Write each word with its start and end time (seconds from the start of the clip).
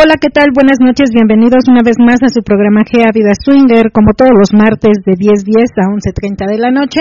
Hola, 0.00 0.16
¿qué 0.16 0.30
tal? 0.32 0.48
Buenas 0.54 0.80
noches, 0.80 1.10
bienvenidos 1.12 1.68
una 1.68 1.82
vez 1.84 2.00
más 2.00 2.22
a 2.24 2.32
su 2.32 2.40
programa 2.40 2.88
GEA 2.88 3.12
Vida 3.12 3.36
Swinger, 3.36 3.92
como 3.92 4.14
todos 4.16 4.32
los 4.32 4.48
martes 4.54 4.96
de 5.04 5.12
10.10 5.12 5.76
a 5.76 5.92
11.30 5.92 6.48
de 6.48 6.56
la 6.56 6.70
noche. 6.70 7.00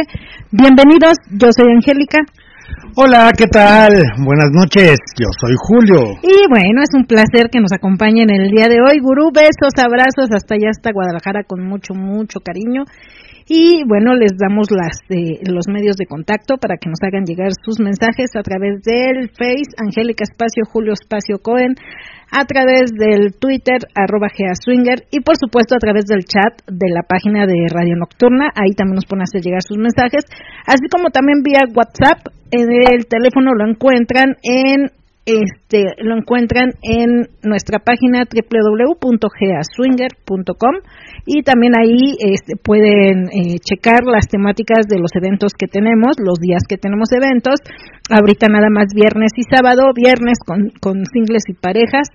Bienvenidos, 0.51 1.15
yo 1.31 1.47
soy 1.55 1.71
Angélica. 1.71 2.19
Hola, 2.97 3.31
¿qué 3.37 3.47
tal? 3.47 3.95
Buenas 4.19 4.51
noches, 4.51 4.99
yo 5.15 5.31
soy 5.31 5.55
Julio. 5.55 6.19
Y 6.27 6.43
bueno, 6.51 6.83
es 6.83 6.91
un 6.91 7.05
placer 7.05 7.47
que 7.49 7.61
nos 7.61 7.71
acompañen 7.71 8.27
el 8.35 8.51
día 8.51 8.67
de 8.67 8.83
hoy. 8.83 8.99
Gurú, 8.99 9.31
besos, 9.31 9.71
abrazos, 9.79 10.35
hasta 10.35 10.55
allá, 10.55 10.67
hasta 10.75 10.91
Guadalajara, 10.91 11.47
con 11.47 11.63
mucho, 11.63 11.93
mucho 11.95 12.41
cariño. 12.43 12.83
Y 13.47 13.81
bueno, 13.87 14.13
les 14.13 14.37
damos 14.37 14.67
las, 14.69 14.99
eh, 15.09 15.39
los 15.49 15.65
medios 15.67 15.95
de 15.95 16.05
contacto 16.05 16.57
para 16.57 16.77
que 16.77 16.87
nos 16.87 16.99
hagan 17.01 17.25
llegar 17.25 17.49
sus 17.63 17.79
mensajes 17.79 18.35
a 18.35 18.43
través 18.43 18.83
del 18.83 19.29
Face, 19.29 19.73
Angélica 19.79 20.23
Espacio, 20.23 20.65
Julio 20.69 20.93
Espacio 20.93 21.39
Cohen, 21.41 21.73
a 22.31 22.45
través 22.45 22.91
del 22.91 23.33
Twitter, 23.39 23.79
arroba 23.95 24.29
Swinger, 24.29 25.05
y 25.11 25.21
por 25.21 25.37
supuesto 25.37 25.75
a 25.75 25.79
través 25.79 26.05
del 26.05 26.25
chat 26.25 26.61
de 26.67 26.89
la 26.93 27.03
página 27.03 27.45
de 27.45 27.67
Radio 27.69 27.95
Nocturna. 27.97 28.49
Ahí 28.55 28.73
también 28.75 28.95
nos 28.95 29.05
pueden 29.05 29.23
hacer 29.23 29.41
llegar 29.41 29.61
sus 29.61 29.77
mensajes, 29.77 30.25
así 30.65 30.87
como 30.91 31.09
también 31.09 31.41
vía 31.43 31.65
WhatsApp. 31.75 32.27
En 32.51 32.69
el 32.71 33.05
teléfono 33.05 33.53
lo 33.53 33.69
encuentran 33.69 34.37
en 34.41 34.89
este 35.29 35.93
lo 36.01 36.17
encuentran 36.17 36.73
en 36.81 37.29
nuestra 37.43 37.77
página 37.79 38.25
www.geaswinger.com 38.25 40.75
y 41.25 41.43
también 41.43 41.77
ahí 41.77 42.17
este, 42.19 42.55
pueden 42.57 43.29
eh, 43.29 43.59
checar 43.59 44.03
las 44.05 44.27
temáticas 44.27 44.87
de 44.87 44.99
los 44.99 45.11
eventos 45.15 45.53
que 45.57 45.67
tenemos, 45.67 46.17
los 46.19 46.39
días 46.39 46.63
que 46.67 46.77
tenemos 46.77 47.09
eventos. 47.11 47.55
Ahorita 48.09 48.47
nada 48.49 48.69
más 48.71 48.87
viernes 48.95 49.31
y 49.37 49.43
sábado, 49.43 49.91
viernes 49.95 50.39
con, 50.45 50.71
con 50.81 51.05
singles 51.05 51.43
y 51.47 51.53
parejas, 51.53 52.09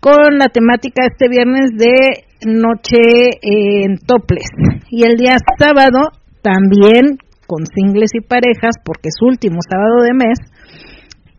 con 0.00 0.38
la 0.38 0.48
temática 0.48 1.04
este 1.10 1.28
viernes 1.28 1.72
de 1.76 2.24
noche 2.46 3.02
en 3.42 3.98
toples. 3.98 4.48
Y 4.90 5.04
el 5.04 5.16
día 5.16 5.36
sábado 5.58 6.12
también 6.42 7.18
con 7.46 7.66
singles 7.66 8.10
y 8.14 8.20
parejas, 8.20 8.76
porque 8.84 9.08
es 9.08 9.16
último 9.20 9.58
sábado 9.68 10.02
de 10.02 10.14
mes, 10.14 10.38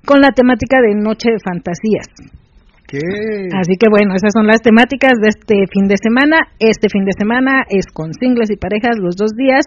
con 0.06 0.22
la 0.22 0.30
temática 0.30 0.82
de 0.82 0.96
Noche 0.96 1.32
de 1.32 1.40
Fantasías. 1.44 2.08
Así 3.58 3.74
que 3.80 3.90
bueno, 3.90 4.14
esas 4.14 4.32
son 4.34 4.46
las 4.46 4.62
temáticas 4.62 5.14
de 5.22 5.30
este 5.30 5.66
fin 5.72 5.88
de 5.88 5.96
semana. 5.98 6.38
Este 6.60 6.90
fin 6.90 7.06
de 7.06 7.14
semana 7.18 7.64
es 7.70 7.88
con 7.88 8.14
singles 8.14 8.52
y 8.52 8.58
parejas 8.58 9.00
los 9.00 9.16
dos 9.16 9.32
días. 9.36 9.66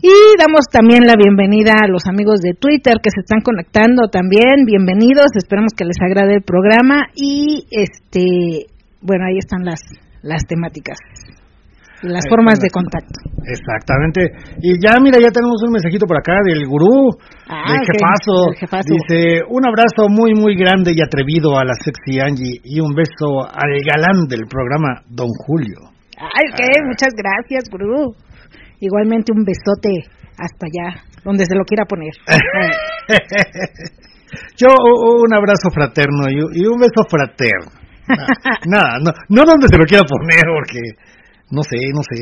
Y 0.00 0.38
damos 0.38 0.64
también 0.72 1.04
la 1.04 1.14
bienvenida 1.16 1.74
a 1.82 1.88
los 1.88 2.06
amigos 2.08 2.40
de 2.40 2.54
Twitter 2.54 2.94
que 3.02 3.10
se 3.10 3.20
están 3.20 3.42
conectando 3.42 4.08
también. 4.08 4.64
Bienvenidos, 4.64 5.36
esperamos 5.36 5.74
que 5.76 5.84
les 5.84 6.00
agrade 6.00 6.34
el 6.34 6.42
programa 6.42 7.08
y 7.14 7.66
este, 7.70 8.72
bueno, 9.02 9.26
ahí 9.26 9.36
están 9.38 9.64
las 9.64 9.80
las 10.22 10.46
temáticas 10.46 10.96
las 12.02 12.24
formas 12.28 12.58
de 12.58 12.68
contacto. 12.70 13.20
Exactamente. 13.46 14.30
Y 14.60 14.78
ya, 14.82 14.98
mira, 15.00 15.18
ya 15.18 15.30
tenemos 15.30 15.62
un 15.62 15.72
mensajito 15.72 16.06
por 16.06 16.18
acá 16.18 16.34
del 16.44 16.66
gurú, 16.66 17.10
ah, 17.48 17.64
del 17.70 17.86
jefazo. 17.86 18.50
Dice, 18.86 19.42
un 19.48 19.66
abrazo 19.66 20.08
muy, 20.08 20.34
muy 20.34 20.56
grande 20.56 20.92
y 20.94 21.02
atrevido 21.02 21.58
a 21.58 21.64
la 21.64 21.74
sexy 21.74 22.20
Angie 22.20 22.60
y 22.64 22.80
un 22.80 22.94
beso 22.94 23.46
al 23.46 23.70
galán 23.86 24.26
del 24.28 24.46
programa, 24.46 25.02
don 25.08 25.28
Julio. 25.46 25.90
Ay, 26.18 26.52
qué, 26.56 26.66
ah. 26.66 26.84
muchas 26.86 27.14
gracias, 27.14 27.64
gurú. 27.70 28.14
Igualmente 28.80 29.32
un 29.32 29.44
besote 29.44 30.10
hasta 30.38 30.66
allá, 30.66 31.02
donde 31.24 31.46
se 31.46 31.54
lo 31.54 31.64
quiera 31.64 31.84
poner. 31.84 32.12
Yo 34.56 34.68
un 34.68 35.32
abrazo 35.34 35.70
fraterno 35.70 36.24
y, 36.30 36.66
un 36.66 36.80
beso 36.80 37.04
fraterno. 37.08 37.70
Nada, 38.66 38.98
no, 39.00 39.12
no 39.28 39.44
donde 39.44 39.68
se 39.68 39.78
lo 39.78 39.84
quiera 39.84 40.04
poner, 40.04 40.42
porque 40.42 40.80
no 41.52 41.62
sé, 41.62 41.76
no 41.92 42.00
sé. 42.00 42.16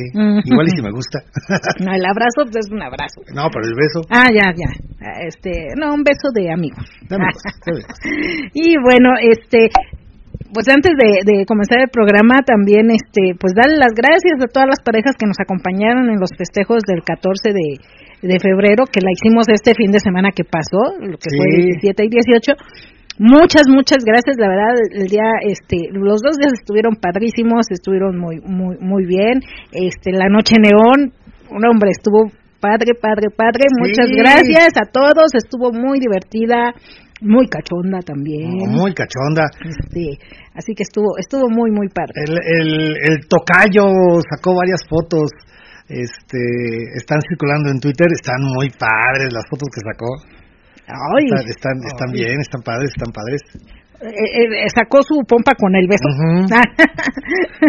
Igual 0.45 0.67
y 0.67 0.75
si 0.75 0.83
me 0.83 0.91
gusta. 0.91 1.23
no, 1.79 1.95
el 1.95 2.05
abrazo 2.05 2.51
pues, 2.51 2.67
es 2.67 2.71
un 2.71 2.83
abrazo. 2.83 3.23
No, 3.31 3.47
pero 3.47 3.63
el 3.65 3.79
beso. 3.79 4.03
Ah, 4.11 4.27
ya, 4.27 4.51
ya. 4.51 4.71
Este, 5.23 5.71
no, 5.79 5.95
un 5.95 6.03
beso 6.03 6.35
de 6.35 6.51
amigos. 6.51 6.85
y 8.55 8.75
bueno, 8.83 9.15
este, 9.23 9.71
pues 10.53 10.67
antes 10.67 10.93
de, 10.99 11.47
comenzar 11.47 11.79
el 11.79 11.91
programa 11.95 12.43
también 12.43 12.91
este 12.91 13.39
pues 13.39 13.55
darle 13.55 13.79
las 13.79 13.95
gracias 13.95 14.43
a 14.43 14.51
todas 14.51 14.67
las 14.67 14.83
parejas 14.83 15.15
que 15.15 15.27
nos 15.27 15.39
acompañaron 15.39 16.11
en 16.11 16.19
los 16.19 16.31
festejos 16.37 16.83
del 16.87 17.03
14 17.07 17.55
de, 17.55 17.79
de 18.27 18.37
febrero 18.43 18.85
que 18.91 19.01
la 19.01 19.15
hicimos 19.15 19.47
este 19.47 19.75
fin 19.75 19.91
de 19.91 20.01
semana 20.01 20.31
que 20.35 20.43
pasó 20.43 20.99
lo 20.99 21.19
que 21.19 21.31
fue 21.31 21.47
17 21.79 22.05
y 22.05 22.09
18 22.09 22.53
Muchas, 23.21 23.69
muchas 23.69 24.01
gracias, 24.01 24.41
la 24.41 24.49
verdad, 24.49 24.73
el 24.97 25.07
día, 25.07 25.29
este, 25.45 25.93
los 25.93 26.25
dos 26.25 26.41
días 26.41 26.57
estuvieron 26.57 26.97
padrísimos, 26.97 27.69
estuvieron 27.69 28.17
muy, 28.17 28.41
muy, 28.41 28.79
muy 28.81 29.05
bien, 29.05 29.45
este, 29.73 30.13
la 30.13 30.33
noche 30.33 30.57
neón, 30.57 31.13
un 31.53 31.63
hombre 31.69 31.91
estuvo 31.93 32.33
padre, 32.65 32.97
padre, 32.97 33.29
padre, 33.29 33.69
muchas 33.77 34.09
gracias 34.09 34.73
a 34.81 34.89
todos, 34.91 35.37
estuvo 35.37 35.71
muy 35.71 36.01
divertida, 36.01 36.73
muy 37.21 37.47
cachonda 37.47 38.01
también. 38.01 38.57
muy 38.73 38.95
cachonda. 38.95 39.53
Este, 39.69 40.17
así 40.55 40.73
que 40.73 40.85
estuvo, 40.85 41.19
estuvo 41.19 41.51
muy, 41.51 41.71
muy 41.71 41.89
padre. 41.89 42.17
El, 42.25 42.33
el, 42.33 42.97
el 43.05 43.29
tocayo 43.29 43.85
sacó 44.33 44.57
varias 44.57 44.81
fotos, 44.89 45.29
este, 45.91 46.41
están 46.97 47.21
circulando 47.29 47.69
en 47.69 47.81
Twitter, 47.81 48.09
están 48.17 48.41
muy 48.41 48.71
padres 48.71 49.29
las 49.31 49.45
fotos 49.51 49.69
que 49.69 49.85
sacó. 49.85 50.40
Están, 51.47 51.77
están, 51.87 52.11
bien, 52.13 52.41
están 52.41 52.63
padres, 52.63 52.91
están 52.91 53.13
padres. 53.13 53.41
Eh, 54.01 54.65
eh, 54.65 54.69
sacó 54.73 55.03
su 55.03 55.21
pompa 55.29 55.53
con 55.55 55.77
el 55.77 55.87
beso. 55.87 56.09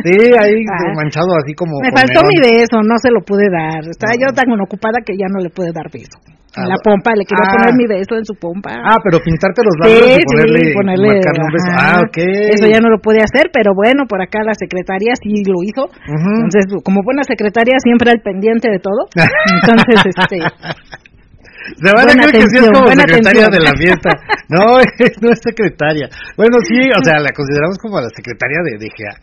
sí, 0.05 0.31
ahí 0.39 0.63
ah. 0.63 0.95
manchado 0.95 1.27
así 1.35 1.53
como. 1.53 1.79
Me 1.83 1.91
faltó 1.91 2.23
mi 2.23 2.39
beso, 2.39 2.79
no 2.87 2.95
se 3.03 3.11
lo 3.11 3.19
pude 3.19 3.51
dar. 3.51 3.83
Estaba 3.83 4.15
yo 4.15 4.31
tan 4.31 4.47
ocupada 4.61 5.03
que 5.05 5.13
ya 5.19 5.27
no 5.27 5.43
le 5.43 5.49
pude 5.49 5.71
dar 5.75 5.91
beso. 5.91 6.15
En 6.51 6.67
la 6.67 6.75
pompa, 6.83 7.15
le 7.15 7.23
quería 7.23 7.47
poner 7.47 7.71
ah. 7.71 7.75
mi 7.75 7.87
beso 7.87 8.15
en 8.19 8.25
su 8.27 8.35
pompa. 8.35 8.75
Ah, 8.75 8.99
pero 8.99 9.23
pintarte 9.23 9.63
los 9.63 9.75
labios 9.79 10.19
y 10.19 10.23
ponerle, 10.27 10.75
ponerle 10.75 11.07
un 11.23 11.51
beso. 11.51 11.71
Ah, 11.71 12.03
ok. 12.03 12.17
Eso 12.55 12.67
ya 12.67 12.83
no 12.83 12.91
lo 12.91 12.99
pude 12.99 13.23
hacer, 13.23 13.51
pero 13.51 13.71
bueno, 13.71 14.03
por 14.03 14.19
acá 14.19 14.43
la 14.43 14.55
secretaria 14.55 15.15
sí 15.15 15.43
lo 15.47 15.63
hizo. 15.63 15.87
Entonces, 16.07 16.67
como 16.83 17.03
buena 17.03 17.23
secretaria, 17.23 17.79
siempre 17.79 18.11
al 18.11 18.19
pendiente 18.19 18.67
de 18.67 18.79
todo. 18.79 19.07
Entonces, 19.15 20.11
este. 20.11 20.43
Se 21.77 21.89
van 21.93 22.09
a 22.09 22.13
creer 22.13 22.31
que 22.31 22.47
sí 22.49 22.57
es 22.57 22.69
como 22.69 22.87
secretaria 22.87 23.47
de 23.47 23.59
la 23.59 23.73
fiesta. 23.77 24.09
No, 24.51 24.67
no 24.67 25.31
es 25.31 25.39
secretaria. 25.39 26.11
Bueno, 26.35 26.59
sí, 26.67 26.75
o 26.91 27.01
sea, 27.07 27.23
la 27.23 27.31
consideramos 27.31 27.77
como 27.79 28.01
la 28.01 28.11
secretaria 28.11 28.59
de 28.67 28.83
DGA, 28.83 29.15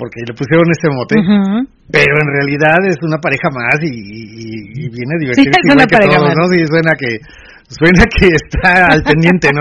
porque 0.00 0.24
le 0.24 0.32
pusieron 0.32 0.64
ese 0.72 0.88
mote. 0.88 1.20
Pero 1.92 2.14
en 2.16 2.28
realidad 2.32 2.80
es 2.88 2.96
una 3.04 3.18
pareja 3.20 3.52
más 3.52 3.76
y, 3.84 3.92
y, 3.92 4.88
viene 4.88 5.12
divertida 5.20 5.52
sí, 5.52 5.68
igual 5.68 5.86
que 5.86 6.08
todos, 6.08 6.32
¿no? 6.32 6.48
Sí, 6.48 6.64
suena 6.64 6.96
que 6.96 7.20
suena 7.68 8.04
que 8.08 8.28
está 8.32 8.96
al 8.96 9.02
pendiente, 9.12 9.52
¿no? 9.52 9.60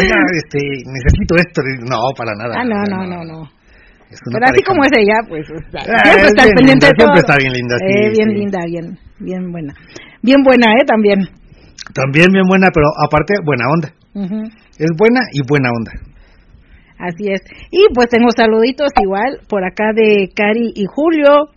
Oiga, 0.00 0.16
este, 0.32 0.64
necesito 0.88 1.36
esto. 1.36 1.60
No, 1.84 2.00
para 2.16 2.32
nada. 2.32 2.56
Ah, 2.56 2.64
no, 2.64 2.80
no, 2.88 3.04
no, 3.04 3.24
no. 3.24 3.58
Pero 4.08 4.44
así 4.46 4.62
como 4.64 4.84
es 4.84 4.92
ella, 4.96 5.20
pues 5.28 5.44
ah, 5.76 6.00
siempre 6.04 6.28
está 6.28 6.42
al 6.44 6.52
pendiente 6.56 6.86
de 6.86 6.92
todo. 6.96 7.12
Siempre 7.12 7.20
está 7.20 7.36
bien 7.36 7.52
linda, 7.52 7.76
sí, 7.76 7.84
eh, 7.84 8.10
Bien 8.16 8.28
linda, 8.32 8.58
bien, 8.64 8.98
bien 9.20 9.52
buena. 9.52 9.74
Bien 10.22 10.42
buena, 10.42 10.72
¿eh? 10.72 10.84
También. 10.86 11.28
También 11.94 12.32
bien 12.32 12.46
buena, 12.46 12.68
pero 12.72 12.86
aparte 13.04 13.34
buena 13.44 13.64
onda. 13.68 13.92
Es 14.78 14.90
buena 14.96 15.20
y 15.32 15.40
buena 15.46 15.70
onda. 15.70 15.92
Así 16.98 17.30
es. 17.30 17.40
Y 17.70 17.86
pues 17.94 18.08
tengo 18.08 18.30
saluditos 18.34 18.90
igual 19.00 19.40
por 19.48 19.64
acá 19.64 19.92
de 19.94 20.30
Cari 20.34 20.72
y 20.74 20.84
Julio, 20.86 21.54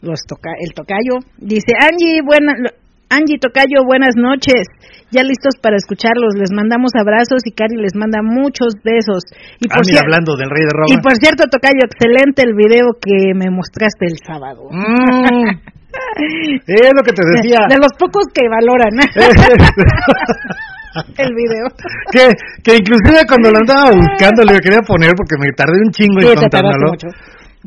los 0.00 0.20
toca 0.26 0.50
el 0.60 0.72
tocayo. 0.74 1.18
Dice, 1.38 1.74
Angie, 1.74 2.22
buena, 2.24 2.54
Angie 3.10 3.38
Tocayo, 3.38 3.82
buenas 3.86 4.14
noches. 4.16 4.66
Ya 5.10 5.22
listos 5.22 5.54
para 5.62 5.76
escucharlos. 5.76 6.34
Les 6.38 6.50
mandamos 6.52 6.90
abrazos 6.94 7.42
y 7.44 7.52
Cari 7.52 7.76
les 7.76 7.94
manda 7.94 8.22
muchos 8.22 8.74
besos. 8.82 9.22
Y 9.60 9.68
por 9.68 9.82
ah, 9.82 10.00
hablando 10.02 10.36
del 10.36 10.50
rey 10.50 10.64
de 10.66 10.74
Roma. 10.74 10.90
Y 10.90 10.98
por 11.02 11.14
cierto, 11.18 11.46
Tocayo, 11.50 11.86
excelente 11.86 12.42
el 12.42 12.54
video 12.54 12.94
que 12.98 13.34
me 13.34 13.50
mostraste 13.50 14.06
el 14.06 14.18
sábado. 14.24 14.70
Mm. 14.70 15.74
es 16.66 16.92
lo 16.94 17.02
que 17.02 17.12
te 17.12 17.22
decía. 17.24 17.66
De, 17.68 17.78
los 17.78 17.92
pocos 17.98 18.24
que 18.32 18.48
valoran. 18.48 18.90
el 21.18 21.34
video. 21.34 21.66
Que, 22.12 22.32
que 22.62 22.76
inclusive 22.76 23.26
cuando 23.28 23.50
lo 23.50 23.58
andaba 23.58 23.90
buscando 23.90 24.44
le 24.44 24.60
quería 24.60 24.80
poner 24.80 25.12
porque 25.16 25.36
me 25.38 25.52
tardé 25.52 25.80
un 25.84 25.90
chingo 25.90 26.20
en 26.20 26.34
contándolo. 26.36 26.92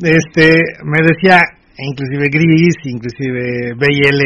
Este, 0.02 0.62
me 0.84 0.98
decía, 1.06 1.42
inclusive 1.78 2.30
Gris, 2.32 2.76
inclusive 2.86 3.74
BL, 3.76 4.22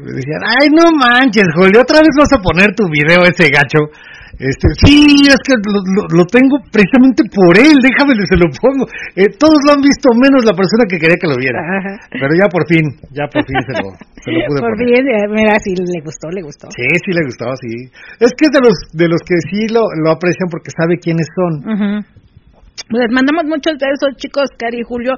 me 0.00 0.12
decían, 0.12 0.42
ay 0.44 0.68
no 0.70 0.90
manches, 0.96 1.46
Julio, 1.54 1.80
otra 1.82 2.00
vez 2.00 2.10
vas 2.16 2.32
a 2.32 2.42
poner 2.42 2.74
tu 2.74 2.88
video 2.88 3.22
ese 3.24 3.48
gacho. 3.48 3.90
Este, 4.38 4.66
sí, 4.82 5.30
es 5.30 5.40
que 5.46 5.54
lo, 5.54 6.24
tengo 6.26 6.58
precisamente 6.74 7.22
por 7.30 7.54
él, 7.54 7.78
déjame 7.78 8.18
se 8.26 8.34
lo 8.34 8.50
pongo. 8.50 8.86
Eh, 9.14 9.30
todos 9.38 9.58
lo 9.62 9.78
han 9.78 9.82
visto, 9.82 10.10
menos 10.18 10.42
la 10.42 10.54
persona 10.54 10.84
que 10.90 10.98
quería 10.98 11.14
que 11.14 11.30
lo 11.30 11.38
viera. 11.38 11.62
Pero 12.10 12.32
ya 12.34 12.50
por 12.50 12.66
fin, 12.66 12.82
ya 13.14 13.30
por 13.30 13.46
fin 13.46 13.58
se 13.62 13.74
lo, 13.78 13.88
se 14.18 14.28
lo 14.34 14.38
pude 14.50 14.58
por 14.66 14.74
fin, 14.74 14.90
eh, 14.90 15.28
mira, 15.30 15.54
sí 15.62 15.74
le 15.78 16.00
gustó, 16.02 16.30
le 16.34 16.42
gustó. 16.42 16.66
Sí, 16.74 16.82
sí 16.82 17.10
le 17.14 17.22
gustó, 17.22 17.46
sí. 17.62 17.90
Es 18.18 18.34
que 18.34 18.50
es 18.50 18.52
de 18.52 18.62
los, 18.62 18.76
de 18.90 19.06
los 19.06 19.22
que 19.22 19.38
sí 19.50 19.70
lo, 19.70 19.86
lo 20.02 20.10
aprecian 20.10 20.50
porque 20.50 20.74
sabe 20.74 20.98
quiénes 20.98 21.30
son. 21.30 22.02
Les 22.90 23.10
mandamos 23.10 23.46
muchos 23.46 23.78
besos, 23.78 24.18
chicos, 24.18 24.50
Cari 24.58 24.80
y 24.80 24.82
Julio. 24.82 25.14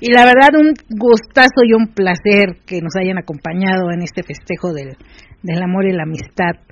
Y 0.00 0.12
la 0.12 0.24
verdad, 0.24 0.56
un 0.58 0.72
gustazo 0.88 1.62
y 1.64 1.72
un 1.74 1.92
placer 1.92 2.64
que 2.66 2.80
nos 2.80 2.96
hayan 2.96 3.18
acompañado 3.18 3.92
en 3.92 4.02
este 4.02 4.22
festejo 4.22 4.72
del, 4.72 4.96
del 5.42 5.62
amor 5.62 5.84
y 5.86 5.92
la 5.92 6.04
amistad 6.04 6.64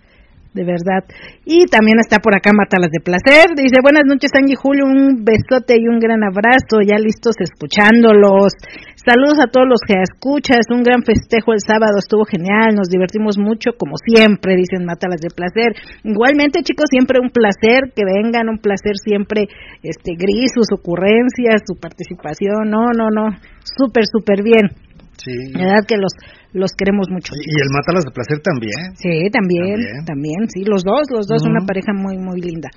de 0.54 0.64
verdad. 0.64 1.04
Y 1.44 1.64
también 1.66 1.96
está 1.98 2.20
por 2.20 2.36
acá 2.36 2.52
Matalas 2.52 2.92
de 2.92 3.00
Placer. 3.00 3.56
Dice, 3.56 3.80
buenas 3.82 4.04
noches 4.04 4.30
Angie 4.36 4.56
Julio, 4.56 4.84
un 4.84 5.24
besote 5.24 5.80
y 5.80 5.88
un 5.88 5.98
gran 5.98 6.22
abrazo, 6.22 6.84
ya 6.84 7.00
listos 7.00 7.36
escuchándolos. 7.40 8.52
Saludos 9.00 9.40
a 9.42 9.50
todos 9.50 9.66
los 9.66 9.80
que 9.82 9.98
escuchas, 9.98 10.68
un 10.70 10.84
gran 10.84 11.02
festejo 11.02 11.52
el 11.52 11.64
sábado, 11.64 11.98
estuvo 11.98 12.24
genial, 12.24 12.76
nos 12.76 12.88
divertimos 12.88 13.36
mucho 13.36 13.74
como 13.76 13.96
siempre, 13.98 14.54
dicen 14.54 14.84
Matalas 14.84 15.20
de 15.20 15.32
Placer. 15.34 15.74
Igualmente 16.04 16.62
chicos, 16.62 16.86
siempre 16.88 17.18
un 17.18 17.30
placer 17.30 17.90
que 17.96 18.04
vengan, 18.04 18.48
un 18.48 18.58
placer 18.58 18.94
siempre, 19.02 19.48
este, 19.82 20.14
gris, 20.14 20.52
sus 20.54 20.70
ocurrencias, 20.70 21.66
su 21.66 21.80
participación, 21.80 22.70
no, 22.70 22.92
no, 22.94 23.10
no, 23.10 23.34
súper, 23.64 24.04
súper 24.06 24.44
bien. 24.44 24.70
Sí. 25.18 25.52
verdad 25.54 25.86
que 25.86 25.96
los 25.96 26.12
los 26.52 26.72
queremos 26.76 27.08
mucho. 27.10 27.32
Y 27.34 27.54
el 27.60 27.70
Mátalas 27.72 28.04
de 28.04 28.12
Placer 28.12 28.38
también. 28.40 28.96
Sí, 28.96 29.30
también, 29.30 30.04
también, 30.04 30.48
sí, 30.48 30.64
los 30.64 30.84
dos, 30.84 31.08
los 31.10 31.26
dos, 31.26 31.42
una 31.46 31.64
pareja 31.66 31.92
muy, 31.92 32.18
muy 32.18 32.40
linda. 32.40 32.68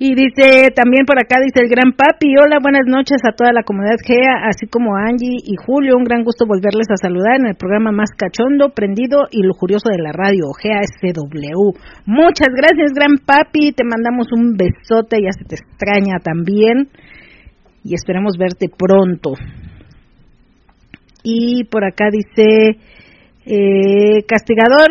Y 0.00 0.14
dice 0.14 0.70
también 0.70 1.04
por 1.06 1.18
acá, 1.18 1.42
dice 1.42 1.58
el 1.58 1.68
gran 1.68 1.90
papi, 1.90 2.30
hola, 2.38 2.62
buenas 2.62 2.86
noches 2.86 3.18
a 3.26 3.34
toda 3.34 3.50
la 3.52 3.64
comunidad 3.64 3.98
GEA, 3.98 4.46
así 4.46 4.68
como 4.70 4.94
a 4.94 5.10
Angie 5.10 5.42
y 5.42 5.56
Julio, 5.58 5.96
un 5.96 6.04
gran 6.04 6.22
gusto 6.22 6.46
volverles 6.46 6.86
a 6.88 6.96
saludar 6.96 7.40
en 7.40 7.46
el 7.46 7.56
programa 7.56 7.90
más 7.90 8.10
cachondo, 8.16 8.70
prendido 8.70 9.26
y 9.32 9.42
lujurioso 9.42 9.90
de 9.90 9.98
la 9.98 10.12
radio, 10.12 10.54
GEA 10.54 10.86
SW. 10.86 11.74
Muchas 12.06 12.54
gracias, 12.54 12.94
gran 12.94 13.18
papi, 13.18 13.72
te 13.72 13.82
mandamos 13.82 14.28
un 14.30 14.54
besote, 14.54 15.18
ya 15.18 15.32
se 15.32 15.44
te 15.44 15.56
extraña 15.56 16.22
también, 16.22 16.90
y 17.82 17.94
esperamos 17.94 18.38
verte 18.38 18.68
pronto. 18.70 19.32
Y 21.30 21.64
por 21.64 21.84
acá 21.84 22.06
dice 22.10 22.80
eh, 23.44 24.24
Castigador, 24.26 24.88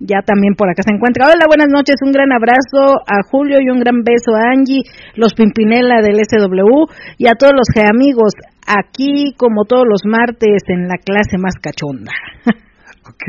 ya 0.00 0.20
también 0.20 0.52
por 0.54 0.68
acá 0.68 0.82
se 0.84 0.92
encuentra. 0.92 1.28
Hola, 1.28 1.46
buenas 1.48 1.68
noches, 1.72 1.96
un 2.04 2.12
gran 2.12 2.30
abrazo 2.30 3.00
a 3.08 3.24
Julio 3.30 3.56
y 3.58 3.70
un 3.70 3.80
gran 3.80 4.04
beso 4.04 4.36
a 4.36 4.52
Angie, 4.52 4.82
los 5.16 5.32
Pimpinela 5.32 6.02
del 6.02 6.20
SW 6.20 6.92
y 7.16 7.26
a 7.26 7.36
todos 7.40 7.54
los 7.56 7.68
amigos 7.88 8.34
aquí 8.66 9.32
como 9.38 9.64
todos 9.64 9.84
los 9.88 10.02
martes 10.04 10.60
en 10.68 10.88
la 10.88 10.98
clase 10.98 11.38
más 11.38 11.54
cachonda. 11.56 12.12
ok. 13.08 13.24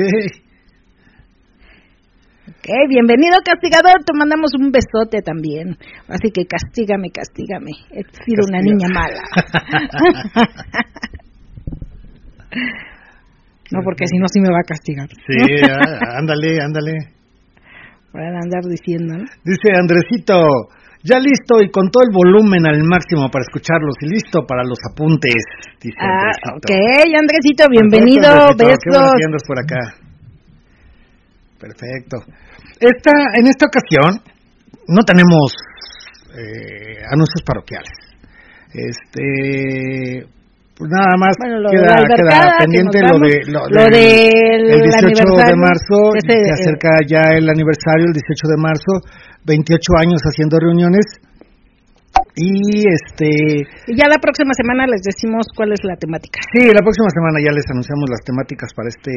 Ok, 2.50 2.68
bienvenido 2.90 3.40
castigador, 3.46 4.04
te 4.04 4.12
mandamos 4.18 4.52
un 4.60 4.72
besote 4.74 5.22
también. 5.22 5.78
Así 6.10 6.30
que 6.34 6.44
castígame, 6.44 7.10
castígame. 7.10 7.72
He 7.92 8.04
sido 8.26 8.44
una 8.50 8.60
niña 8.60 8.90
mala. 8.92 9.22
No, 13.72 13.82
porque 13.84 14.06
si 14.08 14.18
no, 14.18 14.28
sí 14.28 14.40
me 14.42 14.50
va 14.50 14.60
a 14.60 14.68
castigar. 14.68 15.08
Sí, 15.08 15.38
ándale, 16.18 16.58
ándale. 16.62 16.94
Voy 18.12 18.24
a 18.24 18.42
andar 18.42 18.64
diciendo, 18.66 19.14
Dice 19.46 19.70
Andresito, 19.78 20.42
ya 21.04 21.20
listo 21.20 21.62
y 21.62 21.70
con 21.70 21.92
todo 21.92 22.04
el 22.04 22.12
volumen 22.12 22.66
al 22.66 22.82
máximo 22.84 23.30
para 23.30 23.44
escucharlos 23.46 23.96
y 24.02 24.10
listo 24.10 24.46
para 24.48 24.64
los 24.64 24.80
apuntes. 24.92 25.38
Dice 25.80 25.96
ah, 26.02 26.32
ok, 26.58 26.72
Andresito, 27.14 27.70
bienvenido, 27.70 28.50
besos. 28.58 29.44
por 29.48 29.60
acá. 29.60 29.94
Perfecto. 31.60 32.18
Esta, 32.80 33.12
en 33.38 33.46
esta 33.48 33.68
ocasión 33.68 34.24
no 34.88 35.04
tenemos 35.04 35.54
eh, 36.34 37.04
anuncios 37.12 37.44
parroquiales. 37.46 37.94
Este, 38.74 40.26
pues 40.80 40.88
nada 40.96 41.12
más 41.20 41.36
queda, 41.36 42.56
pendiente 42.56 43.04
lo 43.04 43.20
de 43.20 43.44
lo, 43.52 43.84
del, 43.92 44.64
el 44.72 44.80
18 44.80 45.12
de 45.12 45.56
marzo 45.60 46.16
se 46.24 46.40
acerca 46.56 47.04
ya 47.04 47.36
el 47.36 47.52
aniversario 47.52 48.08
el 48.08 48.16
18 48.16 48.48
de 48.48 48.56
marzo 48.56 48.92
28 49.44 49.76
años 50.00 50.24
haciendo 50.24 50.56
reuniones. 50.56 51.04
Y 52.36 52.88
este 52.88 53.68
y 53.92 53.94
ya 54.00 54.08
la 54.08 54.24
próxima 54.24 54.56
semana 54.56 54.88
les 54.88 55.04
decimos 55.04 55.48
cuál 55.52 55.74
es 55.74 55.84
la 55.84 55.98
temática. 55.98 56.40
Sí 56.56 56.72
la 56.72 56.80
próxima 56.80 57.12
semana 57.12 57.44
ya 57.44 57.52
les 57.52 57.68
anunciamos 57.70 58.08
las 58.10 58.24
temáticas 58.24 58.72
para 58.72 58.88
este 58.88 59.12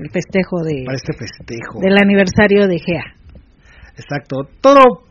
el 0.00 0.08
festejo 0.08 0.64
de 0.64 0.80
para 0.86 0.96
este 0.96 1.12
festejo. 1.12 1.80
del 1.84 1.96
aniversario 2.00 2.66
de 2.68 2.78
GEA 2.80 3.04
exacto 4.00 4.48
todo 4.62 5.04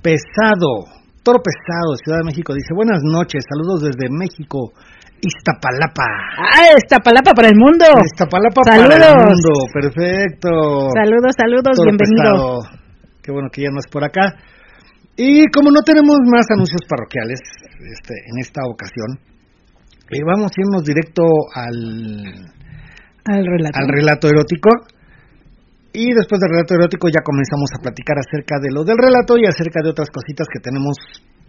pesado 0.00 0.99
Toro 1.22 1.38
Pesado, 1.44 1.96
Ciudad 2.02 2.18
de 2.24 2.32
México, 2.32 2.54
dice, 2.54 2.72
buenas 2.74 3.02
noches, 3.04 3.44
saludos 3.44 3.82
desde 3.84 4.08
México, 4.08 4.72
Iztapalapa. 5.20 6.08
Ah, 6.40 6.72
Iztapalapa 6.80 7.32
para 7.36 7.48
el 7.48 7.56
mundo. 7.60 7.84
Iztapalapa 8.08 8.62
para 8.64 8.80
el 8.80 8.88
mundo, 8.88 9.52
perfecto. 9.68 10.48
Saludos, 10.96 11.36
saludos, 11.36 11.76
bienvenido. 11.84 12.60
Qué 13.22 13.30
bueno 13.32 13.48
que 13.52 13.62
ya 13.62 13.70
no 13.70 13.80
es 13.80 13.86
por 13.86 14.02
acá. 14.02 14.32
Y 15.16 15.44
como 15.52 15.70
no 15.70 15.82
tenemos 15.84 16.16
más 16.24 16.46
anuncios 16.48 16.80
parroquiales 16.88 17.40
este, 17.92 18.14
en 18.16 18.40
esta 18.40 18.62
ocasión, 18.64 19.20
eh, 20.08 20.24
vamos 20.24 20.50
a 20.50 20.56
irnos 20.56 20.82
directo 20.82 21.22
al, 21.54 22.32
al, 23.28 23.44
relato. 23.44 23.78
al 23.78 23.88
relato 23.88 24.28
erótico. 24.28 24.70
Y 25.92 26.14
después 26.14 26.38
del 26.38 26.50
relato 26.54 26.74
erótico 26.74 27.08
ya 27.08 27.22
comenzamos 27.24 27.70
a 27.74 27.82
platicar 27.82 28.16
acerca 28.18 28.62
de 28.62 28.70
lo 28.70 28.84
del 28.84 28.98
relato 28.98 29.34
y 29.36 29.46
acerca 29.46 29.82
de 29.82 29.90
otras 29.90 30.08
cositas 30.10 30.46
que 30.46 30.60
tenemos 30.60 30.96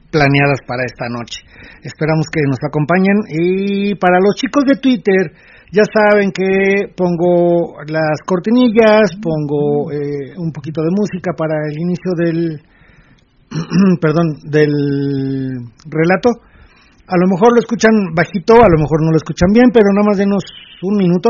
planeadas 0.09 0.59
para 0.67 0.83
esta 0.83 1.07
noche. 1.07 1.45
Esperamos 1.83 2.25
que 2.33 2.41
nos 2.49 2.59
acompañen 2.65 3.21
y 3.29 3.95
para 3.95 4.19
los 4.19 4.35
chicos 4.35 4.65
de 4.65 4.75
Twitter 4.81 5.31
ya 5.71 5.83
saben 5.87 6.31
que 6.31 6.91
pongo 6.97 7.79
las 7.87 8.19
cortinillas, 8.25 9.15
pongo 9.21 9.91
eh, 9.93 10.35
un 10.37 10.51
poquito 10.51 10.81
de 10.81 10.91
música 10.91 11.31
para 11.37 11.55
el 11.69 11.79
inicio 11.79 12.11
del 12.17 12.61
perdón, 14.01 14.41
del 14.43 14.73
relato. 15.85 16.29
A 17.07 17.15
lo 17.17 17.27
mejor 17.27 17.53
lo 17.53 17.59
escuchan 17.59 17.91
bajito, 18.15 18.55
a 18.55 18.69
lo 18.71 18.79
mejor 18.79 19.03
no 19.03 19.11
lo 19.11 19.17
escuchan 19.17 19.51
bien, 19.53 19.69
pero 19.73 19.91
nada 19.93 20.07
más 20.07 20.17
denos 20.17 20.43
un 20.83 20.97
minuto 20.97 21.29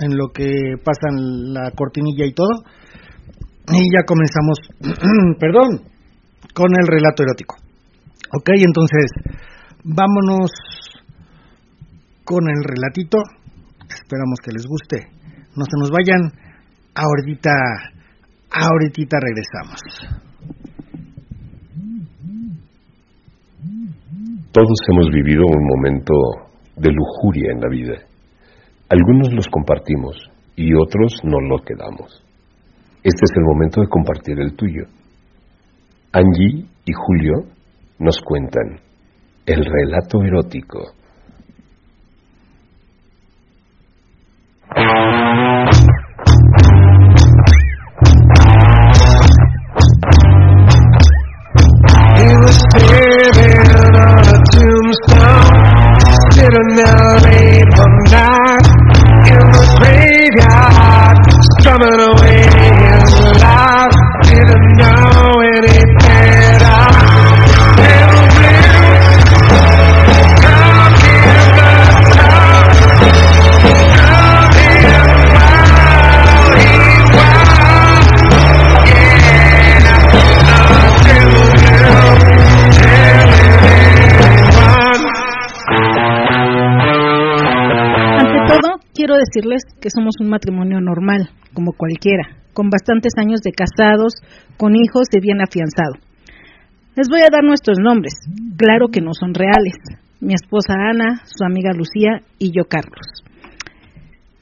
en 0.00 0.16
lo 0.16 0.28
que 0.32 0.74
pasan 0.84 1.52
la 1.52 1.70
cortinilla 1.72 2.26
y 2.26 2.32
todo. 2.32 2.64
Y 3.70 3.82
ya 3.94 4.04
comenzamos, 4.06 4.58
perdón, 5.38 5.82
con 6.54 6.70
el 6.80 6.86
relato 6.86 7.22
erótico. 7.22 7.56
Ok, 8.32 8.50
entonces, 8.56 9.10
vámonos 9.84 10.50
con 12.24 12.48
el 12.48 12.64
relatito. 12.64 13.18
Esperamos 13.88 14.38
que 14.42 14.52
les 14.52 14.66
guste. 14.66 14.96
No 15.56 15.64
se 15.64 15.78
nos 15.78 15.90
vayan. 15.90 16.32
Ahorita, 16.94 17.50
ahorita 18.50 19.18
regresamos. 19.20 19.80
Todos 24.52 24.78
hemos 24.90 25.08
vivido 25.10 25.42
un 25.46 25.66
momento 25.76 26.14
de 26.76 26.90
lujuria 26.90 27.52
en 27.52 27.60
la 27.60 27.68
vida 27.68 28.07
algunos 28.90 29.34
los 29.34 29.46
compartimos 29.48 30.16
y 30.56 30.72
otros 30.74 31.20
no 31.22 31.38
los 31.40 31.60
quedamos. 31.62 32.24
Este 33.02 33.24
es 33.24 33.32
el 33.36 33.44
momento 33.44 33.82
de 33.82 33.88
compartir 33.88 34.40
el 34.40 34.56
tuyo. 34.56 34.84
Angie 36.12 36.64
y 36.86 36.92
Julio 36.94 37.44
nos 37.98 38.18
cuentan 38.22 38.80
el 39.44 39.62
relato 39.62 40.22
erótico. 40.22 40.94
Quiero 89.08 89.24
decirles 89.24 89.62
que 89.80 89.88
somos 89.88 90.16
un 90.20 90.28
matrimonio 90.28 90.82
normal, 90.82 91.30
como 91.54 91.72
cualquiera, 91.72 92.36
con 92.52 92.68
bastantes 92.68 93.12
años 93.16 93.40
de 93.40 93.52
casados, 93.52 94.12
con 94.58 94.76
hijos 94.76 95.08
de 95.10 95.20
bien 95.20 95.40
afianzado. 95.40 95.96
Les 96.94 97.08
voy 97.08 97.20
a 97.20 97.32
dar 97.32 97.42
nuestros 97.42 97.78
nombres, 97.80 98.12
claro 98.58 98.88
que 98.88 99.00
no 99.00 99.14
son 99.14 99.32
reales. 99.32 99.80
Mi 100.20 100.34
esposa 100.34 100.74
Ana, 100.74 101.22
su 101.24 101.42
amiga 101.42 101.72
Lucía 101.72 102.20
y 102.38 102.52
yo 102.52 102.64
Carlos. 102.68 103.24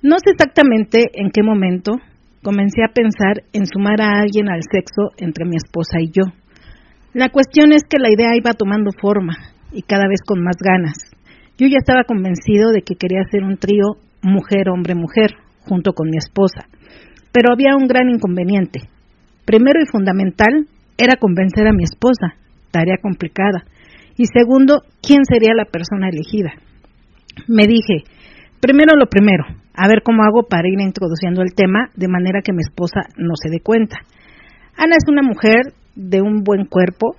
No 0.02 0.18
sé 0.18 0.30
exactamente 0.30 1.10
en 1.14 1.30
qué 1.30 1.44
momento 1.44 2.00
comencé 2.42 2.82
a 2.82 2.92
pensar 2.92 3.44
en 3.52 3.66
sumar 3.66 4.00
a 4.00 4.18
alguien 4.18 4.48
al 4.48 4.62
sexo 4.62 5.14
entre 5.16 5.44
mi 5.44 5.54
esposa 5.54 5.98
y 6.00 6.10
yo. 6.10 6.24
La 7.14 7.28
cuestión 7.28 7.70
es 7.70 7.82
que 7.88 8.00
la 8.00 8.10
idea 8.10 8.34
iba 8.34 8.50
tomando 8.50 8.90
forma 9.00 9.36
y 9.70 9.82
cada 9.82 10.08
vez 10.08 10.22
con 10.26 10.42
más 10.42 10.56
ganas. 10.58 10.96
Yo 11.56 11.68
ya 11.68 11.78
estaba 11.78 12.02
convencido 12.02 12.72
de 12.72 12.82
que 12.82 12.96
quería 12.96 13.22
hacer 13.22 13.44
un 13.44 13.58
trío 13.58 14.02
mujer, 14.26 14.68
hombre, 14.68 14.94
mujer, 14.94 15.36
junto 15.60 15.92
con 15.92 16.10
mi 16.10 16.16
esposa. 16.16 16.66
Pero 17.32 17.52
había 17.52 17.76
un 17.76 17.86
gran 17.86 18.08
inconveniente. 18.08 18.80
Primero 19.44 19.80
y 19.80 19.86
fundamental 19.86 20.66
era 20.98 21.16
convencer 21.16 21.66
a 21.66 21.72
mi 21.72 21.84
esposa, 21.84 22.34
tarea 22.70 22.96
complicada. 23.00 23.64
Y 24.16 24.24
segundo, 24.26 24.82
¿quién 25.02 25.24
sería 25.24 25.54
la 25.54 25.66
persona 25.66 26.08
elegida? 26.08 26.52
Me 27.46 27.66
dije, 27.66 28.04
primero 28.60 28.96
lo 28.96 29.06
primero, 29.06 29.44
a 29.74 29.88
ver 29.88 30.02
cómo 30.02 30.22
hago 30.24 30.48
para 30.48 30.68
ir 30.68 30.80
introduciendo 30.80 31.42
el 31.42 31.54
tema 31.54 31.90
de 31.94 32.08
manera 32.08 32.40
que 32.42 32.52
mi 32.52 32.60
esposa 32.60 33.02
no 33.16 33.34
se 33.36 33.50
dé 33.50 33.60
cuenta. 33.60 33.96
Ana 34.76 34.96
es 34.96 35.04
una 35.08 35.22
mujer 35.22 35.74
de 35.94 36.22
un 36.22 36.42
buen 36.42 36.64
cuerpo, 36.64 37.16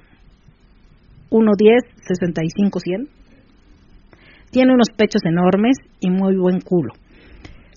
1,10, 1.29 1.85
65, 2.07 2.79
100, 2.79 3.07
tiene 4.57 4.73
unos 4.73 4.89
pechos 4.89 5.21
enormes 5.23 5.77
y 5.99 6.09
muy 6.09 6.35
buen 6.35 6.61
culo. 6.61 6.91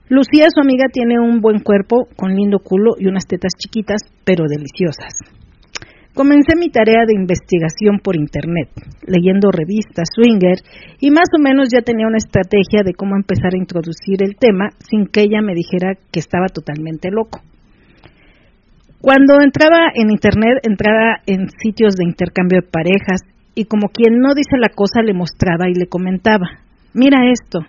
Lucía, 0.09 0.49
su 0.49 0.63
amiga, 0.63 0.87
tiene 0.91 1.21
un 1.21 1.43
buen 1.43 1.61
cuerpo 1.61 2.09
con 2.17 2.35
lindo 2.35 2.59
culo 2.65 2.93
y 2.99 3.07
unas 3.07 3.27
tetas 3.27 3.53
chiquitas, 3.59 4.01
pero 4.25 4.45
deliciosas. 4.49 5.13
Comencé 6.15 6.57
mi 6.57 6.71
tarea 6.71 7.05
de 7.07 7.13
investigación 7.13 8.01
por 8.03 8.17
internet, 8.17 8.71
leyendo 9.07 9.51
revistas 9.53 10.09
swinger 10.09 10.57
y 11.01 11.11
más 11.11 11.29
o 11.37 11.43
menos 11.43 11.69
ya 11.71 11.83
tenía 11.83 12.07
una 12.07 12.17
estrategia 12.17 12.81
de 12.83 12.95
cómo 12.95 13.15
empezar 13.15 13.53
a 13.53 13.61
introducir 13.61 14.23
el 14.25 14.37
tema 14.37 14.71
sin 14.79 15.05
que 15.05 15.21
ella 15.21 15.43
me 15.43 15.53
dijera 15.53 16.01
que 16.11 16.19
estaba 16.19 16.47
totalmente 16.47 17.11
loco. 17.11 17.41
Cuando 19.03 19.35
entraba 19.45 19.93
en 19.95 20.11
internet, 20.11 20.65
entraba 20.65 21.21
en 21.27 21.51
sitios 21.63 21.95
de 21.95 22.09
intercambio 22.09 22.63
de 22.63 22.69
parejas 22.73 23.21
y 23.55 23.67
como 23.67 23.89
quien 23.89 24.19
no 24.19 24.33
dice 24.33 24.57
la 24.59 24.71
cosa 24.71 25.03
le 25.03 25.13
mostraba 25.13 25.69
y 25.69 25.75
le 25.75 25.87
comentaba, 25.87 26.65
mira 26.95 27.19
esto, 27.31 27.61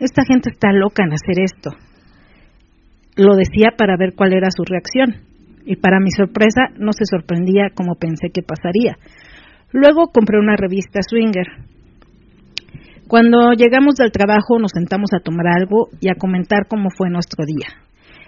esta 0.00 0.24
gente 0.24 0.50
está 0.50 0.72
loca 0.72 1.04
en 1.04 1.12
hacer 1.12 1.42
esto. 1.42 1.70
Lo 3.16 3.36
decía 3.36 3.70
para 3.76 3.96
ver 3.96 4.14
cuál 4.16 4.32
era 4.32 4.48
su 4.50 4.64
reacción 4.64 5.22
y 5.64 5.76
para 5.76 6.00
mi 6.00 6.10
sorpresa 6.10 6.68
no 6.76 6.92
se 6.92 7.04
sorprendía 7.04 7.70
como 7.74 7.94
pensé 7.94 8.28
que 8.32 8.42
pasaría. 8.42 8.96
Luego 9.72 10.08
compré 10.12 10.38
una 10.38 10.56
revista 10.56 11.00
Swinger. 11.02 11.46
Cuando 13.08 13.52
llegamos 13.52 13.94
del 13.94 14.12
trabajo 14.12 14.58
nos 14.58 14.72
sentamos 14.74 15.10
a 15.14 15.20
tomar 15.20 15.46
algo 15.46 15.88
y 16.00 16.10
a 16.10 16.16
comentar 16.18 16.66
cómo 16.68 16.88
fue 16.96 17.10
nuestro 17.10 17.44
día. 17.44 17.68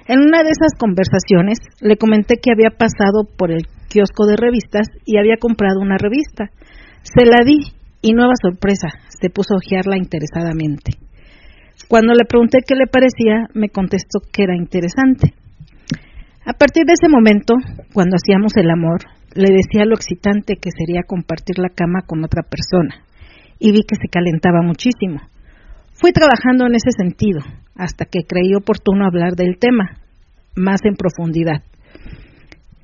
En 0.08 0.20
una 0.20 0.44
de 0.44 0.50
esas 0.50 0.78
conversaciones 0.78 1.58
le 1.80 1.96
comenté 1.96 2.36
que 2.40 2.52
había 2.52 2.70
pasado 2.70 3.26
por 3.36 3.50
el 3.50 3.66
kiosco 3.88 4.26
de 4.26 4.36
revistas 4.36 4.86
y 5.04 5.18
había 5.18 5.36
comprado 5.36 5.80
una 5.80 5.98
revista. 5.98 6.50
Se 7.02 7.26
la 7.26 7.44
di 7.44 7.58
y 8.02 8.12
nueva 8.12 8.34
sorpresa, 8.40 8.88
se 9.08 9.30
puso 9.30 9.54
a 9.54 9.58
ojearla 9.58 9.96
interesadamente. 9.96 10.92
Cuando 11.88 12.14
le 12.14 12.24
pregunté 12.24 12.58
qué 12.66 12.74
le 12.74 12.86
parecía, 12.86 13.46
me 13.54 13.68
contestó 13.68 14.20
que 14.32 14.42
era 14.42 14.56
interesante. 14.56 15.34
A 16.44 16.52
partir 16.52 16.84
de 16.84 16.94
ese 16.94 17.08
momento, 17.08 17.54
cuando 17.92 18.16
hacíamos 18.16 18.56
el 18.56 18.70
amor, 18.70 19.00
le 19.34 19.50
decía 19.50 19.84
lo 19.84 19.94
excitante 19.94 20.56
que 20.56 20.70
sería 20.70 21.02
compartir 21.06 21.58
la 21.58 21.68
cama 21.68 22.02
con 22.06 22.24
otra 22.24 22.42
persona, 22.42 23.04
y 23.58 23.72
vi 23.72 23.82
que 23.82 23.96
se 23.96 24.08
calentaba 24.08 24.62
muchísimo. 24.62 25.20
Fui 25.92 26.12
trabajando 26.12 26.66
en 26.66 26.74
ese 26.74 26.90
sentido, 26.96 27.40
hasta 27.74 28.04
que 28.04 28.24
creí 28.26 28.54
oportuno 28.54 29.06
hablar 29.06 29.34
del 29.34 29.58
tema, 29.58 29.98
más 30.54 30.80
en 30.84 30.94
profundidad. 30.94 31.62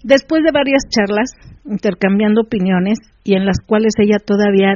Después 0.03 0.43
de 0.43 0.53
varias 0.53 0.83
charlas, 0.89 1.31
intercambiando 1.65 2.43
opiniones 2.43 2.99
y 3.25 3.35
en 3.35 3.47
las 3.47 3.59
cuales 3.65 3.95
ella 3.99 4.19
todavía 4.19 4.75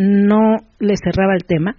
no 0.00 0.56
le 0.78 0.94
cerraba 0.96 1.34
el 1.34 1.44
tema, 1.44 1.76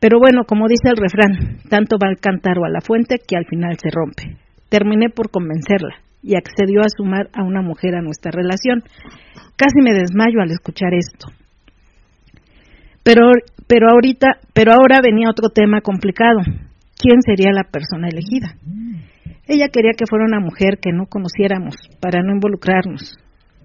pero 0.00 0.18
bueno, 0.18 0.42
como 0.44 0.66
dice 0.66 0.88
el 0.88 0.96
refrán, 0.96 1.58
tanto 1.68 1.96
va 1.96 2.08
al 2.08 2.18
cántaro 2.18 2.64
a 2.64 2.70
la 2.70 2.80
fuente 2.80 3.16
que 3.24 3.36
al 3.36 3.46
final 3.46 3.76
se 3.78 3.88
rompe. 3.92 4.36
Terminé 4.68 5.10
por 5.10 5.30
convencerla 5.30 5.94
y 6.22 6.34
accedió 6.34 6.80
a 6.80 6.88
sumar 6.88 7.28
a 7.32 7.44
una 7.44 7.62
mujer 7.62 7.94
a 7.94 8.02
nuestra 8.02 8.32
relación. 8.32 8.82
Casi 9.54 9.80
me 9.80 9.92
desmayo 9.92 10.40
al 10.40 10.50
escuchar 10.50 10.94
esto. 10.94 11.28
Pero, 13.04 13.30
pero 13.68 13.90
ahorita, 13.90 14.40
pero 14.52 14.72
ahora 14.72 15.00
venía 15.02 15.30
otro 15.30 15.50
tema 15.50 15.82
complicado. 15.82 16.40
¿Quién 16.98 17.22
sería 17.22 17.52
la 17.52 17.70
persona 17.70 18.08
elegida? 18.08 18.56
Ella 19.46 19.68
quería 19.68 19.92
que 19.96 20.06
fuera 20.08 20.24
una 20.24 20.40
mujer 20.40 20.78
que 20.80 20.92
no 20.92 21.06
conociéramos 21.06 21.76
para 22.00 22.22
no 22.22 22.32
involucrarnos. 22.32 23.18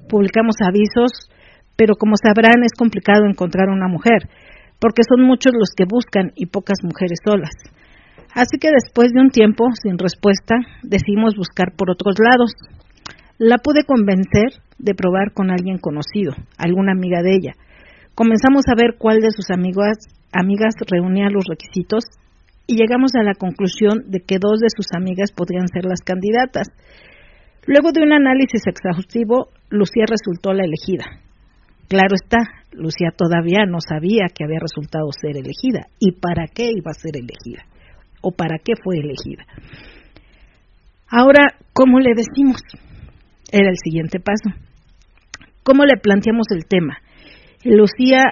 Publicamos 0.08 0.56
avisos, 0.62 1.30
pero 1.78 1.96
como 1.96 2.16
sabrán 2.22 2.64
es 2.64 2.74
complicado 2.78 3.26
encontrar 3.26 3.70
una 3.70 3.88
mujer 3.88 4.28
porque 4.80 5.04
son 5.08 5.26
muchos 5.26 5.54
los 5.58 5.70
que 5.76 5.86
buscan 5.90 6.32
y 6.36 6.48
pocas 6.48 6.78
mujeres 6.84 7.20
solas. 7.26 7.54
Así 8.34 8.58
que 8.60 8.70
después 8.70 9.12
de 9.12 9.22
un 9.22 9.30
tiempo 9.30 9.66
sin 9.82 9.98
respuesta, 9.98 10.56
decidimos 10.84 11.36
buscar 11.36 11.74
por 11.76 11.90
otros 11.90 12.16
lados. 12.20 12.54
La 13.40 13.58
pude 13.58 13.84
convencer 13.84 14.62
de 14.78 14.94
probar 14.94 15.34
con 15.34 15.50
alguien 15.50 15.78
conocido, 15.80 16.34
alguna 16.58 16.92
amiga 16.92 17.22
de 17.22 17.34
ella. 17.34 17.54
Comenzamos 18.14 18.66
a 18.68 18.76
ver 18.76 18.98
cuál 18.98 19.20
de 19.20 19.32
sus 19.32 19.50
amigas, 19.50 19.98
amigas 20.32 20.76
reunía 20.90 21.30
los 21.30 21.46
requisitos 21.46 22.04
y 22.68 22.76
llegamos 22.76 23.16
a 23.16 23.24
la 23.24 23.34
conclusión 23.34 24.10
de 24.10 24.20
que 24.20 24.38
dos 24.40 24.60
de 24.60 24.70
sus 24.70 24.88
amigas 24.96 25.32
podrían 25.32 25.68
ser 25.68 25.86
las 25.86 26.02
candidatas. 26.02 26.68
Luego 27.66 27.92
de 27.92 28.02
un 28.02 28.14
análisis 28.14 28.62
exhaustivo, 28.66 29.50
Lucía 29.70 30.06
resultó 30.08 30.54
la 30.54 30.66
elegida. 30.66 31.27
Claro 31.88 32.16
está, 32.16 32.38
Lucía 32.74 33.12
todavía 33.16 33.66
no 33.66 33.80
sabía 33.80 34.26
que 34.34 34.44
había 34.44 34.60
resultado 34.60 35.08
ser 35.12 35.38
elegida 35.38 35.88
y 36.00 36.12
para 36.12 36.48
qué 36.48 36.72
iba 36.72 36.92
a 36.92 36.94
ser 36.94 37.16
elegida 37.16 37.66
o 38.22 38.32
para 38.32 38.58
qué 38.60 38.74
fue 38.84 38.98
elegida. 38.98 39.46
Ahora, 41.10 41.56
¿cómo 41.74 42.00
le 42.00 42.12
decimos? 42.16 42.62
Era 43.52 43.70
el 43.70 43.78
siguiente 43.82 44.20
paso. 44.20 44.50
¿Cómo 45.64 45.86
le 45.86 45.98
planteamos 46.02 46.48
el 46.52 46.66
tema? 46.66 46.98
Lucía 47.64 48.24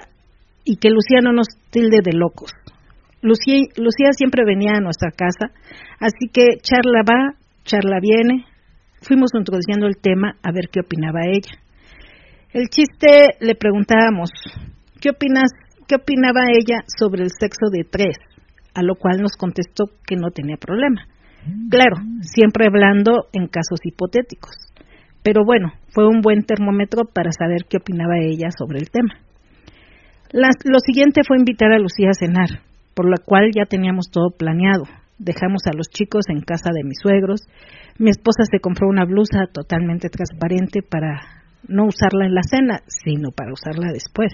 y 0.64 0.76
que 0.76 0.90
Lucía 0.90 1.20
no 1.22 1.32
nos 1.32 1.46
tilde 1.70 2.00
de 2.04 2.12
locos. 2.12 2.50
Lucía, 3.22 3.60
Lucía 3.76 4.12
siempre 4.12 4.44
venía 4.44 4.72
a 4.76 4.80
nuestra 4.80 5.10
casa, 5.10 5.48
así 5.98 6.28
que 6.32 6.58
charla 6.60 7.00
va, 7.08 7.38
charla 7.64 7.98
viene. 8.00 8.44
Fuimos 9.00 9.30
introduciendo 9.34 9.86
el 9.86 9.96
tema 9.96 10.36
a 10.42 10.52
ver 10.52 10.68
qué 10.70 10.80
opinaba 10.80 11.20
ella. 11.26 11.58
El 12.52 12.68
chiste 12.68 13.36
le 13.40 13.54
preguntábamos, 13.56 14.30
¿qué 15.00 15.10
opinas? 15.10 15.50
¿Qué 15.88 15.96
opinaba 15.96 16.46
ella 16.48 16.82
sobre 16.86 17.22
el 17.22 17.30
sexo 17.30 17.66
de 17.70 17.84
tres? 17.84 18.16
A 18.74 18.82
lo 18.82 18.94
cual 18.94 19.20
nos 19.20 19.36
contestó 19.36 19.84
que 20.06 20.16
no 20.16 20.30
tenía 20.30 20.56
problema. 20.56 21.06
Claro, 21.70 21.96
siempre 22.20 22.66
hablando 22.66 23.28
en 23.32 23.46
casos 23.46 23.80
hipotéticos. 23.84 24.52
Pero 25.22 25.42
bueno, 25.44 25.72
fue 25.88 26.06
un 26.06 26.20
buen 26.20 26.44
termómetro 26.44 27.02
para 27.12 27.30
saber 27.32 27.66
qué 27.68 27.78
opinaba 27.78 28.18
ella 28.20 28.48
sobre 28.56 28.78
el 28.78 28.90
tema. 28.90 29.14
lo 30.32 30.78
siguiente 30.80 31.22
fue 31.26 31.38
invitar 31.38 31.72
a 31.72 31.78
Lucía 31.78 32.10
a 32.10 32.18
cenar, 32.18 32.62
por 32.94 33.06
lo 33.06 33.16
cual 33.24 33.50
ya 33.54 33.64
teníamos 33.66 34.10
todo 34.10 34.30
planeado. 34.36 34.84
Dejamos 35.18 35.62
a 35.66 35.76
los 35.76 35.88
chicos 35.88 36.24
en 36.28 36.42
casa 36.42 36.70
de 36.72 36.84
mis 36.84 36.98
suegros. 37.00 37.40
Mi 37.98 38.10
esposa 38.10 38.44
se 38.50 38.60
compró 38.60 38.88
una 38.88 39.04
blusa 39.04 39.46
totalmente 39.52 40.08
transparente 40.10 40.80
para 40.82 41.35
no 41.68 41.86
usarla 41.86 42.26
en 42.26 42.34
la 42.34 42.42
cena, 42.42 42.80
sino 42.86 43.30
para 43.30 43.52
usarla 43.52 43.92
después. 43.92 44.32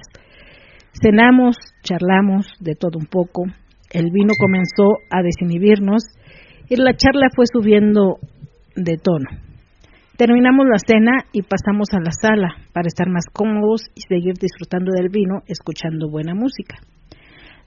Cenamos, 0.93 1.57
charlamos 1.83 2.47
de 2.61 2.75
todo 2.75 2.99
un 2.99 3.07
poco, 3.07 3.45
el 3.93 4.11
vino 4.11 4.33
comenzó 4.39 4.99
a 5.11 5.23
desinhibirnos 5.23 6.03
y 6.69 6.77
la 6.77 6.95
charla 6.97 7.29
fue 7.35 7.45
subiendo 7.51 8.19
de 8.75 8.97
tono. 8.97 9.29
Terminamos 10.17 10.67
la 10.67 10.79
cena 10.79 11.25
y 11.33 11.43
pasamos 11.43 11.89
a 11.93 12.01
la 12.01 12.13
sala 12.13 12.57
para 12.73 12.87
estar 12.87 13.09
más 13.09 13.25
cómodos 13.33 13.83
y 13.95 14.03
seguir 14.03 14.35
disfrutando 14.35 14.93
del 14.93 15.09
vino 15.09 15.43
escuchando 15.47 16.09
buena 16.11 16.35
música. 16.35 16.77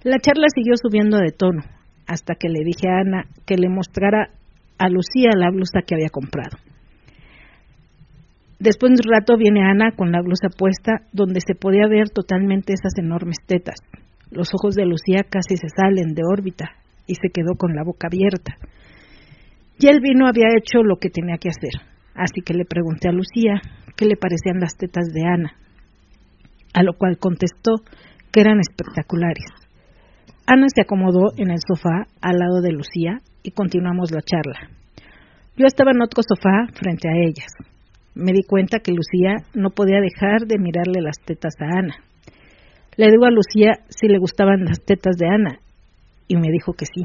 La 0.03 0.19
charla 0.19 0.48
siguió 0.53 0.74
subiendo 0.77 1.17
de 1.17 1.31
tono 1.31 1.62
hasta 2.07 2.36
que 2.36 2.50
le 2.50 2.63
dije 2.63 2.88
a 2.88 3.01
Ana 3.01 3.24
que 3.45 3.57
le 3.57 3.69
mostrara 3.69 4.29
a 4.77 4.89
Lucía 4.89 5.31
la 5.36 5.50
blusa 5.50 5.81
que 5.86 5.95
había 5.95 6.10
comprado. 6.10 6.57
Después 8.65 8.93
de 8.93 9.05
un 9.05 9.13
rato 9.13 9.38
viene 9.38 9.62
Ana 9.62 9.91
con 9.95 10.12
la 10.12 10.24
blusa 10.24 10.50
puesta 10.50 11.05
donde 11.13 11.39
se 11.39 11.53
podía 11.53 11.88
ver 11.88 12.10
totalmente 12.10 12.74
esas 12.74 12.98
enormes 12.98 13.38
tetas. 13.45 13.75
Los 14.31 14.50
ojos 14.55 14.74
de 14.74 14.88
Lucía 14.88 15.22
casi 15.29 15.55
se 15.55 15.69
salen 15.69 16.15
de 16.15 16.24
órbita 16.25 16.72
y 17.05 17.13
se 17.13 17.29
quedó 17.29 17.53
con 17.60 17.75
la 17.75 17.84
boca 17.84 18.07
abierta. 18.07 18.55
Y 19.77 19.86
el 19.86 20.00
vino 20.01 20.25
había 20.25 20.48
hecho 20.57 20.81
lo 20.81 20.98
que 20.98 21.12
tenía 21.12 21.38
que 21.38 21.50
hacer, 21.50 21.79
así 22.15 22.41
que 22.43 22.55
le 22.55 22.65
pregunté 22.65 23.07
a 23.07 23.12
Lucía 23.12 23.62
qué 23.95 24.05
le 24.05 24.17
parecían 24.17 24.60
las 24.60 24.75
tetas 24.75 25.13
de 25.13 25.22
Ana, 25.22 25.53
a 26.74 26.81
lo 26.81 26.93
cual 26.93 27.19
contestó 27.19 27.86
que 28.31 28.41
eran 28.41 28.60
espectaculares. 28.62 29.45
Ana 30.48 30.65
se 30.74 30.81
acomodó 30.81 31.34
en 31.38 31.51
el 31.51 31.60
sofá 31.60 32.07
al 32.19 32.39
lado 32.39 32.62
de 32.62 32.72
Lucía 32.72 33.22
y 33.43 33.51
continuamos 33.51 34.10
la 34.10 34.24
charla. 34.24 34.72
Yo 35.55 35.67
estaba 35.67 35.91
en 35.91 36.01
otro 36.01 36.24
sofá 36.27 36.65
frente 36.74 37.07
a 37.07 37.27
ellas. 37.27 37.75
Me 38.15 38.31
di 38.31 38.43
cuenta 38.43 38.79
que 38.79 38.91
Lucía 38.91 39.36
no 39.53 39.69
podía 39.69 40.00
dejar 40.00 40.48
de 40.48 40.57
mirarle 40.57 41.01
las 41.01 41.19
tetas 41.19 41.53
a 41.60 41.79
Ana. 41.79 41.95
Le 42.98 43.12
digo 43.12 43.25
a 43.25 43.31
Lucía 43.31 43.79
si 43.89 44.07
le 44.07 44.17
gustaban 44.17 44.63
las 44.63 44.79
tetas 44.84 45.17
de 45.17 45.27
Ana 45.27 45.60
y 46.27 46.38
me 46.38 46.50
dijo 46.50 46.74
que 46.74 46.86
sí. 46.86 47.03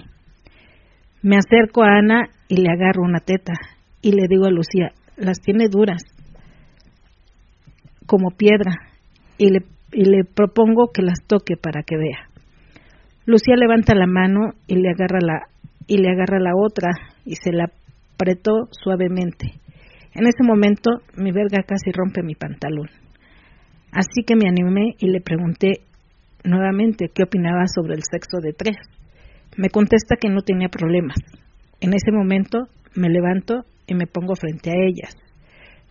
Me 1.22 1.36
acerco 1.36 1.82
a 1.82 1.98
Ana 1.98 2.30
y 2.48 2.56
le 2.56 2.70
agarro 2.70 3.02
una 3.02 3.20
teta 3.20 3.52
y 4.00 4.12
le 4.12 4.26
digo 4.28 4.46
a 4.46 4.50
Lucía, 4.50 4.92
las 5.16 5.40
tiene 5.40 5.68
duras, 5.68 6.02
como 8.06 8.30
piedra, 8.30 8.72
y 9.38 9.50
le, 9.50 10.24
propongo 10.24 10.90
que 10.92 11.02
las 11.02 11.22
toque 11.26 11.56
para 11.56 11.82
que 11.82 11.96
vea. 11.96 12.28
Lucía 13.26 13.54
levanta 13.56 13.94
la 13.94 14.06
mano 14.06 14.52
y 14.66 14.76
le 14.76 14.90
agarra 14.90 15.18
la 15.20 15.46
y 15.86 15.98
le 15.98 16.10
agarra 16.10 16.38
la 16.38 16.52
otra 16.56 16.90
y 17.24 17.34
se 17.36 17.52
la 17.52 17.70
apretó 18.14 18.68
suavemente. 18.70 19.54
En 20.14 20.26
ese 20.26 20.42
momento 20.42 20.90
mi 21.16 21.30
verga 21.30 21.62
casi 21.62 21.92
rompe 21.92 22.22
mi 22.22 22.34
pantalón. 22.34 22.88
Así 23.92 24.22
que 24.26 24.36
me 24.36 24.48
animé 24.48 24.94
y 24.98 25.08
le 25.08 25.20
pregunté 25.20 25.82
nuevamente 26.44 27.10
qué 27.14 27.24
opinaba 27.24 27.66
sobre 27.66 27.94
el 27.94 28.02
sexo 28.02 28.38
de 28.42 28.52
tres. 28.52 28.76
Me 29.56 29.68
contesta 29.68 30.16
que 30.16 30.28
no 30.28 30.42
tenía 30.42 30.68
problemas. 30.68 31.16
En 31.80 31.92
ese 31.92 32.12
momento 32.12 32.68
me 32.94 33.08
levanto 33.08 33.64
y 33.86 33.94
me 33.94 34.06
pongo 34.06 34.34
frente 34.34 34.70
a 34.70 34.74
ellas. 34.74 35.16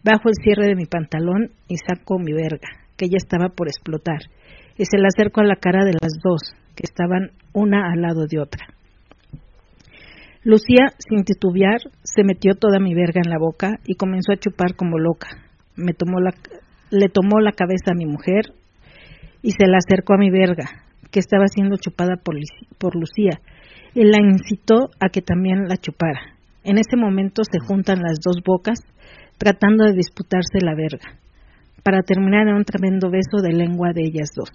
Bajo 0.04 0.30
el 0.30 0.36
cierre 0.42 0.68
de 0.68 0.76
mi 0.76 0.86
pantalón 0.86 1.52
y 1.68 1.76
saco 1.78 2.20
mi 2.20 2.32
verga, 2.32 2.70
que 2.96 3.10
ya 3.10 3.18
estaba 3.18 3.50
por 3.50 3.68
explotar, 3.68 4.20
y 4.78 4.86
se 4.86 4.98
la 4.98 5.08
acerco 5.08 5.42
a 5.42 5.46
la 5.46 5.58
cara 5.58 5.84
de 5.84 5.92
las 5.92 6.14
dos, 6.24 6.56
que 6.76 6.84
estaban 6.84 7.32
una 7.54 7.92
al 7.92 8.02
lado 8.02 8.26
de 8.26 8.40
otra. 8.40 8.66
Lucía, 10.44 10.94
sin 11.00 11.26
titubear, 11.26 11.82
se 12.04 12.24
metió 12.24 12.54
toda 12.56 12.80
mi 12.80 12.94
verga 12.94 13.20
en 13.24 13.30
la 13.30 13.38
boca 13.38 13.80
y 13.86 13.96
comenzó 13.96 14.32
a 14.32 14.38
chupar 14.38 14.76
como 14.76 14.98
loca. 14.98 15.28
Me 15.76 15.94
tomó 15.94 16.22
la, 16.22 16.32
le 16.92 17.10
tomó 17.10 17.42
la 17.42 17.52
cabeza 17.52 17.92
a 17.92 17.98
mi 17.98 18.06
mujer 18.06 18.54
y 19.42 19.52
se 19.52 19.68
la 19.68 19.78
acercó 19.78 20.14
a 20.14 20.18
mi 20.18 20.30
verga, 20.30 20.66
que 21.12 21.20
estaba 21.20 21.48
siendo 21.48 21.76
chupada 21.76 22.16
por, 22.24 22.36
por 22.78 22.96
Lucía, 22.96 23.42
y 23.94 24.06
la 24.06 24.20
incitó 24.20 24.90
a 25.02 25.10
que 25.10 25.22
también 25.22 25.68
la 25.68 25.76
chupara. 25.76 26.38
En 26.64 26.78
ese 26.78 26.96
momento 26.96 27.44
se 27.44 27.60
juntan 27.60 28.00
las 28.02 28.20
dos 28.24 28.38
bocas, 28.46 28.80
tratando 29.38 29.86
de 29.86 29.94
disputarse 29.94 30.60
la 30.62 30.74
verga, 30.74 31.20
para 31.84 32.02
terminar 32.02 32.48
en 32.48 32.56
un 32.56 32.64
tremendo 32.64 33.10
beso 33.10 33.42
de 33.42 33.54
lengua 33.54 33.92
de 33.94 34.04
ellas 34.04 34.30
dos. 34.36 34.52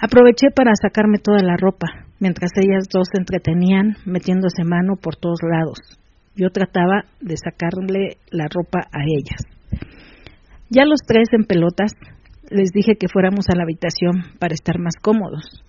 Aproveché 0.00 0.48
para 0.54 0.72
sacarme 0.74 1.18
toda 1.18 1.42
la 1.42 1.56
ropa, 1.56 2.07
mientras 2.20 2.50
ellas 2.56 2.88
dos 2.92 3.08
se 3.12 3.18
entretenían 3.18 3.96
metiéndose 4.04 4.64
mano 4.64 4.94
por 5.00 5.16
todos 5.16 5.40
lados. 5.42 5.78
Yo 6.36 6.50
trataba 6.50 7.04
de 7.20 7.36
sacarle 7.36 8.18
la 8.30 8.46
ropa 8.48 8.80
a 8.92 9.02
ellas. 9.04 9.42
Ya 10.70 10.84
los 10.84 11.00
tres 11.06 11.28
en 11.32 11.44
pelotas 11.44 11.92
les 12.50 12.70
dije 12.70 12.96
que 12.96 13.08
fuéramos 13.08 13.48
a 13.48 13.56
la 13.56 13.64
habitación 13.64 14.22
para 14.38 14.54
estar 14.54 14.78
más 14.78 14.94
cómodos. 15.00 15.62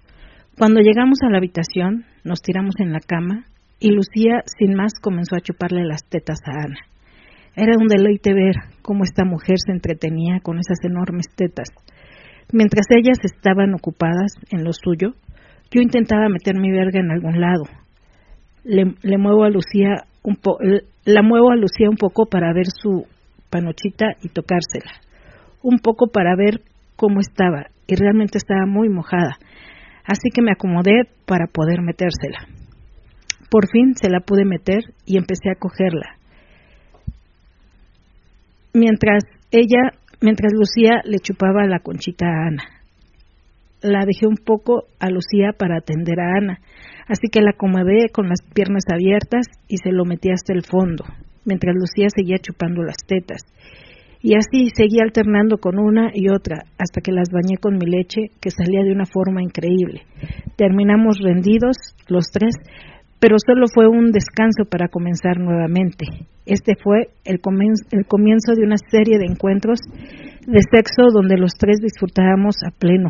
Cuando 0.57 0.81
llegamos 0.81 1.19
a 1.23 1.29
la 1.29 1.37
habitación, 1.37 2.05
nos 2.23 2.41
tiramos 2.41 2.75
en 2.79 2.91
la 2.91 2.99
cama 2.99 3.45
y 3.79 3.91
Lucía, 3.91 4.43
sin 4.57 4.75
más, 4.75 4.91
comenzó 5.01 5.35
a 5.35 5.41
chuparle 5.41 5.85
las 5.85 6.03
tetas 6.09 6.39
a 6.45 6.65
Ana. 6.65 6.79
Era 7.55 7.77
un 7.79 7.87
deleite 7.87 8.33
ver 8.33 8.55
cómo 8.81 9.03
esta 9.03 9.23
mujer 9.23 9.55
se 9.65 9.71
entretenía 9.71 10.39
con 10.41 10.59
esas 10.59 10.77
enormes 10.83 11.27
tetas. 11.35 11.69
Mientras 12.51 12.85
ellas 12.89 13.19
estaban 13.23 13.73
ocupadas 13.73 14.33
en 14.51 14.63
lo 14.63 14.71
suyo, 14.73 15.13
yo 15.71 15.81
intentaba 15.81 16.29
meter 16.29 16.55
mi 16.55 16.71
verga 16.71 16.99
en 16.99 17.11
algún 17.11 17.39
lado. 17.39 17.63
Le, 18.63 19.17
muevo 19.17 19.43
a 19.43 19.49
Lucía 19.49 20.03
un 20.23 20.37
la 21.05 21.21
muevo 21.21 21.51
a 21.51 21.55
Lucía 21.55 21.89
un 21.89 21.95
poco 21.95 22.25
para 22.25 22.53
ver 22.53 22.65
su 22.67 23.05
panochita 23.49 24.07
y 24.21 24.29
tocársela. 24.29 24.91
Un 25.61 25.79
poco 25.79 26.07
para 26.07 26.35
ver 26.35 26.61
cómo 26.95 27.19
estaba 27.19 27.67
y 27.87 27.95
realmente 27.95 28.37
estaba 28.37 28.65
muy 28.65 28.89
mojada. 28.89 29.37
Así 30.05 30.29
que 30.33 30.41
me 30.41 30.51
acomodé 30.51 31.03
para 31.25 31.47
poder 31.47 31.81
metérsela. 31.81 32.47
Por 33.49 33.67
fin 33.69 33.95
se 33.95 34.09
la 34.09 34.19
pude 34.19 34.45
meter 34.45 34.81
y 35.05 35.17
empecé 35.17 35.49
a 35.51 35.59
cogerla. 35.59 36.17
Mientras 38.73 39.23
ella, 39.51 39.93
mientras 40.21 40.53
Lucía 40.53 41.01
le 41.05 41.19
chupaba 41.19 41.65
la 41.65 41.79
conchita 41.79 42.25
a 42.27 42.47
Ana. 42.47 42.78
La 43.81 44.05
dejé 44.05 44.27
un 44.27 44.35
poco 44.35 44.83
a 44.99 45.09
Lucía 45.09 45.53
para 45.57 45.77
atender 45.77 46.19
a 46.19 46.37
Ana, 46.37 46.59
así 47.07 47.27
que 47.31 47.41
la 47.41 47.51
acomodé 47.51 48.09
con 48.11 48.27
las 48.27 48.39
piernas 48.53 48.83
abiertas 48.91 49.47
y 49.67 49.77
se 49.77 49.91
lo 49.91 50.03
metí 50.05 50.31
hasta 50.31 50.53
el 50.53 50.63
fondo, 50.63 51.05
mientras 51.45 51.75
Lucía 51.75 52.07
seguía 52.13 52.37
chupando 52.39 52.83
las 52.83 52.97
tetas. 53.07 53.41
Y 54.21 54.35
así 54.35 54.69
seguí 54.75 54.99
alternando 54.99 55.59
con 55.59 55.79
una 55.79 56.11
y 56.13 56.27
otra 56.27 56.65
hasta 56.77 56.99
que 57.01 57.13
las 57.13 57.29
bañé 57.31 57.55
con 57.57 57.77
mi 57.77 57.85
leche, 57.85 58.31
que 58.41 58.51
salía 58.51 58.83
de 58.83 58.91
una 58.91 59.05
forma 59.05 59.41
increíble. 59.41 60.01
Terminamos 60.57 61.19
rendidos, 61.23 61.77
los 62.09 62.25
tres, 62.31 62.53
pero 63.19 63.37
solo 63.39 63.67
fue 63.73 63.87
un 63.87 64.11
descanso 64.11 64.65
para 64.69 64.89
comenzar 64.89 65.39
nuevamente. 65.39 66.05
Este 66.45 66.73
fue 66.75 67.11
el, 67.23 67.39
el 67.91 68.05
comienzo 68.07 68.53
de 68.55 68.63
una 68.63 68.77
serie 68.91 69.19
de 69.19 69.25
encuentros 69.25 69.79
de 70.45 70.59
sexo 70.69 71.07
donde 71.13 71.37
los 71.37 71.53
tres 71.57 71.77
disfrutábamos 71.81 72.55
a 72.65 72.71
pleno, 72.71 73.09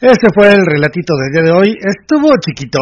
Ese 0.00 0.28
fue 0.34 0.52
el 0.52 0.64
relatito 0.66 1.14
del 1.16 1.32
día 1.32 1.42
de 1.42 1.52
hoy. 1.52 1.78
Estuvo 1.80 2.28
chiquito, 2.44 2.80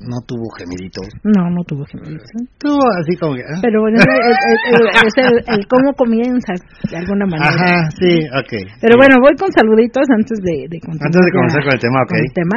no 0.00 0.20
tuvo 0.28 0.50
gemiditos. 0.52 1.08
No, 1.24 1.48
no 1.48 1.64
tuvo 1.64 1.84
gemiditos. 1.86 2.28
Tuvo 2.58 2.84
así 3.00 3.16
como 3.16 3.34
que... 3.34 3.40
¿eh? 3.40 3.60
Pero 3.62 3.80
bueno, 3.80 3.96
es, 3.96 5.14
el, 5.16 5.40
el, 5.48 5.66
cómo 5.72 5.94
comienzas, 5.96 6.60
de 6.90 6.96
alguna 6.96 7.24
manera. 7.24 7.48
Ajá, 7.48 7.90
sí, 7.96 8.20
ok. 8.28 8.52
Pero 8.80 8.94
bueno, 8.98 9.16
voy 9.20 9.34
con 9.40 9.50
saluditos 9.50 10.04
antes 10.12 10.38
de, 10.44 10.68
de 10.68 10.78
Antes 10.84 11.20
de 11.24 11.32
comenzar 11.32 11.64
con 11.64 11.72
el 11.72 11.80
tema, 11.80 12.02
ok. 12.04 12.08
Con 12.10 12.18
el 12.18 12.32
tema. 12.34 12.56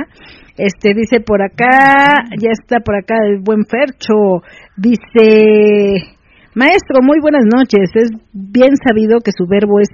Este, 0.57 0.93
dice 0.93 1.21
por 1.21 1.41
acá, 1.41 2.15
ya 2.37 2.51
está 2.51 2.81
por 2.83 2.95
acá 2.97 3.15
el 3.25 3.39
buen 3.39 3.65
Fercho, 3.65 4.43
dice... 4.75 6.18
Maestro, 6.59 6.99
muy 7.01 7.21
buenas 7.21 7.45
noches. 7.45 7.89
Es 7.95 8.09
bien 8.33 8.75
sabido 8.85 9.21
que 9.23 9.31
su 9.31 9.47
verbo 9.47 9.79
es 9.79 9.87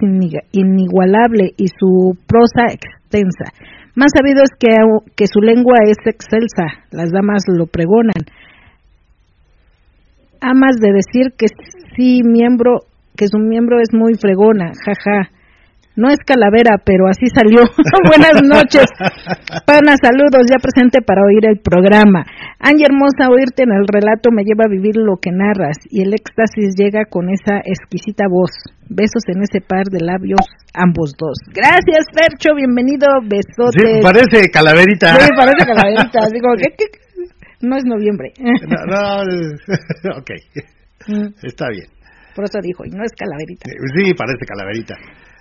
inigualable 0.50 1.54
y 1.56 1.68
su 1.68 2.18
prosa 2.26 2.74
extensa. 2.74 3.54
Más 3.94 4.10
sabido 4.10 4.42
es 4.42 4.50
que, 4.58 4.74
que 5.14 5.28
su 5.28 5.38
lengua 5.38 5.76
es 5.86 5.96
excelsa, 6.04 6.66
las 6.90 7.12
damas 7.12 7.44
lo 7.46 7.66
pregonan. 7.66 8.18
Amas 10.40 10.74
de 10.80 10.90
decir 10.90 11.34
que 11.38 11.46
sí 11.94 12.22
miembro, 12.24 12.80
que 13.16 13.28
su 13.28 13.38
miembro 13.38 13.78
es 13.78 13.90
muy 13.92 14.14
fregona, 14.14 14.72
jaja. 14.84 15.30
No 15.96 16.12
es 16.12 16.20
calavera, 16.28 16.76
pero 16.84 17.08
así 17.08 17.24
salió. 17.32 17.64
Buenas 18.04 18.44
noches. 18.44 18.84
Pana, 19.64 19.96
saludos, 19.96 20.44
ya 20.44 20.60
presente 20.60 21.00
para 21.00 21.24
oír 21.24 21.48
el 21.48 21.58
programa. 21.64 22.20
Angie 22.60 22.84
hermosa, 22.84 23.32
oírte 23.32 23.64
en 23.64 23.72
el 23.72 23.88
relato 23.88 24.28
me 24.30 24.44
lleva 24.44 24.68
a 24.68 24.70
vivir 24.70 24.96
lo 25.00 25.16
que 25.16 25.32
narras 25.32 25.80
y 25.88 26.02
el 26.04 26.12
éxtasis 26.12 26.76
llega 26.76 27.08
con 27.08 27.32
esa 27.32 27.64
exquisita 27.64 28.28
voz. 28.28 28.52
Besos 28.92 29.24
en 29.32 29.40
ese 29.40 29.64
par 29.64 29.88
de 29.88 30.04
labios, 30.04 30.44
ambos 30.76 31.16
dos. 31.16 31.40
Gracias, 31.48 32.04
Fercho, 32.12 32.54
bienvenido, 32.54 33.08
besotes. 33.24 33.80
Sí, 33.80 34.04
parece 34.04 34.52
calaverita. 34.52 35.16
Sí, 35.16 35.32
parece 35.34 35.64
calaverita. 35.64 36.20
Digo, 36.32 36.48
¿qué, 36.60 36.86
No 37.62 37.76
es 37.76 37.84
noviembre. 37.84 38.32
No, 38.36 39.24
no, 39.24 40.18
ok. 40.20 40.30
Mm. 41.08 41.32
Está 41.42 41.68
bien. 41.72 41.88
Por 42.36 42.44
eso 42.44 42.60
dijo, 42.60 42.84
y 42.84 42.90
no 42.90 43.02
es 43.02 43.12
calaverita. 43.16 43.64
Sí, 43.96 44.12
parece 44.12 44.44
calaverita. 44.44 44.94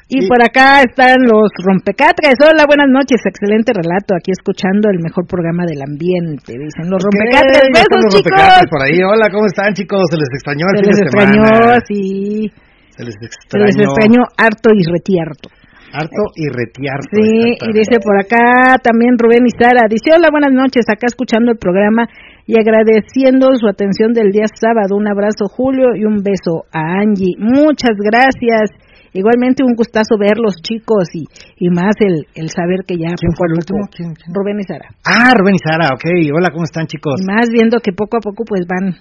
Y, 0.08 0.28
por 0.30 0.38
acá 0.38 0.86
están 0.86 1.18
los 1.26 1.50
rompecatres. 1.66 2.38
Hola, 2.38 2.70
buenas 2.70 2.94
noches. 2.94 3.26
Excelente 3.26 3.74
relato. 3.74 4.14
Aquí 4.14 4.30
escuchando 4.30 4.94
el 4.94 5.02
mejor 5.02 5.26
programa 5.26 5.66
del 5.66 5.82
ambiente. 5.82 6.54
Dicen 6.54 6.94
los 6.94 7.02
rompecatres. 7.02 7.74
Besos, 7.74 8.14
chicos. 8.14 8.70
por 8.70 8.86
ahí. 8.86 9.02
Hola, 9.02 9.34
¿cómo 9.34 9.50
están, 9.50 9.74
chicos? 9.74 10.06
Se 10.14 10.18
les 10.22 10.30
extrañó 10.30 10.66
el 10.70 10.78
Se 10.78 10.86
les 10.86 11.02
extrañó, 11.10 11.46
sí. 11.90 12.54
Se 12.94 13.02
les 13.02 13.18
extrañó. 13.18 13.50
Se 13.50 13.58
les 13.66 13.78
extrañó 13.82 14.22
harto 14.38 14.70
y 14.78 14.86
retierto. 14.86 15.50
Harto 15.90 16.24
y 16.38 16.54
retierto. 16.54 17.10
Sí, 17.10 17.58
y 17.58 17.70
dice 17.74 17.98
por 17.98 18.20
acá 18.20 18.78
también 18.84 19.18
Rubén 19.18 19.48
y 19.48 19.54
Sara. 19.58 19.90
Dice, 19.90 20.14
hola, 20.14 20.30
buenas 20.30 20.54
noches. 20.54 20.86
Acá 20.86 21.10
escuchando 21.10 21.50
el 21.50 21.58
programa 21.58 22.06
y 22.46 22.60
agradeciendo 22.60 23.50
su 23.58 23.66
atención 23.66 24.14
del 24.14 24.30
día 24.30 24.46
sábado. 24.54 24.94
Un 24.94 25.08
abrazo, 25.08 25.50
Julio, 25.50 25.96
y 25.96 26.06
un 26.06 26.22
beso 26.22 26.70
a 26.70 27.02
Angie. 27.02 27.34
Muchas 27.40 27.98
gracias. 27.98 28.70
Igualmente 29.16 29.64
un 29.64 29.80
gustazo 29.80 30.20
ver 30.20 30.36
los 30.36 30.60
chicos 30.60 31.08
y, 31.16 31.24
y 31.56 31.72
más 31.72 31.96
el, 32.04 32.28
el 32.36 32.52
saber 32.52 32.84
que 32.84 33.00
ya... 33.00 33.16
¿Quién 33.16 33.32
fue 33.32 33.48
el 33.48 33.56
último? 33.56 33.88
¿Quién, 33.88 34.12
Rubén 34.28 34.60
y 34.60 34.68
Sara. 34.68 34.92
Ah, 35.08 35.32
Rubén 35.32 35.56
y 35.56 35.64
Sara, 35.64 35.96
ok. 35.96 36.04
Hola, 36.36 36.52
¿cómo 36.52 36.68
están 36.68 36.84
chicos? 36.86 37.16
Y 37.16 37.24
más 37.24 37.48
viendo 37.48 37.80
que 37.80 37.96
poco 37.96 38.20
a 38.20 38.20
poco 38.20 38.44
pues 38.44 38.68
van 38.68 38.92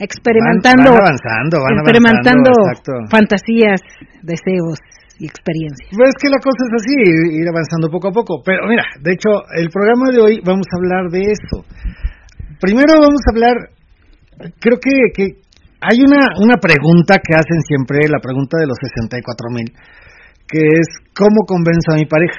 experimentando... 0.00 0.96
Van, 0.96 1.04
avanzando, 1.04 1.60
van 1.60 1.84
experimentando 1.84 2.48
avanzando, 2.48 3.12
fantasías, 3.12 3.84
deseos 4.24 4.80
y 5.20 5.28
experiencias. 5.28 5.92
Pues 6.00 6.16
que 6.16 6.32
la 6.32 6.40
cosa 6.40 6.60
es 6.64 6.72
así, 6.72 6.96
ir 7.36 7.44
avanzando 7.44 7.92
poco 7.92 8.08
a 8.08 8.12
poco. 8.16 8.40
Pero 8.40 8.64
mira, 8.72 8.88
de 9.04 9.12
hecho, 9.12 9.44
el 9.52 9.68
programa 9.68 10.08
de 10.16 10.18
hoy 10.18 10.40
vamos 10.40 10.64
a 10.64 10.80
hablar 10.80 11.12
de 11.12 11.28
eso. 11.28 11.60
Primero 12.56 13.04
vamos 13.04 13.20
a 13.20 13.30
hablar, 13.36 13.56
creo 14.64 14.80
que, 14.80 15.12
que 15.12 15.44
hay 15.82 15.98
una, 16.06 16.22
una 16.38 16.56
pregunta 16.62 17.18
que 17.18 17.34
hacen 17.34 17.60
siempre, 17.66 18.06
la 18.06 18.22
pregunta 18.22 18.56
de 18.58 18.66
los 18.70 18.78
64 18.78 19.50
mil, 19.50 19.68
que 20.46 20.62
es 20.62 20.86
¿cómo 21.10 21.42
convenzo 21.46 21.92
a 21.92 21.98
mi 21.98 22.06
pareja? 22.06 22.38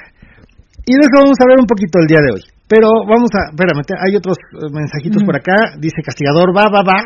Y 0.88 0.96
de 0.96 1.04
eso 1.04 1.16
vamos 1.20 1.36
a 1.40 1.44
hablar 1.44 1.60
un 1.60 1.68
poquito 1.68 2.00
el 2.00 2.08
día 2.08 2.24
de 2.24 2.32
hoy. 2.32 2.44
Pero 2.68 2.88
vamos 3.08 3.30
a, 3.36 3.52
espérame, 3.52 3.84
hay 4.00 4.16
otros 4.16 4.40
eh, 4.56 4.72
mensajitos 4.72 5.24
por 5.24 5.36
acá, 5.36 5.76
dice 5.80 6.00
castigador, 6.04 6.56
va, 6.56 6.72
va, 6.72 6.82
va. 6.84 7.00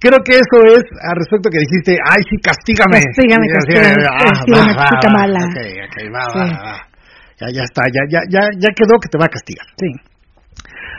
Creo 0.00 0.18
que 0.22 0.34
eso 0.34 0.56
es 0.66 0.82
al 0.98 1.14
respecto 1.14 1.50
que 1.50 1.62
dijiste, 1.62 1.94
ay, 1.94 2.22
sí, 2.26 2.36
castígame. 2.42 3.02
Castígame, 3.06 3.46
castígame, 3.46 4.02
ah, 4.02 4.88
chica 4.90 5.10
mala. 5.14 5.42
Ok, 5.46 5.58
ok, 5.86 5.96
va, 6.10 6.24
va, 6.34 6.46
va. 6.58 6.76
Ya, 7.38 7.46
ya 7.52 7.62
está, 7.62 7.82
ya, 7.92 8.02
ya, 8.10 8.20
ya, 8.30 8.42
ya 8.58 8.70
quedó 8.74 8.98
que 8.98 9.08
te 9.10 9.18
va 9.18 9.26
a 9.26 9.34
castigar. 9.34 9.66
Sí. 9.78 9.90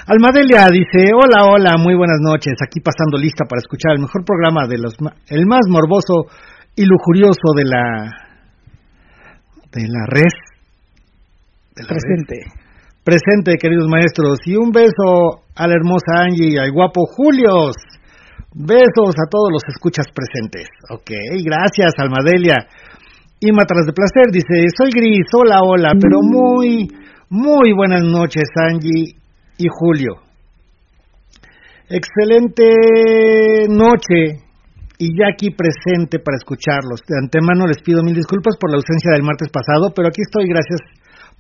Almadelia 0.08 0.72
dice, 0.72 1.12
hola, 1.12 1.44
hola, 1.52 1.76
muy 1.78 1.94
buenas 1.94 2.24
noches, 2.24 2.56
aquí 2.64 2.80
pasando 2.80 3.18
lista 3.18 3.44
para 3.44 3.60
escuchar 3.60 3.92
el 3.92 4.00
mejor 4.00 4.24
programa 4.24 4.66
de 4.66 4.78
los, 4.78 4.96
el 5.28 5.46
más 5.46 5.68
morboso 5.68 6.32
y 6.78 6.86
lujurioso 6.86 7.52
de 7.54 7.66
la, 7.66 7.84
de 9.68 9.84
la 9.84 10.08
red. 10.08 10.32
Presente. 11.76 12.40
Presente, 13.04 13.58
queridos 13.60 13.90
maestros, 13.90 14.40
y 14.46 14.56
un 14.56 14.72
beso 14.72 15.44
a 15.54 15.68
la 15.68 15.76
hermosa 15.76 16.24
Angie 16.24 16.56
y 16.56 16.58
al 16.58 16.72
guapo 16.72 17.04
Julios. 17.12 17.76
Besos 18.56 19.12
a 19.12 19.28
todos 19.30 19.52
los 19.52 19.64
escuchas 19.68 20.08
presentes. 20.16 20.70
Ok, 20.90 21.12
gracias, 21.44 21.92
Almadelia. 22.00 22.56
Y 23.42 23.52
Matras 23.52 23.86
de 23.86 23.92
Placer 23.92 24.32
dice, 24.32 24.72
soy 24.72 24.90
Gris, 24.90 25.28
hola, 25.36 25.60
hola, 25.64 25.92
pero 26.00 26.24
mm. 26.24 26.32
muy, 26.32 26.88
muy 27.28 27.74
buenas 27.74 28.04
noches, 28.04 28.48
Angie 28.56 29.18
y 29.58 29.68
Julio. 29.70 30.22
Excelente 31.90 33.66
noche 33.70 34.44
y 35.00 35.18
ya 35.18 35.30
aquí 35.32 35.52
presente 35.52 36.20
para 36.20 36.38
escucharlos. 36.38 37.02
De 37.08 37.16
antemano 37.22 37.66
les 37.66 37.82
pido 37.82 38.04
mil 38.04 38.16
disculpas 38.16 38.58
por 38.60 38.72
la 38.72 38.78
ausencia 38.78 39.12
del 39.14 39.24
martes 39.24 39.50
pasado, 39.50 39.94
pero 39.96 40.10
aquí 40.10 40.22
estoy 40.22 40.50
gracias 40.50 40.82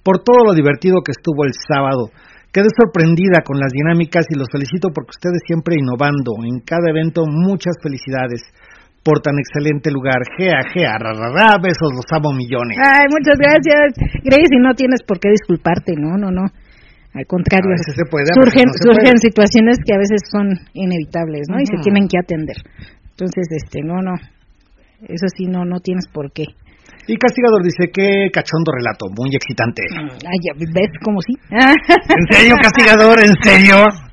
por 0.04 0.24
todo 0.24 0.48
lo 0.48 0.54
divertido 0.54 1.02
que 1.04 1.12
estuvo 1.12 1.44
el 1.44 1.54
sábado. 1.54 2.10
Quedé 2.54 2.70
sorprendida 2.72 3.44
con 3.44 3.60
las 3.60 3.74
dinámicas 3.74 4.26
y 4.30 4.40
los 4.40 4.48
felicito 4.50 4.90
porque 4.96 5.20
ustedes 5.20 5.44
siempre 5.46 5.76
innovando. 5.78 6.32
En 6.48 6.64
cada 6.64 6.90
evento 6.90 7.26
muchas 7.28 7.76
felicidades 7.84 8.42
por 9.04 9.20
tan 9.20 9.36
excelente 9.40 9.92
lugar. 9.92 10.24
Gea, 10.38 10.64
gea, 10.74 10.96
ra, 10.98 11.58
besos, 11.62 11.92
los 11.92 12.08
amo 12.16 12.32
millones. 12.32 12.78
Ay, 12.80 13.06
muchas 13.12 13.36
gracias. 13.36 14.00
Grace, 14.24 14.52
y 14.52 14.60
no 14.64 14.74
tienes 14.74 15.04
por 15.04 15.20
qué 15.20 15.30
disculparte, 15.30 15.94
no, 15.98 16.18
no, 16.18 16.32
no. 16.32 16.48
Al 17.14 17.26
contrario, 17.26 17.72
surgen, 17.78 18.68
surgen 18.74 19.18
situaciones 19.18 19.78
que 19.84 19.94
a 19.94 19.98
veces 19.98 20.22
son 20.30 20.54
inevitables, 20.74 21.48
¿no? 21.50 21.60
Y 21.60 21.66
se 21.66 21.78
tienen 21.82 22.08
que 22.08 22.20
atender. 22.20 22.58
Entonces, 23.10 23.48
este, 23.50 23.82
no, 23.82 24.02
no, 24.02 24.14
eso 25.02 25.26
sí, 25.36 25.46
no, 25.46 25.66
no 25.66 25.80
tienes 25.80 26.08
por 26.08 26.32
qué. 26.32 26.46
Y 27.08 27.18
Castigador 27.18 27.64
dice 27.64 27.90
que 27.92 28.30
cachondo 28.32 28.72
relato, 28.72 29.08
muy 29.16 29.34
excitante. 29.34 29.82
Ay, 29.96 30.40
¿ves 30.58 30.92
cómo 31.04 31.22
sí? 31.22 31.34
¿En 31.50 32.26
serio, 32.30 32.56
Castigador? 32.62 33.20
¿En 33.24 33.34
serio? 33.42 34.07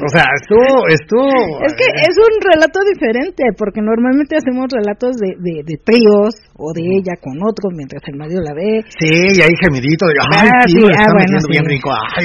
O 0.00 0.08
sea, 0.08 0.24
estuvo, 0.40 0.88
estuvo... 0.88 1.60
Es 1.66 1.74
que 1.76 1.84
es 1.84 2.14
un 2.16 2.34
relato 2.40 2.80
diferente, 2.88 3.44
porque 3.56 3.80
normalmente 3.80 4.36
hacemos 4.36 4.66
relatos 4.72 5.16
de, 5.20 5.36
de, 5.36 5.62
de 5.62 5.76
tríos 5.84 6.32
o 6.56 6.72
de 6.72 6.82
ella 6.82 7.14
con 7.20 7.36
otro 7.44 7.68
mientras 7.70 8.02
el 8.08 8.16
marido 8.16 8.40
la 8.40 8.54
ve. 8.54 8.80
Sí, 8.96 9.36
y 9.36 9.40
hay 9.44 9.54
gemidito, 9.60 10.08
ay, 10.08 10.48
ah, 10.48 10.64
sí, 10.66 10.80
ah, 10.80 11.12
bueno, 11.12 11.38
bien 11.48 11.64
rico. 11.64 11.90
Ay, 11.92 12.24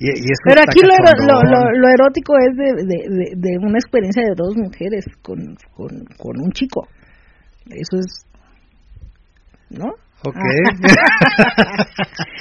y, 0.00 0.10
y 0.10 0.30
Pero 0.46 0.60
aquí 0.62 0.80
lo, 0.80 0.94
lo, 0.94 1.36
lo, 1.74 1.88
erótico 1.88 2.34
es 2.38 2.54
de, 2.56 2.70
de, 2.86 2.98
de, 3.34 3.50
una 3.58 3.78
experiencia 3.78 4.22
de 4.22 4.34
dos 4.36 4.54
mujeres 4.56 5.04
con, 5.22 5.56
con, 5.74 5.90
con 6.16 6.34
un 6.38 6.52
chico. 6.52 6.86
Eso 7.66 7.98
es... 7.98 8.24
¿No? 9.70 9.90
Ok. 10.26 10.34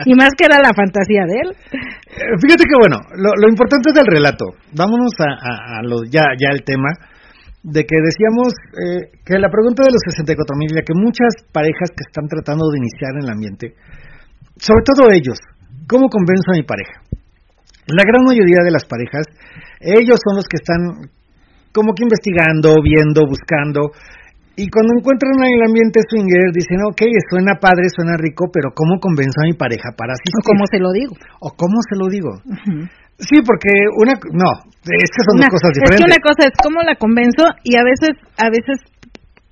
y 0.06 0.15
más 0.15 0.34
que 0.34 0.45
era 0.50 0.58
la 0.58 0.74
fantasía 0.74 1.30
de 1.30 1.38
él. 1.38 1.54
Eh, 1.54 2.34
fíjate 2.41 2.65
que 2.65 2.74
bueno, 2.82 2.98
lo, 3.13 3.45
importante 3.48 3.93
es 3.93 3.98
el 4.02 4.10
relato. 4.10 4.58
Vámonos 4.74 5.13
a, 5.21 5.84
lo, 5.84 6.02
ya, 6.10 6.34
ya 6.34 6.50
el 6.50 6.63
tema 6.63 6.89
de 7.62 7.86
que 7.86 7.98
decíamos 8.02 8.58
eh, 8.74 9.21
que 9.26 9.38
la 9.38 9.50
pregunta 9.50 9.84
de 9.86 9.93
los 9.93 10.02
64 10.10 10.58
mil, 10.58 10.74
que 10.82 10.98
muchas 10.98 11.45
parejas 11.54 11.93
que 11.93 12.02
están 12.10 12.26
tratando 12.26 12.65
de 12.74 12.82
iniciar 12.82 13.13
en 13.17 13.24
el 13.26 13.30
ambiente, 13.30 13.76
sobre 14.58 14.82
todo 14.82 15.13
ellos, 15.13 15.38
¿cómo 15.88 16.10
convenzo 16.10 16.54
a 16.54 16.58
mi 16.58 16.63
pareja? 16.63 17.06
La 17.86 18.02
gran 18.02 18.26
mayoría 18.26 18.65
de 18.65 18.71
las 18.71 18.86
parejas, 18.86 19.28
ellos 19.80 20.19
son 20.26 20.38
los 20.38 20.48
que 20.50 20.58
están 20.58 21.12
como 21.71 21.93
que 21.93 22.02
investigando, 22.02 22.82
viendo, 22.82 23.28
buscando, 23.28 23.91
y 24.56 24.70
cuando 24.72 24.96
encuentran 24.96 25.36
en 25.36 25.60
el 25.60 25.63
ambiente 25.68 26.00
swinger, 26.08 26.52
dicen, 26.54 26.80
ok, 26.88 27.02
suena 27.30 27.60
padre, 27.60 27.91
suena 27.91 28.15
rico, 28.15 28.48
pero 28.52 28.72
¿cómo 28.72 29.00
convenzo 29.00 29.44
a 29.44 29.48
mi 29.48 29.54
pareja 29.54 29.91
para 29.96 30.15
asistir? 30.15 30.39
O 30.39 30.48
cómo 30.48 30.63
se 30.72 30.80
lo 30.80 30.91
digo. 30.91 31.13
O 31.39 31.50
cómo 31.52 31.78
se 31.84 31.96
lo 32.00 32.08
digo. 32.08 32.32
Sí, 33.20 33.44
porque 33.44 33.72
una, 34.00 34.15
no, 34.32 34.52
es 34.84 35.10
que 35.12 35.22
son 35.28 35.39
dos 35.39 35.52
cosas 35.52 35.72
diferentes. 35.76 36.00
Es 36.00 36.04
que 36.04 36.12
una 36.12 36.22
cosa 36.24 36.41
es 36.48 36.56
cómo 36.56 36.80
la 36.84 36.96
convenzo 36.96 37.44
y 37.63 37.76
a 37.76 37.84
veces, 37.84 38.15
a 38.39 38.48
veces 38.48 38.80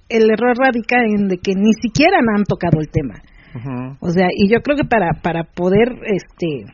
el 0.10 0.30
error 0.32 0.56
radica 0.56 1.04
en 1.04 1.28
de 1.28 1.38
que 1.38 1.56
ni 1.56 1.74
siquiera 1.80 2.20
me 2.24 2.36
han 2.36 2.44
tocado 2.44 2.80
el 2.80 2.90
tema. 2.90 3.20
O 4.00 4.10
sea, 4.10 4.28
y 4.34 4.50
yo 4.50 4.62
creo 4.62 4.76
que 4.76 4.84
para, 4.84 5.22
para 5.22 5.44
poder, 5.44 5.94
este, 6.10 6.66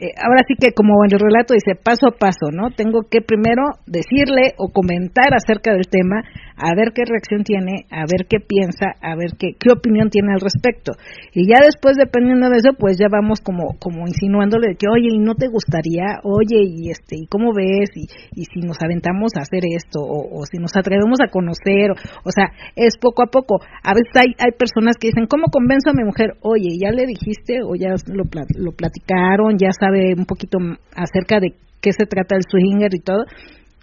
eh, 0.00 0.16
ahora 0.16 0.40
sí 0.48 0.54
que 0.58 0.72
como 0.72 1.04
en 1.04 1.12
el 1.12 1.20
relato 1.20 1.52
dice 1.52 1.76
paso 1.76 2.08
a 2.08 2.16
paso, 2.16 2.48
¿no? 2.48 2.72
Tengo 2.72 3.04
que 3.04 3.20
primero 3.20 3.76
decirle 3.84 4.56
o 4.56 4.72
comentar 4.72 5.36
acerca 5.36 5.76
del 5.76 5.92
tema, 5.92 6.24
a 6.56 6.72
ver 6.72 6.96
qué 6.96 7.04
reacción 7.04 7.44
tiene, 7.44 7.84
a 7.92 8.08
ver 8.08 8.24
qué 8.24 8.40
piensa, 8.40 8.96
a 9.00 9.12
ver 9.12 9.36
qué, 9.36 9.52
opinión 9.68 10.08
tiene 10.08 10.32
al 10.32 10.40
respecto. 10.40 10.92
Y 11.34 11.48
ya 11.48 11.60
después, 11.60 12.00
dependiendo 12.00 12.48
de 12.48 12.64
eso, 12.64 12.72
pues 12.78 12.96
ya 12.96 13.12
vamos 13.12 13.40
como, 13.44 13.76
como 13.78 14.08
insinuándole 14.08 14.72
de 14.72 14.76
que, 14.76 14.88
oye, 14.88 15.12
¿y 15.12 15.18
no 15.18 15.34
te 15.34 15.48
gustaría? 15.48 16.20
Oye, 16.24 16.64
¿y 16.64 16.88
este, 16.88 17.20
y 17.20 17.26
cómo 17.28 17.52
ves? 17.52 17.92
Y, 17.94 18.08
y 18.40 18.44
si 18.48 18.64
nos 18.64 18.80
aventamos 18.80 19.36
a 19.36 19.44
hacer 19.44 19.68
esto, 19.68 20.00
o, 20.00 20.40
si 20.48 20.56
nos 20.56 20.72
atrevemos 20.76 21.20
a 21.20 21.28
conocer, 21.28 21.92
o, 22.24 22.30
sea, 22.32 22.52
es 22.76 22.96
poco 22.96 23.22
a 23.22 23.30
poco. 23.30 23.60
A 23.84 23.92
veces 23.92 24.16
hay, 24.16 24.32
hay 24.40 24.52
personas 24.56 24.96
que 24.96 25.08
dicen, 25.08 25.28
¿cómo 25.28 25.52
convenzo 25.52 25.90
a 25.90 25.96
mi 25.96 26.04
mujer? 26.04 26.40
Oye, 26.40 26.80
¿ya 26.80 26.90
le 26.90 27.04
dijiste? 27.04 27.60
O 27.64 27.76
ya 27.76 27.92
lo, 28.08 28.24
lo 28.56 28.72
platicaron, 28.72 29.60
ya 29.60 29.72
sabes 29.72 29.89
un 29.90 30.26
poquito 30.26 30.58
acerca 30.94 31.40
de 31.40 31.54
qué 31.80 31.92
se 31.92 32.06
trata 32.06 32.36
el 32.36 32.42
swinger 32.48 32.94
y 32.94 33.00
todo, 33.00 33.24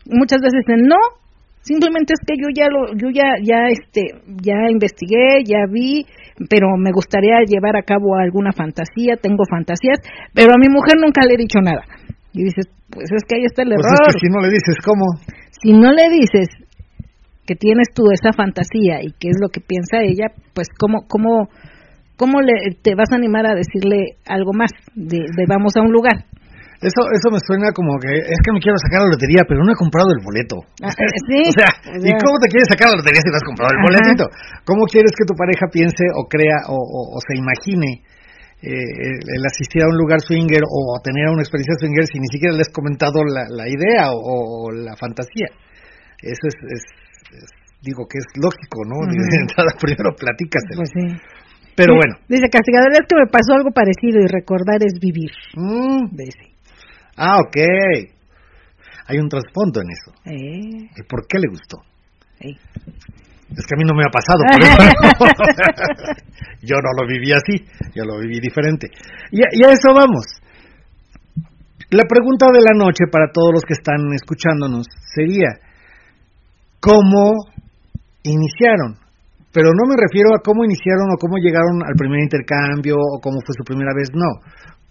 muchas 0.05 0.39
veces 0.41 0.63
dicen, 0.65 0.87
no, 0.87 0.97
simplemente 1.61 2.13
es 2.13 2.21
que 2.25 2.35
yo 2.39 2.47
ya 2.53 2.69
lo, 2.69 2.95
yo 2.95 3.09
ya, 3.09 3.35
ya 3.43 3.67
este, 3.67 4.23
ya 4.41 4.69
investigué, 4.69 5.43
ya 5.43 5.67
vi, 5.69 6.05
pero 6.49 6.77
me 6.77 6.91
gustaría 6.91 7.43
llevar 7.45 7.75
a 7.75 7.83
cabo 7.83 8.15
alguna 8.15 8.51
fantasía, 8.51 9.17
tengo 9.19 9.43
fantasías, 9.49 9.99
pero 10.33 10.53
a 10.53 10.59
mi 10.59 10.69
mujer 10.69 10.95
nunca 11.01 11.25
le 11.25 11.33
he 11.33 11.37
dicho 11.37 11.59
nada. 11.59 11.83
Y 12.31 12.43
dices, 12.43 12.69
pues 12.89 13.09
es 13.11 13.23
que 13.27 13.35
ahí 13.35 13.45
está 13.45 13.63
el 13.63 13.73
pues 13.73 13.85
error. 13.85 14.13
si 14.19 14.29
no 14.29 14.39
le 14.41 14.49
dices, 14.49 14.75
¿cómo? 14.85 15.05
Si 15.51 15.73
no 15.73 15.91
le 15.91 16.09
dices 16.09 16.47
que 17.45 17.55
tienes 17.55 17.87
tú 17.93 18.03
esa 18.11 18.33
fantasía 18.33 19.01
y 19.01 19.11
qué 19.19 19.29
es 19.29 19.37
lo 19.41 19.49
que 19.49 19.61
piensa 19.61 20.03
ella, 20.03 20.27
pues 20.53 20.67
cómo, 20.77 21.07
cómo, 21.07 21.49
¿cómo 22.17 22.41
le, 22.41 22.75
te 22.81 22.95
vas 22.97 23.13
a 23.13 23.15
animar 23.15 23.45
a 23.45 23.55
decirle 23.55 24.17
algo 24.25 24.51
más 24.51 24.71
de, 24.95 25.21
vamos 25.47 25.77
a 25.77 25.81
un 25.81 25.93
lugar? 25.93 26.25
Eso, 26.77 27.09
eso 27.09 27.33
me 27.33 27.41
suena 27.41 27.73
como 27.73 27.97
que 27.97 28.13
es 28.13 28.37
que 28.45 28.53
me 28.53 28.61
quiero 28.61 28.77
sacar 28.77 29.01
la 29.01 29.09
lotería, 29.09 29.41
pero 29.49 29.65
no 29.65 29.73
he 29.73 29.77
comprado 29.77 30.13
el 30.13 30.21
boleto. 30.21 30.61
Ah, 30.85 30.93
eh, 31.01 31.09
sí. 31.25 31.41
o, 31.49 31.53
sea, 31.57 31.73
¿y 31.89 32.13
cómo 32.21 32.37
te 32.37 32.49
quieres 32.53 32.69
sacar 32.69 32.93
la 32.93 33.01
lotería 33.01 33.21
si 33.21 33.29
no 33.33 33.37
has 33.37 33.49
comprado 33.49 33.73
el 33.73 33.81
boletito? 33.81 34.25
¿Cómo 34.61 34.85
quieres 34.85 35.09
que 35.17 35.25
tu 35.25 35.33
pareja 35.33 35.65
piense 35.73 36.05
o 36.13 36.29
crea 36.29 36.69
o, 36.69 37.17
se 37.25 37.33
imagine 37.33 38.05
eh, 38.61 38.69
el, 38.69 39.41
asistir 39.49 39.81
a 39.81 39.89
un 39.89 39.97
lugar 39.97 40.21
swinger 40.21 40.61
o 40.69 41.01
tener 41.01 41.33
una 41.33 41.41
experiencia 41.41 41.81
swinger 41.81 42.05
si 42.05 42.21
ni 42.21 42.29
siquiera 42.29 42.53
le 42.53 42.61
has 42.61 42.69
comentado 42.69 43.25
la, 43.25 43.65
idea 43.65 44.13
o, 44.13 44.69
la 44.69 44.93
fantasía? 45.01 45.49
Eso 46.21 46.45
es, 46.45 46.81
digo 47.81 48.05
que 48.05 48.21
es 48.21 48.29
lógico, 48.37 48.85
¿no? 48.85 49.01
De 49.09 49.37
entrada 49.49 49.73
primero 49.81 50.13
platícaselo. 50.13 50.85
Pues 50.85 50.93
sí. 50.93 51.09
Pero 51.77 51.93
bueno. 51.93 52.17
Dice 52.27 52.49
Castigador, 52.49 52.91
es 52.91 53.05
que 53.07 53.15
me 53.15 53.29
pasó 53.29 53.53
algo 53.53 53.69
parecido 53.69 54.19
y 54.19 54.25
recordar 54.25 54.81
es 54.81 54.99
vivir. 54.99 55.29
Mm. 55.53 56.09
Ah, 57.15 57.37
ok. 57.37 57.57
Hay 59.05 59.17
un 59.19 59.29
trasfondo 59.29 59.81
en 59.81 59.87
eso. 59.93 60.11
Eh. 60.25 60.89
¿Y 60.97 61.03
por 61.07 61.27
qué 61.27 61.37
le 61.37 61.47
gustó? 61.47 61.77
Es 62.41 63.65
que 63.65 63.75
a 63.75 63.77
mí 63.77 63.85
no 63.85 63.93
me 63.93 64.03
ha 64.03 64.11
pasado. 64.11 64.41
Por 64.41 64.57
eso. 64.59 64.81
yo 66.63 66.75
no 66.81 66.89
lo 66.99 67.07
viví 67.07 67.31
así, 67.31 67.63
yo 67.93 68.03
lo 68.05 68.19
viví 68.19 68.39
diferente. 68.39 68.87
Y 69.31 69.37
y 69.37 69.63
a 69.63 69.71
eso 69.71 69.93
vamos. 69.93 70.25
La 71.91 72.03
pregunta 72.09 72.47
de 72.51 72.59
la 72.59 72.73
noche 72.75 73.05
para 73.09 73.31
todos 73.31 73.53
los 73.53 73.63
que 73.63 73.73
están 73.73 74.11
escuchándonos 74.13 74.87
sería, 75.13 75.59
¿cómo 76.81 77.35
iniciaron? 78.23 79.06
Pero 79.53 79.71
no 79.71 79.83
me 79.87 79.95
refiero 79.95 80.35
a 80.35 80.43
cómo 80.43 80.65
iniciaron 80.65 81.07
o 81.11 81.17
cómo 81.17 81.37
llegaron 81.37 81.81
al 81.85 81.95
primer 81.95 82.19
intercambio 82.21 82.95
o 82.99 83.19
cómo 83.21 83.39
fue 83.45 83.55
su 83.55 83.63
primera 83.63 83.91
vez, 83.95 84.11
no. 84.13 84.43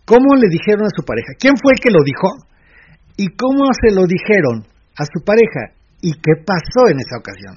¿Cómo 0.04 0.34
le 0.36 0.48
dijeron 0.48 0.86
a 0.86 0.96
su 0.96 1.04
pareja? 1.04 1.34
¿Quién 1.38 1.54
fue 1.60 1.74
el 1.74 1.80
que 1.80 1.92
lo 1.92 2.02
dijo? 2.02 2.28
¿Y 3.16 3.28
cómo 3.36 3.68
se 3.74 3.94
lo 3.94 4.06
dijeron 4.06 4.64
a 4.96 5.04
su 5.04 5.24
pareja? 5.24 5.76
¿Y 6.00 6.12
qué 6.14 6.40
pasó 6.44 6.88
en 6.88 7.00
esa 7.00 7.18
ocasión? 7.18 7.56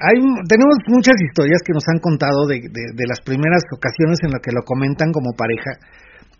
Hay, 0.00 0.16
tenemos 0.48 0.80
muchas 0.88 1.16
historias 1.20 1.60
que 1.64 1.76
nos 1.76 1.84
han 1.92 2.00
contado 2.00 2.46
de, 2.48 2.60
de 2.60 3.06
las 3.06 3.20
primeras 3.20 3.62
ocasiones 3.74 4.18
en 4.24 4.32
las 4.32 4.40
que 4.40 4.52
lo 4.52 4.64
comentan 4.64 5.12
como 5.12 5.36
pareja 5.36 5.76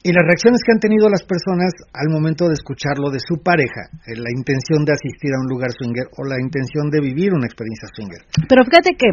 y 0.02 0.12
las 0.12 0.24
reacciones 0.24 0.64
que 0.64 0.72
han 0.72 0.80
tenido 0.80 1.08
las 1.10 1.22
personas 1.22 1.72
al 1.92 2.08
momento 2.08 2.48
de 2.48 2.54
escucharlo 2.54 3.10
de 3.10 3.20
su 3.20 3.42
pareja, 3.42 3.92
eh, 4.08 4.16
la 4.16 4.32
intención 4.32 4.84
de 4.84 4.96
asistir 4.96 5.32
a 5.36 5.40
un 5.40 5.48
lugar 5.48 5.72
swinger 5.76 6.08
o 6.16 6.24
la 6.24 6.40
intención 6.40 6.88
de 6.88 7.00
vivir 7.00 7.34
una 7.34 7.44
experiencia 7.44 7.88
swinger. 7.92 8.24
Pero 8.48 8.64
fíjate 8.64 8.96
que 8.96 9.08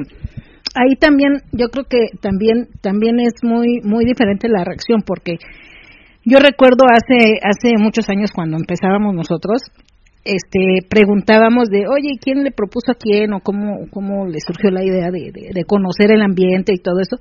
ahí 0.75 0.95
también 0.95 1.43
yo 1.51 1.67
creo 1.67 1.85
que 1.89 2.15
también 2.21 2.69
también 2.81 3.19
es 3.19 3.43
muy 3.43 3.81
muy 3.83 4.05
diferente 4.05 4.47
la 4.47 4.63
reacción 4.63 5.01
porque 5.05 5.37
yo 6.23 6.39
recuerdo 6.39 6.85
hace 6.87 7.39
hace 7.43 7.75
muchos 7.77 8.07
años 8.09 8.31
cuando 8.31 8.57
empezábamos 8.57 9.15
nosotros 9.15 9.63
este 10.23 10.83
preguntábamos 10.89 11.69
de 11.69 11.87
oye 11.87 12.19
quién 12.19 12.43
le 12.43 12.51
propuso 12.51 12.91
a 12.91 12.95
quién 12.95 13.33
o 13.33 13.39
cómo 13.39 13.87
cómo 13.91 14.27
le 14.27 14.39
surgió 14.39 14.71
la 14.71 14.83
idea 14.83 15.09
de, 15.09 15.31
de 15.31 15.63
conocer 15.65 16.11
el 16.11 16.21
ambiente 16.21 16.73
y 16.73 16.79
todo 16.79 16.99
eso 16.99 17.17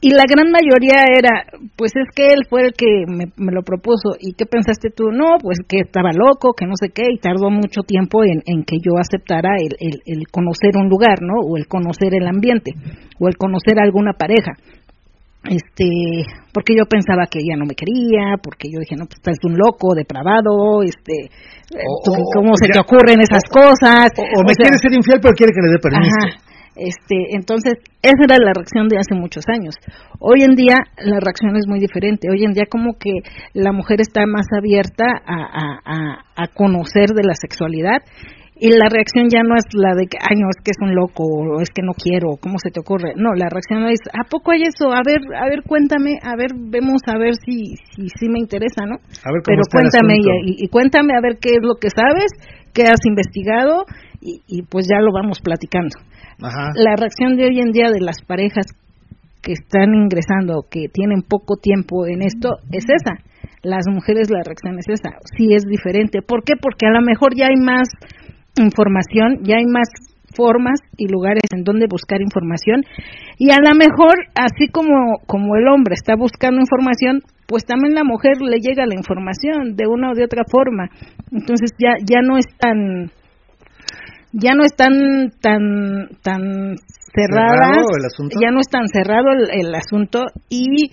y 0.00 0.10
la 0.10 0.22
gran 0.30 0.52
mayoría 0.52 1.10
era, 1.10 1.42
pues 1.74 1.90
es 1.96 2.14
que 2.14 2.28
él 2.28 2.46
fue 2.48 2.62
el 2.66 2.72
que 2.72 2.86
me, 3.08 3.52
lo 3.52 3.62
propuso. 3.62 4.14
¿Y 4.20 4.34
qué 4.34 4.46
pensaste 4.46 4.90
tú? 4.94 5.10
No, 5.10 5.38
pues 5.42 5.58
que 5.66 5.80
estaba 5.80 6.10
loco, 6.14 6.54
que 6.54 6.66
no 6.66 6.74
sé 6.78 6.90
qué, 6.94 7.02
y 7.10 7.18
tardó 7.18 7.50
mucho 7.50 7.82
tiempo 7.82 8.22
en, 8.22 8.42
en 8.46 8.62
que 8.62 8.76
yo 8.78 8.94
aceptara 8.96 9.56
el, 9.58 9.74
el, 9.80 9.98
el, 10.06 10.28
conocer 10.30 10.76
un 10.76 10.88
lugar, 10.88 11.18
¿no? 11.20 11.42
O 11.42 11.56
el 11.56 11.66
conocer 11.66 12.14
el 12.14 12.28
ambiente, 12.28 12.72
o 13.18 13.26
el 13.26 13.36
conocer 13.36 13.80
a 13.80 13.84
alguna 13.84 14.12
pareja. 14.12 14.52
Este, 15.50 16.22
porque 16.52 16.74
yo 16.78 16.86
pensaba 16.86 17.26
que 17.26 17.38
ella 17.42 17.58
no 17.58 17.66
me 17.66 17.74
quería, 17.74 18.38
porque 18.42 18.70
yo 18.70 18.78
dije, 18.78 18.94
no, 18.94 19.06
pues 19.06 19.18
estás 19.18 19.38
un 19.42 19.58
loco, 19.58 19.94
depravado, 19.94 20.82
este, 20.82 21.30
¿cómo 22.34 22.54
se 22.54 22.68
te 22.70 22.78
ocurren 22.78 23.18
esas 23.18 23.42
cosas? 23.50 24.14
O, 24.14 24.46
me 24.46 24.54
quiere 24.54 24.78
ser 24.78 24.94
infiel, 24.94 25.18
pero 25.18 25.34
quiere 25.34 25.50
que 25.50 25.62
le 25.62 25.74
dé 25.74 25.78
permiso. 25.82 26.47
Este, 26.78 27.34
entonces, 27.34 27.74
esa 28.02 28.22
era 28.22 28.38
la 28.38 28.52
reacción 28.54 28.86
de 28.88 28.98
hace 28.98 29.14
muchos 29.18 29.44
años. 29.48 29.74
Hoy 30.20 30.42
en 30.42 30.54
día 30.54 30.78
la 31.02 31.18
reacción 31.18 31.56
es 31.56 31.66
muy 31.66 31.80
diferente. 31.80 32.30
Hoy 32.30 32.44
en 32.44 32.52
día 32.52 32.64
como 32.70 32.94
que 32.98 33.10
la 33.52 33.72
mujer 33.72 34.00
está 34.00 34.26
más 34.26 34.46
abierta 34.56 35.04
a, 35.26 36.22
a, 36.36 36.46
conocer 36.54 37.10
de 37.10 37.24
la 37.24 37.34
sexualidad 37.34 37.98
y 38.60 38.70
la 38.70 38.88
reacción 38.88 39.28
ya 39.28 39.42
no 39.42 39.54
es 39.54 39.66
la 39.74 39.94
de 39.94 40.06
que, 40.06 40.18
ay, 40.18 40.38
no, 40.38 40.48
es 40.50 40.58
que 40.62 40.70
es 40.70 40.80
un 40.80 40.94
loco, 40.94 41.22
o 41.22 41.60
es 41.60 41.70
que 41.70 41.82
no 41.82 41.92
quiero, 41.94 42.38
¿cómo 42.40 42.58
se 42.58 42.70
te 42.70 42.80
ocurre? 42.80 43.14
No, 43.14 43.34
la 43.34 43.46
reacción 43.50 43.86
es, 43.86 44.00
¿a 44.10 44.26
poco 44.28 44.50
hay 44.50 44.62
eso? 44.62 44.90
A 44.90 45.02
ver, 45.06 45.22
a 45.34 45.46
ver, 45.46 45.62
cuéntame, 45.62 46.18
a 46.22 46.34
ver, 46.34 46.50
vemos 46.54 47.02
a 47.06 47.18
ver 47.18 47.34
si 47.44 47.76
si, 47.94 48.08
si 48.08 48.28
me 48.28 48.38
interesa, 48.38 48.82
¿no? 48.86 48.96
A 48.98 49.30
ver 49.30 49.42
Pero 49.46 49.62
cuéntame, 49.70 50.14
y, 50.18 50.64
y, 50.64 50.68
cuéntame 50.68 51.14
a 51.14 51.20
ver 51.22 51.38
qué 51.40 51.50
es 51.50 51.62
lo 51.62 51.74
que 51.78 51.90
sabes, 51.90 52.30
qué 52.74 52.82
has 52.82 53.02
investigado, 53.06 53.84
y, 54.20 54.42
y 54.48 54.62
pues 54.62 54.86
ya 54.90 54.98
lo 55.00 55.12
vamos 55.12 55.38
platicando. 55.40 55.94
La 56.38 56.94
reacción 56.96 57.36
de 57.36 57.46
hoy 57.46 57.58
en 57.60 57.72
día 57.72 57.90
de 57.90 58.00
las 58.00 58.22
parejas 58.22 58.66
que 59.42 59.52
están 59.52 59.94
ingresando, 59.94 60.66
que 60.70 60.86
tienen 60.92 61.22
poco 61.22 61.56
tiempo 61.56 62.06
en 62.06 62.22
esto, 62.22 62.50
es 62.70 62.84
esa. 62.88 63.18
Las 63.62 63.86
mujeres 63.88 64.30
la 64.30 64.42
reacción 64.44 64.78
es 64.78 64.86
esa. 64.88 65.18
Sí 65.36 65.52
es 65.52 65.64
diferente. 65.64 66.22
¿Por 66.22 66.44
qué? 66.44 66.54
Porque 66.60 66.86
a 66.86 66.90
lo 66.90 67.00
mejor 67.02 67.34
ya 67.36 67.46
hay 67.46 67.56
más 67.58 67.88
información, 68.56 69.42
ya 69.42 69.56
hay 69.56 69.66
más 69.66 69.88
formas 70.36 70.78
y 70.96 71.08
lugares 71.08 71.42
en 71.52 71.64
donde 71.64 71.86
buscar 71.90 72.20
información 72.20 72.82
y 73.38 73.50
a 73.50 73.58
lo 73.58 73.74
mejor 73.74 74.12
así 74.34 74.68
como 74.70 75.18
como 75.26 75.56
el 75.56 75.66
hombre 75.66 75.94
está 75.94 76.14
buscando 76.16 76.60
información 76.60 77.22
pues 77.46 77.64
también 77.64 77.94
la 77.94 78.04
mujer 78.04 78.36
le 78.40 78.58
llega 78.60 78.84
la 78.86 78.94
información 78.94 79.74
de 79.74 79.86
una 79.88 80.10
o 80.10 80.14
de 80.14 80.24
otra 80.24 80.42
forma 80.48 80.90
entonces 81.32 81.70
ya 81.78 81.96
ya 82.04 82.20
no 82.22 82.36
es 82.36 82.44
tan 82.58 83.10
ya 84.32 84.54
no 84.54 84.62
están 84.64 85.30
tan 85.40 86.08
tan 86.22 86.76
cerradas, 87.14 87.78
ya 88.40 88.50
no 88.50 88.60
es 88.60 88.68
tan 88.68 88.86
cerrado 88.88 89.28
el, 89.32 89.74
asunto 89.74 90.26
y, 90.48 90.90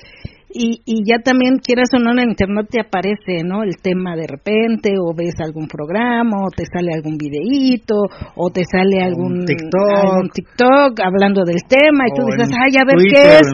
y, 0.50 0.80
y 0.86 1.04
ya 1.04 1.20
también 1.20 1.60
quieras 1.60 1.90
o 1.94 2.00
no 2.00 2.12
en 2.14 2.30
internet 2.30 2.68
te 2.72 2.80
aparece 2.80 3.44
no 3.44 3.64
el 3.64 3.76
tema 3.84 4.16
de 4.16 4.26
repente 4.26 4.96
o 4.98 5.14
ves 5.14 5.36
algún 5.44 5.68
programa 5.68 6.48
o 6.48 6.50
te 6.50 6.64
sale 6.66 6.96
algún 6.96 7.18
videíto 7.18 7.96
o 8.36 8.50
te 8.50 8.64
sale 8.64 9.04
algún 9.04 9.46
TikTok, 9.46 10.32
TikTok 10.34 11.00
hablando 11.04 11.44
del 11.44 11.60
tema 11.68 12.08
y 12.08 12.16
tú 12.16 12.26
dices 12.26 12.50
ay 12.56 12.80
a 12.80 12.86
ver 12.88 12.98
qué 13.04 13.22
es 13.44 13.48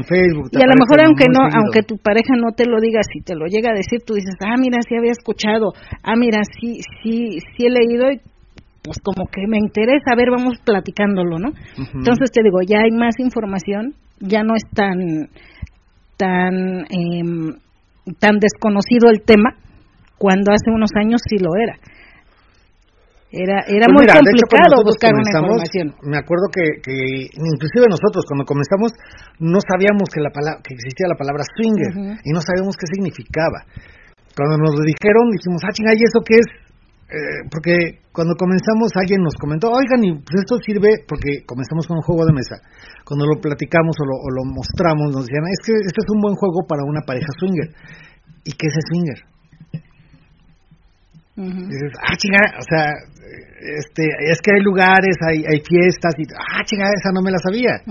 y 0.52 0.62
a 0.62 0.70
lo 0.70 0.78
mejor 0.78 1.02
aunque 1.02 1.26
no 1.26 1.42
aunque 1.50 1.82
tu 1.82 1.98
pareja 1.98 2.36
no 2.38 2.54
te 2.54 2.66
lo 2.70 2.80
diga 2.80 3.02
si 3.02 3.22
te 3.26 3.36
lo 3.36 3.48
llega 3.48 3.72
a 3.72 3.76
decir 3.76 4.00
tú 4.06 4.14
dices 4.14 4.36
ah 4.46 4.56
mira 4.58 4.78
sí 4.88 4.96
había 4.96 5.12
escuchado. 5.12 5.74
Ah 6.04 6.16
mira 6.16 6.42
sí 6.60 6.82
sí 7.02 7.40
sí 7.40 7.66
he 7.66 7.70
leído 7.70 8.12
y 8.12 8.22
pues 8.84 8.98
como 9.04 9.28
que 9.28 9.46
me 9.48 9.58
interesa, 9.58 10.12
a 10.12 10.16
ver, 10.16 10.30
vamos 10.32 10.58
platicándolo, 10.66 11.38
¿no? 11.38 11.50
Entonces 11.78 12.32
te 12.32 12.42
digo, 12.42 12.60
ya 12.66 12.82
hay 12.82 12.92
más 12.92 13.20
información, 13.20 13.94
ya 14.20 14.44
no 14.44 14.56
es 14.56 14.64
tan 14.74 15.30
tan 16.18 16.86
em, 16.90 17.58
tan 18.20 18.40
desconocido 18.40 19.10
el 19.10 19.22
tema 19.22 19.56
cuando 20.18 20.52
hace 20.52 20.70
unos 20.70 20.90
años 20.96 21.22
sí 21.28 21.38
lo 21.38 21.56
era. 21.58 21.78
Era, 23.32 23.64
era 23.64 23.88
pues 23.88 23.96
muy 23.96 24.06
complicado 24.12 24.84
buscar 24.84 25.16
una 25.16 25.24
información. 25.24 25.96
Me 26.04 26.20
acuerdo 26.20 26.52
que, 26.52 26.84
que, 26.84 27.32
inclusive 27.32 27.88
nosotros 27.88 28.28
cuando 28.28 28.44
comenzamos 28.44 28.92
no 29.40 29.58
sabíamos 29.64 30.12
que, 30.12 30.20
la 30.20 30.36
palabra, 30.36 30.60
que 30.60 30.76
existía 30.76 31.08
la 31.08 31.16
palabra 31.16 31.48
swinger 31.56 32.20
y 32.28 32.30
no 32.36 32.44
sabíamos 32.44 32.76
qué 32.76 32.92
significaba. 32.92 33.64
cuando 34.36 34.60
nos 34.60 34.76
lo 34.76 34.84
dijeron, 34.84 35.32
dijimos, 35.32 35.64
ah, 35.64 35.72
chinga, 35.72 35.96
¿y 35.96 36.04
eso 36.04 36.20
qué 36.28 36.44
es? 36.44 36.71
Eh, 37.12 37.44
porque 37.52 38.08
cuando 38.16 38.40
comenzamos 38.40 38.88
alguien 38.96 39.20
nos 39.20 39.36
comentó, 39.36 39.68
oigan, 39.68 40.00
y 40.00 40.16
pues 40.16 40.48
esto 40.48 40.56
sirve 40.64 41.04
porque 41.04 41.44
comenzamos 41.44 41.84
con 41.84 42.00
un 42.00 42.08
juego 42.08 42.24
de 42.24 42.32
mesa. 42.32 42.56
Cuando 43.04 43.28
lo 43.28 43.36
platicamos 43.36 44.00
o 44.00 44.08
lo, 44.08 44.48
mostramos, 44.48 45.12
nos 45.12 45.28
decían, 45.28 45.44
es 45.52 45.60
que 45.60 45.76
este 45.76 46.00
es 46.00 46.08
un 46.08 46.24
buen 46.24 46.40
juego 46.40 46.64
para 46.64 46.88
una 46.88 47.04
pareja 47.04 47.28
swinger. 47.36 47.68
¿Y 48.48 48.56
qué 48.56 48.66
es 48.72 48.76
el 48.80 48.86
swinger? 48.88 49.20
dices, 51.42 51.92
ah, 52.00 52.16
chinga, 52.16 52.44
o 52.60 52.66
sea, 52.70 52.86
este, 53.80 54.04
es 54.30 54.40
que 54.42 54.52
hay 54.54 54.62
lugares, 54.62 55.16
hay, 55.26 55.44
hay 55.44 55.60
fiestas, 55.66 56.14
y, 56.20 56.24
ah, 56.38 56.64
chinga, 56.64 56.86
esa 56.86 57.12
no 57.12 57.22
me 57.22 57.32
la 57.32 57.40
sabía. 57.40 57.82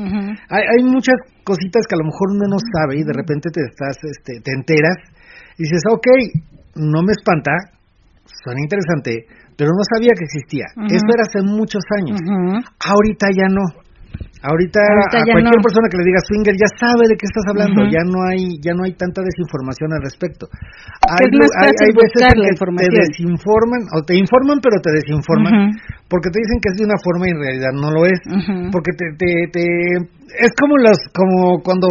hay, 0.48 0.64
hay 0.64 0.82
muchas 0.84 1.16
cositas 1.42 1.84
que 1.88 1.96
a 1.96 2.00
lo 2.00 2.08
mejor 2.08 2.30
uno 2.30 2.46
no 2.46 2.58
sabe 2.60 3.00
y 3.00 3.04
de 3.04 3.12
repente 3.12 3.50
te 3.50 3.60
estás, 3.68 3.98
este, 4.04 4.40
te 4.40 4.52
enteras 4.54 4.96
y 5.58 5.64
dices, 5.64 5.82
ok, 5.90 6.06
no 6.76 7.02
me 7.02 7.12
espanta, 7.12 7.52
suena 8.44 8.60
interesante, 8.60 9.26
pero 9.56 9.70
no 9.70 9.82
sabía 9.84 10.14
que 10.16 10.24
existía. 10.24 10.66
Eso 10.88 11.08
era 11.10 11.24
hace 11.26 11.42
muchos 11.42 11.82
años. 11.98 12.20
Ahorita 12.78 13.26
ya 13.34 13.48
no. 13.48 13.64
Ahorita, 14.40 14.80
a 14.80 15.20
cualquier 15.20 15.60
persona 15.60 15.84
que 15.92 16.00
le 16.00 16.04
diga 16.08 16.24
swinger 16.24 16.56
ya 16.56 16.70
sabe 16.80 17.04
de 17.12 17.14
qué 17.20 17.28
estás 17.28 17.44
hablando, 17.52 17.84
ya 17.92 18.00
no 18.08 18.24
hay 18.24 18.56
ya 18.64 18.72
no 18.72 18.88
hay 18.88 18.96
tanta 18.96 19.20
desinformación 19.20 19.92
al 19.92 20.00
respecto. 20.00 20.48
Hay, 21.04 21.28
hay, 21.28 21.92
veces 21.92 22.24
que 22.24 22.56
te 22.56 22.88
desinforman 22.88 23.84
o 23.92 24.00
te 24.00 24.16
informan 24.16 24.64
pero 24.64 24.80
te 24.80 24.96
desinforman 24.96 25.76
porque 26.08 26.32
te 26.32 26.40
dicen 26.40 26.56
que 26.56 26.72
es 26.72 26.76
de 26.80 26.88
una 26.88 26.96
forma 27.04 27.28
y 27.28 27.36
en 27.36 27.40
realidad 27.44 27.72
no 27.76 27.92
lo 27.92 28.08
es, 28.08 28.18
porque 28.72 28.96
te, 28.96 29.12
te, 29.20 29.28
te 29.52 29.64
es 30.40 30.52
como 30.56 30.72
los 30.80 30.96
como 31.12 31.60
cuando 31.60 31.88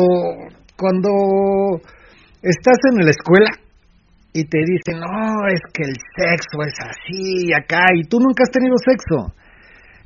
cuando 0.74 1.14
estás 2.42 2.82
en 2.90 3.06
la 3.06 3.14
escuela 3.14 3.54
y 4.34 4.46
te 4.46 4.60
dicen, 4.60 5.02
no, 5.02 5.48
es 5.48 5.62
que 5.74 5.84
el 5.84 5.96
sexo 6.16 6.62
es 6.62 6.78
así, 6.80 7.52
acá, 7.54 7.86
y 7.96 8.04
tú 8.04 8.20
nunca 8.20 8.44
has 8.44 8.52
tenido 8.52 8.76
sexo. 8.78 9.34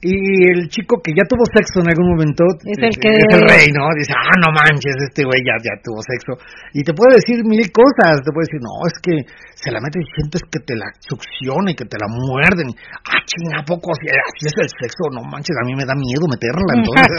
Y 0.04 0.52
el 0.52 0.68
chico 0.68 1.00
que 1.00 1.16
ya 1.16 1.24
tuvo 1.24 1.48
sexo 1.48 1.80
en 1.80 1.88
algún 1.88 2.12
momento 2.12 2.44
es 2.68 2.76
el, 2.76 2.92
que... 3.00 3.08
es 3.08 3.24
el 3.24 3.48
rey, 3.48 3.72
¿no? 3.72 3.88
Dice, 3.96 4.12
ah, 4.12 4.36
no 4.36 4.52
manches, 4.52 5.00
este 5.00 5.24
güey 5.24 5.40
ya, 5.48 5.56
ya 5.64 5.80
tuvo 5.80 6.04
sexo. 6.04 6.36
Y 6.76 6.84
te 6.84 6.92
puede 6.92 7.24
decir 7.24 7.40
mil 7.48 7.64
cosas, 7.72 8.20
te 8.20 8.32
puede 8.36 8.52
decir, 8.52 8.60
no, 8.60 8.84
es 8.84 9.00
que 9.00 9.16
se 9.56 9.72
la 9.72 9.80
mete 9.80 10.04
y 10.04 10.08
sientes 10.12 10.44
que 10.52 10.60
te 10.60 10.76
la 10.76 10.92
succiona 11.00 11.72
y 11.72 11.76
que 11.80 11.88
te 11.88 11.96
la 11.96 12.12
muerden. 12.12 12.76
Ah, 13.08 13.24
chinga, 13.24 13.64
poco 13.64 13.96
así, 13.96 14.12
así 14.12 14.44
es 14.52 14.56
el 14.60 14.72
sexo, 14.76 15.08
no 15.08 15.24
manches, 15.24 15.56
a 15.56 15.64
mí 15.64 15.72
me 15.72 15.88
da 15.88 15.96
miedo 15.96 16.28
meterla, 16.28 16.84
entonces, 16.84 17.16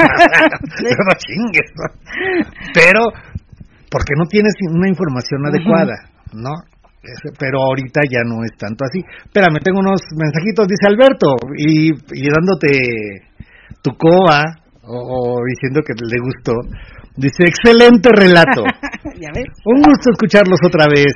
no 1.08 1.14
chingues. 1.16 1.68
Pero, 2.76 3.00
porque 3.88 4.12
no 4.12 4.28
tienes 4.28 4.52
una 4.68 4.92
información 4.92 5.40
adecuada, 5.48 5.96
¿no? 6.36 6.52
Pero 7.38 7.62
ahorita 7.62 8.00
ya 8.10 8.22
no 8.24 8.44
es 8.44 8.52
tanto 8.58 8.84
así. 8.84 9.00
Espérame, 9.24 9.58
tengo 9.62 9.80
unos 9.80 10.00
mensajitos, 10.16 10.66
dice 10.66 10.86
Alberto, 10.88 11.36
y, 11.56 11.92
y 11.92 12.28
dándote 12.30 13.28
tu 13.82 13.92
coa, 13.96 14.42
o, 14.86 15.40
diciendo 15.48 15.80
que 15.84 15.94
le 15.94 16.18
gustó. 16.20 16.52
Dice, 17.16 17.44
excelente 17.46 18.10
relato. 18.10 18.64
Un 19.64 19.82
gusto 19.82 20.10
escucharlos 20.10 20.58
otra 20.66 20.86
vez. 20.90 21.12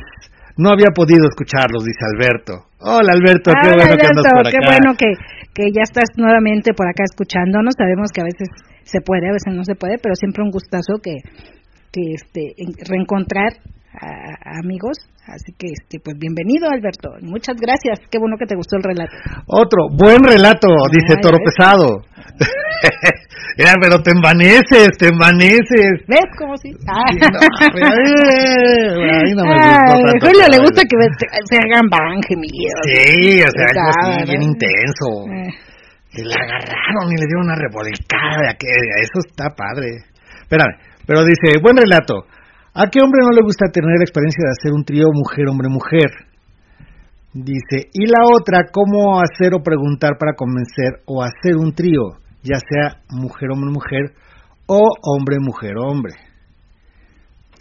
No 0.57 0.70
había 0.70 0.90
podido 0.94 1.27
escucharlos, 1.29 1.85
dice 1.85 2.03
Alberto. 2.03 2.68
Hola 2.81 3.12
Alberto, 3.12 3.51
qué 3.62 3.70
bueno 3.74 3.96
que 3.96 4.07
andas 4.07 4.27
por 4.27 4.46
acá. 4.46 4.51
Qué 4.51 4.62
bueno 4.66 4.94
que, 4.98 5.11
que 5.55 5.70
ya 5.70 5.83
estás 5.83 6.11
nuevamente 6.16 6.74
por 6.74 6.88
acá 6.88 7.05
escuchándonos. 7.05 7.74
Sabemos 7.79 8.11
que 8.12 8.22
a 8.22 8.24
veces 8.24 8.48
se 8.83 9.01
puede, 9.01 9.29
a 9.29 9.33
veces 9.33 9.55
no 9.55 9.64
se 9.64 9.74
puede, 9.74 9.98
pero 9.98 10.14
siempre 10.14 10.42
un 10.42 10.51
gustazo 10.51 10.98
que, 11.03 11.22
que 11.92 12.14
este, 12.14 12.55
reencontrar 12.88 13.55
a, 13.94 14.59
amigos. 14.61 14.98
Así 15.27 15.53
que, 15.59 15.68
este, 15.68 16.01
pues 16.01 16.16
bienvenido, 16.18 16.70
Alberto. 16.70 17.11
Muchas 17.20 17.57
gracias. 17.61 18.01
Qué 18.11 18.18
bueno 18.18 18.37
que 18.38 18.46
te 18.46 18.57
gustó 18.57 18.77
el 18.77 18.83
relato. 18.83 19.12
Otro, 19.46 19.88
buen 19.92 20.24
relato, 20.24 20.68
dice 20.90 21.20
Toro 21.20 21.37
Pesado. 21.44 22.01
Mira, 23.59 23.74
pero 23.83 24.01
te 24.01 24.12
envaneces, 24.12 24.96
te 24.98 25.09
envaneces. 25.09 26.07
¿Ves 26.07 26.31
cómo 26.38 26.57
sí? 26.57 26.70
Ah. 26.87 27.03
Julio 30.22 30.46
le 30.48 30.59
gusta 30.62 30.83
que 30.87 30.96
se 31.44 31.57
hagan 31.59 31.90
van 31.90 32.22
gemidos. 32.22 32.81
Sí, 32.87 33.42
o 33.42 33.51
sea, 33.51 33.66
algo 33.74 33.90
así 33.90 34.31
bien 34.31 34.42
intenso. 34.42 35.27
Eh. 35.27 35.51
Y 36.12 36.22
la 36.22 36.37
agarraron 36.40 37.12
y 37.12 37.16
le 37.18 37.27
dieron 37.27 37.44
una 37.44 37.57
revolcada. 37.57 38.57
Eso 39.03 39.18
está 39.27 39.51
padre. 39.51 40.07
Espérame, 40.42 40.79
pero 41.05 41.24
dice, 41.24 41.59
buen 41.61 41.77
relato. 41.77 42.24
¿A 42.75 42.87
qué 42.91 43.01
hombre 43.01 43.21
no 43.23 43.31
le 43.31 43.43
gusta 43.43 43.67
tener 43.73 43.97
la 43.99 44.05
experiencia 44.05 44.45
de 44.45 44.53
hacer 44.53 44.73
un 44.73 44.85
trío 44.85 45.07
mujer-hombre-mujer? 45.13 46.11
Dice, 47.33 47.89
y 47.93 48.07
la 48.07 48.25
otra, 48.25 48.71
¿cómo 48.73 49.21
hacer 49.21 49.55
o 49.55 49.63
preguntar 49.63 50.19
para 50.19 50.35
convencer 50.35 51.03
o 51.07 51.23
hacer 51.23 51.57
un 51.57 51.73
trío, 51.75 52.19
ya 52.43 52.59
sea 52.59 53.03
mujer-hombre-mujer 53.11 54.13
o 54.67 54.81
hombre-mujer-hombre? 55.03 56.15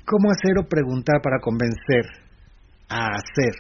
¿Cómo 0.06 0.32
hacer 0.32 0.58
o 0.60 0.68
preguntar 0.68 1.22
para 1.22 1.40
convencer 1.40 2.06
a 2.90 3.16
hacer? 3.16 3.54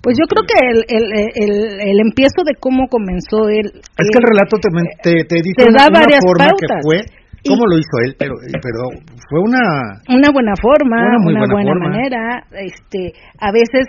Pues 0.00 0.16
yo 0.16 0.24
creo 0.24 0.44
que 0.48 0.56
el, 0.56 0.80
el, 0.88 1.80
el, 1.80 2.00
empiezo 2.00 2.40
de 2.44 2.56
cómo 2.58 2.88
comenzó 2.88 3.48
él... 3.52 3.68
Es 3.68 4.08
que 4.08 4.16
el 4.16 4.24
relato 4.24 4.56
te, 4.56 5.24
te, 5.28 5.36
dice 5.44 5.68
una, 5.68 5.84
forma 6.24 6.48
que 6.56 6.66
fue 6.80 7.04
¿Cómo 7.46 7.66
lo 7.66 7.78
hizo 7.78 7.96
él? 8.04 8.16
Pero, 8.18 8.34
pero 8.40 9.02
fue 9.28 9.40
una... 9.40 10.00
Una 10.08 10.30
buena 10.30 10.54
forma, 10.60 10.96
una, 11.24 11.46
buena, 11.50 11.74
manera. 11.74 12.44
Este, 12.52 13.12
a 13.38 13.52
veces 13.52 13.86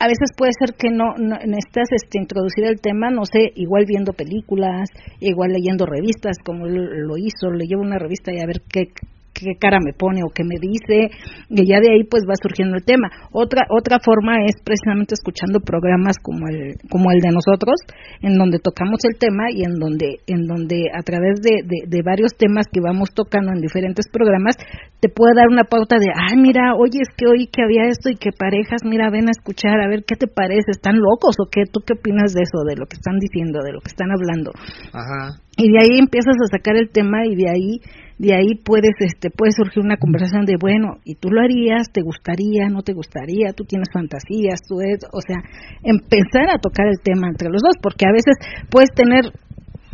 a 0.00 0.06
veces 0.06 0.30
puede 0.36 0.52
ser 0.56 0.76
que 0.78 0.90
no, 0.90 1.14
no, 1.18 1.36
necesitas 1.44 1.88
este, 1.90 2.20
introducir 2.20 2.64
el 2.64 2.80
tema, 2.80 3.10
no 3.10 3.24
sé, 3.24 3.50
igual 3.56 3.84
viendo 3.84 4.12
películas, 4.12 4.88
igual 5.18 5.50
leyendo 5.50 5.86
revistas, 5.86 6.38
como 6.44 6.66
lo 6.66 7.16
hizo, 7.16 7.50
le 7.50 7.66
llevo 7.66 7.82
una 7.82 7.98
revista 7.98 8.30
y 8.32 8.40
a 8.40 8.46
ver 8.46 8.62
qué, 8.70 8.92
qué 9.38 9.54
cara 9.58 9.78
me 9.78 9.92
pone 9.92 10.22
o 10.24 10.32
qué 10.34 10.42
me 10.42 10.58
dice 10.60 11.14
y 11.48 11.66
ya 11.66 11.80
de 11.80 11.94
ahí 11.94 12.04
pues 12.04 12.24
va 12.28 12.34
surgiendo 12.40 12.76
el 12.76 12.84
tema. 12.84 13.08
Otra 13.32 13.62
otra 13.70 13.98
forma 14.02 14.44
es 14.44 14.58
precisamente 14.64 15.14
escuchando 15.14 15.60
programas 15.60 16.16
como 16.22 16.48
el 16.48 16.76
como 16.90 17.10
el 17.10 17.20
de 17.20 17.30
nosotros 17.30 17.78
en 18.22 18.34
donde 18.34 18.58
tocamos 18.58 19.00
el 19.04 19.18
tema 19.18 19.50
y 19.50 19.64
en 19.64 19.78
donde 19.78 20.20
en 20.26 20.46
donde 20.46 20.90
a 20.92 21.02
través 21.02 21.40
de, 21.40 21.62
de, 21.64 22.02
varios 22.02 22.32
temas 22.36 22.66
que 22.72 22.80
vamos 22.80 23.10
tocando 23.12 23.52
en 23.52 23.60
diferentes 23.60 24.06
programas 24.10 24.56
te 25.00 25.08
puede 25.08 25.34
dar 25.34 25.48
una 25.50 25.64
pauta 25.64 25.96
de 25.98 26.08
ay 26.14 26.38
mira 26.38 26.74
oye 26.74 27.00
es 27.02 27.10
que 27.16 27.26
oí 27.26 27.46
que 27.46 27.62
había 27.62 27.90
esto 27.90 28.08
y 28.08 28.16
que 28.16 28.30
parejas 28.32 28.82
mira 28.84 29.10
ven 29.10 29.28
a 29.28 29.36
escuchar 29.36 29.80
a 29.80 29.88
ver 29.88 30.04
qué 30.06 30.16
te 30.16 30.26
parece 30.26 30.70
están 30.70 30.96
locos 30.96 31.36
o 31.38 31.50
qué 31.50 31.64
tú 31.70 31.80
qué 31.84 31.94
opinas 31.94 32.32
de 32.32 32.42
eso 32.42 32.64
de 32.64 32.76
lo 32.76 32.86
que 32.86 32.96
están 32.96 33.18
diciendo 33.18 33.60
de 33.64 33.72
lo 33.72 33.80
que 33.80 33.92
están 33.92 34.10
hablando 34.10 34.52
Ajá. 34.92 35.42
y 35.56 35.70
de 35.70 35.78
ahí 35.82 35.98
empiezas 35.98 36.36
a 36.40 36.56
sacar 36.56 36.76
el 36.76 36.88
tema 36.90 37.26
y 37.26 37.34
de 37.34 37.50
ahí 37.50 37.80
de 38.18 38.34
ahí 38.34 38.58
puedes 38.64 38.94
este 38.98 39.30
puede 39.30 39.52
surgir 39.52 39.82
una 39.82 39.96
conversación 39.96 40.44
de 40.44 40.56
bueno 40.60 40.98
y 41.04 41.14
tú 41.14 41.30
lo 41.30 41.40
harías 41.40 41.90
te 41.92 42.02
gustaría 42.02 42.68
no 42.68 42.82
te 42.82 42.92
gustaría 42.92 43.52
tú 43.54 43.64
tienes 43.64 43.88
fantasías 43.92 44.60
tú 44.68 44.80
es 44.80 44.98
o 45.12 45.20
sea 45.22 45.38
empezar 45.82 46.50
a 46.50 46.58
tocar 46.58 46.86
el 46.88 46.98
tema 47.02 47.28
entre 47.28 47.48
los 47.48 47.62
dos 47.62 47.78
porque 47.80 48.06
a 48.06 48.12
veces 48.12 48.34
puedes 48.70 48.90
tener 48.90 49.30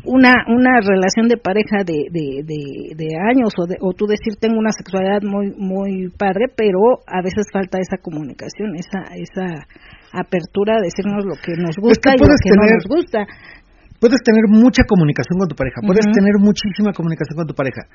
una 0.04 0.32
una 0.48 0.80
relación 0.80 1.28
de 1.28 1.36
pareja 1.36 1.84
de, 1.84 2.08
de, 2.12 2.44
de, 2.44 3.08
años 3.28 3.52
o, 3.56 3.66
de, 3.66 3.76
o 3.80 3.92
tú 3.92 4.06
decir 4.06 4.36
tengo 4.40 4.58
una 4.58 4.72
sexualidad 4.72 5.22
muy 5.22 5.52
muy 5.56 6.08
padre 6.16 6.46
pero 6.54 7.04
a 7.06 7.22
veces 7.22 7.46
falta 7.52 7.78
esa 7.78 8.00
comunicación 8.00 8.76
esa 8.76 9.04
esa 9.16 9.68
apertura 10.12 10.76
de 10.76 10.88
decirnos 10.88 11.24
lo 11.24 11.36
que 11.40 11.52
nos 11.60 11.76
gusta 11.76 12.14
y 12.14 12.20
lo 12.20 12.36
que 12.36 12.52
no 12.56 12.64
nos 12.68 12.84
gusta 12.86 13.26
Puedes 14.04 14.20
tener 14.20 14.44
mucha 14.52 14.84
comunicación 14.84 15.40
con 15.40 15.48
tu 15.48 15.56
pareja, 15.56 15.80
puedes 15.80 16.04
tener 16.12 16.36
muchísima 16.36 16.92
comunicación 16.92 17.40
con 17.40 17.48
tu 17.48 17.56
pareja. 17.56 17.88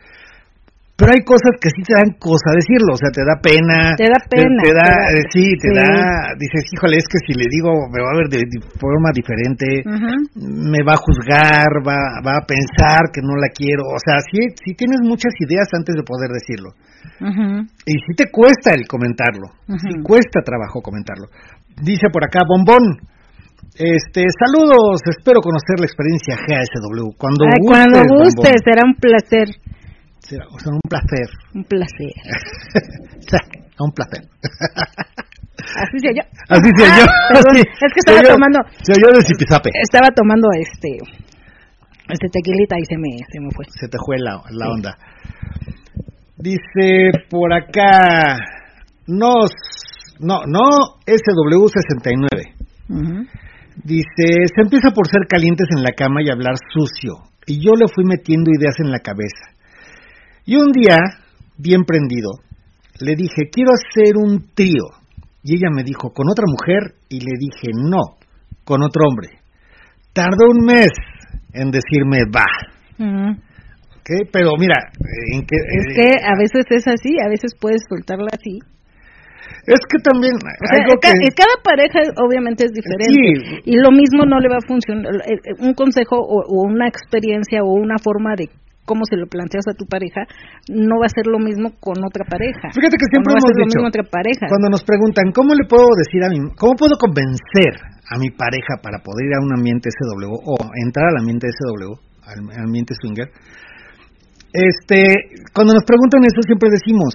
Pero 0.97 1.13
hay 1.13 1.21
cosas 1.21 1.53
que 1.61 1.69
sí 1.69 1.85
te 1.85 1.93
dan 1.93 2.17
cosa 2.17 2.49
decirlo, 2.57 2.97
o 2.97 2.99
sea, 2.99 3.13
te 3.13 3.21
da 3.21 3.37
pena. 3.37 3.93
Te 3.93 4.09
da 4.09 4.17
pena. 4.25 4.57
Te, 4.65 4.73
da, 4.73 4.89
eh, 5.13 5.29
sí, 5.29 5.45
te 5.61 5.69
da, 5.69 6.33
dices, 6.33 6.65
híjole, 6.73 6.97
es 6.97 7.05
que 7.05 7.21
si 7.29 7.37
le 7.37 7.45
digo, 7.45 7.71
me 7.93 8.01
va 8.01 8.09
a 8.09 8.17
ver 8.17 8.27
de, 8.33 8.41
forma 8.81 9.13
diferente, 9.13 9.85
me 10.33 10.81
va 10.81 10.97
a 10.97 11.03
juzgar, 11.05 11.69
va, 11.85 12.25
va 12.25 12.41
a 12.41 12.45
pensar 12.49 13.13
que 13.13 13.21
no 13.21 13.37
la 13.37 13.53
quiero. 13.53 13.85
O 13.93 14.01
sea, 14.01 14.17
sí, 14.33 14.49
sí 14.65 14.73
tienes 14.73 15.05
muchas 15.05 15.37
ideas 15.45 15.69
antes 15.77 15.93
de 15.93 16.01
poder 16.01 16.33
decirlo. 16.33 16.73
Y 17.85 17.93
sí 18.01 18.11
te 18.17 18.33
cuesta 18.33 18.73
el 18.73 18.89
comentarlo, 18.89 19.53
sí 19.77 20.01
cuesta 20.01 20.41
trabajo 20.41 20.81
comentarlo. 20.81 21.29
Dice 21.77 22.09
por 22.11 22.25
acá, 22.25 22.41
bombón. 22.49 22.97
Este, 23.79 24.27
saludos, 24.35 24.99
espero 25.07 25.39
conocer 25.39 25.79
la 25.79 25.87
experiencia 25.87 26.35
GASW. 26.35 27.15
Cuando 27.15 27.45
Ay, 27.47 27.63
Cuando 27.63 28.03
guste, 28.11 28.51
será 28.59 28.83
un 28.83 28.93
placer. 28.99 29.47
Será, 30.19 30.43
o 30.51 30.59
sea, 30.59 30.73
un 30.73 30.83
placer. 30.83 31.27
Un 31.55 31.63
placer. 31.63 32.11
un 33.79 33.91
placer. 33.95 34.27
Así 35.79 35.97
se 36.03 36.11
yo. 36.11 36.27
Así 36.49 36.69
se 36.75 36.83
yo. 36.83 37.07
Ah, 37.07 37.39
es 37.55 37.93
que 37.95 37.99
estaba 38.03 38.21
tomando. 38.21 38.59
Se 38.83 38.91
oyó 38.99 39.15
de 39.15 39.23
zipizape. 39.23 39.69
Estaba 39.81 40.09
tomando 40.13 40.49
este. 40.59 40.99
Este 42.09 42.27
tequilita 42.33 42.75
y 42.79 42.83
se 42.83 42.97
me, 42.97 43.15
se 43.31 43.39
me 43.39 43.47
fue. 43.55 43.63
Se 43.79 43.87
te 43.87 43.97
fue 44.05 44.17
la, 44.19 44.43
la 44.51 44.69
onda. 44.69 44.97
Dice 46.35 47.11
por 47.29 47.53
acá. 47.53 48.43
Nos 49.07 49.55
no, 50.19 50.41
no 50.45 50.99
SW69. 51.07 52.59
Dice, 53.83 54.47
se 54.53 54.61
empieza 54.61 54.91
por 54.91 55.07
ser 55.07 55.27
calientes 55.27 55.67
en 55.75 55.83
la 55.83 55.91
cama 55.91 56.21
y 56.21 56.29
hablar 56.29 56.55
sucio. 56.73 57.23
Y 57.45 57.63
yo 57.63 57.71
le 57.73 57.87
fui 57.87 58.03
metiendo 58.03 58.51
ideas 58.51 58.75
en 58.79 58.91
la 58.91 58.99
cabeza. 58.99 59.55
Y 60.45 60.55
un 60.57 60.71
día, 60.71 60.97
bien 61.57 61.83
prendido, 61.85 62.29
le 62.99 63.15
dije, 63.15 63.49
quiero 63.51 63.71
hacer 63.71 64.17
un 64.17 64.53
trío. 64.53 64.99
Y 65.43 65.55
ella 65.55 65.69
me 65.73 65.83
dijo, 65.83 66.11
¿con 66.11 66.29
otra 66.29 66.45
mujer? 66.47 66.95
Y 67.07 67.21
le 67.21 67.37
dije, 67.39 67.71
no, 67.73 68.17
con 68.65 68.83
otro 68.83 69.03
hombre. 69.07 69.39
Tardó 70.13 70.49
un 70.51 70.65
mes 70.65 70.89
en 71.53 71.71
decirme, 71.71 72.19
va. 72.35 72.45
Pero 74.33 74.51
mira, 74.59 74.75
en 75.33 75.45
que, 75.45 75.55
es 75.55 75.95
que 75.95 76.25
a 76.25 76.35
veces 76.37 76.65
es 76.69 76.87
así, 76.87 77.15
a 77.23 77.29
veces 77.29 77.53
puedes 77.59 77.81
soltarla 77.87 78.29
así 78.33 78.59
es 79.65 79.81
que 79.85 79.99
también 80.01 80.33
cada 81.35 81.55
pareja 81.63 81.99
obviamente 82.17 82.65
es 82.65 82.71
diferente. 82.71 83.61
Y 83.65 83.77
lo 83.77 83.91
mismo 83.91 84.25
no 84.25 84.39
le 84.39 84.49
va 84.49 84.57
a 84.57 84.67
funcionar 84.67 85.13
eh, 85.25 85.37
eh, 85.37 85.53
un 85.59 85.73
consejo 85.73 86.17
o, 86.17 86.43
una 86.65 86.87
experiencia 86.87 87.63
o 87.63 87.73
una 87.73 87.97
forma 87.97 88.35
de 88.35 88.49
cómo 88.85 89.05
se 89.05 89.17
lo 89.17 89.27
planteas 89.27 89.69
a 89.69 89.77
tu 89.77 89.85
pareja 89.85 90.25
no 90.65 90.97
va 90.97 91.05
a 91.05 91.13
ser 91.13 91.29
lo 91.29 91.37
mismo 91.37 91.77
con 91.77 92.01
otra 92.01 92.25
pareja. 92.25 92.73
Fíjate 92.73 92.97
que 92.97 93.05
siempre 93.05 93.37
hemos 93.37 93.53
dicho 93.53 93.85
otra 93.85 94.01
pareja. 94.01 94.49
cuando 94.49 94.73
nos 94.73 94.81
preguntan 94.81 95.29
cómo 95.29 95.53
le 95.53 95.69
puedo 95.69 95.85
decir 95.93 96.25
a 96.25 96.29
mi 96.33 96.41
cómo 96.57 96.73
puedo 96.73 96.97
convencer 96.97 97.77
a 98.09 98.17
mi 98.17 98.33
pareja 98.33 98.81
para 98.81 98.97
poder 99.05 99.29
ir 99.29 99.33
a 99.37 99.45
un 99.45 99.53
ambiente 99.53 99.93
SW 99.93 100.33
o 100.33 100.57
entrar 100.81 101.13
al 101.13 101.21
ambiente 101.21 101.53
SW 101.53 101.93
al, 102.25 102.39
al 102.57 102.65
ambiente 102.65 102.97
swinger 102.97 103.29
este 104.49 105.37
cuando 105.53 105.77
nos 105.77 105.85
preguntan 105.85 106.25
eso 106.25 106.41
siempre 106.41 106.73
decimos 106.73 107.13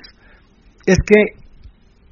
es 0.87 0.99
que 1.03 1.44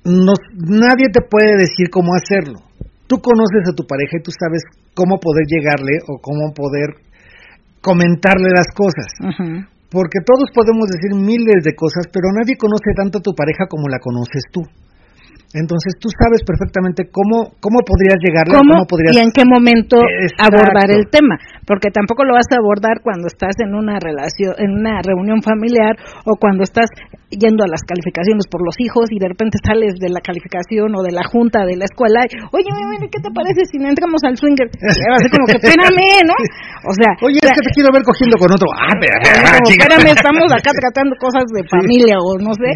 no, 0.04 0.32
nadie 0.54 1.06
te 1.12 1.22
puede 1.22 1.56
decir 1.58 1.90
cómo 1.90 2.14
hacerlo. 2.14 2.60
Tú 3.06 3.20
conoces 3.20 3.68
a 3.70 3.74
tu 3.74 3.86
pareja 3.86 4.18
y 4.18 4.22
tú 4.22 4.30
sabes 4.32 4.62
cómo 4.94 5.18
poder 5.18 5.44
llegarle 5.46 5.98
o 6.08 6.18
cómo 6.20 6.52
poder 6.54 6.96
comentarle 7.80 8.50
las 8.50 8.68
cosas. 8.74 9.06
Porque 9.90 10.24
todos 10.24 10.48
podemos 10.54 10.88
decir 10.88 11.12
miles 11.14 11.62
de 11.64 11.74
cosas, 11.74 12.08
pero 12.10 12.32
nadie 12.32 12.56
conoce 12.56 12.96
tanto 12.96 13.18
a 13.18 13.22
tu 13.22 13.34
pareja 13.34 13.66
como 13.68 13.88
la 13.88 13.98
conoces 13.98 14.42
tú. 14.50 14.62
Entonces 15.54 15.94
tú 16.00 16.08
sabes 16.08 16.40
perfectamente 16.44 17.08
cómo 17.12 17.52
cómo 17.60 17.84
podrías 17.84 18.16
llegar 18.24 18.48
¿Cómo, 18.48 18.84
podrías 18.88 19.12
y 19.16 19.20
en 19.20 19.30
qué 19.30 19.44
momento 19.44 20.00
abordar 20.40 20.88
el 20.90 21.08
tema, 21.12 21.36
porque 21.66 21.92
tampoco 21.92 22.24
lo 22.24 22.34
vas 22.34 22.48
a 22.50 22.56
abordar 22.56 23.04
cuando 23.04 23.28
estás 23.28 23.56
en 23.60 23.74
una 23.74 24.00
relación, 24.00 24.56
en 24.56 24.80
una 24.80 25.00
reunión 25.04 25.42
familiar 25.42 25.96
o 26.24 26.36
cuando 26.40 26.64
estás 26.64 26.88
yendo 27.32 27.64
a 27.64 27.68
las 27.68 27.80
calificaciones 27.84 28.44
por 28.48 28.60
los 28.64 28.76
hijos 28.80 29.08
y 29.08 29.16
de 29.16 29.28
repente 29.28 29.56
sales 29.64 29.96
de 29.96 30.12
la 30.12 30.20
calificación 30.20 30.92
o 30.96 31.00
de 31.00 31.12
la 31.12 31.24
junta 31.24 31.64
de 31.64 31.76
la 31.76 31.88
escuela 31.88 32.24
y, 32.28 32.32
oye, 32.52 32.68
mire, 32.92 33.08
¿qué 33.08 33.20
te 33.20 33.32
parece 33.32 33.64
si 33.68 33.80
entramos 33.80 34.20
al 34.24 34.36
swinger? 34.36 34.68
Así 35.16 35.28
como 35.32 35.48
que 35.48 35.56
espérame, 35.60 36.28
¿no? 36.28 36.36
O 36.88 36.92
sea, 36.96 37.16
oye, 37.24 37.40
es 37.40 37.52
que 37.52 37.64
te 37.64 37.72
quiero 37.72 37.92
ver 37.92 38.04
cogiendo 38.04 38.36
con 38.36 38.52
otro. 38.52 38.68
Ah, 38.76 38.96
pero, 39.00 39.16
espérame, 39.68 40.12
estamos 40.12 40.48
acá 40.52 40.70
tratando 40.72 41.16
cosas 41.16 41.44
de 41.52 41.64
familia 41.72 42.16
o 42.20 42.36
no 42.40 42.52
sé. 42.56 42.72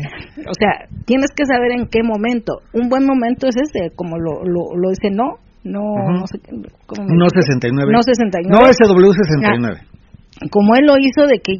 O 0.49 0.55
sea, 0.57 0.89
tienes 1.05 1.31
que 1.37 1.45
saber 1.45 1.73
en 1.73 1.89
qué 1.89 2.01
momento 2.03 2.66
un 2.77 2.89
buen 2.89 3.07
momento 3.07 3.49
es 3.49 3.57
ese, 3.57 3.91
como 3.97 4.19
lo, 4.19 4.45
lo, 4.45 4.77
lo 4.77 4.91
dice, 4.91 5.09
no, 5.11 5.41
no, 5.65 5.81
no 6.13 6.27
sé, 6.27 6.39
¿cómo 6.87 7.09
no 7.09 7.27
69. 7.29 7.93
No 7.93 8.03
69. 8.03 8.49
No 8.49 8.61
SW69. 8.69 9.81
Ah, 9.81 10.47
como 10.51 10.75
él 10.77 10.85
lo 10.87 10.95
hizo 10.99 11.27
de 11.27 11.41
que 11.41 11.59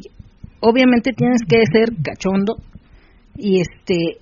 obviamente 0.61 1.11
tienes 1.13 1.41
que 1.47 1.65
ser 1.65 1.89
cachondo 2.03 2.57
y 3.35 3.61
este 3.61 4.17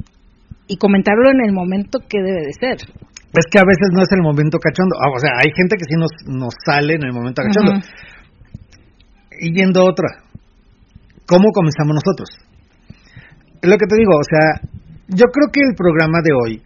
y 0.68 0.78
comentarlo 0.78 1.30
en 1.30 1.46
el 1.46 1.54
momento 1.54 2.00
que 2.08 2.18
debe 2.18 2.48
de 2.48 2.54
ser. 2.54 2.78
Es 2.80 3.46
que 3.52 3.60
a 3.60 3.68
veces 3.68 3.90
no 3.92 4.02
es 4.02 4.12
el 4.12 4.24
momento 4.24 4.58
cachondo. 4.58 4.96
Ah, 4.98 5.12
o 5.14 5.20
sea, 5.20 5.32
hay 5.38 5.52
gente 5.54 5.76
que 5.78 5.84
sí 5.84 5.96
nos, 6.00 6.12
nos 6.26 6.54
sale 6.66 6.96
en 6.96 7.04
el 7.04 7.14
momento 7.14 7.44
cachondo. 7.44 7.86
Y 9.40 9.52
viendo 9.52 9.84
otra. 9.84 10.08
¿Cómo 11.28 11.52
comenzamos 11.52 11.96
nosotros? 11.96 12.30
Es 13.62 13.70
lo 13.70 13.78
que 13.78 13.86
te 13.86 13.98
digo, 13.98 14.14
o 14.16 14.24
sea, 14.24 14.62
yo 15.10 15.26
creo 15.26 15.52
que 15.52 15.60
el 15.60 15.76
programa 15.76 16.20
de 16.24 16.32
hoy 16.34 16.62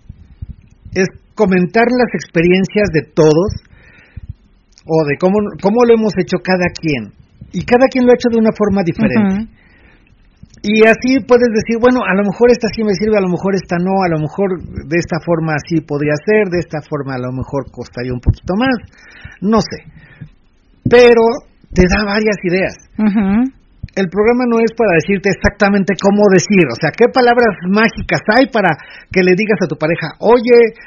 es 0.93 1.07
comentar 1.35 1.85
las 1.89 2.11
experiencias 2.13 2.89
de 2.93 3.03
todos 3.13 3.63
o 4.85 5.05
de 5.05 5.17
cómo, 5.17 5.37
cómo 5.61 5.85
lo 5.85 5.93
hemos 5.93 6.13
hecho 6.17 6.37
cada 6.43 6.67
quien. 6.73 7.13
Y 7.51 7.63
cada 7.65 7.87
quien 7.87 8.05
lo 8.05 8.11
ha 8.11 8.15
hecho 8.15 8.29
de 8.29 8.39
una 8.39 8.51
forma 8.55 8.83
diferente. 8.83 9.49
Y 10.61 10.83
así 10.83 11.23
puedes 11.23 11.47
decir, 11.55 11.79
bueno, 11.79 12.01
a 12.03 12.13
lo 12.15 12.23
mejor 12.23 12.51
esta 12.51 12.67
sí 12.75 12.83
me 12.83 12.93
sirve, 12.93 13.17
a 13.17 13.21
lo 13.21 13.29
mejor 13.29 13.55
esta 13.55 13.77
no, 13.79 14.03
a 14.03 14.09
lo 14.09 14.19
mejor 14.19 14.59
de 14.59 14.97
esta 14.99 15.17
forma 15.23 15.55
sí 15.67 15.79
podría 15.79 16.13
ser, 16.25 16.49
de 16.51 16.59
esta 16.59 16.81
forma 16.81 17.15
a 17.15 17.19
lo 17.19 17.31
mejor 17.31 17.71
costaría 17.71 18.11
un 18.11 18.19
poquito 18.19 18.55
más, 18.57 18.75
no 19.39 19.61
sé. 19.61 19.87
Pero 20.83 21.23
te 21.71 21.83
da 21.87 22.03
varias 22.03 22.35
ideas 22.43 22.75
el 23.95 24.07
programa 24.09 24.45
no 24.45 24.59
es 24.61 24.71
para 24.77 24.93
decirte 25.01 25.29
exactamente 25.33 25.93
cómo 25.97 26.29
decir, 26.31 26.65
o 26.69 26.77
sea, 26.77 26.91
qué 26.93 27.09
palabras 27.09 27.57
mágicas 27.67 28.21
hay 28.37 28.47
para 28.47 28.69
que 29.11 29.21
le 29.23 29.33
digas 29.33 29.57
a 29.63 29.67
tu 29.67 29.75
pareja, 29.75 30.13
oye, 30.19 30.77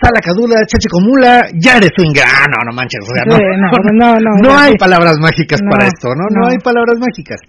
salacadula, 0.00 0.64
chachicomula, 0.64 1.44
ya 1.60 1.76
eres 1.76 1.92
un 2.00 2.12
Ah, 2.16 2.48
no, 2.48 2.64
no 2.64 2.72
manches, 2.72 3.04
o 3.04 3.12
sea, 3.12 3.24
no, 3.28 3.36
no, 3.36 4.16
no, 4.16 4.32
no, 4.42 4.58
hay 4.58 4.72
palabras 4.80 5.16
mágicas 5.20 5.60
para 5.68 5.86
esto, 5.86 6.08
¿no? 6.16 6.24
No 6.32 6.48
hay 6.48 6.58
palabras 6.58 6.96
mágicas. 6.98 7.40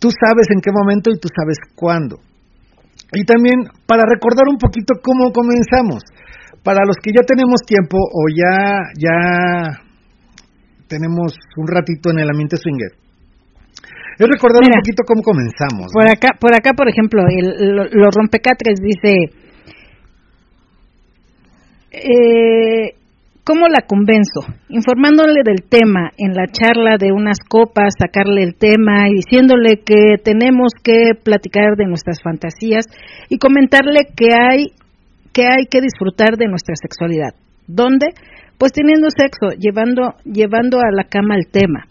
Tú 0.00 0.08
sabes 0.10 0.48
en 0.50 0.60
qué 0.60 0.70
momento 0.72 1.10
y 1.10 1.18
tú 1.18 1.28
sabes 1.28 1.56
cuándo. 1.74 2.20
Y 3.12 3.24
también 3.24 3.68
para 3.86 4.02
recordar 4.08 4.44
un 4.48 4.58
poquito 4.58 4.94
cómo 5.02 5.32
comenzamos. 5.32 6.02
Para 6.62 6.80
los 6.86 6.96
que 6.96 7.12
ya 7.12 7.22
tenemos 7.22 7.60
tiempo 7.66 7.98
o 7.98 8.22
ya 8.32 8.80
ya 8.96 9.84
tenemos 10.88 11.34
un 11.56 11.66
ratito 11.66 12.10
en 12.10 12.20
el 12.20 12.30
ambiente 12.30 12.56
swinger. 12.56 12.92
Es 14.18 14.28
recordar 14.28 14.62
un 14.62 14.70
poquito 14.70 15.02
cómo 15.06 15.22
comenzamos. 15.22 15.90
Por 15.92 16.06
acá, 16.06 16.36
por 16.38 16.54
acá, 16.54 16.70
por 16.76 16.88
ejemplo, 16.88 17.22
el, 17.28 17.90
los 17.90 18.14
rompecatres 18.14 18.78
dice, 18.78 19.34
eh, 21.90 22.94
¿cómo 23.42 23.66
la 23.66 23.82
convenzo? 23.86 24.46
Informándole 24.68 25.42
del 25.44 25.68
tema 25.68 26.12
en 26.16 26.32
la 26.32 26.46
charla 26.46 26.96
de 26.96 27.10
unas 27.12 27.38
copas, 27.48 27.94
sacarle 27.98 28.44
el 28.44 28.54
tema 28.54 29.08
y 29.08 29.16
diciéndole 29.16 29.82
que 29.84 30.16
tenemos 30.22 30.72
que 30.82 31.18
platicar 31.22 31.74
de 31.76 31.86
nuestras 31.86 32.22
fantasías 32.22 32.86
y 33.28 33.38
comentarle 33.38 34.06
que 34.16 34.28
hay 34.32 34.66
que 35.32 35.42
hay 35.42 35.66
que 35.68 35.80
disfrutar 35.80 36.36
de 36.36 36.46
nuestra 36.46 36.76
sexualidad. 36.80 37.34
¿Dónde? 37.66 38.06
Pues 38.58 38.72
teniendo 38.72 39.08
sexo, 39.10 39.56
llevando, 39.58 40.14
llevando 40.24 40.78
a 40.78 40.90
la 40.92 41.04
cama 41.04 41.36
el 41.36 41.50
tema. 41.50 41.86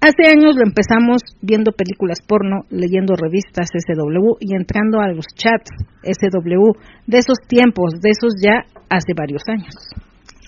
Hace 0.00 0.30
años 0.30 0.54
lo 0.54 0.62
empezamos 0.62 1.22
viendo 1.40 1.72
películas 1.72 2.18
porno, 2.26 2.64
leyendo 2.70 3.14
revistas 3.16 3.68
SW 3.72 4.36
y 4.40 4.54
entrando 4.54 5.00
a 5.00 5.08
los 5.08 5.24
chats 5.34 5.70
SW 6.04 6.78
de 7.06 7.18
esos 7.18 7.38
tiempos, 7.48 7.94
de 8.00 8.10
esos 8.10 8.34
ya 8.40 8.62
hace 8.88 9.14
varios 9.16 9.42
años. 9.48 9.74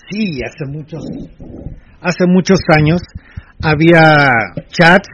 Sí, 0.09 0.39
hace 0.43 0.65
muchos, 0.71 1.03
hace 1.99 2.25
muchos 2.27 2.59
años 2.69 3.01
había 3.61 4.29
chats 4.69 5.09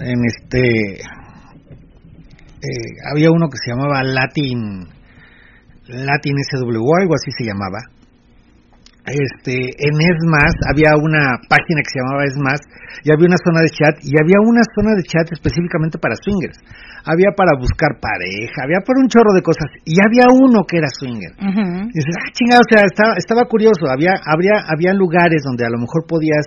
en 0.00 0.24
este, 0.24 0.94
eh, 2.62 2.90
había 3.12 3.30
uno 3.30 3.48
que 3.48 3.58
se 3.58 3.72
llamaba 3.72 4.02
Latin, 4.02 4.88
Latin 5.88 6.36
SW, 6.42 6.94
algo 7.00 7.14
así 7.14 7.30
se 7.36 7.44
llamaba 7.44 7.80
este, 9.06 9.56
en 9.56 9.94
ESMAS 9.96 10.54
había 10.68 10.92
una 10.96 11.40
página 11.48 11.80
que 11.80 11.92
se 11.92 12.00
llamaba 12.00 12.28
ESMAS 12.28 12.60
y 13.04 13.08
había 13.08 13.32
una 13.32 13.40
zona 13.40 13.60
de 13.64 13.70
chat 13.72 13.94
y 14.04 14.12
había 14.20 14.40
una 14.44 14.60
zona 14.76 14.92
de 14.92 15.04
chat 15.04 15.26
específicamente 15.32 15.96
para 15.96 16.16
swingers. 16.20 16.60
Había 17.08 17.32
para 17.32 17.56
buscar 17.56 17.96
pareja, 17.96 18.60
había 18.60 18.84
por 18.84 19.00
un 19.00 19.08
chorro 19.08 19.32
de 19.32 19.40
cosas 19.40 19.72
y 19.88 19.96
había 20.04 20.28
uno 20.28 20.68
que 20.68 20.76
era 20.76 20.92
swinger. 20.92 21.32
Y 21.88 21.96
dices, 21.96 22.16
ah, 22.20 22.28
chingado, 22.36 22.60
o 22.60 22.68
sea, 22.68 22.84
estaba, 22.84 23.16
estaba 23.16 23.48
curioso. 23.48 23.88
Había, 23.88 24.20
habría, 24.20 24.60
había 24.68 24.92
lugares 24.92 25.40
donde 25.48 25.64
a 25.64 25.72
lo 25.72 25.80
mejor 25.80 26.04
podías 26.04 26.44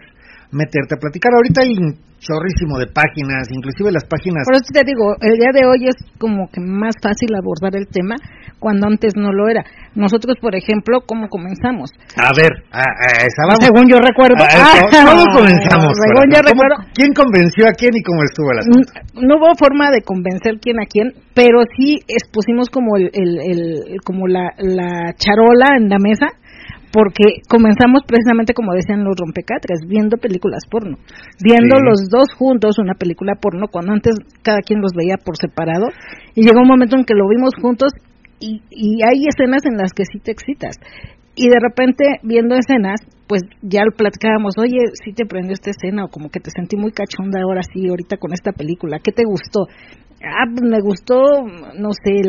meterte 0.53 0.95
a 0.95 1.01
platicar. 1.01 1.33
Ahorita 1.33 1.61
hay 1.61 1.73
un 1.73 1.97
chorrísimo 2.23 2.79
de 2.79 2.87
páginas, 2.87 3.51
inclusive 3.51 3.91
las 3.91 4.05
páginas. 4.05 4.47
Por 4.47 4.55
eso 4.55 4.71
te 4.71 4.87
digo, 4.87 5.17
el 5.19 5.35
día 5.35 5.51
de 5.51 5.67
hoy 5.67 5.91
es 5.91 5.97
como 6.17 6.47
que 6.47 6.61
más 6.61 6.95
fácil 7.01 7.35
abordar 7.35 7.75
el 7.75 7.87
tema 7.87 8.15
cuando 8.59 8.87
antes 8.87 9.11
no 9.17 9.33
lo 9.33 9.49
era. 9.49 9.65
Nosotros, 9.93 10.37
por 10.39 10.55
ejemplo, 10.55 11.03
¿cómo 11.05 11.27
comenzamos? 11.27 11.91
A 12.15 12.31
ver, 12.31 12.63
a, 12.71 12.79
a, 12.79 13.59
según 13.59 13.91
yo 13.91 13.99
recuerdo. 13.99 14.39
¿Cómo 14.39 15.23
comenzamos? 15.35 15.91
Según 15.99 16.31
yo 16.31 16.39
recuerdo. 16.39 16.75
¿Quién 16.95 17.11
convenció 17.11 17.67
a 17.67 17.73
quién 17.75 17.91
y 17.93 18.01
cómo 18.01 18.23
estuvo 18.23 18.53
la 18.53 18.63
No, 19.19 19.35
hubo 19.35 19.51
forma 19.59 19.91
de 19.91 20.01
convencer 20.01 20.59
quién 20.61 20.79
a 20.79 20.87
quién, 20.87 21.11
pero 21.35 21.59
sí 21.75 21.99
expusimos 22.07 22.69
como 22.69 22.95
el, 22.95 23.11
el, 23.13 23.39
el 23.43 24.01
como 24.05 24.27
la, 24.27 24.47
la 24.57 25.13
charola 25.19 25.75
en 25.77 25.89
la 25.89 25.99
mesa 25.99 26.31
porque 26.93 27.41
comenzamos 27.49 28.03
precisamente 28.05 28.53
como 28.53 28.71
decían 28.73 29.03
los 29.03 29.17
rompecatres, 29.17 29.81
viendo 29.87 30.17
películas 30.17 30.61
porno, 30.69 30.97
viendo 31.41 31.81
los 31.81 32.07
dos 32.07 32.31
juntos 32.37 32.77
una 32.77 32.93
película 32.93 33.33
porno 33.41 33.67
cuando 33.67 33.93
antes 33.93 34.13
cada 34.43 34.59
quien 34.59 34.79
los 34.79 34.93
veía 34.95 35.17
por 35.17 35.35
separado 35.35 35.87
y 36.35 36.45
llegó 36.45 36.61
un 36.61 36.69
momento 36.69 36.95
en 36.95 37.03
que 37.03 37.15
lo 37.15 37.27
vimos 37.27 37.51
juntos 37.59 37.91
y, 38.39 38.61
y 38.69 39.01
hay 39.01 39.25
escenas 39.25 39.65
en 39.65 39.77
las 39.77 39.91
que 39.93 40.05
sí 40.05 40.19
te 40.19 40.31
excitas. 40.31 40.77
Y 41.35 41.49
de 41.49 41.57
repente, 41.59 42.19
viendo 42.21 42.53
escenas, 42.53 43.01
pues 43.27 43.41
ya 43.63 43.81
platicábamos, 43.97 44.53
oye, 44.59 44.77
si 45.03 45.13
te 45.13 45.25
prendió 45.25 45.53
esta 45.53 45.71
escena 45.71 46.05
o 46.05 46.09
como 46.09 46.29
que 46.29 46.39
te 46.39 46.51
sentí 46.51 46.77
muy 46.77 46.91
cachonda 46.91 47.41
ahora 47.41 47.61
sí, 47.63 47.87
ahorita 47.89 48.17
con 48.17 48.33
esta 48.33 48.51
película, 48.51 48.99
¿qué 48.99 49.11
te 49.11 49.23
gustó? 49.23 49.65
Ah, 50.23 50.45
pues 50.47 50.63
me 50.63 50.79
gustó, 50.79 51.19
no 51.77 51.89
sé, 51.91 52.21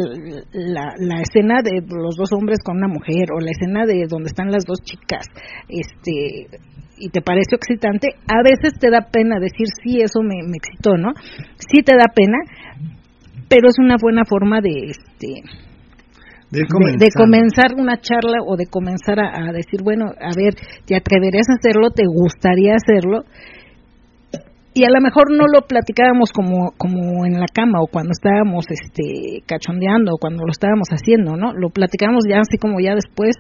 la, 0.53 0.95
la 0.99 1.21
escena 1.23 1.63
de 1.63 1.81
los 1.81 2.17
dos 2.17 2.33
hombres 2.33 2.59
con 2.65 2.79
una 2.79 2.89
mujer 2.89 3.31
o 3.33 3.41
la 3.41 3.53
escena 3.53 3.87
de 3.87 4.07
donde 4.09 4.27
están 4.27 4.51
las 4.51 4.65
dos 4.65 4.81
chicas, 4.83 5.27
este, 5.69 6.49
y 6.99 7.09
te 7.11 7.23
pareció 7.23 7.57
excitante, 7.57 8.09
a 8.27 8.43
veces 8.43 8.79
te 8.81 8.91
da 8.91 9.07
pena 9.13 9.39
decir, 9.39 9.67
sí, 9.83 10.01
eso 10.01 10.23
me, 10.23 10.43
me 10.43 10.57
excitó, 10.57 10.97
¿no? 10.97 11.13
Sí 11.59 11.83
te 11.83 11.95
da 11.95 12.07
pena, 12.13 12.39
pero 13.49 13.69
es 13.69 13.77
una 13.79 13.97
buena 14.01 14.25
forma 14.25 14.61
de, 14.61 14.91
este, 14.91 15.43
de 16.55 17.11
comenzar. 17.15 17.75
una 17.77 17.99
charla 18.01 18.39
o 18.47 18.57
de 18.57 18.67
comenzar 18.67 19.19
a, 19.19 19.53
decir, 19.53 19.83
bueno, 19.83 20.07
a 20.07 20.35
ver, 20.37 20.55
¿te 20.87 20.97
atreverías 20.97 21.49
a 21.49 21.59
hacerlo? 21.59 21.91
¿Te 21.91 22.05
gustaría 22.07 22.75
hacerlo? 22.75 23.25
Y 24.75 24.83
a 24.83 24.91
lo 24.91 25.01
mejor 25.01 25.31
no 25.31 25.47
lo 25.47 25.67
platicábamos 25.67 26.31
como 26.33 26.73
como 26.77 27.25
en 27.25 27.39
la 27.39 27.47
cama 27.47 27.79
o 27.81 27.87
cuando 27.87 28.11
estábamos 28.11 28.67
este 28.69 29.47
cachondeando 29.47 30.13
o 30.13 30.19
cuando 30.19 30.43
lo 30.45 30.51
estábamos 30.51 30.89
haciendo 30.91 31.37
no 31.37 31.55
lo 31.55 31.71
platicábamos 31.71 32.25
ya 32.29 32.41
así 32.41 32.59
como 32.59 32.81
ya 32.81 32.95
después 32.95 33.37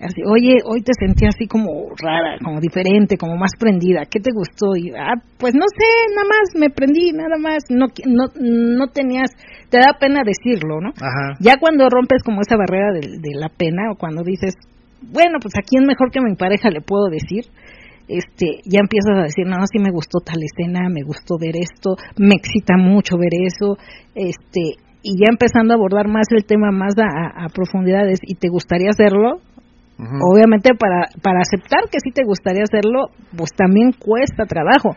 así 0.00 0.22
oye 0.26 0.58
hoy 0.66 0.82
te 0.82 0.90
sentí 0.98 1.24
así 1.26 1.46
como 1.46 1.94
rara 2.02 2.36
como 2.42 2.58
diferente 2.58 3.16
como 3.16 3.36
más 3.36 3.52
prendida 3.58 4.10
qué 4.10 4.18
te 4.18 4.34
gustó 4.34 4.74
y 4.74 4.90
ah 4.90 5.14
pues 5.38 5.54
no 5.54 5.64
sé 5.70 5.86
nada 6.14 6.26
más 6.26 6.50
me 6.58 6.68
prendí 6.68 7.12
nada 7.12 7.38
más 7.38 7.62
no 7.70 7.86
no 8.04 8.26
no 8.34 8.86
tenías 8.88 9.30
te 9.70 9.78
da 9.78 9.94
pena 9.98 10.22
decirlo 10.26 10.80
no 10.82 10.90
Ajá. 10.98 11.38
ya 11.38 11.58
cuando 11.60 11.88
rompes 11.88 12.22
como 12.24 12.40
esa 12.40 12.56
barrera 12.56 12.92
de, 12.92 13.22
de 13.22 13.38
la 13.38 13.48
pena 13.48 13.92
o 13.92 13.96
cuando 13.96 14.24
dices 14.24 14.54
bueno 15.00 15.38
pues 15.40 15.54
a 15.56 15.62
quién 15.62 15.86
mejor 15.86 16.10
que 16.10 16.18
a 16.18 16.22
mi 16.22 16.34
pareja 16.34 16.70
le 16.70 16.80
puedo 16.80 17.06
decir 17.06 17.46
este, 18.08 18.60
ya 18.64 18.80
empiezas 18.80 19.16
a 19.16 19.22
decir, 19.22 19.46
no, 19.46 19.56
sí 19.66 19.78
me 19.78 19.90
gustó 19.90 20.20
tal 20.20 20.42
escena, 20.42 20.88
me 20.88 21.02
gustó 21.02 21.36
ver 21.38 21.56
esto, 21.56 21.96
me 22.18 22.34
excita 22.34 22.76
mucho 22.76 23.16
ver 23.16 23.32
eso, 23.34 23.76
este, 24.14 24.76
y 25.02 25.18
ya 25.18 25.26
empezando 25.30 25.72
a 25.72 25.76
abordar 25.76 26.08
más 26.08 26.26
el 26.30 26.44
tema 26.44 26.70
más 26.70 26.94
a, 26.98 27.48
profundidades 27.54 28.20
y 28.22 28.34
te 28.34 28.48
gustaría 28.48 28.90
hacerlo, 28.90 29.40
obviamente 29.98 30.74
para, 30.74 31.08
para 31.22 31.40
aceptar 31.40 31.88
que 31.90 31.98
sí 32.02 32.10
te 32.12 32.24
gustaría 32.24 32.62
hacerlo, 32.62 33.10
pues 33.36 33.50
también 33.56 33.92
cuesta 33.92 34.46
trabajo. 34.46 34.96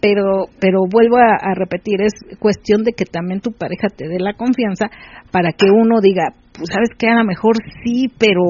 Pero, 0.00 0.46
pero 0.58 0.80
vuelvo 0.90 1.16
a, 1.18 1.36
a 1.40 1.54
repetir, 1.54 2.02
es 2.02 2.12
cuestión 2.40 2.82
de 2.82 2.92
que 2.92 3.04
también 3.04 3.40
tu 3.40 3.52
pareja 3.52 3.86
te 3.86 4.08
dé 4.08 4.18
la 4.18 4.34
confianza 4.34 4.86
para 5.30 5.52
que 5.52 5.66
uno 5.70 6.00
diga, 6.00 6.34
pues 6.52 6.70
sabes 6.72 6.88
que 6.98 7.06
a 7.06 7.18
lo 7.18 7.24
mejor 7.24 7.54
sí, 7.84 8.10
pero 8.18 8.42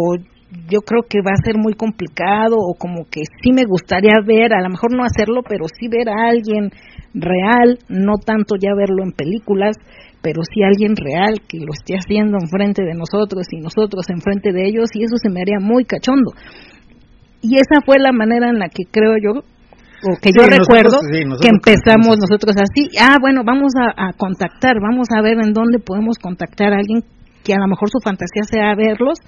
yo 0.68 0.80
creo 0.82 1.02
que 1.08 1.22
va 1.24 1.32
a 1.32 1.44
ser 1.44 1.56
muy 1.56 1.74
complicado 1.74 2.56
o 2.58 2.74
como 2.74 3.04
que 3.10 3.22
sí 3.42 3.52
me 3.52 3.64
gustaría 3.64 4.20
ver, 4.24 4.52
a 4.52 4.60
lo 4.60 4.68
mejor 4.68 4.94
no 4.94 5.04
hacerlo, 5.04 5.40
pero 5.48 5.64
sí 5.68 5.88
ver 5.88 6.08
a 6.08 6.28
alguien 6.28 6.70
real, 7.14 7.78
no 7.88 8.18
tanto 8.18 8.56
ya 8.60 8.74
verlo 8.76 9.02
en 9.02 9.12
películas, 9.12 9.76
pero 10.20 10.42
sí 10.44 10.62
alguien 10.62 10.94
real 10.96 11.40
que 11.48 11.58
lo 11.58 11.72
esté 11.72 11.94
haciendo 11.94 12.36
enfrente 12.40 12.84
de 12.84 12.94
nosotros 12.94 13.46
y 13.50 13.60
nosotros 13.60 14.04
enfrente 14.08 14.52
de 14.52 14.68
ellos 14.68 14.90
y 14.94 15.04
eso 15.04 15.16
se 15.16 15.30
me 15.30 15.40
haría 15.40 15.58
muy 15.60 15.84
cachondo. 15.84 16.32
Y 17.40 17.56
esa 17.56 17.80
fue 17.84 17.98
la 17.98 18.12
manera 18.12 18.48
en 18.48 18.58
la 18.58 18.68
que 18.68 18.84
creo 18.90 19.16
yo 19.22 19.40
o 20.04 20.18
que 20.20 20.32
yo 20.36 20.44
recuerdo 20.46 20.98
que 21.40 21.48
empezamos 21.48 22.18
nosotros 22.18 22.56
así, 22.58 22.90
ah, 23.00 23.16
bueno, 23.20 23.42
vamos 23.44 23.72
a, 23.78 24.08
a, 24.08 24.12
contactar, 24.12 24.76
vamos 24.82 25.08
a 25.16 25.22
ver 25.22 25.38
en 25.42 25.52
dónde 25.52 25.78
podemos 25.78 26.18
contactar 26.18 26.72
a 26.72 26.78
alguien 26.78 27.04
que 27.44 27.54
a 27.54 27.58
lo 27.58 27.68
mejor 27.68 27.88
su 27.88 28.00
fantasía 28.02 28.42
sea 28.42 28.74
verlos 28.74 29.18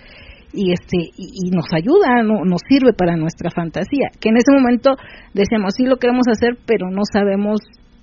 y 0.54 0.72
este 0.72 0.96
y, 1.16 1.50
nos 1.50 1.66
ayuda, 1.72 2.22
no, 2.22 2.44
nos 2.44 2.60
sirve 2.68 2.92
para 2.92 3.16
nuestra 3.16 3.50
fantasía. 3.50 4.08
Que 4.20 4.30
en 4.30 4.36
ese 4.36 4.52
momento 4.52 4.96
decíamos, 5.34 5.74
sí 5.76 5.84
lo 5.84 5.96
queremos 5.96 6.26
hacer, 6.28 6.56
pero 6.66 6.90
no 6.90 7.02
sabemos 7.10 7.60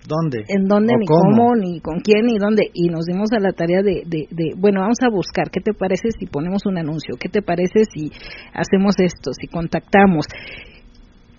dónde, 0.07 0.43
en 0.47 0.67
dónde, 0.67 0.93
ni 0.97 1.05
cómo? 1.05 1.55
ni 1.55 1.79
con 1.79 1.99
quién, 1.99 2.25
ni 2.25 2.37
dónde. 2.37 2.63
Y 2.73 2.89
nos 2.89 3.05
dimos 3.05 3.31
a 3.31 3.39
la 3.39 3.53
tarea 3.53 3.81
de, 3.81 4.03
de, 4.05 4.53
bueno, 4.57 4.81
vamos 4.81 4.99
a 5.01 5.09
buscar, 5.09 5.49
¿qué 5.51 5.61
te 5.61 5.73
parece 5.73 6.09
si 6.19 6.25
ponemos 6.25 6.65
un 6.65 6.77
anuncio? 6.77 7.15
¿Qué 7.19 7.29
te 7.29 7.41
parece 7.41 7.85
si 7.91 8.11
hacemos 8.53 8.95
esto, 8.99 9.31
si 9.33 9.47
contactamos? 9.47 10.25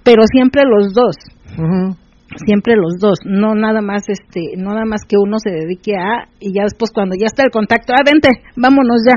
Pero 0.04 0.22
siempre 0.32 0.62
los 0.64 0.92
dos 0.94 1.16
siempre 2.44 2.74
los 2.76 2.98
dos, 2.98 3.18
no 3.24 3.54
nada 3.54 3.80
más 3.80 4.08
este, 4.08 4.56
no 4.56 4.70
nada 4.70 4.84
más 4.84 5.02
que 5.08 5.16
uno 5.16 5.38
se 5.38 5.50
dedique 5.50 5.96
a 5.96 6.28
y 6.40 6.54
ya 6.54 6.62
después 6.64 6.90
cuando 6.92 7.14
ya 7.18 7.26
está 7.26 7.44
el 7.44 7.50
contacto, 7.50 7.92
ah 7.94 8.02
vente, 8.04 8.28
vámonos 8.56 9.02
ya. 9.06 9.16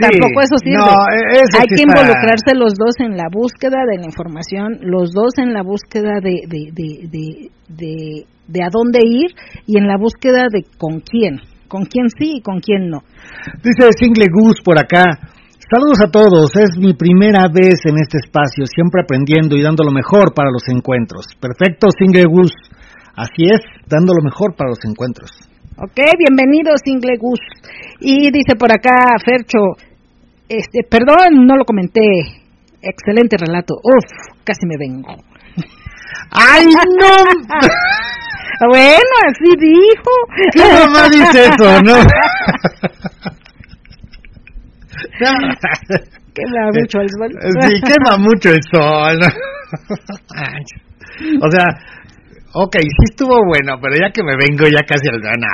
Tampoco 0.00 0.40
eso 0.42 0.56
sirve. 0.58 0.78
E-, 0.78 1.60
Hay 1.60 1.68
que 1.68 1.82
involucrarse 1.82 2.54
los 2.54 2.74
dos 2.74 2.98
en 3.00 3.16
la 3.16 3.28
búsqueda 3.30 3.84
de 3.88 3.98
la 3.98 4.06
información, 4.06 4.78
los 4.82 5.12
dos 5.12 5.38
en 5.38 5.52
la 5.52 5.62
búsqueda 5.62 6.20
de 6.22 6.38
de, 6.48 6.72
de, 6.72 7.50
de, 7.68 8.26
de, 8.46 8.62
a 8.62 8.68
dónde 8.70 9.00
ir 9.04 9.30
y 9.66 9.78
en 9.78 9.86
la 9.86 9.96
búsqueda 9.98 10.46
de 10.50 10.64
con 10.78 11.00
quién, 11.00 11.40
con 11.68 11.84
quién 11.84 12.08
sí 12.08 12.36
y 12.36 12.40
con 12.42 12.60
quién 12.60 12.88
no. 12.88 13.00
Dice 13.62 13.90
Single 13.98 14.26
Goose 14.32 14.62
por 14.64 14.78
acá. 14.78 15.04
Saludos 15.68 16.00
a 16.00 16.10
todos, 16.10 16.56
es 16.56 16.78
mi 16.78 16.94
primera 16.94 17.44
vez 17.52 17.84
en 17.84 18.00
este 18.00 18.16
espacio, 18.24 18.64
siempre 18.64 19.02
aprendiendo 19.02 19.54
y 19.54 19.60
dando 19.60 19.84
lo 19.84 19.92
mejor 19.92 20.32
para 20.32 20.48
los 20.50 20.66
encuentros. 20.68 21.26
Perfecto, 21.38 21.88
Single 21.92 22.24
Gus. 22.24 22.52
Así 23.14 23.44
es, 23.44 23.60
dando 23.86 24.14
lo 24.16 24.24
mejor 24.24 24.56
para 24.56 24.70
los 24.70 24.82
encuentros. 24.86 25.28
Ok, 25.76 26.00
bienvenido, 26.16 26.72
Single 26.82 27.18
Gus. 27.20 27.40
Y 28.00 28.30
dice 28.30 28.56
por 28.58 28.72
acá, 28.72 28.96
Fercho, 29.22 29.76
este, 30.48 30.88
perdón, 30.88 31.44
no 31.44 31.54
lo 31.56 31.66
comenté. 31.66 32.00
Excelente 32.80 33.36
relato. 33.36 33.74
Uf, 33.74 34.06
casi 34.44 34.64
me 34.64 34.78
vengo. 34.78 35.16
¡Ay, 36.30 36.64
no! 36.64 37.12
bueno, 38.70 39.14
así 39.28 39.52
dijo. 39.60 40.12
¿Qué 40.50 40.62
mamá 40.62 41.10
dice 41.10 41.44
eso, 41.44 41.82
no? 41.82 41.96
quema 46.34 46.70
mucho 46.72 47.00
el 47.00 47.08
sol. 47.08 47.32
Sí, 47.60 47.80
quema 47.80 48.16
mucho 48.18 48.50
el 48.50 48.62
sol. 48.70 49.18
o 51.42 51.50
sea, 51.50 51.64
ok, 52.54 52.76
sí 52.80 53.04
estuvo 53.10 53.34
bueno, 53.46 53.78
pero 53.80 53.94
ya 54.00 54.12
que 54.12 54.22
me 54.22 54.36
vengo 54.36 54.66
ya 54.66 54.84
casi 54.86 55.08
al 55.08 55.20
ganar. 55.20 55.48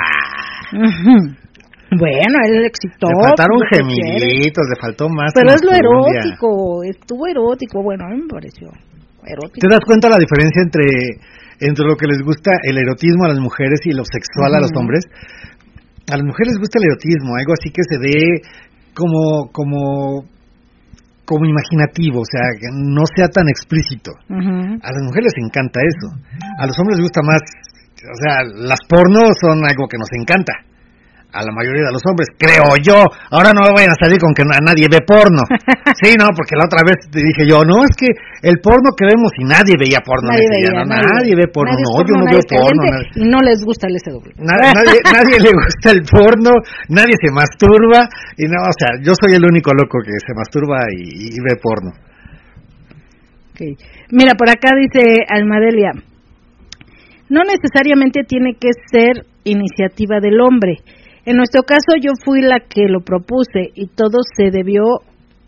Bueno, 1.91 2.39
él 2.45 2.65
excitó. 2.65 3.07
Le 3.07 3.23
faltaron 3.29 3.59
gemiditos, 3.71 4.67
le 4.67 4.75
faltó 4.81 5.07
más. 5.09 5.31
Pero 5.33 5.53
es 5.53 5.63
lo 5.63 5.71
erótico, 5.71 6.83
estuvo 6.83 7.27
erótico, 7.27 7.81
bueno, 7.83 8.05
a 8.05 8.09
mí 8.09 8.17
me 8.21 8.27
pareció 8.27 8.67
erótico. 9.23 9.61
¿Te 9.61 9.69
das 9.69 9.85
cuenta 9.85 10.09
la 10.09 10.17
diferencia 10.17 10.61
entre, 10.61 10.83
entre 11.61 11.85
lo 11.85 11.95
que 11.95 12.07
les 12.07 12.21
gusta 12.21 12.51
el 12.63 12.77
erotismo 12.77 13.23
a 13.25 13.29
las 13.29 13.39
mujeres 13.39 13.79
y 13.85 13.93
lo 13.93 14.03
sexual 14.03 14.55
a 14.55 14.59
los 14.59 14.71
hombres? 14.75 15.05
A 16.11 16.17
las 16.17 16.25
mujeres 16.25 16.53
les 16.53 16.59
gusta 16.59 16.77
el 16.77 16.85
erotismo, 16.85 17.35
algo 17.37 17.53
así 17.53 17.71
que 17.71 17.81
se 17.81 17.97
dé 17.97 18.41
como, 18.95 19.51
como, 19.51 20.23
como 21.25 21.45
imaginativo, 21.45 22.21
o 22.21 22.29
sea, 22.29 22.41
que 22.59 22.67
no 22.71 23.03
sea 23.15 23.27
tan 23.27 23.47
explícito. 23.49 24.11
A 24.81 24.91
las 24.91 25.03
mujeres 25.03 25.33
les 25.35 25.45
encanta 25.45 25.79
eso. 25.83 26.07
A 26.59 26.65
los 26.65 26.77
hombres 26.79 26.97
les 26.97 27.05
gusta 27.05 27.21
más, 27.21 27.41
o 27.41 28.17
sea, 28.23 28.43
las 28.67 28.79
pornos 28.87 29.35
son 29.39 29.63
algo 29.65 29.87
que 29.87 29.97
nos 29.97 30.09
encanta 30.13 30.53
a 31.35 31.43
la 31.43 31.51
mayoría 31.51 31.83
de 31.83 31.91
los 31.91 32.03
hombres, 32.07 32.31
creo 32.39 32.79
yo. 32.79 33.03
Ahora 33.27 33.51
no 33.51 33.67
me 33.67 33.75
vayan 33.75 33.91
a 33.91 33.99
salir 33.99 34.15
con 34.23 34.31
que 34.31 34.47
nadie 34.47 34.87
ve 34.87 35.03
porno. 35.03 35.43
Sí, 35.95 36.11
no, 36.19 36.27
porque 36.35 36.59
la 36.59 36.67
otra 36.67 36.83
vez 36.83 37.07
te 37.07 37.23
dije 37.23 37.47
yo, 37.47 37.63
no, 37.63 37.79
es 37.87 37.95
que 37.95 38.11
el 38.43 38.59
porno 38.59 38.91
que 38.99 39.07
vemos 39.07 39.31
y 39.39 39.47
nadie 39.47 39.79
veía 39.79 40.03
porno. 40.03 40.27
Nadie, 40.27 40.49
veía, 40.51 40.83
nadie, 40.83 41.33
ve 41.39 41.47
porno, 41.47 41.71
no, 41.71 42.03
yo 42.03 42.13
no 42.19 42.25
veo 42.27 42.43
porno. 42.43 42.83
Y 43.15 43.23
no 43.23 43.39
les 43.39 43.63
gusta 43.63 43.87
el 43.87 43.95
SW. 43.95 44.43
Nadie, 44.43 44.99
nadie, 45.15 45.39
le 45.39 45.51
gusta 45.55 45.95
el 45.95 46.03
porno, 46.03 46.51
nadie 46.89 47.15
se 47.15 47.31
masturba. 47.31 48.11
Y 48.35 48.43
no, 48.51 48.59
o 48.59 48.75
sea, 48.75 48.99
yo 49.01 49.13
soy 49.15 49.39
el 49.39 49.45
único 49.47 49.71
loco 49.71 50.03
que 50.03 50.19
se 50.19 50.35
masturba 50.35 50.83
y, 50.91 51.31
y 51.31 51.39
ve 51.39 51.55
porno. 51.63 51.91
Okay. 53.55 53.77
Mira, 54.11 54.35
por 54.35 54.49
acá 54.49 54.75
dice 54.75 55.23
Almadelia, 55.29 55.91
no 57.29 57.41
necesariamente 57.43 58.23
tiene 58.27 58.53
que 58.59 58.69
ser 58.91 59.25
iniciativa 59.45 60.19
del 60.19 60.41
hombre 60.41 60.77
en 61.25 61.37
nuestro 61.37 61.63
caso 61.63 61.97
yo 62.01 62.11
fui 62.23 62.41
la 62.41 62.59
que 62.59 62.87
lo 62.87 63.01
propuse 63.01 63.71
y 63.73 63.87
todo 63.87 64.19
se 64.35 64.51
debió 64.51 64.83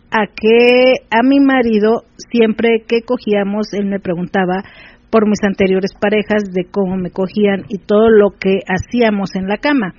a 0.09 0.25
que 0.27 0.93
a 1.11 1.21
mi 1.23 1.39
marido 1.39 2.03
siempre 2.31 2.83
que 2.87 3.01
cogíamos 3.01 3.73
él 3.73 3.85
me 3.85 3.99
preguntaba 3.99 4.63
por 5.09 5.27
mis 5.27 5.43
anteriores 5.43 5.91
parejas 5.99 6.43
de 6.51 6.65
cómo 6.69 6.97
me 6.97 7.11
cogían 7.11 7.65
y 7.69 7.77
todo 7.77 8.09
lo 8.09 8.31
que 8.39 8.59
hacíamos 8.67 9.35
en 9.35 9.47
la 9.47 9.57
cama. 9.57 9.93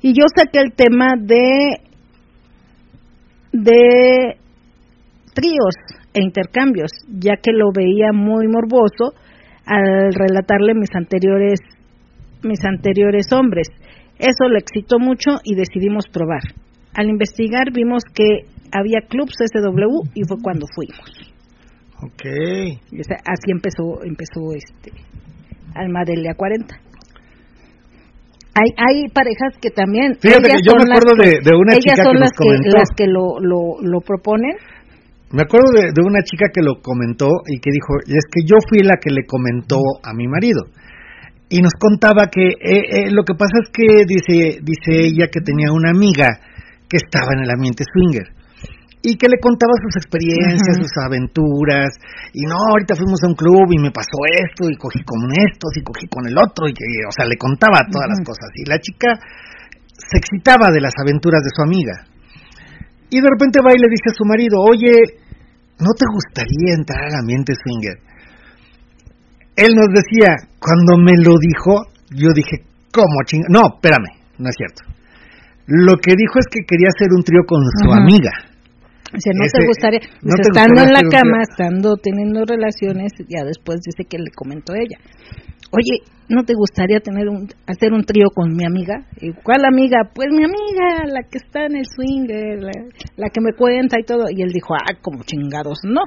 Y 0.00 0.12
yo 0.12 0.26
saqué 0.34 0.60
el 0.60 0.72
tema 0.72 1.14
de 1.18 1.80
de 3.52 4.36
tríos 5.34 5.74
e 6.12 6.22
intercambios, 6.22 6.90
ya 7.08 7.36
que 7.42 7.52
lo 7.52 7.72
veía 7.74 8.12
muy 8.12 8.46
morboso 8.46 9.14
al 9.64 10.12
relatarle 10.12 10.74
mis 10.74 10.94
anteriores 10.94 11.60
mis 12.42 12.64
anteriores 12.64 13.32
hombres. 13.32 13.68
Eso 14.18 14.48
le 14.48 14.58
excitó 14.58 14.98
mucho 14.98 15.38
y 15.44 15.54
decidimos 15.54 16.06
probar. 16.12 16.42
al 16.94 17.08
investigar 17.08 17.70
vimos 17.72 18.02
que 18.12 18.46
había 18.72 19.00
clubs 19.08 19.34
SW 19.38 20.10
y 20.14 20.24
fue 20.26 20.36
cuando 20.42 20.66
fuimos. 20.74 21.28
Ok. 22.02 22.24
así 23.24 23.50
empezó, 23.50 24.02
empezó 24.04 24.52
este 24.54 24.92
Alma 25.74 26.02
Delia 26.04 26.34
40. 26.34 26.74
Hay, 28.58 28.70
hay 28.76 29.08
parejas 29.08 29.54
que 29.60 29.70
también. 29.70 30.16
Fíjate 30.20 30.50
que 30.50 30.62
yo 30.66 30.74
me 30.74 30.90
acuerdo 30.90 31.14
de, 31.14 31.54
una 31.54 31.78
chica 31.78 31.94
que 31.94 32.02
son 32.02 32.18
las 32.18 32.32
que, 32.32 32.48
las 32.74 32.90
que 32.96 33.06
lo, 33.06 33.38
lo, 33.38 33.78
lo 33.80 34.00
proponen. 34.00 34.56
Me 35.30 35.42
acuerdo 35.42 35.70
de, 35.72 35.92
de, 35.94 36.02
una 36.02 36.22
chica 36.22 36.46
que 36.52 36.62
lo 36.62 36.80
comentó 36.82 37.28
y 37.46 37.60
que 37.60 37.70
dijo, 37.70 37.94
es 38.06 38.24
que 38.32 38.42
yo 38.44 38.56
fui 38.68 38.80
la 38.80 38.96
que 39.00 39.10
le 39.10 39.26
comentó 39.26 39.78
a 40.02 40.12
mi 40.14 40.26
marido. 40.26 40.64
Y 41.50 41.60
nos 41.62 41.72
contaba 41.78 42.28
que 42.30 42.44
eh, 42.44 43.08
eh, 43.08 43.10
lo 43.10 43.24
que 43.24 43.34
pasa 43.34 43.56
es 43.62 43.70
que 43.72 44.04
dice, 44.04 44.60
dice 44.62 45.06
ella 45.06 45.28
que 45.32 45.40
tenía 45.40 45.72
una 45.72 45.90
amiga 45.90 46.28
que 46.88 46.98
estaba 46.98 47.32
en 47.32 47.44
el 47.44 47.50
ambiente 47.50 47.84
swinger 47.84 48.38
y 49.02 49.16
que 49.16 49.30
le 49.30 49.38
contaba 49.38 49.78
sus 49.78 49.94
experiencias, 49.94 50.74
sus 50.76 50.90
aventuras, 50.98 51.94
y 52.34 52.42
no, 52.42 52.58
ahorita 52.58 52.98
fuimos 52.98 53.22
a 53.22 53.28
un 53.30 53.34
club 53.38 53.70
y 53.70 53.78
me 53.78 53.94
pasó 53.94 54.18
esto, 54.26 54.68
y 54.68 54.76
cogí 54.76 55.00
con 55.06 55.22
estos, 55.30 55.70
y 55.78 55.82
cogí 55.86 56.06
con 56.10 56.26
el 56.26 56.34
otro, 56.36 56.66
y 56.66 56.74
que, 56.74 56.84
o 57.06 57.12
sea, 57.14 57.24
le 57.24 57.38
contaba 57.38 57.86
todas 57.86 58.10
las 58.10 58.20
cosas, 58.26 58.50
y 58.58 58.68
la 58.68 58.78
chica 58.82 59.14
se 59.94 60.18
excitaba 60.18 60.70
de 60.70 60.80
las 60.80 60.94
aventuras 60.98 61.42
de 61.42 61.54
su 61.54 61.62
amiga. 61.62 61.94
Y 63.10 63.20
de 63.22 63.28
repente 63.30 63.60
va 63.62 63.72
y 63.72 63.78
le 63.78 63.88
dice 63.88 64.10
a 64.10 64.18
su 64.18 64.24
marido, 64.26 64.58
oye, 64.60 65.22
¿no 65.78 65.94
te 65.94 66.06
gustaría 66.10 66.74
entrar 66.74 67.06
al 67.06 67.22
ambiente 67.22 67.54
swinger? 67.54 68.07
Él 69.58 69.74
nos 69.74 69.88
decía, 69.90 70.34
cuando 70.62 70.96
me 71.02 71.12
lo 71.18 71.34
dijo, 71.34 71.82
yo 72.14 72.30
dije, 72.34 72.62
¿cómo 72.92 73.26
ching? 73.26 73.42
No, 73.48 73.74
espérame, 73.74 74.06
no 74.38 74.48
es 74.48 74.56
cierto. 74.56 74.82
Lo 75.66 75.98
que 75.98 76.14
dijo 76.16 76.38
es 76.38 76.46
que 76.46 76.64
quería 76.66 76.88
hacer 76.94 77.08
un 77.12 77.22
trío 77.22 77.42
con 77.46 77.60
su 77.82 77.92
amiga. 77.92 78.30
O 79.08 79.18
sea, 79.20 79.32
no 79.34 79.44
te 79.50 79.66
gustaría, 79.66 80.00
estando 80.00 80.82
en 80.82 80.92
la 80.92 81.02
cama, 81.10 81.42
estando 81.42 81.96
teniendo 81.96 82.44
relaciones, 82.44 83.12
ya 83.28 83.44
después 83.44 83.80
dice 83.80 84.04
que 84.08 84.18
le 84.18 84.30
comentó 84.34 84.74
ella. 84.74 84.96
Oye, 85.72 86.04
¿no 86.28 86.44
te 86.44 86.54
gustaría 86.54 87.00
tener 87.00 87.28
un, 87.28 87.48
hacer 87.66 87.92
un 87.92 88.04
trío 88.04 88.28
con 88.34 88.54
mi 88.54 88.64
amiga? 88.64 89.04
¿Cuál 89.42 89.64
amiga? 89.64 90.10
Pues 90.14 90.28
mi 90.30 90.44
amiga, 90.44 91.04
la 91.06 91.22
que 91.28 91.38
está 91.38 91.66
en 91.66 91.76
el 91.76 91.84
swinger, 91.84 92.62
la, 92.62 92.72
la 93.16 93.28
que 93.30 93.40
me 93.40 93.52
cuenta 93.52 93.98
y 93.98 94.04
todo. 94.04 94.28
Y 94.30 94.42
él 94.42 94.52
dijo, 94.52 94.74
ah, 94.74 94.94
como 95.02 95.24
chingados, 95.24 95.78
no. 95.84 96.02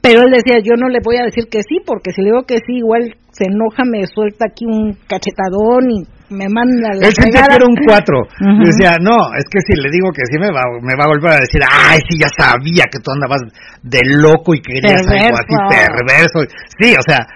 Pero 0.00 0.22
él 0.22 0.32
decía, 0.32 0.60
yo 0.64 0.80
no 0.80 0.88
le 0.88 0.98
voy 1.04 1.16
a 1.16 1.24
decir 1.24 1.44
que 1.50 1.60
sí, 1.62 1.76
porque 1.84 2.12
si 2.12 2.22
le 2.22 2.32
digo 2.32 2.44
que 2.48 2.56
sí, 2.64 2.80
igual 2.80 3.14
se 3.32 3.44
enoja, 3.44 3.84
me 3.84 4.06
suelta 4.06 4.46
aquí 4.48 4.64
un 4.64 4.96
cachetadón 5.06 5.90
y 5.92 6.00
me 6.30 6.48
manda 6.48 6.94
la 6.94 7.08
Él 7.08 7.14
que 7.14 7.28
era 7.28 7.66
un 7.66 7.76
cuatro. 7.84 8.24
Decía, 8.64 8.96
no, 9.02 9.34
es 9.36 9.44
que 9.50 9.60
si 9.60 9.74
le 9.76 9.90
digo 9.90 10.08
que 10.14 10.24
sí, 10.30 10.38
me 10.38 10.48
va, 10.48 10.62
me 10.80 10.94
va 10.96 11.04
a 11.04 11.12
volver 11.12 11.36
a 11.36 11.44
decir, 11.44 11.60
ay, 11.66 12.00
sí, 12.08 12.16
ya 12.16 12.30
sabía 12.32 12.88
que 12.88 13.02
tú 13.02 13.10
andabas 13.12 13.42
de 13.82 14.00
loco 14.16 14.54
y 14.54 14.62
querías 14.62 15.04
algo 15.04 15.36
así 15.36 15.54
perverso. 15.68 16.38
Sí, 16.80 16.94
o 16.96 17.04
sea, 17.04 17.26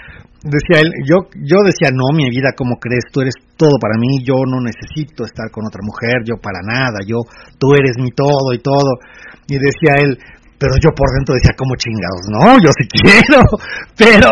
decía 0.41 0.81
él, 0.81 0.93
yo, 1.05 1.29
yo 1.37 1.59
decía, 1.67 1.91
no, 1.93 2.17
mi 2.17 2.31
vida, 2.31 2.57
¿cómo 2.57 2.77
crees? 2.81 3.05
Tú 3.13 3.21
eres 3.21 3.35
todo 3.57 3.77
para 3.81 3.99
mí, 3.99 4.25
yo 4.25 4.41
no 4.47 4.61
necesito 4.61 5.25
estar 5.25 5.51
con 5.51 5.67
otra 5.67 5.83
mujer, 5.83 6.25
yo 6.25 6.41
para 6.41 6.65
nada, 6.65 7.05
yo, 7.05 7.25
tú 7.59 7.75
eres 7.75 7.99
mi 7.99 8.11
todo 8.11 8.53
y 8.55 8.59
todo. 8.59 9.01
Y 9.49 9.59
decía 9.61 10.01
él, 10.01 10.19
pero 10.59 10.75
yo 10.83 10.91
por 10.95 11.11
dentro 11.15 11.35
decía, 11.35 11.53
como 11.57 11.75
chingados? 11.77 12.25
No, 12.31 12.59
yo 12.63 12.71
sí 12.77 12.85
quiero, 12.95 13.43
pero, 13.97 14.31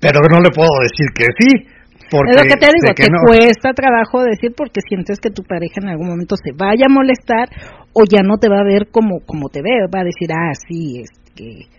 pero 0.00 0.20
no 0.30 0.40
le 0.40 0.50
puedo 0.50 0.72
decir 0.82 1.06
que 1.14 1.26
sí. 1.38 1.50
Porque 2.10 2.32
es 2.32 2.36
lo 2.36 2.44
que 2.44 2.60
te 2.60 2.66
digo, 2.66 2.92
te 2.94 3.08
cuesta 3.24 3.72
trabajo 3.72 4.22
decir 4.22 4.52
porque 4.54 4.80
sientes 4.86 5.18
que 5.18 5.30
tu 5.30 5.44
pareja 5.44 5.80
en 5.80 5.88
algún 5.88 6.08
momento 6.08 6.36
se 6.36 6.52
vaya 6.52 6.84
a 6.84 6.92
molestar 6.92 7.48
o 7.94 8.04
ya 8.04 8.20
no 8.22 8.36
te 8.36 8.50
va 8.50 8.60
a 8.60 8.64
ver 8.64 8.88
como, 8.90 9.20
como 9.24 9.48
te 9.48 9.62
ve, 9.62 9.88
va 9.88 10.00
a 10.00 10.04
decir, 10.04 10.28
ah, 10.30 10.52
sí, 10.68 11.00
es 11.00 11.08
que 11.34 11.72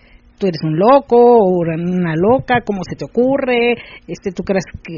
tú 0.44 0.48
eres 0.48 0.64
un 0.64 0.78
loco 0.78 1.16
o 1.16 1.64
una 1.64 2.16
loca, 2.16 2.62
¿cómo 2.66 2.82
se 2.84 2.98
te 2.98 3.06
ocurre? 3.06 3.76
Este, 4.08 4.32
tú 4.32 4.44
crees 4.44 4.66
que, 4.84 4.98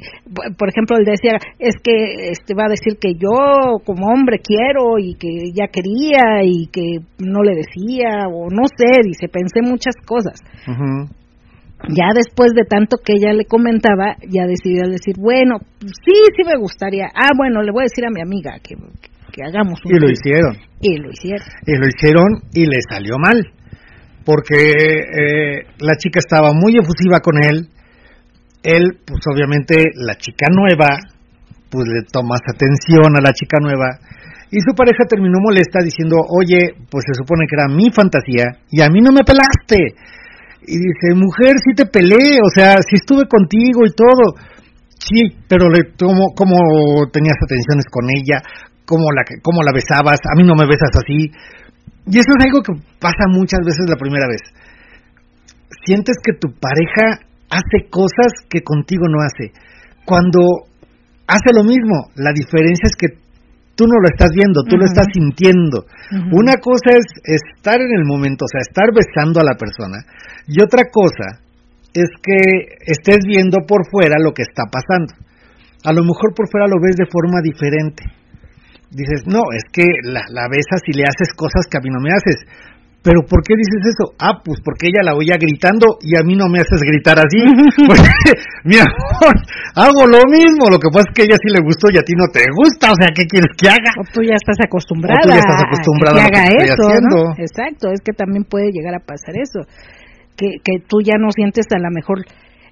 por 0.57 0.69
ejemplo, 0.69 0.97
él 0.97 1.05
decía, 1.05 1.37
es 1.59 1.75
que 1.83 2.31
este 2.31 2.55
va 2.55 2.65
a 2.65 2.73
decir 2.73 2.97
que 2.99 3.13
yo 3.13 3.77
como 3.85 4.07
hombre 4.07 4.39
quiero 4.39 4.97
y 4.97 5.13
que 5.13 5.53
ya 5.53 5.67
quería 5.67 6.41
y 6.43 6.67
que 6.67 6.97
no 7.19 7.43
le 7.43 7.53
decía 7.53 8.25
o 8.27 8.49
no 8.49 8.65
sé, 8.65 9.05
dice, 9.05 9.27
pensé 9.29 9.61
muchas 9.61 9.93
cosas. 10.05 10.41
Ya 11.89 12.09
después 12.15 12.53
de 12.55 12.65
tanto 12.65 12.97
que 12.97 13.13
ella 13.13 13.33
le 13.33 13.45
comentaba, 13.45 14.17
ya 14.27 14.47
decidió 14.47 14.89
decir, 14.89 15.13
bueno, 15.19 15.59
sí, 15.79 16.17
sí 16.35 16.41
me 16.43 16.57
gustaría. 16.57 17.05
Ah, 17.13 17.29
bueno, 17.37 17.61
le 17.61 17.71
voy 17.71 17.83
a 17.83 17.89
decir 17.91 18.05
a 18.05 18.09
mi 18.09 18.21
amiga 18.21 18.57
que, 18.63 18.73
que 19.31 19.43
hagamos 19.43 19.77
un 19.85 19.95
Y 19.95 19.99
lo 19.99 20.09
hicieron. 20.09 20.57
Y 20.81 20.97
lo 20.97 21.11
hicieron. 21.11 21.47
Y 21.67 21.75
lo 21.77 21.85
hicieron 21.85 22.27
y 22.53 22.65
le 22.65 22.81
salió 22.89 23.17
mal 23.19 23.54
porque 24.25 24.57
eh, 24.57 25.67
la 25.79 25.95
chica 25.97 26.19
estaba 26.19 26.51
muy 26.51 26.75
efusiva 26.75 27.19
con 27.19 27.37
él, 27.37 27.69
él, 28.63 28.97
pues 29.05 29.21
obviamente 29.31 29.75
la 29.95 30.15
chica 30.15 30.47
nueva, 30.49 30.97
pues 31.69 31.85
le 31.87 32.01
tomas 32.11 32.41
atención 32.49 33.15
a 33.15 33.21
la 33.21 33.31
chica 33.31 33.59
nueva, 33.61 33.99
y 34.49 34.57
su 34.61 34.73
pareja 34.75 35.05
terminó 35.07 35.37
molesta 35.41 35.83
diciendo, 35.83 36.17
oye, 36.29 36.73
pues 36.89 37.05
se 37.05 37.13
supone 37.13 37.45
que 37.45 37.55
era 37.57 37.67
mi 37.67 37.91
fantasía, 37.91 38.57
y 38.71 38.81
a 38.81 38.89
mí 38.89 39.01
no 39.01 39.11
me 39.11 39.23
pelaste. 39.23 39.93
Y 40.67 40.77
dice, 40.81 41.13
mujer, 41.13 41.53
sí 41.61 41.75
te 41.75 41.85
pelé, 41.85 42.41
o 42.41 42.49
sea, 42.49 42.77
sí 42.81 42.97
estuve 42.97 43.27
contigo 43.27 43.85
y 43.85 43.93
todo. 43.93 44.33
Sí, 44.97 45.37
pero 45.47 45.69
le 45.69 45.93
tomo, 45.95 46.33
como 46.35 46.57
tenías 47.11 47.37
atenciones 47.37 47.85
con 47.91 48.05
ella, 48.09 48.41
cómo 48.85 49.05
la, 49.13 49.21
cómo 49.43 49.61
la 49.61 49.73
besabas, 49.73 50.17
a 50.23 50.35
mí 50.37 50.43
no 50.43 50.55
me 50.55 50.65
besas 50.65 50.89
así. 50.97 51.29
Y 52.07 52.19
eso 52.19 52.29
es 52.37 52.45
algo 52.45 52.61
que 52.61 52.73
pasa 52.99 53.25
muchas 53.29 53.61
veces 53.65 53.85
la 53.89 53.97
primera 53.97 54.27
vez. 54.27 54.41
Sientes 55.85 56.15
que 56.21 56.37
tu 56.37 56.53
pareja 56.53 57.25
hace 57.49 57.89
cosas 57.89 58.45
que 58.49 58.61
contigo 58.61 59.05
no 59.09 59.21
hace. 59.21 59.53
Cuando 60.05 60.69
hace 61.27 61.49
lo 61.53 61.63
mismo, 61.63 62.13
la 62.15 62.31
diferencia 62.33 62.85
es 62.85 62.95
que 62.97 63.17
tú 63.75 63.85
no 63.85 63.97
lo 63.99 64.07
estás 64.07 64.29
viendo, 64.33 64.63
tú 64.63 64.77
lo 64.77 64.85
estás 64.85 65.07
sintiendo. 65.13 65.85
Una 66.31 66.57
cosa 66.61 66.93
es 66.93 67.05
estar 67.25 67.81
en 67.81 67.91
el 67.91 68.05
momento, 68.05 68.45
o 68.45 68.51
sea, 68.51 68.61
estar 68.61 68.93
besando 68.93 69.41
a 69.41 69.45
la 69.45 69.57
persona, 69.57 70.05
y 70.47 70.61
otra 70.61 70.83
cosa 70.91 71.41
es 71.93 72.09
que 72.21 72.77
estés 72.85 73.19
viendo 73.25 73.65
por 73.67 73.89
fuera 73.89 74.15
lo 74.21 74.33
que 74.33 74.43
está 74.43 74.63
pasando. 74.69 75.13
A 75.83 75.93
lo 75.93 76.03
mejor 76.03 76.33
por 76.35 76.49
fuera 76.49 76.67
lo 76.67 76.81
ves 76.81 76.95
de 76.95 77.05
forma 77.09 77.41
diferente 77.41 78.03
dices, 78.95 79.27
no, 79.27 79.43
es 79.51 79.63
que 79.71 79.83
la, 80.03 80.23
la 80.31 80.47
besas 80.47 80.81
y 80.87 80.95
le 80.95 81.03
haces 81.03 81.35
cosas 81.35 81.67
que 81.69 81.77
a 81.77 81.81
mí 81.83 81.89
no 81.91 81.99
me 81.99 82.15
haces. 82.15 82.47
Pero 83.05 83.21
¿por 83.29 83.45
qué 83.45 83.53
dices 83.53 83.93
eso? 83.93 84.17
Ah, 84.17 84.41
pues 84.41 84.57
porque 84.65 84.89
ella 84.89 85.05
la 85.05 85.13
oía 85.13 85.37
gritando 85.37 86.01
y 86.01 86.17
a 86.17 86.25
mí 86.25 86.33
no 86.33 86.49
me 86.49 86.57
haces 86.57 86.81
gritar 86.81 87.21
así. 87.21 87.37
pues, 87.85 88.01
mi 88.65 88.81
amor, 88.81 89.35
hago 89.77 90.09
lo 90.09 90.25
mismo. 90.25 90.73
Lo 90.73 90.81
que 90.81 90.89
pasa 90.89 91.05
es 91.05 91.13
que 91.13 91.21
a 91.21 91.25
ella 91.29 91.37
sí 91.37 91.53
le 91.53 91.61
gustó 91.61 91.93
y 91.93 92.01
a 92.01 92.07
ti 92.07 92.17
no 92.17 92.25
te 92.33 92.41
gusta. 92.49 92.89
O 92.89 92.97
sea, 92.97 93.13
¿qué 93.13 93.29
quieres 93.29 93.53
que 93.53 93.69
haga? 93.69 93.93
O 94.01 94.03
tú 94.09 94.25
ya 94.25 94.33
estás 94.33 94.57
acostumbrada. 94.57 95.21
tú 95.21 95.29
ya 95.29 95.45
estás 95.45 95.61
acostumbrada 95.69 96.17
a 96.17 96.29
que, 96.33 96.33
haga 96.33 96.65
eso, 96.65 96.85
¿no? 97.13 97.21
Exacto, 97.37 97.93
es 97.93 98.01
que 98.01 98.17
también 98.17 98.41
puede 98.41 98.73
llegar 98.73 98.97
a 98.97 99.05
pasar 99.05 99.37
eso. 99.37 99.61
Que, 100.33 100.57
que 100.65 100.81
tú 100.81 100.97
ya 101.05 101.21
no 101.21 101.29
sientes 101.29 101.69
a 101.69 101.77
lo 101.77 101.93
mejor 101.93 102.25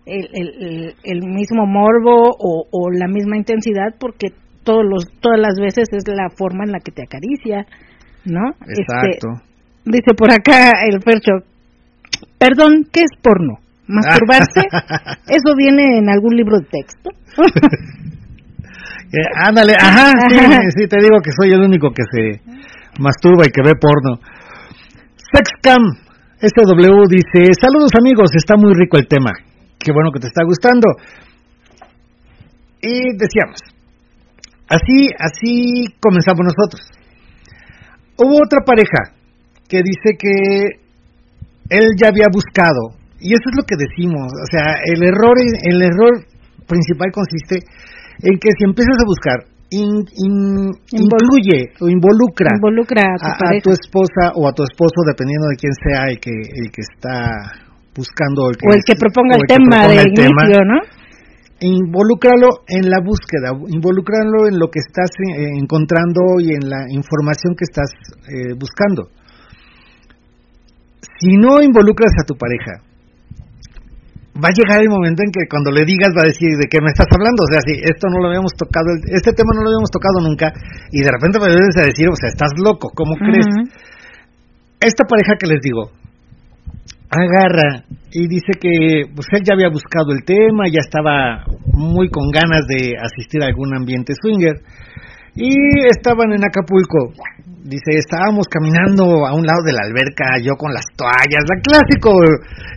el, 0.09 0.27
el, 0.33 0.95
el 1.03 1.19
mismo 1.29 1.69
morbo 1.69 2.33
o, 2.41 2.65
o 2.73 2.89
la 2.89 3.05
misma 3.07 3.37
intensidad 3.37 3.93
porque 3.99 4.33
todos 4.63 4.83
los, 4.83 5.05
todas 5.19 5.39
las 5.39 5.55
veces 5.59 5.89
es 5.91 6.03
la 6.07 6.29
forma 6.29 6.63
en 6.63 6.71
la 6.71 6.79
que 6.79 6.91
te 6.91 7.03
acaricia, 7.03 7.65
¿no? 8.25 8.51
Este, 8.67 8.81
Exacto. 8.81 9.27
dice 9.85 10.13
por 10.17 10.31
acá 10.31 10.71
el 10.89 11.01
Fercho, 11.01 11.45
perdón, 12.37 12.87
¿qué 12.91 13.01
es 13.01 13.11
porno? 13.21 13.59
¿Masturbarse? 13.87 14.61
¿Eso 15.27 15.55
viene 15.57 15.99
en 15.99 16.09
algún 16.09 16.35
libro 16.35 16.57
de 16.59 16.65
texto? 16.65 17.09
Eh, 19.15 19.29
ándale, 19.45 19.73
ajá, 19.79 20.09
sí, 20.27 20.35
sí, 20.75 20.87
te 20.87 20.97
digo 20.97 21.21
que 21.23 21.29
soy 21.39 21.53
el 21.53 21.61
único 21.61 21.91
que 21.91 22.01
se 22.01 22.41
masturba 22.99 23.45
y 23.45 23.51
que 23.51 23.61
ve 23.63 23.75
porno. 23.79 24.17
Sexcam, 25.31 25.83
este 26.41 26.61
W 26.65 27.03
dice, 27.07 27.53
saludos 27.61 27.91
amigos, 27.93 28.31
está 28.35 28.55
muy 28.57 28.73
rico 28.73 28.97
el 28.97 29.07
tema. 29.07 29.29
Qué 29.77 29.91
bueno 29.91 30.09
que 30.11 30.19
te 30.19 30.25
está 30.25 30.43
gustando. 30.43 30.87
Y 32.81 33.15
decíamos, 33.15 33.59
Así, 34.73 35.13
así 35.19 35.85
comenzamos 36.01 36.49
nosotros. 36.49 36.81
Hubo 38.17 38.41
otra 38.41 38.65
pareja 38.65 39.13
que 39.69 39.85
dice 39.85 40.17
que 40.17 40.81
él 41.69 41.93
ya 42.01 42.09
había 42.09 42.25
buscado, 42.31 42.97
y 43.19 43.33
eso 43.33 43.45
es 43.49 43.55
lo 43.55 43.63
que 43.63 43.75
decimos, 43.77 44.33
o 44.33 44.47
sea, 44.49 44.81
el 44.85 45.03
error, 45.03 45.37
el 45.37 45.81
error 45.81 46.25
principal 46.67 47.11
consiste 47.11 47.61
en 48.21 48.37
que 48.39 48.49
si 48.57 48.65
empiezas 48.65 48.97
a 48.97 49.05
buscar, 49.05 49.53
incluye 49.73 51.73
o 51.81 51.89
involucra, 51.89 52.51
a, 52.53 52.57
tu 53.61 53.71
esposa 53.71 54.31
o 54.35 54.47
a 54.47 54.53
tu 54.53 54.63
esposo, 54.63 55.01
dependiendo 55.05 55.47
de 55.49 55.55
quién 55.55 55.73
sea 55.73 56.07
el 56.09 56.19
que, 56.19 56.31
el 56.31 56.71
que 56.71 56.81
está 56.81 57.51
buscando, 57.95 58.49
el 58.49 58.57
que, 58.57 58.69
o 58.69 58.73
el 58.73 58.81
que 58.85 58.93
proponga 58.93 59.35
el 59.35 59.41
tema 59.47 59.87
de 59.87 60.01
inicio, 60.01 60.63
¿no? 60.65 60.79
Involúcralo 61.59 62.65
en 62.67 62.89
la 62.89 62.99
búsqueda, 63.03 63.51
involúcralo 63.69 64.47
en 64.47 64.59
lo 64.59 64.69
que 64.69 64.79
estás 64.79 65.11
eh, 65.19 65.57
encontrando 65.59 66.39
y 66.39 66.53
en 66.53 66.69
la 66.69 66.85
información 66.89 67.55
que 67.55 67.63
estás 67.63 67.91
eh, 68.27 68.53
buscando. 68.57 69.09
Si 71.19 71.37
no 71.37 71.61
involucras 71.61 72.11
a 72.19 72.25
tu 72.25 72.35
pareja, 72.35 72.83
va 74.33 74.49
a 74.49 74.57
llegar 74.57 74.81
el 74.81 74.89
momento 74.89 75.21
en 75.21 75.31
que 75.31 75.45
cuando 75.47 75.71
le 75.71 75.85
digas 75.85 76.09
va 76.11 76.25
a 76.25 76.31
decir 76.33 76.49
de 76.57 76.67
qué 76.67 76.81
me 76.81 76.89
estás 76.89 77.07
hablando, 77.13 77.45
o 77.45 77.49
sea, 77.51 77.61
si 77.61 77.77
esto 77.79 78.09
no 78.09 78.19
lo 78.19 78.27
habíamos 78.27 78.51
tocado, 78.57 78.89
este 79.07 79.31
tema 79.31 79.53
no 79.53 79.61
lo 79.61 79.69
habíamos 79.69 79.91
tocado 79.93 80.19
nunca, 80.19 80.51
y 80.91 80.99
de 81.05 81.11
repente 81.11 81.39
me 81.39 81.53
debes 81.53 81.77
a 81.77 81.85
decir, 81.85 82.09
o 82.09 82.17
sea, 82.17 82.29
estás 82.29 82.51
loco, 82.57 82.89
¿cómo 82.95 83.15
crees? 83.15 83.45
Esta 84.81 85.05
pareja 85.05 85.37
que 85.39 85.47
les 85.47 85.61
digo, 85.61 85.91
agarra 87.15 87.85
y 88.11 88.27
dice 88.27 88.53
que 88.59 89.09
pues 89.13 89.27
él 89.31 89.41
ya 89.45 89.55
había 89.55 89.69
buscado 89.69 90.11
el 90.11 90.23
tema, 90.25 90.65
ya 90.67 90.79
estaba 90.79 91.45
muy 91.73 92.09
con 92.09 92.29
ganas 92.29 92.65
de 92.67 92.93
asistir 92.97 93.41
a 93.43 93.47
algún 93.47 93.75
ambiente 93.75 94.13
swinger 94.13 94.61
y 95.35 95.49
estaban 95.89 96.31
en 96.33 96.45
Acapulco. 96.45 97.13
Dice, 97.63 97.95
estábamos 97.95 98.45
caminando 98.51 99.25
a 99.25 99.33
un 99.33 99.45
lado 99.47 99.63
de 99.65 99.73
la 99.73 99.87
alberca, 99.87 100.37
yo 100.43 100.53
con 100.59 100.73
las 100.73 100.83
toallas, 100.95 101.47
la 101.47 101.57
clásico, 101.63 102.11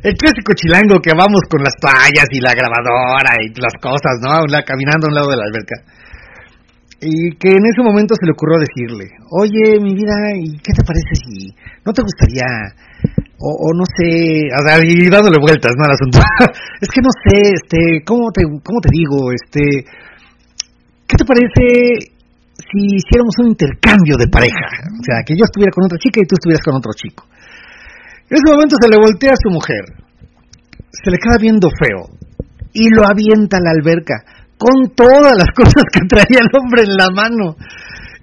el 0.03 0.15
clásico 0.15 0.55
chilango 0.55 1.03
que 1.03 1.11
vamos 1.11 1.43
con 1.51 1.61
las 1.63 1.75
toallas 1.77 2.31
y 2.31 2.41
la 2.41 2.55
grabadora 2.55 3.35
y 3.43 3.51
las 3.61 3.75
cosas, 3.83 4.23
¿no? 4.23 4.47
Caminando 4.65 5.07
a 5.07 5.11
un 5.11 5.15
lado 5.15 5.29
de 5.29 5.37
la 5.37 5.45
alberca. 5.45 5.96
Y 7.01 7.37
que 7.37 7.51
en 7.51 7.67
ese 7.67 7.83
momento 7.83 8.15
se 8.19 8.25
le 8.25 8.33
ocurrió 8.33 8.57
decirle, 8.59 9.05
oye, 9.31 9.79
mi 9.81 9.95
vida, 9.95 10.17
¿y 10.41 10.57
qué 10.59 10.73
te 10.73 10.83
parece 10.83 11.13
si 11.15 11.55
no 11.85 11.93
te 11.93 12.03
gustaría 12.03 12.47
o, 13.39 13.75
no 13.75 13.85
sé, 13.85 14.49
y 14.49 15.11
dándole 15.11 15.37
vueltas, 15.39 15.73
¿no? 15.77 15.85
Al 15.85 15.93
asunto. 15.93 16.19
es 16.81 16.89
que 16.89 17.03
no 17.03 17.11
sé, 17.13 17.53
este, 17.53 18.03
¿cómo 18.05 18.33
te, 18.33 18.43
cómo 18.43 18.81
te 18.81 18.89
digo? 18.91 19.31
Este, 19.31 19.85
¿qué 21.07 21.17
te 21.17 21.25
parece 21.25 22.17
si 22.57 22.97
hiciéramos 22.97 23.37
un 23.45 23.49
intercambio 23.49 24.17
de 24.17 24.29
pareja? 24.29 24.89
O 24.89 25.05
sea, 25.05 25.23
que 25.25 25.37
yo 25.37 25.45
estuviera 25.45 25.71
con 25.71 25.85
otra 25.85 25.99
chica 25.99 26.21
y 26.21 26.27
tú 26.27 26.35
estuvieras 26.35 26.65
con 26.65 26.77
otro 26.77 26.93
chico. 26.97 27.27
En 28.31 28.39
ese 28.41 28.51
momento 28.51 28.77
se 28.81 28.89
le 28.89 28.97
voltea 28.97 29.33
a 29.33 29.43
su 29.43 29.51
mujer, 29.51 29.85
se 30.91 31.11
le 31.11 31.19
queda 31.19 31.37
viendo 31.39 31.69
feo 31.71 32.09
y 32.73 32.89
lo 32.91 33.07
avienta 33.07 33.59
a 33.59 33.61
la 33.61 33.71
alberca 33.71 34.25
con 34.59 34.95
todas 34.95 35.37
las 35.37 35.51
cosas 35.55 35.85
que 35.93 36.07
traía 36.09 36.41
el 36.41 36.51
hombre 36.57 36.83
en 36.83 36.97
la 36.97 37.09
mano. 37.15 37.57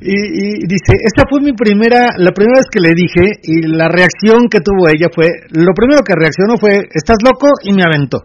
Y, 0.06 0.68
dice, 0.68 1.00
esta 1.00 1.24
fue 1.30 1.40
mi 1.40 1.54
primera, 1.54 2.08
la 2.18 2.32
primera 2.32 2.60
vez 2.60 2.68
que 2.70 2.82
le 2.82 2.94
dije 2.94 3.40
y 3.44 3.68
la 3.72 3.88
reacción 3.88 4.50
que 4.52 4.60
tuvo 4.60 4.90
ella 4.90 5.08
fue, 5.14 5.30
lo 5.52 5.72
primero 5.74 6.02
que 6.04 6.14
reaccionó 6.18 6.58
fue, 6.60 6.90
estás 6.92 7.18
loco 7.24 7.48
y 7.64 7.72
me 7.72 7.84
aventó. 7.84 8.20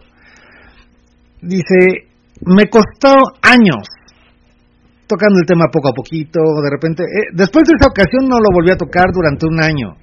Dice, 1.41 2.09
me 2.43 2.67
costó 2.67 3.15
años 3.41 3.87
tocando 5.07 5.39
el 5.39 5.47
tema 5.47 5.71
poco 5.71 5.89
a 5.89 5.93
poquito, 5.93 6.39
de 6.61 6.69
repente, 6.69 7.03
eh, 7.03 7.31
después 7.33 7.63
de 7.65 7.73
esa 7.79 7.89
ocasión 7.89 8.27
no 8.27 8.37
lo 8.37 8.53
volví 8.53 8.71
a 8.71 8.77
tocar 8.77 9.07
durante 9.13 9.47
un 9.47 9.63
año. 9.63 9.95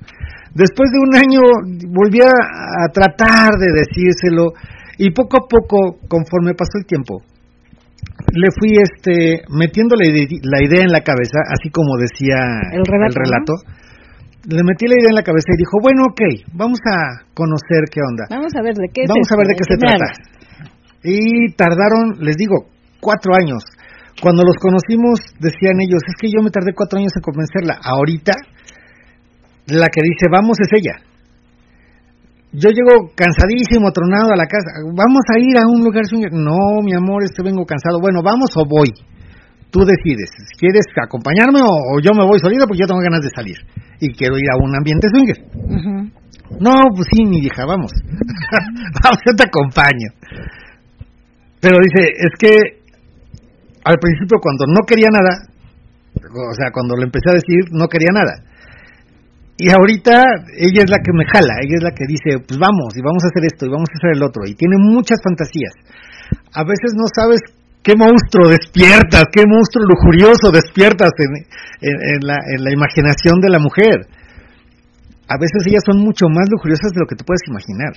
Después 0.54 0.88
de 0.90 0.98
un 0.98 1.12
año 1.14 1.40
volví 1.92 2.24
a 2.24 2.88
tratar 2.88 3.52
de 3.60 3.84
decírselo 3.84 4.56
y 4.96 5.10
poco 5.10 5.36
a 5.36 5.46
poco, 5.46 6.00
conforme 6.08 6.54
pasó 6.54 6.80
el 6.80 6.86
tiempo, 6.86 7.20
le 8.32 8.48
fui 8.58 8.76
este 8.78 9.44
metiendo 9.50 9.94
la, 9.96 10.06
idea 10.06 10.82
en 10.82 10.92
la 10.92 11.00
cabeza, 11.00 11.38
así 11.50 11.70
como 11.70 11.96
decía 11.98 12.38
el 12.72 12.84
relato. 12.84 13.54
Le 14.46 14.62
metí 14.62 14.86
la 14.86 14.94
idea 14.94 15.10
en 15.10 15.18
la 15.18 15.26
cabeza 15.26 15.50
y 15.50 15.58
dijo, 15.58 15.78
bueno, 15.82 16.06
ok, 16.06 16.22
vamos 16.54 16.78
a 16.86 17.26
conocer 17.34 17.90
qué 17.90 17.98
onda. 17.98 18.30
Vamos 18.30 18.54
a 18.54 18.62
ver 18.62 18.74
de 18.74 18.86
qué 18.94 19.02
Vamos 19.08 19.26
a 19.26 19.36
ver 19.36 19.46
de 19.48 19.54
qué 19.58 19.64
se 19.66 19.76
trata. 19.76 20.06
Y 21.02 21.50
tardaron, 21.54 22.22
les 22.22 22.36
digo, 22.36 22.70
cuatro 23.00 23.34
años. 23.34 23.64
Cuando 24.22 24.44
los 24.46 24.54
conocimos, 24.62 25.18
decían 25.40 25.82
ellos, 25.82 26.00
es 26.06 26.14
que 26.14 26.30
yo 26.30 26.42
me 26.42 26.50
tardé 26.50 26.74
cuatro 26.74 26.98
años 26.98 27.12
en 27.16 27.22
convencerla. 27.22 27.78
Ahorita, 27.82 28.32
la 29.66 29.88
que 29.88 30.00
dice, 30.02 30.30
vamos 30.30 30.58
es 30.62 30.70
ella 30.78 31.05
yo 32.56 32.72
llego 32.72 33.12
cansadísimo, 33.12 33.92
tronado 33.92 34.32
a 34.32 34.36
la 34.36 34.48
casa, 34.48 34.80
vamos 34.80 35.24
a 35.28 35.36
ir 35.36 35.60
a 35.60 35.68
un 35.68 35.84
lugar 35.84 36.04
No, 36.32 36.80
mi 36.80 36.94
amor, 36.96 37.22
este 37.22 37.42
vengo 37.42 37.66
cansado. 37.66 38.00
Bueno, 38.00 38.22
vamos 38.24 38.48
o 38.56 38.64
voy. 38.64 38.88
Tú 39.68 39.84
decides, 39.84 40.32
quieres 40.58 40.86
acompañarme 40.96 41.60
o, 41.60 42.00
yo 42.00 42.16
me 42.16 42.24
voy 42.24 42.38
solita 42.40 42.64
porque 42.64 42.80
yo 42.80 42.86
tengo 42.86 43.02
ganas 43.02 43.20
de 43.20 43.28
salir 43.28 43.56
y 44.00 44.08
quiero 44.14 44.38
ir 44.38 44.48
a 44.48 44.56
un 44.56 44.72
ambiente 44.74 45.08
swinger. 45.12 45.36
No, 46.60 46.72
pues 46.94 47.08
sí, 47.12 47.26
mi 47.26 47.44
hija, 47.44 47.66
vamos. 47.66 47.92
vamos, 49.02 49.18
yo 49.26 49.34
te 49.36 49.44
acompaño. 49.44 50.08
Pero 51.60 51.76
dice, 51.76 52.08
es 52.08 52.32
que 52.38 52.52
al 53.84 53.98
principio 54.00 54.38
cuando 54.40 54.64
no 54.72 54.86
quería 54.86 55.08
nada, 55.12 55.44
o 56.16 56.54
sea, 56.54 56.70
cuando 56.72 56.96
le 56.96 57.04
empecé 57.04 57.28
a 57.28 57.34
decir, 57.34 57.68
no 57.72 57.88
quería 57.88 58.12
nada 58.14 58.55
y 59.58 59.72
ahorita 59.72 60.24
ella 60.52 60.84
es 60.84 60.90
la 60.90 61.00
que 61.00 61.12
me 61.16 61.24
jala, 61.24 61.56
ella 61.64 61.76
es 61.80 61.82
la 61.82 61.92
que 61.96 62.04
dice, 62.04 62.44
pues 62.44 62.60
vamos, 62.60 62.92
y 62.92 63.00
vamos 63.00 63.24
a 63.24 63.28
hacer 63.32 63.44
esto, 63.48 63.64
y 63.64 63.72
vamos 63.72 63.88
a 63.88 63.96
hacer 63.96 64.12
el 64.12 64.22
otro, 64.22 64.44
y 64.44 64.54
tiene 64.54 64.76
muchas 64.76 65.16
fantasías. 65.24 65.72
A 66.52 66.62
veces 66.64 66.92
no 66.92 67.08
sabes 67.08 67.40
qué 67.80 67.96
monstruo 67.96 68.52
despiertas, 68.52 69.24
qué 69.32 69.48
monstruo 69.48 69.88
lujurioso 69.88 70.52
despiertas 70.52 71.08
en, 71.16 71.32
en, 71.80 72.20
la, 72.20 72.36
en 72.52 72.64
la 72.64 72.70
imaginación 72.72 73.40
de 73.40 73.48
la 73.48 73.58
mujer. 73.58 74.04
A 75.28 75.40
veces 75.40 75.64
ellas 75.66 75.82
son 75.88 76.04
mucho 76.04 76.28
más 76.28 76.44
lujuriosas 76.52 76.92
de 76.92 77.00
lo 77.00 77.06
que 77.06 77.16
tú 77.16 77.24
puedes 77.24 77.42
imaginar. 77.48 77.94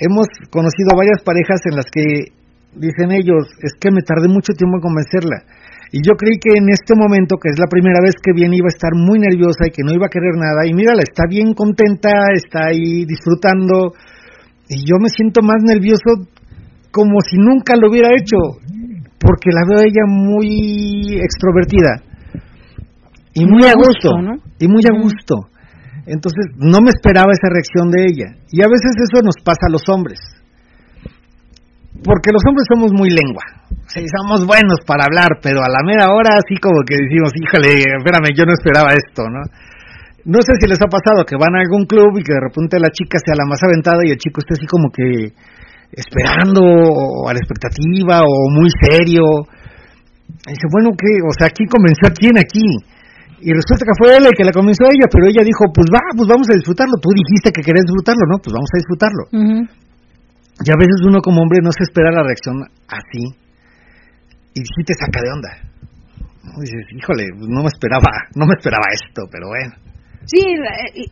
Hemos 0.00 0.26
conocido 0.48 0.96
varias 0.96 1.20
parejas 1.22 1.60
en 1.68 1.76
las 1.76 1.84
que 1.92 2.32
dicen 2.72 3.12
ellos, 3.12 3.52
es 3.60 3.74
que 3.78 3.90
me 3.90 4.00
tardé 4.00 4.28
mucho 4.28 4.54
tiempo 4.56 4.78
en 4.78 4.80
convencerla 4.80 5.44
y 5.90 6.04
yo 6.04 6.12
creí 6.20 6.36
que 6.36 6.52
en 6.58 6.68
este 6.68 6.94
momento, 6.94 7.36
que 7.40 7.48
es 7.48 7.58
la 7.58 7.66
primera 7.66 8.00
vez 8.04 8.14
que 8.20 8.32
viene, 8.32 8.56
iba 8.56 8.68
a 8.68 8.76
estar 8.76 8.92
muy 8.92 9.18
nerviosa 9.18 9.64
y 9.66 9.70
que 9.70 9.82
no 9.84 9.92
iba 9.92 10.06
a 10.06 10.12
querer 10.12 10.36
nada. 10.36 10.66
Y 10.68 10.74
mírala, 10.74 11.00
está 11.00 11.24
bien 11.28 11.54
contenta, 11.54 12.10
está 12.34 12.68
ahí 12.68 13.06
disfrutando. 13.08 13.96
Y 14.68 14.84
yo 14.84 15.00
me 15.00 15.08
siento 15.08 15.40
más 15.40 15.64
nervioso 15.64 16.28
como 16.90 17.20
si 17.24 17.36
nunca 17.38 17.74
lo 17.76 17.88
hubiera 17.88 18.12
hecho, 18.12 18.36
porque 19.18 19.48
la 19.48 19.64
veo 19.64 19.80
ella 19.80 20.04
muy 20.06 21.16
extrovertida. 21.24 22.04
Y 23.32 23.46
muy, 23.46 23.64
a 23.64 23.72
gusto, 23.72 24.10
Y 24.58 24.68
muy 24.68 24.82
a 24.84 24.92
gusto. 24.92 25.48
Entonces, 26.04 26.52
no 26.56 26.80
me 26.80 26.90
esperaba 26.90 27.32
esa 27.32 27.48
reacción 27.48 27.90
de 27.90 28.04
ella. 28.04 28.36
Y 28.50 28.62
a 28.62 28.68
veces 28.68 28.92
eso 28.96 29.22
nos 29.22 29.36
pasa 29.44 29.68
a 29.68 29.72
los 29.72 29.88
hombres. 29.88 30.18
Porque 32.04 32.30
los 32.32 32.42
hombres 32.46 32.66
somos 32.68 32.92
muy 32.92 33.10
lengua 33.10 33.58
sí, 33.88 34.04
somos 34.20 34.44
buenos 34.46 34.80
para 34.84 35.08
hablar, 35.08 35.40
pero 35.42 35.64
a 35.64 35.68
la 35.68 35.80
mera 35.84 36.12
hora 36.12 36.36
así 36.36 36.56
como 36.60 36.84
que 36.84 36.96
decimos, 36.96 37.32
híjole, 37.34 37.80
espérame, 37.80 38.30
yo 38.36 38.44
no 38.44 38.52
esperaba 38.52 38.92
esto, 38.92 39.24
¿no? 39.28 39.42
No 40.28 40.38
sé 40.44 40.52
si 40.60 40.68
les 40.68 40.80
ha 40.80 40.88
pasado 40.92 41.24
que 41.24 41.40
van 41.40 41.56
a 41.56 41.64
algún 41.64 41.88
club 41.88 42.12
y 42.20 42.22
que 42.22 42.36
de 42.36 42.44
repente 42.44 42.76
la 42.76 42.92
chica 42.92 43.16
sea 43.16 43.32
la 43.32 43.48
más 43.48 43.64
aventada 43.64 44.04
y 44.04 44.12
el 44.12 44.20
chico 44.20 44.44
esté 44.44 44.60
así 44.60 44.66
como 44.68 44.92
que 44.92 45.32
esperando 45.88 46.60
o 46.60 47.28
a 47.28 47.32
la 47.32 47.40
expectativa 47.40 48.20
o 48.20 48.34
muy 48.52 48.68
serio. 48.68 49.24
Y 50.44 50.52
dice, 50.52 50.68
bueno, 50.68 50.92
¿qué? 50.92 51.08
O 51.24 51.32
sea, 51.32 51.48
¿quién 51.48 51.64
convenció 51.72 52.12
a 52.12 52.12
quién 52.12 52.36
aquí? 52.36 52.68
Y 53.40 53.56
resulta 53.56 53.88
que 53.88 53.96
fue 53.96 54.20
él 54.20 54.28
el 54.28 54.36
que 54.36 54.44
la 54.44 54.52
convenció 54.52 54.84
a 54.84 54.92
ella, 54.92 55.08
pero 55.08 55.24
ella 55.32 55.40
dijo, 55.40 55.64
pues 55.72 55.88
va, 55.88 56.02
pues 56.12 56.28
vamos 56.28 56.44
a 56.52 56.58
disfrutarlo. 56.60 57.00
Tú 57.00 57.08
dijiste 57.16 57.48
que 57.48 57.64
querías 57.64 57.88
disfrutarlo, 57.88 58.28
¿no? 58.28 58.36
Pues 58.36 58.52
vamos 58.52 58.68
a 58.68 58.76
disfrutarlo. 58.76 59.22
Y 60.64 60.70
a 60.70 60.78
veces 60.78 61.00
uno 61.06 61.20
como 61.20 61.42
hombre 61.42 61.60
no 61.62 61.70
se 61.70 61.84
espera 61.84 62.10
la 62.10 62.22
reacción 62.22 62.62
así 62.88 63.48
y 64.54 64.60
sí 64.60 64.82
te 64.84 64.94
saca 64.94 65.22
de 65.22 65.30
onda. 65.30 65.50
Dices, 66.60 66.86
híjole, 66.90 67.26
no 67.36 67.62
me 67.62 67.68
esperaba, 67.68 68.10
no 68.34 68.46
me 68.46 68.54
esperaba 68.56 68.84
esto, 68.90 69.22
pero 69.30 69.48
bueno. 69.48 69.74
Sí, 70.24 70.42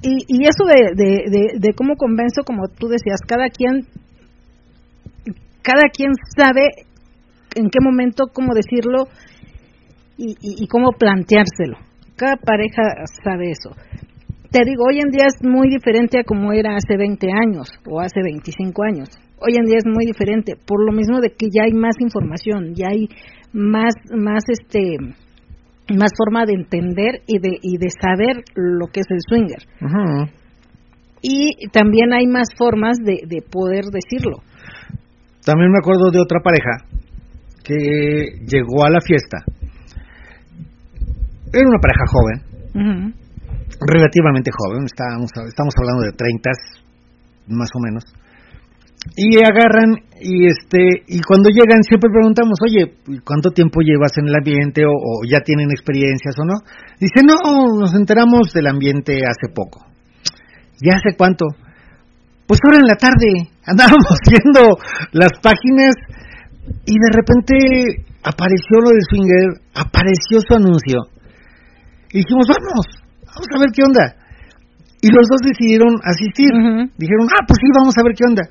y, 0.02 0.24
y 0.28 0.44
eso 0.44 0.64
de, 0.66 0.94
de, 0.94 1.58
de, 1.58 1.74
cómo 1.74 1.94
convenzo, 1.96 2.42
como 2.44 2.68
tú 2.68 2.88
decías, 2.88 3.20
cada 3.26 3.48
quien, 3.48 3.86
cada 5.62 5.88
quien 5.88 6.10
sabe 6.36 6.86
en 7.54 7.70
qué 7.70 7.78
momento, 7.80 8.24
cómo 8.32 8.52
decirlo 8.54 9.08
y, 10.18 10.34
y, 10.40 10.66
cómo 10.66 10.90
planteárselo. 10.98 11.78
Cada 12.16 12.36
pareja 12.36 12.82
sabe 13.22 13.50
eso. 13.52 13.70
Te 14.50 14.64
digo, 14.64 14.84
hoy 14.88 15.00
en 15.00 15.10
día 15.10 15.26
es 15.26 15.42
muy 15.42 15.68
diferente 15.68 16.18
a 16.18 16.24
como 16.24 16.52
era 16.52 16.76
hace 16.76 16.96
20 16.96 17.26
años 17.30 17.68
o 17.86 18.00
hace 18.00 18.20
25 18.22 18.82
años. 18.82 19.08
Hoy 19.38 19.52
en 19.58 19.66
día 19.66 19.76
es 19.78 19.86
muy 19.86 20.06
diferente, 20.06 20.54
por 20.56 20.84
lo 20.84 20.92
mismo 20.92 21.20
de 21.20 21.30
que 21.30 21.46
ya 21.52 21.64
hay 21.64 21.72
más 21.72 21.94
información, 22.00 22.74
ya 22.74 22.88
hay 22.88 23.08
más, 23.52 23.92
más 24.10 24.44
este, 24.48 24.96
más 25.94 26.10
forma 26.16 26.46
de 26.46 26.54
entender 26.54 27.22
y 27.26 27.38
de, 27.38 27.58
y 27.60 27.76
de 27.76 27.88
saber 27.90 28.42
lo 28.54 28.86
que 28.86 29.00
es 29.00 29.06
el 29.10 29.20
swinger. 29.28 29.62
Y 31.20 31.68
también 31.68 32.12
hay 32.12 32.26
más 32.26 32.48
formas 32.56 32.98
de, 32.98 33.20
de 33.26 33.42
poder 33.42 33.84
decirlo. 33.86 34.38
También 35.44 35.70
me 35.70 35.78
acuerdo 35.78 36.10
de 36.10 36.20
otra 36.20 36.40
pareja 36.40 36.84
que 37.62 38.40
llegó 38.46 38.84
a 38.84 38.90
la 38.90 39.00
fiesta. 39.00 39.38
Era 41.52 41.68
una 41.68 41.78
pareja 41.80 42.04
joven, 42.10 43.14
relativamente 43.80 44.50
joven, 44.50 44.84
estábamos, 44.84 45.30
estamos 45.48 45.74
hablando 45.78 46.02
de 46.02 46.12
30 46.12 46.50
más 47.48 47.68
o 47.74 47.80
menos. 47.80 48.04
Y 49.14 49.38
agarran 49.38 50.02
y 50.20 50.46
este 50.46 51.04
y 51.06 51.20
cuando 51.20 51.50
llegan 51.50 51.82
siempre 51.82 52.10
preguntamos 52.10 52.58
oye 52.64 52.96
cuánto 53.24 53.50
tiempo 53.50 53.80
llevas 53.80 54.16
en 54.18 54.28
el 54.28 54.34
ambiente 54.34 54.84
o, 54.84 55.22
ya 55.28 55.40
tienen 55.40 55.70
experiencias 55.70 56.34
o 56.40 56.44
no 56.44 56.54
dice 56.98 57.20
no 57.22 57.36
nos 57.78 57.94
enteramos 57.94 58.52
del 58.52 58.66
ambiente 58.66 59.20
hace 59.28 59.52
poco 59.54 59.84
ya 60.80 60.96
hace 60.96 61.16
cuánto 61.16 61.46
pues 62.46 62.60
ahora 62.64 62.78
en 62.78 62.88
la 62.88 62.96
tarde 62.96 63.50
andábamos 63.66 64.16
viendo 64.24 64.78
las 65.12 65.32
páginas 65.42 65.94
y 66.86 66.94
de 66.94 67.10
repente 67.12 68.06
apareció 68.22 68.82
lo 68.82 68.90
de 68.90 69.02
Swinger 69.10 69.46
apareció 69.74 70.42
su 70.42 70.54
anuncio. 70.54 70.98
Y 72.10 72.22
dijimos 72.22 72.46
vamos 72.48 72.86
vamos 73.26 73.48
a 73.54 73.58
ver 73.60 73.70
qué 73.74 73.82
onda 73.82 74.16
y 75.02 75.08
los 75.10 75.26
dos 75.28 75.40
decidieron 75.44 75.94
asistir. 76.02 76.50
Dijeron 76.96 77.26
ah 77.30 77.44
pues 77.46 77.58
sí 77.60 77.68
vamos 77.74 77.94
a 77.98 78.02
ver 78.02 78.14
qué 78.14 78.24
onda 78.26 78.42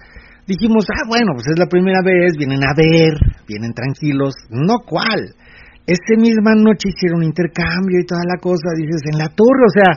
dijimos, 0.47 0.85
ah, 0.89 1.05
bueno, 1.07 1.33
pues 1.33 1.47
es 1.47 1.59
la 1.59 1.67
primera 1.67 2.01
vez, 2.03 2.33
vienen 2.37 2.63
a 2.63 2.73
ver, 2.75 3.13
vienen 3.47 3.73
tranquilos, 3.73 4.33
no 4.49 4.79
cuál. 4.85 5.33
Esa 5.85 6.17
misma 6.17 6.55
noche 6.55 6.89
hicieron 6.89 7.23
intercambio 7.23 7.99
y 8.01 8.05
toda 8.05 8.21
la 8.25 8.39
cosa, 8.41 8.73
dices, 8.77 9.01
en 9.11 9.19
la 9.19 9.29
torre, 9.29 9.63
o 9.65 9.73
sea, 9.73 9.91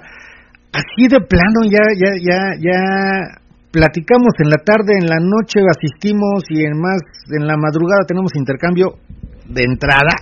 así 0.73 1.09
de 1.09 1.21
plano 1.21 1.65
ya, 1.65 1.85
ya, 1.97 2.13
ya, 2.21 2.39
ya 2.61 2.79
platicamos 3.71 4.35
en 4.39 4.51
la 4.51 4.59
tarde, 4.59 4.99
en 5.01 5.07
la 5.07 5.21
noche 5.21 5.61
asistimos 5.65 6.45
y 6.51 6.65
en 6.65 6.79
más, 6.79 7.01
en 7.33 7.47
la 7.47 7.57
madrugada 7.57 8.05
tenemos 8.07 8.33
intercambio 8.37 8.99
de 9.49 9.65
entrada. 9.65 10.13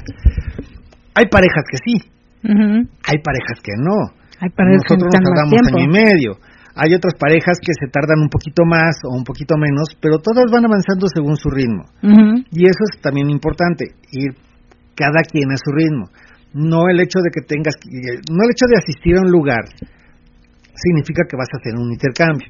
Hay 1.15 1.27
parejas 1.31 1.65
que 1.71 1.79
sí, 1.79 2.11
hay 2.43 3.19
parejas 3.23 3.61
que 3.63 3.73
no. 3.79 4.15
Hay 4.39 4.51
parejas 4.51 4.83
Nosotros 4.85 5.11
nos 5.15 5.25
tardamos 5.25 5.73
año 5.73 5.85
y 5.85 5.89
medio. 5.89 6.39
Hay 6.77 6.95
otras 6.95 7.15
parejas 7.19 7.57
que 7.65 7.73
se 7.73 7.91
tardan 7.91 8.21
un 8.21 8.29
poquito 8.29 8.65
más 8.67 9.01
o 9.05 9.17
un 9.17 9.25
poquito 9.25 9.57
menos, 9.57 9.97
pero 10.01 10.19
todas 10.19 10.45
van 10.53 10.67
avanzando 10.67 11.09
según 11.09 11.37
su 11.37 11.49
ritmo. 11.49 11.85
Y 12.53 12.69
eso 12.69 12.85
es 12.93 13.01
también 13.01 13.31
importante, 13.31 13.97
ir 14.13 14.37
cada 14.95 15.25
quien 15.25 15.51
a 15.53 15.57
su 15.57 15.73
ritmo. 15.73 16.11
No 16.53 16.89
el 16.89 17.01
hecho 17.01 17.21
de 17.21 17.31
que 17.33 17.41
tengas, 17.47 17.75
no 18.31 18.45
el 18.45 18.51
hecho 18.53 18.67
de 18.69 18.77
asistir 18.77 19.17
a 19.17 19.21
un 19.21 19.31
lugar 19.31 19.65
significa 20.77 21.25
que 21.29 21.37
vas 21.37 21.49
a 21.53 21.59
hacer 21.59 21.75
un 21.81 21.93
intercambio. 21.93 22.49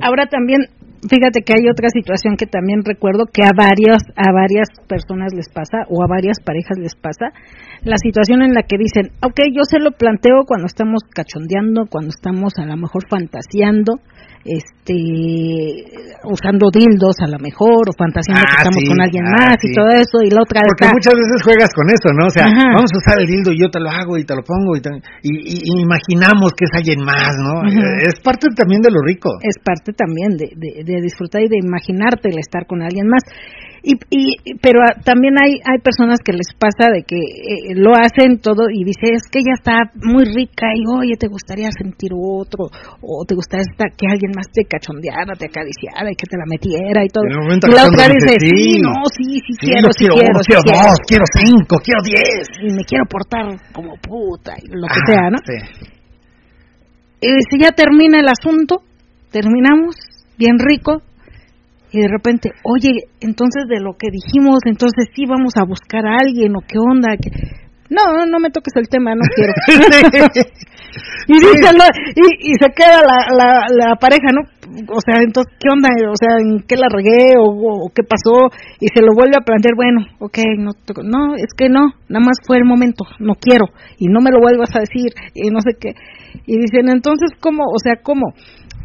Ahora 0.00 0.26
también, 0.26 0.62
fíjate 1.06 1.42
que 1.42 1.54
hay 1.54 1.68
otra 1.70 1.88
situación 1.88 2.36
que 2.36 2.46
también 2.46 2.84
recuerdo 2.84 3.26
que 3.26 3.44
a 3.44 3.52
varias 3.56 4.02
a 4.16 4.32
varias 4.32 4.68
personas 4.88 5.32
les 5.34 5.48
pasa 5.48 5.86
o 5.88 6.02
a 6.02 6.08
varias 6.08 6.38
parejas 6.44 6.78
les 6.78 6.94
pasa, 6.94 7.32
la 7.84 7.96
situación 7.96 8.42
en 8.42 8.54
la 8.54 8.62
que 8.62 8.78
dicen, 8.78 9.12
ok, 9.22 9.40
yo 9.54 9.62
se 9.62 9.78
lo 9.78 9.92
planteo 9.92 10.44
cuando 10.46 10.66
estamos 10.66 11.02
cachondeando, 11.14 11.86
cuando 11.90 12.10
estamos 12.10 12.58
a 12.58 12.66
lo 12.66 12.76
mejor 12.76 13.04
fantaseando, 13.08 14.00
este 14.44 14.94
usando 16.24 16.70
dildos 16.70 17.16
a 17.20 17.28
lo 17.28 17.38
mejor 17.38 17.88
o 17.88 17.92
fantaseando 17.98 18.42
que 18.42 18.54
ah, 18.54 18.62
estamos 18.62 18.82
con 18.86 19.00
alguien 19.00 19.24
ah, 19.26 19.34
más 19.38 19.58
y 19.62 19.72
todo 19.74 19.90
eso 19.90 20.16
y 20.24 20.30
la 20.30 20.42
otra 20.42 20.62
porque 20.66 20.88
muchas 20.92 21.14
veces 21.14 21.38
juegas 21.42 21.70
con 21.74 21.86
eso 21.90 22.08
no 22.14 22.26
o 22.26 22.30
sea 22.30 22.46
vamos 22.46 22.90
a 22.90 22.98
usar 22.98 23.16
el 23.20 23.26
dildo 23.26 23.52
y 23.52 23.60
yo 23.60 23.68
te 23.68 23.80
lo 23.80 23.90
hago 23.90 24.16
y 24.16 24.24
te 24.24 24.34
lo 24.34 24.42
pongo 24.42 24.76
y, 24.76 24.80
y, 25.22 25.82
imaginamos 25.82 26.52
que 26.56 26.64
es 26.64 26.72
alguien 26.74 27.04
más 27.04 27.34
no 27.38 27.66
es 27.66 28.20
parte 28.20 28.48
también 28.54 28.80
de 28.80 28.90
lo 28.90 29.00
rico. 29.02 29.30
Es 29.42 29.56
parte 29.62 29.92
también 29.92 30.36
de, 30.36 30.50
de, 30.56 30.84
de 30.84 31.00
disfrutar 31.00 31.42
y 31.42 31.48
de 31.48 31.58
imaginarte 31.58 32.28
el 32.30 32.38
estar 32.38 32.66
con 32.66 32.82
alguien 32.82 33.06
más 33.08 33.22
y, 33.82 33.94
y 34.10 34.54
pero 34.60 34.80
también 35.04 35.34
hay 35.38 35.60
hay 35.62 35.78
personas 35.78 36.18
que 36.24 36.32
les 36.32 36.50
pasa 36.58 36.90
de 36.90 37.02
que 37.06 37.16
eh, 37.16 37.74
lo 37.74 37.94
hacen 37.94 38.38
todo 38.42 38.66
y 38.70 38.82
dice 38.84 39.14
es 39.14 39.22
que 39.30 39.38
ella 39.38 39.54
está 39.54 39.90
muy 40.02 40.24
rica 40.24 40.66
y 40.74 40.82
oye 40.86 41.14
te 41.18 41.28
gustaría 41.28 41.68
sentir 41.70 42.10
otro 42.12 42.66
o 43.00 43.24
te 43.24 43.34
gustaría 43.34 43.66
estar, 43.70 43.94
que 43.94 44.06
alguien 44.10 44.32
más 44.34 44.50
te 44.50 44.64
cachondeara 44.64 45.34
te 45.38 45.46
acariciara 45.46 46.10
y 46.10 46.16
que 46.16 46.26
te 46.26 46.36
la 46.36 46.46
metiera 46.50 47.04
y 47.04 47.08
todo 47.08 47.24
y, 47.24 47.74
la 47.74 47.86
otra 47.86 48.10
dice 48.10 48.34
sí, 48.42 48.82
no 48.82 48.98
sí 49.14 49.38
sí, 49.46 49.54
quiero 49.58 49.88
sí 49.94 50.06
quiero 50.06 50.40
quiero, 50.42 50.62
quiero, 50.62 50.82
dos 50.82 50.98
quiero 51.06 51.24
cinco 51.38 51.76
quiero 51.78 52.00
diez. 52.02 52.48
Y 52.62 52.74
me 52.74 52.82
quiero 52.82 53.04
portar 53.06 53.46
como 53.72 53.94
puta 54.02 54.54
y 54.58 54.74
lo 54.74 54.86
que 54.88 55.00
sea 55.06 55.30
no 55.30 55.38
y 57.20 57.30
si 57.50 57.58
ya 57.58 57.70
termina 57.72 58.18
el 58.18 58.28
asunto 58.28 58.82
terminamos 59.30 59.94
bien 60.36 60.58
rico 60.58 61.02
y 61.90 62.00
de 62.00 62.08
repente, 62.08 62.50
oye, 62.64 62.90
entonces 63.20 63.64
de 63.68 63.80
lo 63.80 63.96
que 63.96 64.08
dijimos, 64.10 64.60
entonces 64.64 65.08
sí 65.14 65.24
vamos 65.26 65.54
a 65.56 65.64
buscar 65.64 66.06
a 66.06 66.18
alguien 66.18 66.54
o 66.56 66.60
qué 66.60 66.78
onda. 66.78 67.16
que 67.16 67.30
No, 67.88 68.26
no 68.26 68.38
me 68.38 68.50
toques 68.50 68.74
el 68.76 68.88
tema, 68.88 69.14
no 69.14 69.22
quiero. 69.34 69.52
y, 71.28 71.34
dice, 71.34 71.70
y, 72.16 72.50
y, 72.50 72.54
se 72.60 72.70
queda 72.72 73.02
la, 73.02 73.34
la, 73.34 73.62
la, 73.68 73.96
pareja, 73.96 74.28
¿no? 74.32 74.40
O 74.92 75.00
sea, 75.00 75.22
entonces, 75.22 75.52
¿qué 75.58 75.68
onda? 75.72 75.88
O 76.10 76.16
sea, 76.16 76.36
¿en 76.40 76.60
qué 76.66 76.76
la 76.76 76.88
regué 76.88 77.34
o, 77.38 77.90
qué 77.94 78.02
pasó? 78.02 78.48
Y 78.80 78.88
se 78.88 79.02
lo 79.02 79.14
vuelve 79.14 79.36
a 79.38 79.44
plantear, 79.44 79.74
bueno, 79.76 80.06
ok, 80.18 80.38
no, 80.58 80.72
no, 81.04 81.34
es 81.36 81.52
que 81.56 81.68
no, 81.68 81.92
nada 82.08 82.24
más 82.24 82.38
fue 82.46 82.58
el 82.58 82.64
momento, 82.64 83.04
no 83.18 83.34
quiero, 83.34 83.66
y 83.98 84.08
no 84.08 84.20
me 84.20 84.30
lo 84.30 84.40
vuelvas 84.40 84.74
a 84.76 84.80
decir, 84.80 85.12
y 85.34 85.50
no 85.50 85.60
sé 85.60 85.76
qué. 85.80 85.92
Y 86.46 86.58
dicen, 86.58 86.88
entonces, 86.88 87.30
¿cómo? 87.40 87.64
O 87.64 87.78
sea, 87.82 87.96
¿cómo? 88.02 88.34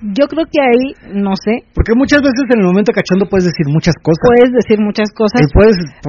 Yo 0.02 0.28
creo 0.28 0.46
que 0.50 0.60
ahí, 0.60 1.14
no 1.14 1.36
sé. 1.36 1.64
Porque 1.74 1.94
muchas 1.96 2.22
veces 2.22 2.44
en 2.50 2.60
el 2.60 2.66
momento 2.66 2.92
cachondo 2.92 3.26
puedes 3.30 3.46
decir 3.46 3.68
muchas 3.68 3.96
cosas. 4.02 4.26
Puedes 4.26 4.52
decir 4.52 4.80
muchas 4.82 5.12
cosas. 5.14 5.42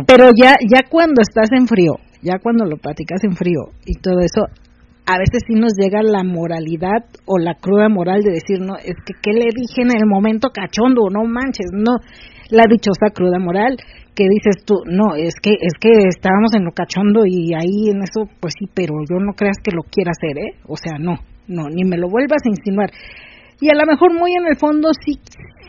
pero 0.06 0.30
ya, 0.34 0.56
ya 0.66 0.88
cuando 0.88 1.22
estás 1.22 1.50
en 1.52 1.66
frío, 1.66 1.94
ya 2.22 2.38
cuando 2.38 2.64
lo 2.64 2.76
platicas 2.76 3.22
en 3.24 3.36
frío 3.36 3.70
y 3.86 4.00
todo 4.00 4.20
eso, 4.20 4.46
a 5.06 5.18
veces 5.18 5.42
sí 5.46 5.54
nos 5.54 5.74
llega 5.76 6.02
la 6.02 6.24
moralidad 6.24 7.04
o 7.26 7.38
la 7.38 7.54
cruda 7.54 7.88
moral 7.88 8.22
de 8.22 8.32
decir, 8.32 8.60
no, 8.60 8.76
es 8.76 8.96
que, 9.04 9.12
¿qué 9.22 9.32
le 9.32 9.52
dije 9.54 9.82
en 9.82 9.92
el 9.92 10.06
momento 10.06 10.48
cachondo? 10.48 11.10
No 11.12 11.24
manches, 11.24 11.70
no. 11.72 11.96
La 12.50 12.64
dichosa 12.68 13.12
cruda 13.12 13.38
moral 13.38 13.76
que 14.14 14.24
dices 14.30 14.64
tú, 14.64 14.76
no, 14.86 15.14
es 15.16 15.34
que, 15.42 15.50
es 15.50 15.74
que 15.80 15.90
estábamos 16.08 16.54
en 16.54 16.64
lo 16.64 16.70
cachondo 16.72 17.22
y 17.26 17.52
ahí 17.52 17.90
en 17.90 18.02
eso, 18.02 18.30
pues 18.40 18.54
sí, 18.58 18.66
pero 18.72 18.94
yo 19.10 19.18
no 19.18 19.32
creas 19.32 19.58
que 19.62 19.74
lo 19.74 19.82
quiera 19.82 20.12
hacer, 20.12 20.38
¿eh? 20.38 20.56
O 20.68 20.76
sea, 20.76 20.98
no, 20.98 21.16
no, 21.48 21.68
ni 21.68 21.84
me 21.84 21.98
lo 21.98 22.08
vuelvas 22.08 22.40
a 22.44 22.48
insinuar 22.48 22.90
y 23.60 23.68
a 23.68 23.74
lo 23.74 23.86
mejor 23.86 24.12
muy 24.12 24.32
en 24.32 24.46
el 24.46 24.56
fondo 24.56 24.90
sí, 25.04 25.18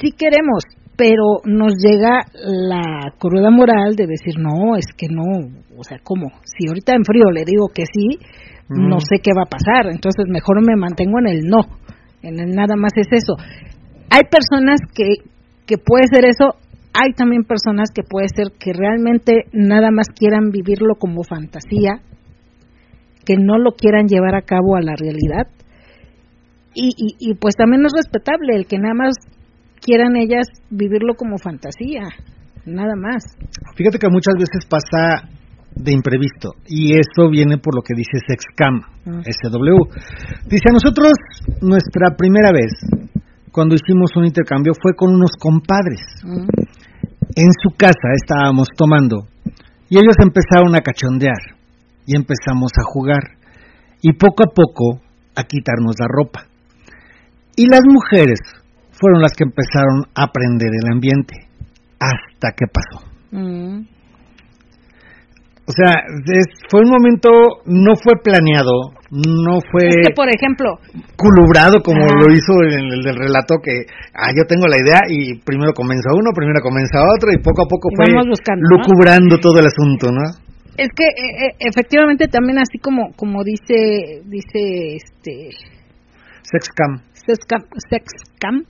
sí 0.01 0.11
queremos, 0.11 0.63
pero 0.95 1.41
nos 1.45 1.73
llega 1.77 2.25
la 2.33 3.13
cruda 3.19 3.49
moral 3.51 3.95
de 3.95 4.07
decir, 4.07 4.35
no, 4.39 4.75
es 4.77 4.85
que 4.97 5.07
no, 5.09 5.23
o 5.77 5.83
sea, 5.83 5.97
¿cómo? 6.03 6.27
Si 6.43 6.67
ahorita 6.67 6.93
en 6.93 7.03
frío 7.03 7.31
le 7.31 7.43
digo 7.45 7.67
que 7.73 7.83
sí, 7.85 8.19
no 8.69 8.99
sé 8.99 9.17
qué 9.21 9.31
va 9.37 9.43
a 9.43 9.49
pasar, 9.49 9.91
entonces 9.91 10.25
mejor 10.27 10.65
me 10.65 10.75
mantengo 10.75 11.19
en 11.19 11.27
el 11.27 11.41
no, 11.43 11.61
en 12.21 12.39
el 12.39 12.55
nada 12.55 12.75
más 12.75 12.93
es 12.95 13.07
eso. 13.11 13.35
Hay 14.09 14.23
personas 14.29 14.79
que, 14.93 15.29
que 15.65 15.77
puede 15.77 16.07
ser 16.11 16.25
eso, 16.25 16.55
hay 16.93 17.13
también 17.13 17.43
personas 17.43 17.89
que 17.93 18.03
puede 18.03 18.27
ser 18.33 18.53
que 18.57 18.71
realmente 18.73 19.45
nada 19.51 19.91
más 19.91 20.07
quieran 20.07 20.49
vivirlo 20.49 20.95
como 20.97 21.23
fantasía, 21.23 22.01
que 23.25 23.35
no 23.37 23.57
lo 23.57 23.71
quieran 23.71 24.07
llevar 24.07 24.35
a 24.35 24.43
cabo 24.43 24.75
a 24.77 24.81
la 24.81 24.95
realidad 24.95 25.47
y, 26.75 27.15
y, 27.19 27.33
pues 27.35 27.55
también 27.55 27.85
es 27.85 27.93
respetable 27.95 28.55
el 28.55 28.67
que 28.67 28.77
nada 28.77 28.93
más 28.93 29.15
quieran 29.81 30.17
ellas 30.17 30.47
vivirlo 30.69 31.15
como 31.15 31.37
fantasía, 31.37 32.03
nada 32.65 32.95
más. 32.95 33.23
Fíjate 33.75 33.97
que 33.97 34.09
muchas 34.09 34.35
veces 34.37 34.65
pasa 34.69 35.29
de 35.75 35.91
imprevisto 35.91 36.53
y 36.67 36.93
eso 36.93 37.29
viene 37.29 37.57
por 37.57 37.75
lo 37.75 37.81
que 37.81 37.93
dice 37.95 38.19
Sexcam, 38.27 38.81
ah. 39.07 39.21
SW. 39.23 40.47
Dice 40.47 40.69
a 40.69 40.73
nosotros 40.73 41.13
nuestra 41.61 42.15
primera 42.17 42.51
vez 42.51 42.71
cuando 43.51 43.75
hicimos 43.75 44.11
un 44.15 44.25
intercambio 44.25 44.73
fue 44.81 44.93
con 44.95 45.13
unos 45.13 45.31
compadres. 45.39 46.01
Ah. 46.23 46.45
En 47.35 47.49
su 47.61 47.75
casa 47.75 48.09
estábamos 48.15 48.69
tomando 48.77 49.27
y 49.89 49.97
ellos 49.97 50.15
empezaron 50.21 50.75
a 50.75 50.81
cachondear 50.81 51.55
y 52.05 52.15
empezamos 52.15 52.71
a 52.77 52.83
jugar 52.83 53.23
y 54.01 54.13
poco 54.13 54.43
a 54.43 54.53
poco 54.53 55.01
a 55.35 55.43
quitarnos 55.43 55.95
la 55.99 56.07
ropa. 56.07 56.47
Y 57.55 57.67
las 57.67 57.81
mujeres 57.85 58.39
fueron 58.91 59.21
las 59.21 59.33
que 59.33 59.43
empezaron 59.43 60.03
a 60.15 60.23
aprender 60.23 60.69
el 60.69 60.91
ambiente. 60.91 61.35
Hasta 61.99 62.51
que 62.51 62.65
pasó. 62.67 63.05
Mm. 63.31 63.95
O 65.67 65.71
sea, 65.73 65.97
fue 66.69 66.81
un 66.81 66.91
momento, 66.91 67.29
no 67.65 67.95
fue 67.97 68.21
planeado, 68.21 68.93
no 69.09 69.57
fue... 69.71 69.89
Es 69.89 70.09
que, 70.09 70.13
por 70.13 70.29
ejemplo... 70.29 70.77
Culubrado 71.17 71.81
como 71.81 72.05
lo 72.05 72.29
hizo 72.31 72.53
en 72.69 72.85
el 72.93 73.01
del 73.01 73.17
relato 73.17 73.57
que, 73.63 73.89
ah, 74.13 74.29
yo 74.29 74.45
tengo 74.45 74.67
la 74.67 74.77
idea 74.77 75.01
y 75.09 75.41
primero 75.41 75.73
comenzó 75.73 76.13
uno, 76.13 76.29
primero 76.35 76.61
comenzó 76.61 77.01
otro 77.01 77.33
y 77.33 77.41
poco 77.41 77.63
a 77.63 77.67
poco 77.67 77.89
fue 77.97 78.05
lucubrando 78.61 79.39
todo 79.39 79.57
el 79.59 79.65
asunto, 79.65 80.11
¿no? 80.11 80.45
Es 80.77 80.89
que 80.93 81.05
e, 81.05 81.47
e, 81.47 81.55
efectivamente 81.59 82.27
también 82.27 82.59
así 82.59 82.77
como 82.79 83.13
como 83.15 83.43
dice 83.43 84.21
dice 84.25 84.97
este 84.97 85.49
Sexcam 86.43 87.01
Sexcam. 87.25 88.63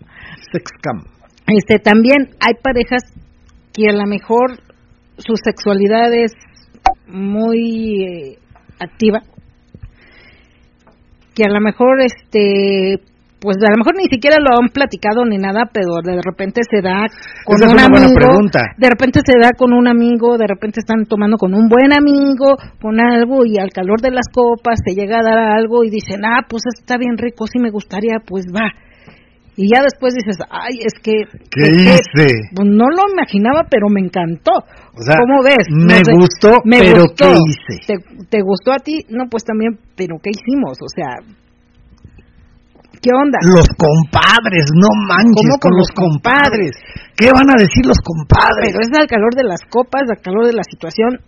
Sexcam. 0.52 1.04
Este, 1.48 1.80
también 1.80 2.30
hay 2.40 2.54
parejas 2.62 3.04
que 3.74 3.90
a 3.90 3.94
lo 3.94 4.06
mejor 4.06 4.58
su 5.18 5.36
sexualidad 5.36 6.14
es 6.14 6.32
muy 7.08 8.04
eh, 8.04 8.40
activa, 8.80 9.22
que 11.34 11.44
a 11.44 11.54
lo 11.54 11.62
mejor 11.62 12.02
este 12.02 13.00
pues 13.46 13.58
a 13.62 13.70
lo 13.70 13.78
mejor 13.78 13.94
ni 13.96 14.10
siquiera 14.10 14.38
lo 14.42 14.58
han 14.58 14.74
platicado 14.74 15.24
ni 15.24 15.38
nada, 15.38 15.70
pero 15.72 16.02
de 16.04 16.18
repente 16.18 16.62
se 16.66 16.82
da 16.82 17.06
con 17.46 17.62
un 17.62 17.78
amigo, 17.78 18.42
de 18.76 18.90
repente 18.90 19.22
se 19.22 19.38
da 19.38 19.52
con 19.56 19.72
un 19.72 19.88
amigo, 19.88 20.38
de 20.40 20.48
repente 20.50 20.82
están 20.82 21.06
tomando 21.06 21.38
con 21.38 21.54
un 21.54 21.70
buen 21.70 21.94
amigo, 21.94 22.58
con 22.82 23.00
algo 23.00 23.46
y 23.46 23.60
al 23.62 23.70
calor 23.70 24.02
de 24.02 24.10
las 24.10 24.26
copas 24.34 24.82
se 24.84 24.96
llega 24.96 25.20
a 25.20 25.24
dar 25.24 25.38
algo 25.62 25.84
y 25.84 25.92
dicen, 25.92 26.26
ah, 26.26 26.42
pues 26.50 26.64
está 26.74 26.98
bien 26.98 27.18
rico, 27.18 27.46
si 27.46 27.60
me 27.60 27.70
gustaría, 27.70 28.18
pues 28.26 28.46
va. 28.50 28.74
Y 29.58 29.70
ya 29.72 29.84
después 29.84 30.16
dices, 30.16 30.42
ay, 30.50 30.80
es 30.84 31.00
que... 31.02 31.24
¿Qué 31.54 31.70
hice? 31.70 32.28
pues 32.54 32.68
no 32.68 32.90
lo 32.90 33.14
imaginaba, 33.14 33.62
pero 33.70 33.88
me 33.90 34.02
encantó. 34.02 34.52
O 34.52 35.02
sea, 35.06 35.16
¿Cómo 35.22 35.44
ves? 35.44 35.70
Me 35.70 36.02
gustó, 36.18 36.58
pero 36.68 37.04
¿qué 37.16 37.30
hice? 37.30 37.86
¿Te, 37.88 38.26
¿Te 38.26 38.42
gustó 38.42 38.74
a 38.74 38.80
ti? 38.80 39.06
No, 39.10 39.30
pues 39.30 39.46
también, 39.46 39.78
pero 39.96 40.18
¿qué 40.22 40.32
hicimos? 40.32 40.80
O 40.82 40.90
sea, 40.90 41.24
¿Qué 43.06 43.14
onda? 43.14 43.38
Los 43.46 43.70
compadres, 43.78 44.66
no 44.74 44.90
manches 45.06 45.62
con, 45.62 45.78
los 45.78 45.94
compadres? 45.94 46.74
¿Qué 47.14 47.30
van 47.30 47.54
a 47.54 47.62
decir 47.62 47.86
los 47.86 48.02
compadres? 48.02 48.74
Pero 48.74 48.82
es 48.82 48.90
al 48.98 49.06
calor 49.06 49.30
de 49.38 49.46
las 49.46 49.62
copas, 49.70 50.10
al 50.10 50.18
calor 50.26 50.48
de 50.48 50.58
la 50.58 50.66
situación. 50.66 51.22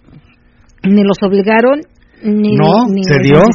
Ni 0.82 1.06
los 1.06 1.22
obligaron, 1.22 1.86
ni, 2.26 2.58
no, 2.58 2.90
ni 2.90 3.04
¿se 3.04 3.22
dio? 3.22 3.46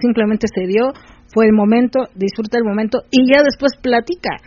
simplemente 0.00 0.46
se 0.48 0.64
dio. 0.64 0.96
Fue 1.28 1.44
el 1.44 1.52
momento, 1.52 2.08
disfruta 2.16 2.56
el 2.56 2.64
momento 2.64 3.04
y 3.10 3.28
ya 3.28 3.42
después 3.44 3.76
platica. 3.76 4.40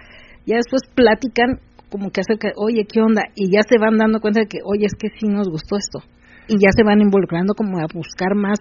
Ya 0.47 0.55
después 0.57 0.81
platican 0.89 1.61
como 1.93 2.09
que 2.09 2.21
acerca, 2.21 2.49
oye, 2.57 2.87
¿qué 2.91 3.01
onda? 3.01 3.29
Y 3.35 3.53
ya 3.53 3.61
se 3.61 3.77
van 3.77 3.99
dando 3.99 4.19
cuenta 4.19 4.39
de 4.39 4.47
que, 4.47 4.65
oye, 4.65 4.87
es 4.87 4.97
que 4.97 5.09
sí 5.19 5.27
nos 5.27 5.47
gustó 5.47 5.77
esto 5.77 6.01
y 6.47 6.57
ya 6.57 6.71
se 6.75 6.81
van 6.83 7.01
involucrando 7.01 7.53
como 7.53 7.77
a 7.77 7.85
buscar 7.93 8.33
más, 8.33 8.57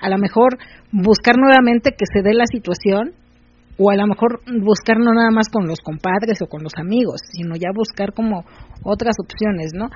a 0.00 0.08
lo 0.08 0.18
mejor 0.18 0.56
buscar 0.92 1.34
nuevamente 1.36 1.90
que 1.98 2.06
se 2.06 2.22
dé 2.22 2.32
la 2.32 2.46
situación 2.46 3.23
o 3.78 3.90
a 3.90 3.96
lo 3.96 4.06
mejor 4.06 4.40
buscar 4.62 4.98
no 4.98 5.12
nada 5.12 5.30
más 5.30 5.48
con 5.48 5.66
los 5.66 5.80
compadres 5.80 6.40
o 6.42 6.46
con 6.46 6.62
los 6.62 6.74
amigos, 6.76 7.20
sino 7.32 7.56
ya 7.56 7.68
buscar 7.74 8.12
como 8.12 8.44
otras 8.82 9.16
opciones, 9.18 9.72
¿no? 9.74 9.88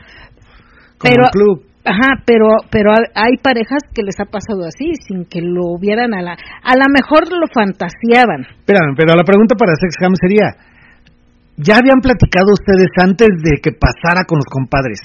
pero 1.00 1.30
club. 1.30 1.64
Ajá, 1.84 2.20
pero 2.26 2.58
pero 2.70 2.92
hay 2.92 3.38
parejas 3.40 3.80
que 3.94 4.02
les 4.02 4.18
ha 4.20 4.26
pasado 4.26 4.66
así, 4.66 4.92
sin 5.06 5.24
que 5.24 5.40
lo 5.40 5.78
vieran 5.80 6.12
a 6.12 6.20
la 6.20 6.32
a 6.34 6.74
lo 6.76 6.84
mejor 6.92 7.30
lo 7.32 7.46
fantaseaban. 7.54 8.44
Espérame, 8.60 8.94
pero 8.96 9.14
la 9.14 9.24
pregunta 9.24 9.54
para 9.54 9.72
Sexham 9.76 10.12
sería 10.20 10.52
¿Ya 11.58 11.78
habían 11.78 11.98
platicado 12.00 12.52
ustedes 12.52 12.86
antes 13.02 13.28
de 13.42 13.58
que 13.60 13.72
pasara 13.72 14.22
con 14.24 14.38
los 14.38 14.46
compadres 14.46 15.00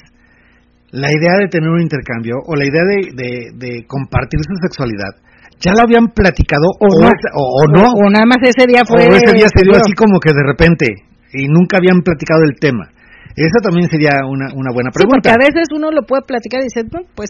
la 0.91 1.09
idea 1.09 1.33
de 1.41 1.47
tener 1.49 1.67
un 1.67 1.81
intercambio 1.81 2.35
o 2.45 2.55
la 2.55 2.65
idea 2.65 2.85
de, 2.85 3.49
de 3.57 3.87
compartir 3.87 4.39
su 4.45 4.53
sexualidad? 4.61 5.17
¿Ya 5.59 5.73
lo 5.73 5.81
habían 5.81 6.07
platicado 6.13 6.65
o, 6.79 6.87
no? 7.01 7.09
O, 7.09 7.67
no? 7.67 7.83
O, 7.93 8.09
nada 8.09 8.25
más 8.25 8.37
ese 8.41 8.67
día 8.67 8.83
fue... 8.85 9.05
O 9.05 9.15
ese 9.15 9.33
día 9.33 9.47
se 9.47 9.63
dio 9.63 9.75
así 9.75 9.93
como 9.93 10.19
que 10.19 10.31
de 10.33 10.43
repente 10.43 10.87
y 11.33 11.47
nunca 11.47 11.77
habían 11.77 12.01
platicado 12.01 12.43
el 12.43 12.59
tema. 12.59 12.89
Esa 13.35 13.65
también 13.65 13.89
sería 13.89 14.21
una, 14.29 14.53
una 14.53 14.69
buena 14.69 14.91
pregunta. 14.93 15.17
porque 15.17 15.33
a 15.33 15.41
veces 15.41 15.73
uno 15.73 15.89
lo 15.89 16.03
puede 16.05 16.21
platicar 16.21 16.61
y 16.61 16.69
dice, 16.69 16.85
pues 17.15 17.29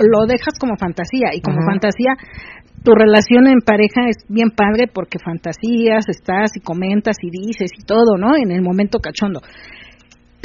lo, 0.00 0.26
dejas 0.26 0.56
como 0.58 0.76
fantasía 0.80 1.28
y 1.34 1.42
como 1.42 1.60
fantasía 1.60 2.16
tu 2.82 2.92
relación 2.94 3.46
en 3.46 3.60
pareja 3.60 4.08
es 4.08 4.24
bien 4.28 4.50
padre 4.50 4.88
porque 4.88 5.18
fantasías, 5.18 6.08
estás 6.08 6.56
y 6.56 6.60
comentas 6.60 7.16
y 7.20 7.28
dices 7.28 7.70
y 7.76 7.84
todo, 7.84 8.16
¿no? 8.16 8.36
En 8.36 8.50
el 8.50 8.62
momento 8.62 8.98
cachondo 8.98 9.40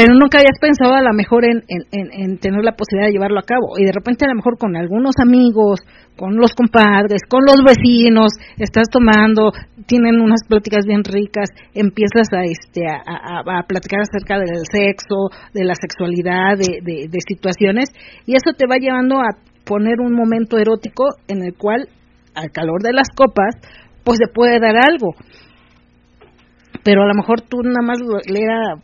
pero 0.01 0.15
nunca 0.15 0.39
hayas 0.39 0.57
pensado 0.59 0.95
a 0.95 1.01
lo 1.03 1.13
mejor 1.13 1.45
en, 1.45 1.61
en, 1.69 2.39
tener 2.39 2.63
la 2.63 2.73
posibilidad 2.73 3.05
de 3.05 3.13
llevarlo 3.13 3.37
a 3.37 3.45
cabo. 3.45 3.77
Y 3.77 3.85
de 3.85 3.91
repente 3.91 4.25
a 4.25 4.29
lo 4.29 4.35
mejor 4.35 4.57
con 4.57 4.75
algunos 4.75 5.13
amigos, 5.21 5.81
con 6.17 6.37
los 6.37 6.53
compadres, 6.53 7.21
con 7.29 7.41
los 7.45 7.61
vecinos, 7.61 8.33
estás 8.57 8.89
tomando, 8.89 9.51
tienen 9.85 10.19
unas 10.19 10.41
pláticas 10.49 10.87
bien 10.87 11.03
ricas, 11.03 11.49
empiezas 11.75 12.33
a, 12.33 12.41
este, 12.49 12.81
a, 12.89 13.45
a, 13.45 13.63
platicar 13.67 14.01
acerca 14.01 14.39
del 14.39 14.65
sexo, 14.65 15.29
de 15.53 15.65
la 15.65 15.75
sexualidad, 15.75 16.57
de, 16.57 16.81
de, 16.81 17.05
de 17.05 17.19
situaciones, 17.21 17.89
y 18.25 18.33
eso 18.33 18.57
te 18.57 18.65
va 18.65 18.77
llevando 18.81 19.19
a 19.19 19.37
poner 19.65 20.01
un 20.01 20.15
momento 20.15 20.57
erótico 20.57 21.03
en 21.27 21.43
el 21.43 21.53
cual, 21.53 21.89
al 22.33 22.49
calor 22.49 22.81
de 22.81 22.93
las 22.93 23.09
copas, 23.15 23.53
pues 24.03 24.17
se 24.17 24.33
puede 24.33 24.59
dar 24.59 24.77
algo 24.77 25.13
pero 26.83 27.03
a 27.03 27.07
lo 27.07 27.13
mejor 27.13 27.41
tú 27.41 27.57
nada 27.61 27.85
más 27.85 27.99
le 27.99 28.39
era 28.41 28.81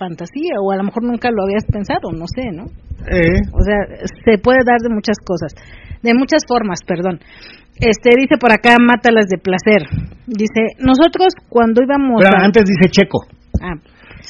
fantasía 0.00 0.56
o 0.64 0.72
a 0.72 0.80
lo 0.80 0.84
mejor 0.88 1.04
nunca 1.04 1.28
lo 1.28 1.44
habías 1.44 1.68
pensado, 1.68 2.08
no 2.16 2.24
sé, 2.24 2.48
¿no? 2.48 2.64
Eh. 3.04 3.44
O 3.52 3.60
sea, 3.60 4.08
se 4.24 4.40
puede 4.40 4.64
dar 4.64 4.80
de 4.80 4.88
muchas 4.88 5.20
cosas, 5.20 5.52
de 6.00 6.14
muchas 6.16 6.42
formas, 6.48 6.80
perdón. 6.88 7.20
Este 7.76 8.16
dice 8.16 8.40
por 8.40 8.52
acá, 8.52 8.76
mátalas 8.80 9.28
de 9.28 9.36
placer. 9.36 9.84
Dice, 10.26 10.76
nosotros 10.80 11.36
cuando 11.48 11.82
íbamos 11.84 12.20
Pero 12.20 12.40
antes 12.40 12.64
dice 12.64 12.90
Checo. 12.90 13.24
Ah, 13.60 13.76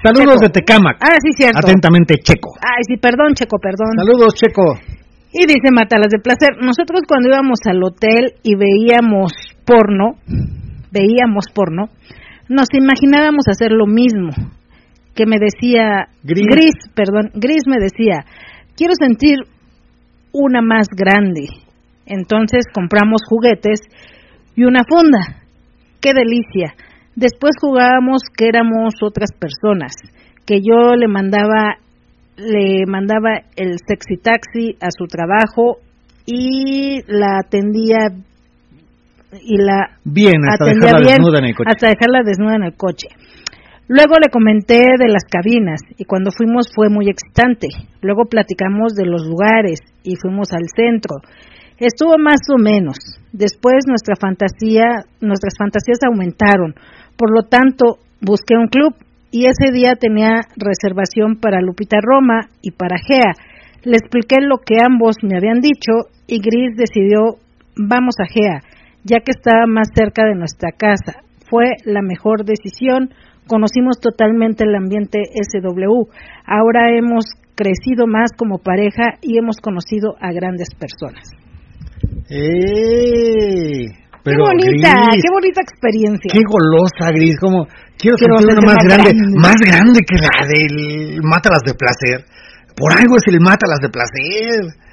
Saludos 0.03 0.41
de 0.41 0.49
Tecamac. 0.49 0.99
Ah, 1.03 1.19
sí, 1.21 1.31
cierto. 1.35 1.59
Atentamente, 1.59 2.15
Checo. 2.19 2.51
Ay, 2.63 2.83
sí, 2.87 2.97
perdón, 2.97 3.35
Checo, 3.35 3.59
perdón. 3.59 3.99
Saludos, 3.99 4.35
Checo. 4.35 4.79
Y 5.33 5.47
dice 5.47 5.71
Mátalas 5.71 6.11
de 6.11 6.19
placer, 6.19 6.59
nosotros 6.61 7.03
cuando 7.07 7.29
íbamos 7.29 7.61
al 7.67 7.83
hotel 7.83 8.35
y 8.43 8.57
veíamos 8.57 9.33
porno, 9.65 10.19
veíamos 10.91 11.47
porno, 11.55 11.87
nos 12.49 12.67
imaginábamos 12.75 13.47
hacer 13.49 13.71
lo 13.71 13.87
mismo, 13.87 14.31
que 15.15 15.27
me 15.27 15.39
decía, 15.39 16.09
Gris. 16.23 16.75
perdón, 16.95 17.31
Gris 17.35 17.63
me 17.67 17.79
decía, 17.79 18.25
quiero 18.77 18.95
sentir 18.99 19.39
una 20.33 20.63
más 20.63 20.87
grande. 20.97 21.47
Entonces 22.07 22.65
compramos 22.73 23.21
juguetes 23.29 23.81
y 24.57 24.65
una 24.65 24.83
funda. 24.89 25.43
¡Qué 26.01 26.13
delicia! 26.15 26.75
Después 27.15 27.53
jugábamos 27.61 28.23
que 28.37 28.49
éramos 28.49 28.95
otras 29.03 29.31
personas, 29.33 29.93
que 30.47 30.61
yo 30.61 30.95
le 30.97 31.09
mandaba 31.09 31.77
le 32.37 32.87
mandaba 32.87 33.43
el 33.57 33.77
sexy 33.87 34.17
taxi 34.17 34.77
a 34.81 34.89
su 34.91 35.07
trabajo 35.07 35.79
y 36.25 37.03
la 37.07 37.41
atendía 37.45 37.99
y 39.43 39.57
la 39.59 39.99
bien 40.05 40.37
hasta 40.49 40.65
dejarla 40.65 41.01
desnuda 41.01 41.39
en 41.39 41.45
el 41.45 41.55
coche. 41.55 41.71
hasta 41.71 41.89
dejarla 41.89 42.23
desnuda 42.25 42.57
en 42.57 42.63
el 42.65 42.75
coche. 42.77 43.09
Luego 43.93 44.15
le 44.23 44.31
comenté 44.31 44.85
de 44.97 45.09
las 45.11 45.25
cabinas 45.25 45.81
y 45.99 46.05
cuando 46.05 46.31
fuimos 46.31 46.71
fue 46.73 46.89
muy 46.89 47.09
excitante. 47.11 47.67
Luego 48.03 48.27
platicamos 48.31 48.95
de 48.95 49.05
los 49.05 49.27
lugares 49.27 49.81
y 50.05 50.15
fuimos 50.15 50.53
al 50.53 50.69
centro. 50.73 51.17
Estuvo 51.77 52.17
más 52.17 52.39
o 52.55 52.57
menos. 52.57 52.95
Después 53.33 53.89
nuestra 53.89 54.15
fantasía, 54.15 55.03
nuestras 55.21 55.55
fantasías 55.59 55.99
aumentaron. 56.07 56.77
Por 57.17 57.35
lo 57.35 57.49
tanto, 57.49 57.99
busqué 58.21 58.55
un 58.55 58.69
club 58.69 58.95
y 59.33 59.47
ese 59.47 59.73
día 59.73 59.97
tenía 59.99 60.43
reservación 60.55 61.41
para 61.41 61.61
Lupita 61.61 61.97
Roma 62.01 62.47
y 62.63 62.71
para 62.71 62.95
Gea. 62.97 63.35
Le 63.83 63.97
expliqué 63.97 64.37
lo 64.41 64.59
que 64.59 64.77
ambos 64.87 65.17
me 65.25 65.37
habían 65.37 65.59
dicho 65.59 66.15
y 66.29 66.39
Gris 66.39 66.77
decidió 66.77 67.41
vamos 67.75 68.15
a 68.21 68.31
Gea, 68.31 68.63
ya 69.03 69.19
que 69.19 69.33
estaba 69.33 69.67
más 69.67 69.89
cerca 69.93 70.27
de 70.27 70.37
nuestra 70.37 70.71
casa. 70.71 71.25
Fue 71.51 71.73
la 71.85 72.03
mejor 72.03 72.45
decisión 72.45 73.11
conocimos 73.47 74.01
totalmente 74.01 74.65
el 74.65 74.75
ambiente 74.75 75.21
SW. 75.35 76.09
Ahora 76.47 76.97
hemos 76.97 77.25
crecido 77.55 78.07
más 78.07 78.31
como 78.37 78.59
pareja 78.59 79.19
y 79.21 79.39
hemos 79.39 79.57
conocido 79.61 80.17
a 80.21 80.33
grandes 80.33 80.69
personas. 80.75 81.25
¡Eh! 82.31 83.85
qué 84.25 84.37
bonita, 84.37 84.93
qué 85.13 85.31
bonita 85.33 85.61
experiencia. 85.63 86.31
Qué 86.33 86.43
golosa, 86.45 87.13
Gris, 87.13 87.39
como 87.41 87.67
quiero, 87.97 88.17
sentir 88.17 88.37
una 88.37 88.75
más, 88.75 88.85
grande, 88.85 89.13
más 89.37 89.57
grande 89.61 90.01
que 90.07 90.17
la 90.17 90.47
del 90.47 91.21
Mátalas 91.23 91.63
de 91.65 91.75
placer. 91.75 92.25
Por 92.77 92.93
algo 92.97 93.17
es 93.17 93.25
el 93.29 93.41
Mátalas 93.41 93.81
de 93.81 93.89
placer. 93.89 94.90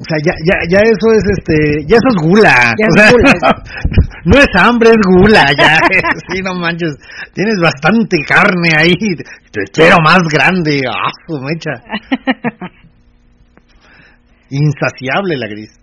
O 0.00 0.04
sea, 0.08 0.16
ya, 0.24 0.32
ya, 0.42 0.56
ya 0.70 0.78
eso 0.88 1.12
es 1.12 1.22
este, 1.36 1.84
ya 1.86 1.96
eso 1.96 2.08
es 2.08 2.16
gula. 2.22 2.74
Ya 2.78 2.86
es 2.86 3.12
gula. 3.12 3.32
no 4.24 4.38
es 4.38 4.48
hambre, 4.56 4.90
es 4.90 5.06
gula, 5.06 5.44
ya. 5.58 5.76
sí, 6.32 6.40
no 6.42 6.54
manches. 6.54 6.96
Tienes 7.34 7.58
bastante 7.60 8.16
carne 8.26 8.70
ahí. 8.76 8.96
Te 9.50 9.62
espero 9.64 9.96
más 10.02 10.22
grande. 10.32 10.80
Ah, 10.88 11.10
su 11.26 11.38
mecha. 11.40 11.72
Insaciable 14.50 15.36
la 15.36 15.46
gris. 15.48 15.78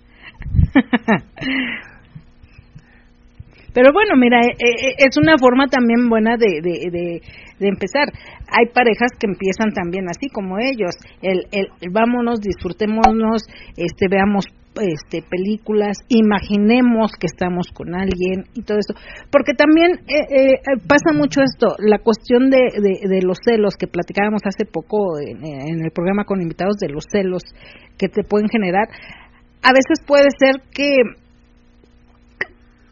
Pero 3.80 3.94
bueno, 3.94 4.18
mira, 4.18 4.42
eh, 4.44 4.52
eh, 4.60 4.96
es 5.08 5.16
una 5.16 5.38
forma 5.38 5.68
también 5.68 6.10
buena 6.10 6.36
de, 6.36 6.60
de, 6.60 6.92
de, 6.92 7.68
empezar. 7.70 8.12
Hay 8.52 8.66
parejas 8.76 9.16
que 9.18 9.26
empiezan 9.26 9.72
también 9.72 10.04
así 10.10 10.28
como 10.28 10.60
ellos. 10.60 10.92
El, 11.22 11.48
el, 11.54 11.70
vámonos, 11.90 12.42
disfrutémonos, 12.42 13.44
este, 13.78 14.08
veamos 14.12 14.48
este, 14.84 15.24
películas, 15.24 15.96
imaginemos 16.10 17.14
que 17.18 17.28
estamos 17.28 17.72
con 17.72 17.96
alguien 17.96 18.52
y 18.54 18.64
todo 18.64 18.80
eso. 18.80 19.00
Porque 19.32 19.54
también 19.54 20.04
eh, 20.12 20.60
pasa 20.86 21.16
mucho 21.16 21.40
esto, 21.40 21.78
la 21.80 22.00
cuestión 22.00 22.50
de, 22.50 22.60
de, 22.84 23.22
los 23.22 23.38
celos 23.42 23.76
que 23.80 23.88
platicábamos 23.88 24.42
hace 24.44 24.66
poco 24.66 25.18
en 25.20 25.86
el 25.86 25.92
programa 25.96 26.26
con 26.26 26.42
invitados 26.42 26.76
de 26.82 26.90
los 26.90 27.06
celos 27.10 27.44
que 27.98 28.10
te 28.10 28.26
pueden 28.26 28.50
generar. 28.50 28.90
A 29.64 29.72
veces 29.72 30.04
puede 30.06 30.28
ser 30.38 30.68
que 30.76 30.98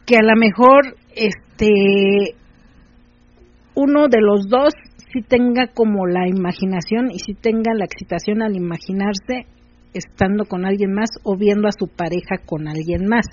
que 0.08 0.16
a 0.16 0.24
lo 0.24 0.36
mejor 0.40 0.96
este 1.14 2.34
uno 3.76 4.08
de 4.08 4.22
los 4.22 4.48
dos 4.48 4.74
si 5.12 5.22
tenga 5.22 5.68
como 5.68 6.08
la 6.08 6.28
imaginación 6.28 7.12
y 7.12 7.20
si 7.20 7.34
tenga 7.34 7.74
la 7.76 7.86
excitación 7.86 8.42
al 8.42 8.56
imaginarse 8.56 9.46
estando 9.94 10.46
con 10.46 10.66
alguien 10.66 10.94
más 10.94 11.10
o 11.24 11.38
viendo 11.38 11.68
a 11.68 11.72
su 11.78 11.88
pareja 11.88 12.38
con 12.46 12.68
alguien 12.68 13.08
más. 13.08 13.26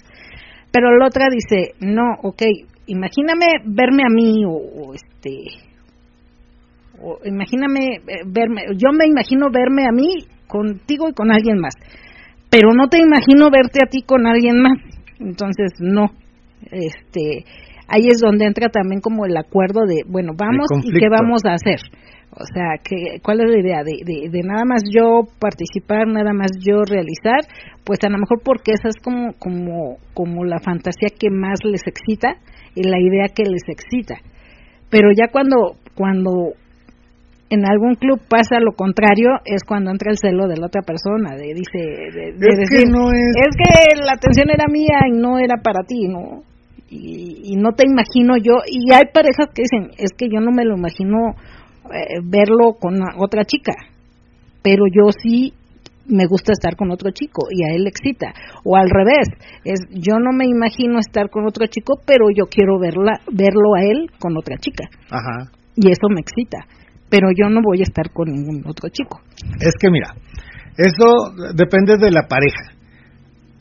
Pero 0.73 0.97
la 0.97 1.07
otra 1.07 1.29
dice, 1.31 1.75
no, 1.81 2.03
ok, 2.23 2.43
imagíname 2.87 3.47
verme 3.65 4.03
a 4.03 4.13
mí 4.13 4.45
o, 4.45 4.95
este, 4.95 5.45
o 7.01 7.19
imagíname 7.25 7.97
eh, 7.97 8.23
verme, 8.27 8.63
yo 8.77 8.91
me 8.93 9.07
imagino 9.07 9.51
verme 9.51 9.85
a 9.87 9.93
mí 9.93 10.27
contigo 10.49 11.09
y 11.09 11.15
con 11.15 11.31
alguien 11.31 11.59
más, 11.59 11.75
pero 12.51 12.71
no 12.75 12.89
te 12.89 12.99
imagino 12.99 13.51
verte 13.51 13.81
a 13.85 13.89
ti 13.89 14.03
con 14.03 14.27
alguien 14.27 14.61
más. 14.61 14.79
Entonces, 15.21 15.73
no, 15.79 16.11
este, 16.71 17.45
ahí 17.89 18.07
es 18.09 18.19
donde 18.21 18.47
entra 18.47 18.69
también 18.69 19.01
como 19.01 19.27
el 19.27 19.37
acuerdo 19.37 19.87
de, 19.87 20.03
bueno, 20.07 20.33
vamos 20.37 20.67
y 20.83 20.93
qué 20.93 21.09
vamos 21.09 21.43
a 21.45 21.55
hacer. 21.55 21.81
O 22.37 22.45
sea, 22.53 22.83
que, 22.83 23.21
¿cuál 23.23 23.41
es 23.41 23.51
la 23.51 23.61
idea? 23.61 23.85
De, 23.85 24.29
de, 24.29 24.43
nada 24.43 24.65
más 24.65 24.83
yo 24.91 25.23
participar, 25.39 26.09
nada 26.09 26.33
más 26.33 26.51
yo 26.59 26.83
realizar, 26.83 27.47
pues 27.85 28.01
a 28.03 28.11
lo 28.11 28.19
mejor 28.19 28.41
porque 28.45 28.73
esa 28.73 28.89
es 28.89 28.97
como, 29.03 29.35
como, 29.39 29.99
como 30.15 30.45
la 30.45 30.59
fantasía 30.59 31.11
que 31.17 31.31
más 31.31 31.61
les 31.63 31.87
excita 31.87 32.35
y 32.75 32.83
la 32.83 32.99
idea 32.99 33.29
que 33.33 33.45
les 33.45 33.63
excita. 33.69 34.17
Pero 34.91 35.11
ya 35.17 35.29
cuando, 35.31 35.77
cuando 35.95 36.55
en 37.51 37.65
algún 37.67 37.95
club 37.95 38.21
pasa 38.29 38.59
lo 38.59 38.73
contrario, 38.73 39.39
es 39.45 39.63
cuando 39.63 39.93
entra 39.93 40.11
el 40.11 40.19
celo 40.19 40.49
de 40.49 40.57
la 40.57 40.67
otra 40.67 40.83
persona, 40.83 41.37
de, 41.37 41.55
dice, 41.55 41.79
de, 41.79 42.31
es 42.31 42.59
decir, 42.59 42.87
que 42.87 42.91
no 42.91 43.13
es... 43.13 43.31
es 43.47 43.55
que 43.55 44.05
la 44.05 44.15
atención 44.15 44.51
era 44.51 44.67
mía 44.67 45.07
y 45.07 45.13
no 45.13 45.39
era 45.39 45.63
para 45.63 45.85
ti, 45.87 46.09
¿no? 46.09 46.43
Y, 46.95 47.57
no 47.57 47.73
te 47.73 47.85
imagino 47.87 48.37
yo, 48.37 48.55
y 48.67 48.93
hay 48.93 49.05
parejas 49.13 49.49
que 49.55 49.63
dicen, 49.63 49.91
es 49.99 50.11
que 50.17 50.29
yo 50.29 50.41
no 50.41 50.51
me 50.53 50.65
lo 50.65 50.77
imagino 50.77 51.35
eh, 51.93 52.21
verlo 52.23 52.75
con 52.79 53.01
otra 53.19 53.45
chica, 53.45 53.73
pero 54.63 54.85
yo 54.87 55.11
sí 55.13 55.53
me 56.07 56.27
gusta 56.27 56.53
estar 56.53 56.77
con 56.77 56.91
otro 56.91 57.11
chico 57.11 57.47
y 57.51 57.65
a 57.65 57.75
él 57.75 57.85
le 57.85 57.89
excita. 57.89 58.35
O 58.65 58.77
al 58.77 58.91
revés, 58.91 59.29
es 59.65 59.81
yo 59.91 60.19
no 60.19 60.33
me 60.33 60.47
imagino 60.47 60.99
estar 60.99 61.31
con 61.31 61.47
otro 61.47 61.67
chico, 61.67 61.95
pero 62.05 62.27
yo 62.35 62.45
quiero 62.47 62.79
verla, 62.79 63.21
verlo 63.33 63.75
a 63.77 63.83
él 63.83 64.11
con 64.19 64.37
otra 64.37 64.57
chica. 64.59 64.85
Ajá. 65.11 65.51
Y 65.77 65.91
eso 65.91 66.09
me 66.09 66.21
excita. 66.21 66.67
Pero 67.09 67.29
yo 67.35 67.49
no 67.49 67.61
voy 67.63 67.81
a 67.81 67.85
estar 67.85 68.11
con 68.13 68.31
ningún 68.31 68.63
otro 68.67 68.89
chico. 68.91 69.21
Es 69.61 69.75
que 69.81 69.91
mira, 69.91 70.15
eso 70.77 71.55
depende 71.55 71.97
de 71.97 72.11
la 72.11 72.27
pareja 72.29 72.74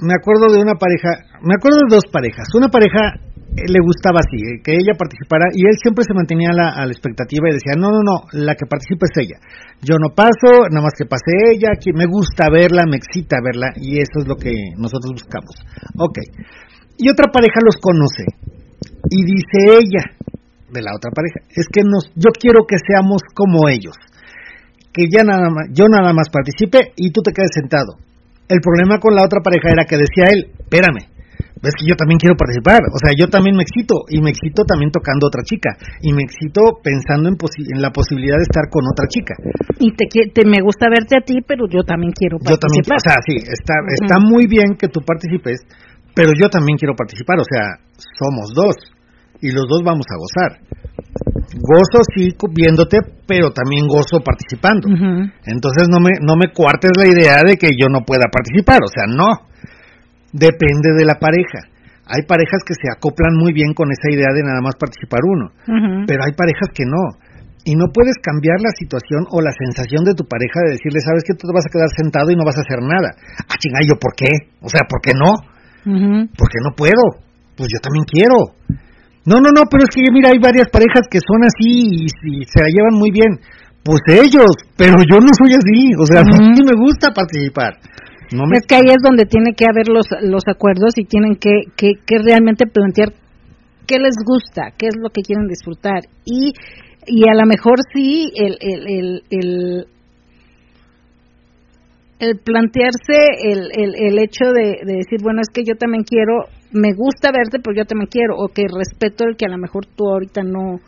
me 0.03 0.13
acuerdo 0.19 0.51
de 0.51 0.59
una 0.59 0.75
pareja, 0.75 1.39
me 1.41 1.55
acuerdo 1.55 1.87
de 1.87 1.95
dos 1.95 2.07
parejas. 2.11 2.51
Una 2.53 2.67
pareja 2.67 3.15
eh, 3.55 3.71
le 3.71 3.79
gustaba 3.79 4.19
así, 4.19 4.35
eh, 4.35 4.59
que 4.59 4.75
ella 4.75 4.99
participara 4.99 5.47
y 5.55 5.63
él 5.63 5.79
siempre 5.79 6.03
se 6.03 6.13
mantenía 6.13 6.51
a 6.51 6.57
la, 6.59 6.67
a 6.75 6.83
la, 6.85 6.91
expectativa 6.91 7.47
y 7.47 7.55
decía, 7.55 7.79
no, 7.79 7.87
no, 7.87 8.03
no, 8.03 8.27
la 8.35 8.55
que 8.59 8.67
participa 8.67 9.07
es 9.07 9.15
ella. 9.23 9.39
Yo 9.79 9.95
no 9.95 10.11
paso, 10.11 10.67
nada 10.67 10.83
más 10.83 10.93
que 10.99 11.07
pase 11.07 11.55
ella, 11.55 11.79
que 11.79 11.95
me 11.95 12.05
gusta 12.05 12.51
verla, 12.51 12.83
me 12.83 12.99
excita 12.99 13.39
verla 13.39 13.71
y 13.79 14.03
eso 14.03 14.19
es 14.19 14.27
lo 14.27 14.35
que 14.35 14.51
nosotros 14.75 15.23
buscamos. 15.23 15.55
Ok. 15.95 16.19
Y 16.99 17.09
otra 17.09 17.31
pareja 17.31 17.63
los 17.63 17.79
conoce 17.79 18.27
y 19.07 19.23
dice 19.23 19.79
ella, 19.79 20.03
de 20.67 20.81
la 20.81 20.91
otra 20.91 21.11
pareja, 21.15 21.47
es 21.47 21.67
que 21.71 21.81
nos, 21.87 22.11
yo 22.15 22.33
quiero 22.35 22.67
que 22.67 22.75
seamos 22.75 23.21
como 23.33 23.69
ellos. 23.69 23.95
Que 24.91 25.05
ya 25.09 25.23
nada 25.23 25.49
más, 25.49 25.69
yo 25.71 25.85
nada 25.87 26.13
más 26.13 26.29
participe 26.29 26.91
y 26.97 27.11
tú 27.11 27.21
te 27.21 27.31
quedes 27.31 27.51
sentado 27.53 27.97
el 28.49 28.59
problema 28.59 28.99
con 28.99 29.15
la 29.15 29.23
otra 29.23 29.41
pareja 29.41 29.69
era 29.71 29.85
que 29.85 29.97
decía 29.97 30.25
él, 30.31 30.51
espérame, 30.59 31.13
es 31.63 31.73
que 31.79 31.87
yo 31.87 31.95
también 31.95 32.19
quiero 32.19 32.35
participar, 32.35 32.83
o 32.91 32.99
sea, 32.99 33.15
yo 33.15 33.31
también 33.31 33.55
me 33.55 33.63
excito, 33.63 34.03
y 34.11 34.19
me 34.19 34.35
excito 34.35 34.67
también 34.67 34.91
tocando 34.91 35.27
a 35.27 35.31
otra 35.31 35.43
chica, 35.47 35.71
y 36.03 36.11
me 36.11 36.23
excito 36.23 36.83
pensando 36.83 37.31
en, 37.31 37.39
en 37.39 37.79
la 37.81 37.91
posibilidad 37.91 38.35
de 38.35 38.43
estar 38.43 38.67
con 38.67 38.83
otra 38.83 39.07
chica. 39.07 39.35
Y 39.79 39.95
te, 39.95 40.11
te, 40.11 40.43
me 40.43 40.59
gusta 40.59 40.91
verte 40.91 41.15
a 41.15 41.23
ti, 41.23 41.39
pero 41.47 41.63
yo 41.71 41.87
también 41.87 42.11
quiero 42.11 42.35
participar. 42.35 42.59
Yo 42.59 42.67
también, 42.67 42.83
o 42.83 42.99
sea, 42.99 43.15
sí, 43.23 43.35
está, 43.39 43.79
está 43.95 44.19
muy 44.19 44.47
bien 44.47 44.75
que 44.75 44.91
tú 44.91 44.99
participes, 45.07 45.63
pero 46.11 46.35
yo 46.35 46.51
también 46.51 46.77
quiero 46.77 46.95
participar, 46.99 47.39
o 47.39 47.47
sea, 47.47 47.79
somos 47.95 48.51
dos, 48.51 48.75
y 49.39 49.51
los 49.55 49.63
dos 49.71 49.83
vamos 49.87 50.05
a 50.11 50.19
gozar 50.19 50.59
gozo 51.63 52.03
sí 52.11 52.35
viéndote, 52.51 52.99
pero 53.25 53.55
también 53.55 53.87
gozo 53.87 54.19
participando. 54.19 54.83
Entonces 55.47 55.87
no 55.87 56.03
me, 56.03 56.11
no 56.19 56.35
me 56.35 56.51
cuartes 56.51 56.91
la 56.99 57.07
idea 57.07 57.39
de 57.39 57.55
que 57.55 57.71
yo 57.71 57.87
no 57.87 58.03
pueda 58.03 58.27
participar, 58.27 58.83
o 58.83 58.91
sea, 58.91 59.07
no. 59.07 59.47
Depende 60.33 60.91
de 60.97 61.05
la 61.05 61.15
pareja. 61.15 61.71
Hay 62.03 62.27
parejas 62.27 62.59
que 62.67 62.75
se 62.75 62.91
acoplan 62.91 63.31
muy 63.39 63.53
bien 63.53 63.71
con 63.71 63.87
esa 63.87 64.11
idea 64.11 64.27
de 64.35 64.43
nada 64.43 64.59
más 64.59 64.75
participar 64.75 65.23
uno, 65.23 65.55
pero 66.05 66.19
hay 66.27 66.33
parejas 66.35 66.67
que 66.75 66.83
no. 66.83 67.15
Y 67.63 67.79
no 67.79 67.95
puedes 67.95 68.19
cambiar 68.19 68.59
la 68.59 68.75
situación 68.75 69.23
o 69.31 69.39
la 69.39 69.55
sensación 69.55 70.03
de 70.03 70.11
tu 70.11 70.27
pareja 70.27 70.59
de 70.67 70.75
decirle, 70.75 70.99
sabes 70.99 71.23
que 71.23 71.31
tú 71.31 71.47
te 71.47 71.55
vas 71.55 71.63
a 71.63 71.71
quedar 71.71 71.87
sentado 71.95 72.27
y 72.27 72.35
no 72.35 72.43
vas 72.43 72.59
a 72.59 72.65
hacer 72.67 72.83
nada. 72.83 73.15
Ah, 73.47 73.55
¿yo 73.87 73.95
por 73.95 74.11
qué? 74.19 74.51
O 74.59 74.67
sea, 74.67 74.83
¿por 74.83 74.99
qué 74.99 75.15
no? 75.15 75.31
Porque 76.35 76.59
no 76.59 76.75
puedo. 76.75 77.23
Pues 77.55 77.71
yo 77.71 77.79
también 77.79 78.03
quiero. 78.03 78.59
No, 79.25 79.39
no, 79.39 79.49
no, 79.55 79.63
pero 79.71 79.83
es 79.87 79.91
que 79.95 80.03
mira, 80.11 80.29
hay 80.33 80.39
varias 80.39 80.67
parejas 80.69 81.07
que 81.09 81.19
son 81.23 81.43
así 81.43 82.05
y, 82.05 82.43
se 82.43 82.59
la 82.59 82.67
llevan 82.67 82.99
muy 82.99 83.11
bien. 83.11 83.39
Pues 83.83 83.99
ellos, 84.07 84.51
pero 84.77 84.95
yo 85.03 85.19
no 85.19 85.31
soy 85.35 85.55
así, 85.55 85.91
o 85.99 86.05
sea, 86.05 86.21
a 86.21 86.39
mí 86.39 86.59
me 86.63 86.75
gusta 86.75 87.11
participar. 87.11 87.75
No 88.33 88.43
Es 88.51 88.65
que 88.65 88.75
ahí 88.75 88.87
es 88.87 89.01
donde 89.03 89.25
tiene 89.25 89.53
que 89.55 89.65
haber 89.65 89.87
los, 89.89 90.07
los 90.21 90.43
acuerdos 90.47 90.93
y 90.97 91.05
tienen 91.05 91.35
que, 91.35 91.67
que, 91.75 91.93
que 92.05 92.17
realmente 92.17 92.65
plantear 92.65 93.13
qué 93.85 93.99
les 93.99 94.15
gusta, 94.25 94.71
qué 94.77 94.87
es 94.87 94.95
lo 94.97 95.09
que 95.09 95.21
quieren 95.21 95.47
disfrutar. 95.47 96.01
Y, 96.25 96.53
y 97.05 97.29
a 97.29 97.33
lo 97.35 97.45
mejor 97.45 97.75
sí, 97.93 98.31
el, 98.35 98.57
el, 98.59 98.87
el, 98.87 99.23
el 99.29 99.87
el 102.19 102.39
plantearse 102.39 103.19
el, 103.43 103.69
el, 103.73 103.95
el 103.95 104.19
hecho 104.19 104.45
de, 104.53 104.79
de, 104.85 104.93
decir, 105.03 105.19
bueno, 105.21 105.41
es 105.41 105.49
que 105.53 105.63
yo 105.65 105.75
también 105.75 106.03
quiero 106.03 106.45
me 106.73 106.93
gusta 106.93 107.31
verte, 107.31 107.59
pero 107.63 107.75
yo 107.75 107.85
también 107.85 108.09
quiero, 108.09 108.35
o 108.37 108.47
que 108.47 108.63
respeto 108.67 109.25
el 109.25 109.37
que 109.37 109.45
a 109.45 109.49
lo 109.49 109.57
mejor 109.57 109.85
tú 109.85 110.07
ahorita 110.07 110.43
no 110.43 110.79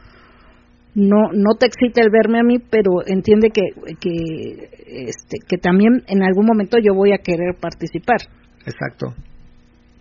no 0.96 1.30
no 1.34 1.56
te 1.60 1.68
excita 1.68 2.02
el 2.02 2.10
verme 2.10 2.40
a 2.40 2.44
mí, 2.44 2.58
pero 2.60 3.06
entiende 3.06 3.50
que 3.50 3.62
que 4.00 4.70
este 5.10 5.38
que 5.48 5.58
también 5.58 6.04
en 6.08 6.24
algún 6.24 6.46
momento 6.46 6.78
yo 6.82 6.94
voy 6.96 7.14
a 7.14 7.20
querer 7.20 7.56
participar. 7.60 8.22
Exacto. 8.66 9.14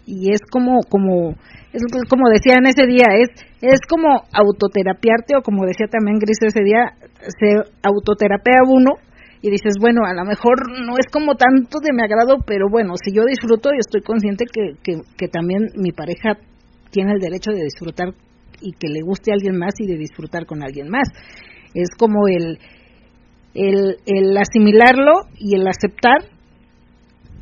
Y 0.06 0.32
es 0.32 0.40
como 0.50 0.80
como 0.88 1.34
es 1.72 1.82
como 2.08 2.30
decía 2.30 2.54
en 2.58 2.66
ese 2.66 2.86
día, 2.86 3.06
es 3.18 3.28
es 3.60 3.80
como 3.88 4.22
autoterapiarte 4.32 5.36
o 5.36 5.42
como 5.42 5.66
decía 5.66 5.86
también 5.88 6.18
Gris 6.18 6.38
ese 6.42 6.62
día, 6.62 6.94
se 7.40 7.56
autoterapea 7.82 8.60
uno 8.66 8.92
y 9.44 9.50
dices, 9.50 9.74
bueno, 9.78 10.06
a 10.06 10.14
lo 10.14 10.24
mejor 10.24 10.56
no 10.86 10.96
es 10.96 11.04
como 11.12 11.34
tanto 11.34 11.78
de 11.78 11.92
mi 11.92 12.00
agrado, 12.00 12.38
pero 12.46 12.64
bueno, 12.70 12.94
si 12.96 13.14
yo 13.14 13.26
disfruto 13.26 13.74
y 13.74 13.78
estoy 13.78 14.00
consciente 14.00 14.46
que, 14.50 14.72
que, 14.82 15.28
también 15.28 15.68
mi 15.76 15.92
pareja 15.92 16.38
tiene 16.90 17.12
el 17.12 17.20
derecho 17.20 17.50
de 17.50 17.62
disfrutar 17.62 18.14
y 18.62 18.72
que 18.72 18.88
le 18.88 19.02
guste 19.02 19.32
a 19.32 19.34
alguien 19.34 19.58
más 19.58 19.74
y 19.78 19.86
de 19.86 19.98
disfrutar 19.98 20.46
con 20.46 20.62
alguien 20.62 20.88
más. 20.88 21.10
Es 21.74 21.90
como 21.98 22.26
el, 22.26 22.58
el, 23.52 23.98
el 24.06 24.34
asimilarlo 24.38 25.12
y 25.36 25.56
el 25.56 25.68
aceptar 25.68 26.24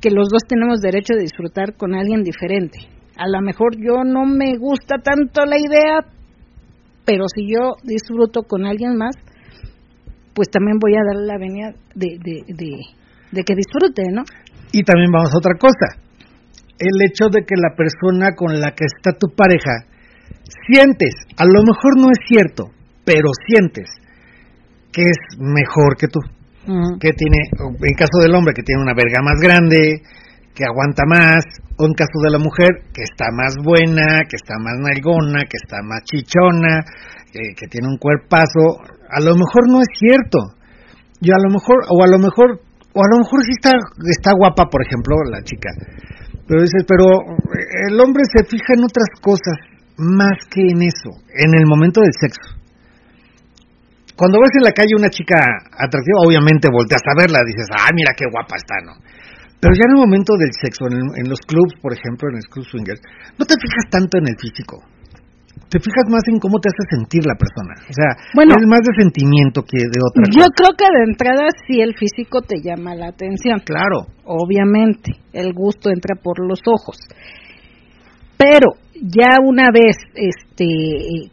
que 0.00 0.10
los 0.10 0.28
dos 0.28 0.42
tenemos 0.48 0.80
derecho 0.80 1.14
de 1.14 1.22
disfrutar 1.22 1.76
con 1.76 1.94
alguien 1.94 2.24
diferente. 2.24 2.80
A 3.16 3.28
lo 3.28 3.40
mejor 3.42 3.76
yo 3.76 4.02
no 4.02 4.26
me 4.26 4.58
gusta 4.58 4.96
tanto 5.04 5.44
la 5.44 5.56
idea, 5.56 6.00
pero 7.04 7.26
si 7.32 7.46
yo 7.46 7.74
disfruto 7.84 8.42
con 8.42 8.66
alguien 8.66 8.96
más, 8.96 9.14
pues 10.34 10.48
también 10.50 10.78
voy 10.78 10.94
a 10.94 11.04
darle 11.04 11.26
la 11.26 11.38
venia 11.38 11.74
de, 11.94 12.18
de, 12.18 13.44
que 13.44 13.54
disfrute, 13.54 14.02
¿no? 14.12 14.22
Y 14.72 14.82
también 14.82 15.10
vamos 15.12 15.32
a 15.32 15.38
otra 15.38 15.54
cosa. 15.58 16.00
El 16.78 16.96
hecho 17.06 17.28
de 17.30 17.44
que 17.44 17.54
la 17.56 17.76
persona 17.76 18.34
con 18.34 18.60
la 18.60 18.72
que 18.72 18.84
está 18.84 19.12
tu 19.12 19.28
pareja 19.36 19.84
sientes, 20.66 21.14
a 21.36 21.44
lo 21.44 21.62
mejor 21.62 21.98
no 21.98 22.08
es 22.10 22.18
cierto, 22.26 22.70
pero 23.04 23.28
sientes 23.46 23.90
que 24.92 25.02
es 25.02 25.18
mejor 25.38 25.96
que 25.96 26.08
tú. 26.08 26.20
Que 27.00 27.10
tiene, 27.10 27.50
en 27.58 27.96
caso 27.96 28.22
del 28.22 28.34
hombre, 28.36 28.54
que 28.54 28.62
tiene 28.62 28.82
una 28.82 28.94
verga 28.94 29.20
más 29.20 29.40
grande, 29.42 30.00
que 30.54 30.64
aguanta 30.64 31.02
más, 31.08 31.42
o 31.76 31.86
en 31.86 31.92
caso 31.94 32.22
de 32.22 32.30
la 32.30 32.38
mujer, 32.38 32.86
que 32.94 33.02
está 33.02 33.26
más 33.34 33.56
buena, 33.64 34.20
que 34.28 34.36
está 34.36 34.54
más 34.62 34.78
nalgona, 34.78 35.40
que 35.50 35.58
está 35.58 35.82
más 35.82 36.04
chichona, 36.04 36.84
que 37.32 37.66
tiene 37.66 37.88
un 37.88 37.96
cuerpazo, 37.96 38.78
a 39.12 39.20
lo 39.20 39.36
mejor 39.36 39.68
no 39.68 39.80
es 39.84 39.92
cierto. 39.92 40.56
Y 41.20 41.30
a 41.30 41.38
lo 41.38 41.52
mejor, 41.52 41.76
o 41.92 42.02
a 42.02 42.08
lo 42.08 42.18
mejor, 42.18 42.58
o 42.96 42.98
a 42.98 43.08
lo 43.12 43.16
mejor 43.20 43.38
sí 43.44 43.52
está, 43.52 43.76
está 44.08 44.32
guapa, 44.32 44.66
por 44.72 44.80
ejemplo, 44.82 45.14
la 45.30 45.44
chica. 45.44 45.70
Pero 46.48 46.62
dices, 46.64 46.82
pero 46.88 47.06
el 47.88 48.00
hombre 48.00 48.24
se 48.26 48.42
fija 48.44 48.74
en 48.74 48.84
otras 48.84 49.08
cosas 49.20 49.54
más 49.96 50.34
que 50.50 50.64
en 50.64 50.82
eso, 50.82 51.12
en 51.28 51.54
el 51.54 51.68
momento 51.68 52.00
del 52.00 52.16
sexo. 52.16 52.58
Cuando 54.16 54.40
ves 54.40 54.56
en 54.56 54.64
la 54.64 54.72
calle 54.72 54.98
una 54.98 55.08
chica 55.08 55.38
atractiva, 55.72 56.26
obviamente 56.26 56.68
volteas 56.72 57.02
a 57.06 57.16
verla, 57.16 57.44
dices, 57.46 57.68
ah, 57.70 57.88
mira 57.94 58.12
qué 58.16 58.24
guapa 58.26 58.56
está, 58.56 58.76
¿no? 58.84 58.92
Pero 59.60 59.74
ya 59.78 59.86
en 59.86 59.94
el 59.94 60.02
momento 60.02 60.34
del 60.36 60.50
sexo, 60.52 60.90
en, 60.90 60.98
en 61.22 61.30
los 61.30 61.40
clubs, 61.46 61.78
por 61.80 61.92
ejemplo, 61.94 62.28
en 62.28 62.42
los 62.42 62.48
clubs 62.50 62.68
swingers, 62.68 63.00
no 63.38 63.46
te 63.46 63.54
fijas 63.54 63.86
tanto 63.90 64.18
en 64.18 64.26
el 64.26 64.36
físico 64.36 64.82
te 65.72 65.80
fijas 65.80 66.04
más 66.10 66.20
en 66.28 66.38
cómo 66.38 66.60
te 66.60 66.68
hace 66.68 66.84
sentir 67.00 67.24
la 67.24 67.32
persona. 67.32 67.72
O 67.88 67.94
sea, 67.96 68.12
es 68.12 68.68
más 68.68 68.80
de 68.84 68.92
sentimiento 69.02 69.62
que 69.62 69.78
de 69.78 70.00
otra 70.04 70.28
yo 70.28 70.44
creo 70.54 70.76
que 70.76 70.84
de 70.84 71.04
entrada 71.08 71.48
sí 71.66 71.80
el 71.80 71.96
físico 71.96 72.42
te 72.42 72.60
llama 72.60 72.94
la 72.94 73.08
atención. 73.08 73.60
Claro. 73.64 74.04
Obviamente, 74.24 75.12
el 75.32 75.54
gusto 75.54 75.88
entra 75.88 76.14
por 76.14 76.46
los 76.46 76.60
ojos. 76.66 76.98
Pero 78.36 78.76
ya 79.00 79.40
una 79.42 79.70
vez, 79.72 79.96
este, 80.14 81.32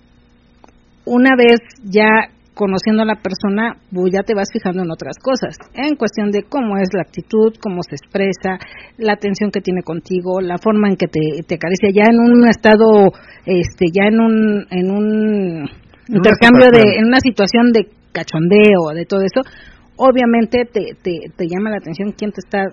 una 1.03 1.35
vez 1.35 1.59
ya 1.83 2.31
conociendo 2.59 3.03
a 3.03 3.05
la 3.05 3.15
persona, 3.15 3.79
pues 3.89 4.11
ya 4.11 4.23
te 4.23 4.35
vas 4.35 4.49
fijando 4.51 4.83
en 4.83 4.91
otras 4.91 5.15
cosas, 5.23 5.55
en 5.73 5.95
cuestión 5.95 6.29
de 6.29 6.43
cómo 6.43 6.75
es 6.75 6.89
la 6.93 7.03
actitud, 7.03 7.55
cómo 7.63 7.79
se 7.87 7.95
expresa, 7.95 8.59
la 8.97 9.13
atención 9.13 9.49
que 9.49 9.61
tiene 9.61 9.81
contigo, 9.81 10.41
la 10.41 10.57
forma 10.57 10.89
en 10.89 10.97
que 10.97 11.07
te, 11.07 11.41
te 11.47 11.55
acaricia, 11.55 11.89
ya 11.95 12.11
en 12.11 12.19
un 12.19 12.45
estado, 12.49 13.15
este, 13.49 13.85
ya 13.91 14.07
en 14.07 14.19
un, 14.19 14.65
en 14.69 14.91
un 14.91 15.69
intercambio 16.07 16.67
de, 16.71 16.97
en 16.97 17.05
una 17.07 17.19
situación 17.19 17.71
de 17.71 17.87
cachondeo, 18.11 18.93
de 18.93 19.05
todo 19.05 19.21
eso, 19.21 19.41
obviamente 19.97 20.65
te, 20.71 20.93
te, 21.01 21.29
te 21.35 21.45
llama 21.47 21.71
la 21.71 21.77
atención 21.77 22.13
quién 22.17 22.31
te 22.31 22.41
está 22.45 22.67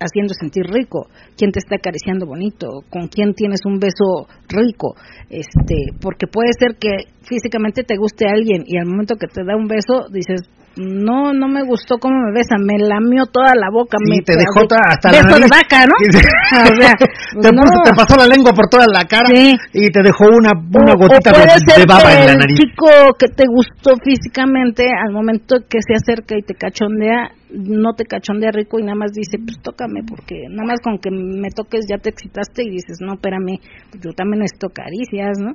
haciendo 0.00 0.32
sentir 0.34 0.64
rico, 0.64 1.08
quién 1.36 1.50
te 1.50 1.58
está 1.58 1.76
acariciando 1.76 2.26
bonito, 2.26 2.68
con 2.88 3.08
quién 3.08 3.34
tienes 3.34 3.60
un 3.66 3.78
beso 3.78 4.28
rico, 4.48 4.94
este, 5.28 5.92
porque 6.00 6.26
puede 6.26 6.50
ser 6.58 6.76
que 6.78 7.10
físicamente 7.22 7.82
te 7.82 7.96
guste 7.96 8.26
alguien 8.28 8.62
y 8.66 8.78
al 8.78 8.86
momento 8.86 9.16
que 9.16 9.26
te 9.26 9.44
da 9.44 9.56
un 9.56 9.66
beso 9.66 10.08
dices, 10.12 10.48
no, 10.78 11.32
no 11.32 11.48
me 11.48 11.64
gustó 11.64 11.98
cómo 11.98 12.14
me 12.14 12.32
besa, 12.32 12.54
me 12.56 12.78
lamió 12.78 13.26
toda 13.26 13.54
la 13.54 13.68
boca. 13.70 13.98
me 13.98 14.22
te 14.22 14.38
dejó 14.38 14.62
hasta 14.70 15.10
la 15.10 15.22
nariz. 15.22 15.42
de 15.42 15.48
vaca, 15.50 15.84
¿no? 15.84 15.94
o 15.98 16.80
sea, 16.80 16.94
te, 16.94 17.90
pasó 17.96 18.16
la 18.16 18.26
lengua 18.26 18.52
por 18.52 18.68
toda 18.70 18.86
la 18.86 19.04
cara 19.04 19.28
y 19.28 19.90
te 19.90 20.02
dejó 20.02 20.26
una, 20.30 20.52
una 20.54 20.94
gotita 20.94 21.32
de, 21.32 21.84
baba 21.86 22.14
en 22.14 22.26
la 22.26 22.34
nariz. 22.34 22.60
el 22.60 22.70
chico 22.70 22.86
que 23.18 23.26
te 23.26 23.44
gustó 23.46 23.94
físicamente, 24.02 24.86
al 24.86 25.12
momento 25.12 25.56
que 25.68 25.78
se 25.82 25.94
acerca 25.94 26.38
y 26.38 26.42
te 26.42 26.54
cachondea, 26.54 27.32
no 27.50 27.94
te 27.94 28.04
cachondea 28.04 28.52
rico 28.52 28.78
y 28.78 28.82
nada 28.82 28.96
más 28.96 29.12
dice, 29.12 29.38
pues 29.38 29.58
tócame, 29.60 30.02
porque 30.08 30.46
nada 30.48 30.64
más 30.64 30.80
con 30.80 30.98
que 30.98 31.10
me 31.10 31.50
toques 31.50 31.86
ya 31.90 31.98
te 31.98 32.10
excitaste 32.10 32.62
y 32.62 32.70
dices, 32.70 32.98
no, 33.00 33.14
espérame, 33.14 33.58
yo 34.00 34.12
también 34.12 34.40
necesito 34.40 34.68
caricias, 34.68 35.38
¿no? 35.40 35.54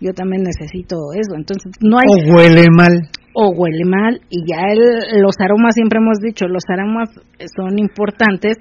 Yo 0.00 0.12
también 0.12 0.44
necesito 0.44 0.96
eso. 1.12 1.34
Entonces, 1.34 1.72
no 1.80 1.98
hay... 1.98 2.06
O 2.06 2.36
huele 2.36 2.66
mal 2.70 3.10
o 3.40 3.50
huele 3.54 3.84
mal 3.86 4.20
y 4.28 4.42
ya 4.50 4.66
el, 4.66 5.22
los 5.22 5.38
aromas 5.38 5.74
siempre 5.74 6.00
hemos 6.02 6.18
dicho 6.18 6.48
los 6.48 6.64
aromas 6.68 7.08
son 7.54 7.78
importantes 7.78 8.56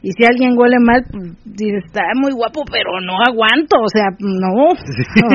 y 0.00 0.12
si 0.12 0.24
alguien 0.24 0.56
huele 0.56 0.80
mal 0.80 1.04
pues 1.10 1.36
dice 1.44 1.76
está 1.84 2.00
muy 2.16 2.32
guapo 2.32 2.64
pero 2.72 3.04
no 3.04 3.20
aguanto 3.20 3.76
o 3.76 3.88
sea 3.92 4.08
no 4.18 4.72
o 4.72 4.76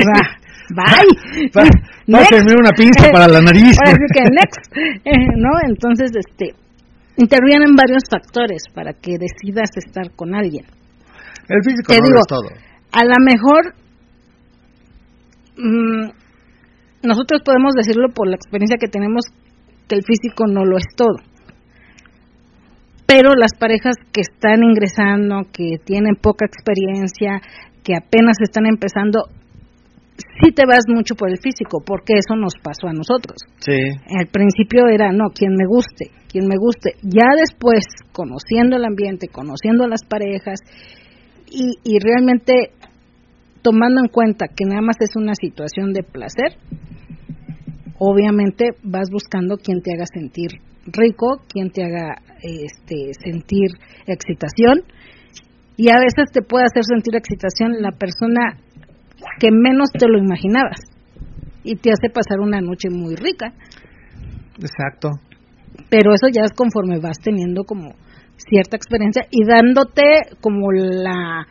sea 0.02 0.42
bye. 0.74 1.54
Pásenme 2.10 2.54
una 2.58 2.70
pinza 2.76 3.10
para 3.12 3.28
la 3.28 3.40
nariz. 3.40 3.78
Que 4.12 4.24
next. 4.28 4.72
No 5.36 5.50
entonces 5.68 6.10
este 6.16 6.54
intervienen 7.16 7.76
varios 7.76 8.02
factores 8.10 8.64
para 8.74 8.92
que 8.92 9.16
decidas 9.18 9.70
estar 9.76 10.10
con 10.16 10.34
alguien. 10.34 10.64
El 11.48 11.62
físico 11.62 11.92
no 11.92 12.18
es 12.18 12.26
todo. 12.26 12.48
a 12.92 13.04
lo 13.04 13.14
mejor 13.24 13.74
mmm, 15.56 16.23
nosotros 17.04 17.42
podemos 17.44 17.74
decirlo 17.74 18.08
por 18.14 18.28
la 18.28 18.36
experiencia 18.36 18.78
que 18.78 18.88
tenemos 18.88 19.26
que 19.88 19.96
el 19.96 20.02
físico 20.02 20.46
no 20.46 20.64
lo 20.64 20.76
es 20.76 20.86
todo. 20.96 21.16
Pero 23.06 23.34
las 23.34 23.52
parejas 23.58 23.96
que 24.12 24.22
están 24.22 24.62
ingresando, 24.64 25.42
que 25.52 25.76
tienen 25.84 26.16
poca 26.16 26.46
experiencia, 26.46 27.40
que 27.82 27.94
apenas 27.94 28.36
están 28.40 28.64
empezando, 28.66 29.28
sí 30.42 30.52
te 30.52 30.64
vas 30.66 30.84
mucho 30.88 31.14
por 31.14 31.28
el 31.28 31.38
físico, 31.38 31.82
porque 31.84 32.14
eso 32.14 32.34
nos 32.34 32.54
pasó 32.62 32.88
a 32.88 32.92
nosotros. 32.92 33.36
Sí. 33.58 33.78
Al 34.18 34.26
principio 34.28 34.88
era, 34.88 35.12
no, 35.12 35.28
quien 35.34 35.52
me 35.54 35.66
guste, 35.66 36.10
quien 36.28 36.48
me 36.48 36.56
guste. 36.56 36.96
Ya 37.02 37.28
después, 37.38 37.84
conociendo 38.12 38.76
el 38.76 38.84
ambiente, 38.84 39.28
conociendo 39.28 39.84
a 39.84 39.88
las 39.88 40.04
parejas, 40.08 40.60
y, 41.46 41.76
y 41.84 41.98
realmente 42.00 42.72
tomando 43.62 44.00
en 44.00 44.08
cuenta 44.08 44.46
que 44.48 44.64
nada 44.64 44.80
más 44.80 44.96
es 45.00 45.14
una 45.14 45.34
situación 45.34 45.92
de 45.92 46.02
placer, 46.02 46.58
obviamente 47.98 48.70
vas 48.82 49.10
buscando 49.10 49.56
quien 49.56 49.82
te 49.82 49.92
haga 49.94 50.06
sentir 50.06 50.60
rico, 50.86 51.40
quien 51.48 51.70
te 51.70 51.84
haga 51.84 52.16
este, 52.42 53.12
sentir 53.22 53.70
excitación 54.06 54.82
y 55.76 55.90
a 55.90 55.98
veces 55.98 56.30
te 56.32 56.42
puede 56.42 56.64
hacer 56.64 56.84
sentir 56.84 57.16
excitación 57.16 57.80
la 57.80 57.92
persona 57.92 58.58
que 59.38 59.50
menos 59.50 59.90
te 59.90 60.06
lo 60.08 60.18
imaginabas 60.18 60.80
y 61.62 61.76
te 61.76 61.90
hace 61.90 62.10
pasar 62.10 62.40
una 62.40 62.60
noche 62.60 62.88
muy 62.90 63.16
rica. 63.16 63.52
Exacto. 64.58 65.10
Pero 65.88 66.12
eso 66.12 66.28
ya 66.32 66.42
es 66.44 66.52
conforme 66.52 67.00
vas 67.00 67.18
teniendo 67.18 67.64
como 67.64 67.94
cierta 68.36 68.76
experiencia 68.76 69.26
y 69.30 69.44
dándote 69.44 70.36
como 70.40 70.70
la 70.72 71.46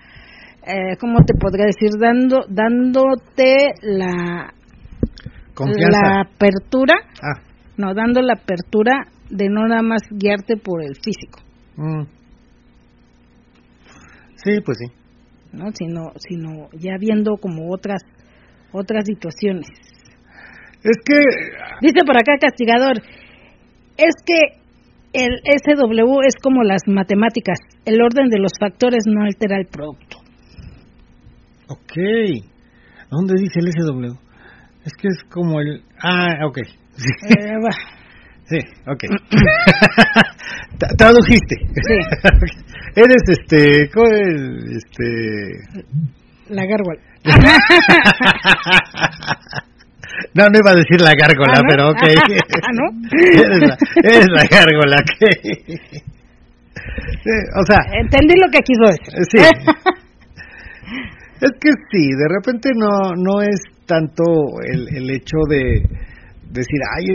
eh, 0.66 0.96
¿cómo 1.00 1.20
te 1.26 1.34
podría 1.34 1.66
decir? 1.66 1.92
Dando, 2.00 2.46
dándote 2.48 3.74
la 3.82 4.54
la 5.58 6.22
apertura, 6.22 6.96
ah. 7.22 7.42
no, 7.78 7.94
dando 7.94 8.22
la 8.22 8.34
apertura 8.34 9.08
de 9.30 9.50
no 9.50 9.68
nada 9.68 9.82
más 9.82 10.02
guiarte 10.12 10.58
por 10.58 10.84
el 10.84 10.96
físico. 10.96 11.40
Mm. 11.78 12.04
Sí, 14.36 14.60
pues 14.66 14.78
sí. 14.80 14.86
¿No? 15.54 15.66
Sino, 15.74 16.12
sino 16.18 16.70
ya 16.74 16.98
viendo 17.00 17.38
como 17.38 17.72
otras, 17.72 18.02
otras 18.72 19.06
situaciones. 19.06 19.68
Es 20.84 20.98
que... 21.06 21.22
Dice 21.82 22.00
por 22.06 22.18
acá 22.18 22.34
Castigador, 22.40 23.02
es 23.98 24.16
que 24.26 24.60
el 25.14 25.40
SW 25.46 26.22
es 26.28 26.36
como 26.42 26.64
las 26.64 26.82
matemáticas, 26.88 27.60
el 27.86 28.02
orden 28.02 28.30
de 28.30 28.40
los 28.40 28.52
factores 28.60 29.04
no 29.06 29.24
altera 29.24 29.58
el 29.58 29.68
producto. 29.68 30.18
Ok. 31.70 31.94
¿Dónde 33.10 33.36
dice 33.40 33.60
el 33.60 33.72
SW? 33.72 34.23
Es 34.86 34.94
que 34.94 35.08
es 35.08 35.24
como 35.30 35.62
el... 35.62 35.82
Ah, 36.02 36.46
ok. 36.46 36.60
Sí, 36.96 37.10
eh, 37.30 37.56
sí 38.46 38.58
ok. 38.86 39.04
Tradujiste. 40.98 41.56
Sí. 41.76 41.98
Eres 42.96 43.24
este... 43.28 43.90
¿Cómo 43.92 44.08
es? 44.08 44.76
Este... 44.78 45.06
La 46.50 46.66
gárgola. 46.66 47.02
No, 50.36 50.46
no 50.48 50.60
iba 50.60 50.72
a 50.72 50.76
decir 50.76 51.02
la 51.02 51.14
gárgola, 51.16 51.54
¿Ah, 51.58 51.62
pero 51.68 51.90
ok. 51.90 52.04
¿Ah, 52.62 52.72
no? 52.74 52.90
Eres 53.42 53.62
la, 53.68 53.78
eres 54.04 54.28
la 54.30 54.44
gárgola, 54.46 54.98
ok. 54.98 55.14
O 57.56 57.66
sea... 57.66 57.80
Entendí 58.00 58.36
lo 58.36 58.52
que 58.52 58.60
quiso 58.60 58.84
decir. 58.86 59.14
Sí. 59.32 59.38
Es 61.42 61.52
que 61.60 61.70
sí, 61.92 62.10
de 62.16 62.28
repente 62.30 62.70
no, 62.76 63.16
no 63.16 63.42
es 63.42 63.73
tanto 63.86 64.24
el, 64.66 64.88
el 64.96 65.10
hecho 65.12 65.38
de 65.50 65.84
decir, 66.54 66.80
ay, 66.96 67.06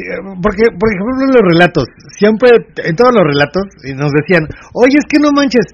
porque, 0.42 0.66
por 0.74 0.88
ejemplo, 0.90 1.14
en 1.22 1.34
los 1.34 1.44
relatos, 1.46 1.84
siempre, 2.18 2.50
en 2.84 2.96
todos 2.96 3.14
los 3.14 3.22
relatos, 3.22 3.62
nos 3.94 4.10
decían, 4.10 4.44
oye, 4.74 4.98
es 4.98 5.06
que 5.06 5.22
no 5.22 5.30
manches, 5.30 5.66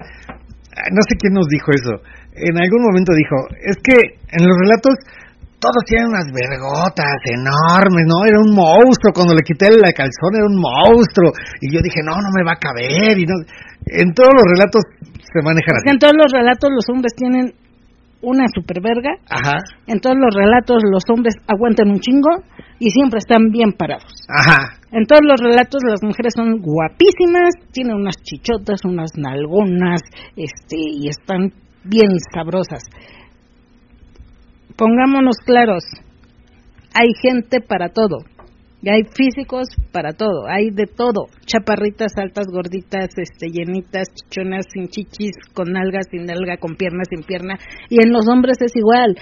no 0.93 1.01
sé 1.01 1.17
quién 1.17 1.33
nos 1.33 1.47
dijo 1.47 1.73
eso, 1.73 1.97
en 2.35 2.55
algún 2.61 2.83
momento 2.83 3.13
dijo, 3.13 3.35
es 3.63 3.77
que 3.81 4.21
en 4.29 4.45
los 4.45 4.55
relatos 4.59 4.93
todos 5.57 5.81
tienen 5.87 6.13
unas 6.13 6.29
vergotas 6.29 7.17
enormes, 7.25 8.05
¿no? 8.05 8.21
Era 8.27 8.37
un 8.37 8.53
monstruo, 8.53 9.15
cuando 9.15 9.33
le 9.33 9.41
quité 9.41 9.71
la 9.71 9.89
calzón 9.97 10.35
era 10.37 10.45
un 10.45 10.61
monstruo, 10.61 11.33
y 11.61 11.73
yo 11.73 11.81
dije, 11.81 12.05
no, 12.05 12.13
no 12.21 12.29
me 12.37 12.45
va 12.45 12.53
a 12.53 12.61
caber, 12.61 13.17
y 13.17 13.25
no, 13.25 13.33
en 13.87 14.13
todos 14.13 14.29
los 14.29 14.45
relatos 14.45 14.83
se 15.17 15.39
manejan 15.41 15.73
así. 15.73 15.89
En 15.89 15.97
todos 15.97 16.13
los 16.13 16.29
relatos 16.29 16.69
los 16.69 16.85
hombres 16.91 17.15
tienen 17.17 17.55
una 18.21 18.45
super 18.53 18.81
verga. 18.81 19.11
Ajá. 19.29 19.57
En 19.87 19.99
todos 19.99 20.15
los 20.17 20.33
relatos 20.33 20.81
los 20.91 21.03
hombres 21.09 21.35
aguantan 21.47 21.89
un 21.89 21.99
chingo 21.99 22.29
y 22.79 22.89
siempre 22.89 23.19
están 23.19 23.51
bien 23.51 23.73
parados. 23.73 24.11
Ajá. 24.27 24.79
En 24.91 25.05
todos 25.05 25.21
los 25.23 25.39
relatos 25.39 25.81
las 25.87 26.01
mujeres 26.03 26.33
son 26.35 26.59
guapísimas, 26.59 27.51
tienen 27.71 27.95
unas 27.95 28.15
chichotas, 28.23 28.79
unas 28.85 29.11
nalgonas, 29.17 30.01
este, 30.35 30.77
y 30.77 31.07
están 31.09 31.51
bien 31.83 32.11
sabrosas. 32.33 32.83
Pongámonos 34.77 35.37
claros, 35.45 35.83
hay 36.93 37.09
gente 37.21 37.61
para 37.61 37.89
todo. 37.89 38.17
Hay 38.87 39.01
físicos 39.15 39.67
para 39.91 40.13
todo, 40.13 40.47
hay 40.47 40.69
de 40.69 40.85
todo, 40.85 41.25
chaparritas, 41.45 42.11
altas, 42.17 42.45
gorditas, 42.51 43.09
este, 43.17 43.49
llenitas, 43.49 44.07
chichonas, 44.13 44.65
sin 44.71 44.87
chichis, 44.89 45.33
con 45.53 45.75
algas, 45.75 46.05
sin 46.11 46.29
alga, 46.29 46.57
con 46.57 46.75
piernas, 46.75 47.07
sin 47.09 47.23
pierna, 47.23 47.57
y 47.89 48.03
en 48.03 48.11
los 48.11 48.27
hombres 48.27 48.57
es 48.61 48.75
igual, 48.75 49.17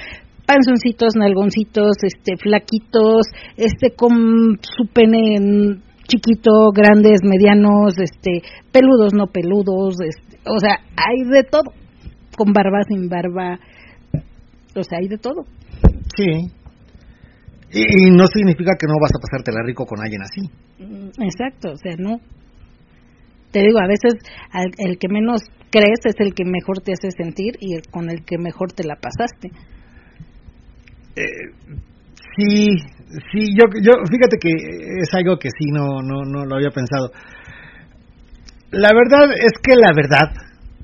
panzoncitos, 0.45 1.15
nalgoncitos, 1.15 1.95
este, 2.03 2.35
flaquitos, 2.37 3.27
este, 3.55 3.91
con 3.95 4.59
su 4.61 4.87
pene 4.93 5.79
chiquito, 6.07 6.71
grandes, 6.73 7.21
medianos, 7.23 7.97
este, 7.97 8.41
peludos, 8.71 9.13
no 9.13 9.27
peludos, 9.27 9.95
este, 10.01 10.39
o 10.45 10.59
sea, 10.59 10.79
hay 10.97 11.23
de 11.29 11.43
todo, 11.43 11.71
con 12.37 12.51
barba, 12.51 12.83
sin 12.87 13.07
barba, 13.07 13.59
o 14.75 14.83
sea, 14.83 14.99
hay 14.99 15.07
de 15.07 15.17
todo. 15.17 15.45
Sí. 16.17 16.51
Y, 17.73 18.11
no 18.11 18.27
significa 18.27 18.73
que 18.79 18.85
no 18.87 18.93
vas 19.01 19.11
a 19.15 19.19
pasártela 19.19 19.63
rico 19.65 19.85
con 19.85 19.99
alguien 19.99 20.21
así. 20.21 20.41
Mm, 20.77 21.23
exacto, 21.23 21.71
o 21.71 21.77
sea, 21.77 21.95
no. 21.97 22.19
Te 23.51 23.61
digo, 23.61 23.79
a 23.79 23.87
veces 23.87 24.13
el 24.77 24.97
que 24.97 25.07
menos 25.09 25.41
crees 25.71 26.05
es 26.05 26.15
el 26.19 26.33
que 26.33 26.45
mejor 26.45 26.81
te 26.83 26.93
hace 26.93 27.09
sentir 27.11 27.57
y 27.59 27.75
el 27.75 27.81
con 27.89 28.09
el 28.09 28.23
que 28.25 28.37
mejor 28.37 28.73
te 28.73 28.83
la 28.83 28.95
pasaste. 28.95 29.49
Eh, 31.15 31.79
sí, 32.35 32.67
sí, 33.31 33.53
yo, 33.53 33.65
yo, 33.81 33.93
fíjate 34.09 34.37
que 34.39 34.49
es 34.49 35.13
algo 35.13 35.37
que 35.37 35.49
sí 35.49 35.71
no, 35.71 36.01
no, 36.01 36.21
no 36.23 36.45
lo 36.45 36.55
había 36.55 36.69
pensado. 36.69 37.11
La 38.71 38.89
verdad 38.89 39.33
es 39.37 39.53
que 39.61 39.75
la 39.75 39.91
verdad 39.95 40.33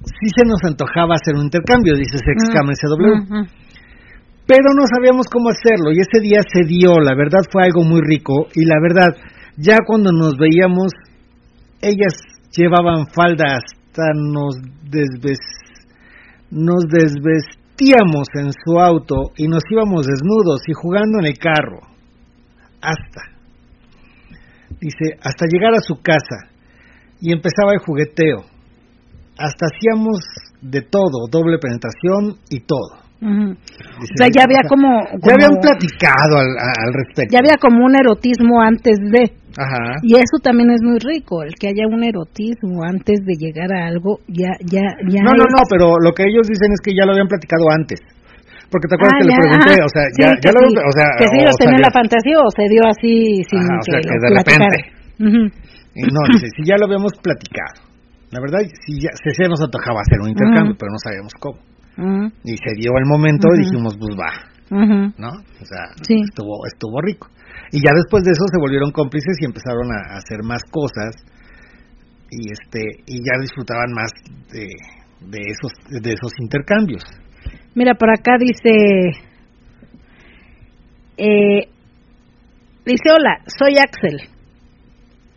sí 0.03 0.29
se 0.35 0.45
nos 0.45 0.59
antojaba 0.63 1.15
hacer 1.15 1.35
un 1.35 1.45
intercambio, 1.45 1.95
dice 1.95 2.17
Sex 2.17 2.49
SW. 2.53 3.58
Pero 4.49 4.73
no 4.73 4.81
sabíamos 4.89 5.27
cómo 5.31 5.49
hacerlo 5.49 5.91
y 5.93 5.99
ese 6.01 6.19
día 6.23 6.41
se 6.41 6.65
dio, 6.65 6.99
la 6.99 7.13
verdad 7.13 7.45
fue 7.51 7.65
algo 7.65 7.83
muy 7.83 8.01
rico 8.01 8.47
y 8.55 8.65
la 8.65 8.81
verdad, 8.81 9.15
ya 9.57 9.77
cuando 9.85 10.11
nos 10.11 10.33
veíamos, 10.39 10.91
ellas 11.83 12.17
llevaban 12.57 13.05
falda 13.13 13.61
hasta 13.61 14.09
nos, 14.15 14.55
nos 16.49 16.83
desvestíamos 16.89 18.27
en 18.33 18.49
su 18.51 18.79
auto 18.79 19.33
y 19.37 19.47
nos 19.47 19.61
íbamos 19.69 20.07
desnudos 20.07 20.61
y 20.67 20.73
jugando 20.73 21.19
en 21.19 21.27
el 21.27 21.37
carro. 21.37 21.81
Hasta. 22.81 23.21
Dice, 24.81 25.13
hasta 25.21 25.45
llegar 25.45 25.75
a 25.75 25.81
su 25.81 26.01
casa 26.01 26.49
y 27.21 27.33
empezaba 27.33 27.73
el 27.73 27.85
jugueteo 27.85 28.45
hasta 29.37 29.67
hacíamos 29.67 30.19
de 30.61 30.81
todo, 30.81 31.27
doble 31.29 31.59
penetración 31.59 32.39
y 32.49 32.61
todo. 32.61 33.08
O 33.21 34.05
sea, 34.15 34.27
ya 34.31 34.43
había 34.47 34.63
como, 34.67 34.87
Ya 35.27 35.35
habían 35.35 35.59
platicado 35.59 36.39
al, 36.39 36.93
respecto. 36.93 37.31
Ya 37.31 37.39
había 37.39 37.59
como 37.59 37.85
un 37.85 37.95
erotismo 37.95 38.61
antes 38.61 38.95
de. 38.99 39.35
Ajá. 39.59 39.99
Y 40.03 40.15
eso 40.15 40.39
también 40.41 40.71
es 40.71 40.79
muy 40.81 40.99
rico, 40.99 41.43
el 41.43 41.53
que 41.59 41.67
haya 41.67 41.83
un 41.87 42.03
erotismo 42.03 42.83
antes 42.83 43.19
de 43.25 43.35
llegar 43.35 43.73
a 43.73 43.87
algo, 43.87 44.19
ya, 44.27 44.55
ya, 44.63 44.95
ya. 45.09 45.19
No, 45.19 45.35
no, 45.35 45.43
no, 45.43 45.61
pero 45.69 45.99
lo 45.99 46.11
que 46.15 46.23
ellos 46.23 46.47
dicen 46.47 46.71
es 46.71 46.79
que 46.79 46.95
ya 46.95 47.03
lo 47.03 47.11
habían 47.11 47.27
platicado 47.27 47.67
antes. 47.75 47.99
Porque 48.71 48.87
te 48.87 48.95
acuerdas 48.95 49.17
ah, 49.17 49.19
que 49.19 49.27
le 49.27 49.35
pregunté, 49.35 49.75
o 49.81 49.89
sea, 49.89 50.05
ya, 50.15 50.29
ya 50.39 50.51
lo, 50.53 50.61
o 50.61 50.93
sea, 50.93 51.07
que 51.17 51.25
sí, 51.25 51.39
los 51.41 51.57
la 51.57 51.91
fantasía 51.91 52.37
o 52.37 52.49
se 52.53 52.65
dio 52.69 52.85
así 52.85 53.41
sin 53.49 53.65
o 53.65 53.81
sea, 53.81 53.99
que, 53.99 54.15
de 54.15 54.29
repente. 54.29 54.99
No, 55.19 56.21
dice, 56.31 56.47
si 56.55 56.63
ya 56.63 56.77
lo 56.77 56.85
habíamos 56.85 57.11
platicado. 57.19 57.89
La 58.31 58.39
verdad, 58.39 58.61
sí, 58.85 59.01
ya, 59.01 59.09
se, 59.17 59.49
nos 59.49 59.59
antojaba 59.59 60.05
hacer 60.05 60.21
un 60.21 60.29
intercambio, 60.29 60.77
pero 60.77 60.93
no 60.93 60.99
sabíamos 61.01 61.33
cómo. 61.41 61.57
Y 62.43 62.55
se 62.55 62.75
dio 62.77 62.91
el 62.97 63.05
momento 63.05 63.47
y 63.55 63.63
dijimos, 63.63 63.97
pues 63.99 64.15
va. 64.15 64.31
¿No? 64.69 65.29
O 65.29 65.65
sea, 65.65 65.91
estuvo, 65.97 66.65
estuvo 66.67 67.01
rico. 67.01 67.27
Y 67.71 67.81
ya 67.81 67.91
después 67.93 68.23
de 68.23 68.31
eso 68.31 68.45
se 68.51 68.59
volvieron 68.59 68.91
cómplices 68.91 69.37
y 69.41 69.45
empezaron 69.45 69.89
a, 69.91 70.17
hacer 70.17 70.43
más 70.43 70.61
cosas 70.71 71.15
y 72.31 72.51
este 72.51 73.03
y 73.07 73.17
ya 73.17 73.41
disfrutaban 73.41 73.91
más 73.91 74.11
de, 74.51 74.67
de 75.27 75.39
esos 75.49 75.73
de 75.89 76.09
esos 76.09 76.31
intercambios. 76.39 77.03
Mira, 77.75 77.95
por 77.95 78.09
acá 78.11 78.37
dice 78.39 79.19
eh, 81.17 81.69
dice 82.85 83.11
hola, 83.11 83.41
soy 83.47 83.75
Axel, 83.77 84.21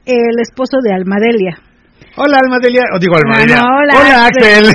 el 0.04 0.40
esposo 0.40 0.78
de 0.82 0.94
Almadelia. 0.94 1.71
Hola, 2.14 2.40
Almadelia. 2.44 2.84
O 2.94 2.98
digo, 3.00 3.16
Almadelia. 3.16 3.56
hola, 3.56 3.92
hola, 3.96 4.26
Axel. 4.28 4.68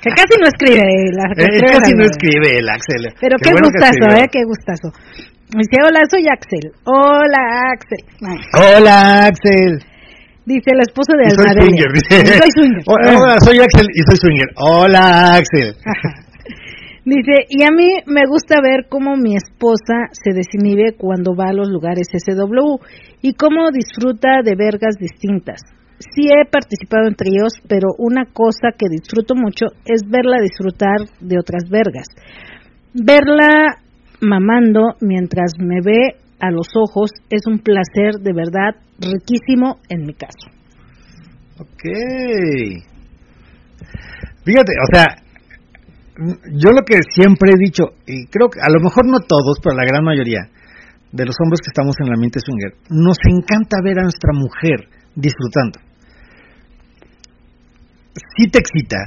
que 0.00 0.10
casi 0.16 0.34
no 0.40 0.48
escribe. 0.48 0.80
La 1.12 1.24
eh, 1.36 1.60
casi 1.60 1.92
no 1.92 2.04
escribe 2.04 2.58
el 2.58 2.68
Axel. 2.68 3.12
Pero 3.20 3.36
qué, 3.42 3.52
gustazo, 3.52 4.04
¿eh? 4.16 4.28
Qué 4.32 4.40
gustazo. 4.44 4.88
Dice, 5.52 5.76
hola, 5.84 6.00
soy 6.08 6.24
Axel. 6.32 6.72
Hola, 6.84 7.42
Axel. 7.76 8.00
Hola, 8.56 9.26
Axel. 9.26 9.84
Dice 10.46 10.70
el 10.72 10.80
esposo 10.80 11.12
de 11.12 11.28
Almadelia. 11.28 11.92
Soy 12.08 12.24
soy 12.24 12.50
swinger. 12.56 12.82
Hola, 12.86 13.36
soy 13.44 13.58
Axel 13.60 13.86
y 13.92 14.00
soy 14.08 14.16
swinger. 14.16 14.48
Hola, 14.56 15.34
Axel. 15.36 15.76
Dice, 17.04 17.44
y 17.50 17.64
a 17.64 17.70
mí 17.70 18.00
me 18.06 18.22
gusta 18.26 18.62
ver 18.62 18.86
cómo 18.88 19.14
mi 19.16 19.36
esposa 19.36 20.08
se 20.12 20.32
desinhibe 20.32 20.96
cuando 20.96 21.36
va 21.36 21.50
a 21.50 21.52
los 21.52 21.68
lugares 21.68 22.08
SW 22.08 22.80
y 23.20 23.34
cómo 23.34 23.68
disfruta 23.70 24.40
de 24.42 24.54
vergas 24.56 24.96
distintas 24.98 25.60
sí 26.14 26.28
he 26.28 26.44
participado 26.50 27.06
entre 27.08 27.30
ellos, 27.30 27.52
pero 27.68 27.88
una 27.98 28.24
cosa 28.26 28.74
que 28.76 28.86
disfruto 28.90 29.34
mucho 29.34 29.66
es 29.84 30.02
verla 30.08 30.40
disfrutar 30.40 31.08
de 31.20 31.38
otras 31.38 31.68
vergas. 31.70 32.06
Verla 32.92 33.78
mamando 34.20 34.94
mientras 35.00 35.52
me 35.58 35.80
ve 35.84 36.16
a 36.40 36.50
los 36.50 36.68
ojos 36.74 37.10
es 37.30 37.46
un 37.46 37.58
placer 37.58 38.20
de 38.20 38.32
verdad 38.32 38.76
riquísimo 38.98 39.78
en 39.88 40.06
mi 40.06 40.14
caso. 40.14 40.50
Ok. 41.58 41.82
Fíjate, 44.44 44.72
o 44.82 44.94
sea, 44.94 45.06
yo 46.52 46.70
lo 46.70 46.82
que 46.84 47.00
siempre 47.08 47.52
he 47.52 47.58
dicho, 47.58 47.84
y 48.06 48.26
creo 48.26 48.48
que 48.50 48.60
a 48.60 48.70
lo 48.70 48.80
mejor 48.82 49.06
no 49.06 49.20
todos, 49.20 49.58
pero 49.62 49.76
la 49.76 49.86
gran 49.86 50.04
mayoría 50.04 50.50
de 51.12 51.24
los 51.24 51.36
hombres 51.42 51.60
que 51.60 51.70
estamos 51.70 51.94
en 52.00 52.10
la 52.10 52.18
mente 52.18 52.40
swinger, 52.40 52.74
nos 52.90 53.16
encanta 53.24 53.78
ver 53.82 53.98
a 53.98 54.02
nuestra 54.02 54.32
mujer 54.34 54.88
disfrutando 55.14 55.78
sí 58.36 58.50
te 58.50 58.58
excita, 58.58 58.98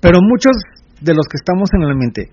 pero 0.00 0.18
muchos 0.22 0.56
de 1.00 1.14
los 1.14 1.26
que 1.28 1.36
estamos 1.36 1.68
en 1.74 1.82
el 1.82 1.92
ambiente 1.92 2.30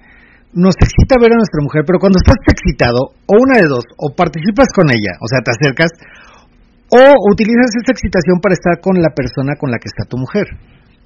nos 0.56 0.76
excita 0.80 1.20
ver 1.20 1.36
a 1.36 1.40
nuestra 1.40 1.60
mujer, 1.62 1.84
pero 1.84 2.00
cuando 2.00 2.16
estás 2.16 2.40
excitado, 2.48 3.12
o 3.28 3.34
una 3.36 3.60
de 3.60 3.68
dos, 3.68 3.84
o 4.00 4.16
participas 4.16 4.72
con 4.72 4.88
ella, 4.88 5.20
o 5.20 5.28
sea, 5.28 5.44
te 5.44 5.52
acercas, 5.52 5.92
o 6.88 7.04
utilizas 7.28 7.76
esa 7.76 7.92
excitación 7.92 8.40
para 8.40 8.56
estar 8.56 8.80
con 8.80 8.96
la 9.04 9.12
persona 9.12 9.60
con 9.60 9.70
la 9.70 9.78
que 9.78 9.92
está 9.92 10.08
tu 10.08 10.16
mujer. 10.16 10.48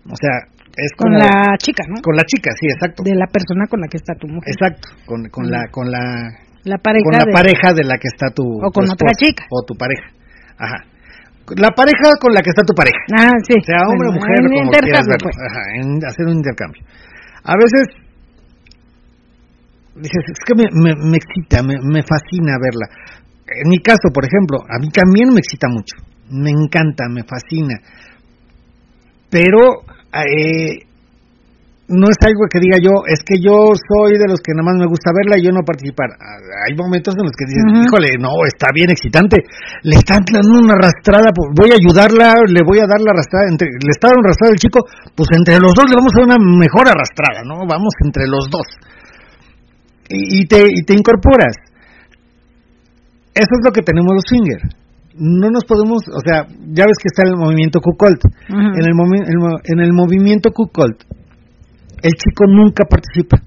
O 0.06 0.16
sea, 0.16 0.46
es 0.78 0.92
con 0.94 1.12
la 1.18 1.58
chica, 1.58 1.84
¿no? 1.90 1.98
Con 2.02 2.16
la 2.16 2.24
chica, 2.24 2.52
sí, 2.54 2.68
exacto. 2.70 3.02
De 3.04 3.16
la 3.16 3.26
persona 3.26 3.66
con 3.66 3.82
la 3.82 3.88
que 3.88 3.98
está 3.98 4.14
tu 4.14 4.28
mujer. 4.28 4.54
Exacto, 4.54 4.90
con, 5.06 5.26
con 5.34 5.50
la 5.50 5.66
con 5.72 5.90
la 5.90 6.30
la 6.64 6.78
pareja 6.78 7.04
con 7.10 7.18
la 7.18 7.26
de... 7.26 7.32
pareja 7.32 7.74
de 7.74 7.84
la 7.84 7.98
que 7.98 8.08
está 8.08 8.30
tu 8.30 8.44
o 8.44 8.70
con 8.70 8.86
otra 8.86 9.18
chica 9.18 9.46
o 9.50 9.66
tu 9.66 9.74
pareja. 9.74 10.14
Ajá 10.60 10.86
la 11.58 11.72
pareja 11.72 12.14
con 12.20 12.34
la 12.34 12.42
que 12.42 12.50
está 12.50 12.64
tu 12.64 12.74
pareja. 12.74 13.00
Ah, 13.18 13.34
sí. 13.48 13.56
Sea 13.66 13.88
hombre 13.88 14.10
o 14.10 14.14
mujer, 14.14 14.38
como 14.44 14.72
quieras 14.72 15.08
verlo. 15.08 15.30
Pues. 15.30 15.38
Ajá, 15.38 15.62
en 15.82 16.06
hacer 16.06 16.26
un 16.26 16.38
intercambio. 16.38 16.84
A 17.44 17.56
veces 17.58 17.88
dices, 19.96 20.24
es 20.32 20.40
que 20.46 20.56
me, 20.56 20.66
me, 20.72 21.18
excita, 21.18 21.64
me, 21.64 21.76
me, 21.82 22.02
fascina 22.04 22.56
verla. 22.60 22.88
En 23.48 23.70
mi 23.70 23.80
caso, 23.80 24.10
por 24.14 24.26
ejemplo, 24.26 24.60
a 24.70 24.80
mí 24.80 24.90
también 24.90 25.30
me 25.30 25.40
excita 25.40 25.68
mucho. 25.68 25.96
Me 26.30 26.52
encanta, 26.52 27.06
me 27.10 27.24
fascina. 27.24 27.76
Pero 29.30 29.84
eh, 30.14 30.89
no 31.90 32.06
es 32.06 32.22
algo 32.22 32.46
que 32.46 32.62
diga 32.62 32.78
yo, 32.78 33.02
es 33.10 33.26
que 33.26 33.42
yo 33.42 33.74
soy 33.74 34.22
de 34.22 34.30
los 34.30 34.38
que 34.46 34.54
nada 34.54 34.70
más 34.70 34.78
me 34.78 34.86
gusta 34.86 35.10
verla 35.10 35.42
y 35.42 35.46
yo 35.46 35.50
no 35.50 35.66
participar. 35.66 36.14
Hay 36.22 36.78
momentos 36.78 37.18
en 37.18 37.26
los 37.26 37.34
que 37.34 37.50
dices, 37.50 37.66
híjole, 37.66 38.14
no, 38.22 38.30
está 38.46 38.70
bien 38.70 38.94
excitante, 38.94 39.42
le 39.82 39.98
están 39.98 40.22
dando 40.30 40.54
una 40.54 40.78
arrastrada, 40.78 41.34
pues 41.34 41.50
voy 41.58 41.74
a 41.74 41.82
ayudarla, 41.82 42.46
le 42.46 42.62
voy 42.62 42.78
a 42.78 42.86
dar 42.86 43.02
la 43.02 43.18
arrastrada, 43.18 43.50
entre, 43.50 43.74
le 43.74 43.90
está 43.90 44.14
dando 44.14 44.30
arrastrada 44.30 44.54
el 44.54 44.62
chico, 44.62 44.86
pues 45.18 45.28
entre 45.34 45.58
los 45.58 45.74
dos 45.74 45.90
le 45.90 45.98
vamos 45.98 46.14
a 46.14 46.18
dar 46.22 46.28
una 46.30 46.42
mejor 46.62 46.86
arrastrada, 46.86 47.42
¿no? 47.42 47.66
Vamos 47.66 47.94
entre 48.06 48.30
los 48.30 48.46
dos. 48.54 48.70
Y, 50.10 50.46
te, 50.46 50.62
y 50.66 50.82
te 50.86 50.94
incorporas. 50.94 51.54
Eso 53.34 53.54
es 53.54 53.62
lo 53.66 53.72
que 53.74 53.82
tenemos 53.82 54.14
los 54.14 54.26
swingers 54.26 54.78
no 55.22 55.50
nos 55.52 55.66
podemos, 55.66 56.08
o 56.08 56.22
sea, 56.24 56.48
ya 56.48 56.86
ves 56.88 56.96
que 56.96 57.12
está 57.12 57.28
el 57.28 57.36
movimiento 57.36 57.82
Q-Cult. 57.82 58.24
en, 58.48 58.80
el 58.80 58.96
en 59.66 59.80
el 59.82 59.92
movimiento 59.92 60.52
Q-Cult 60.52 61.04
el 62.02 62.14
chico 62.14 62.46
nunca 62.48 62.86
participa. 62.86 63.38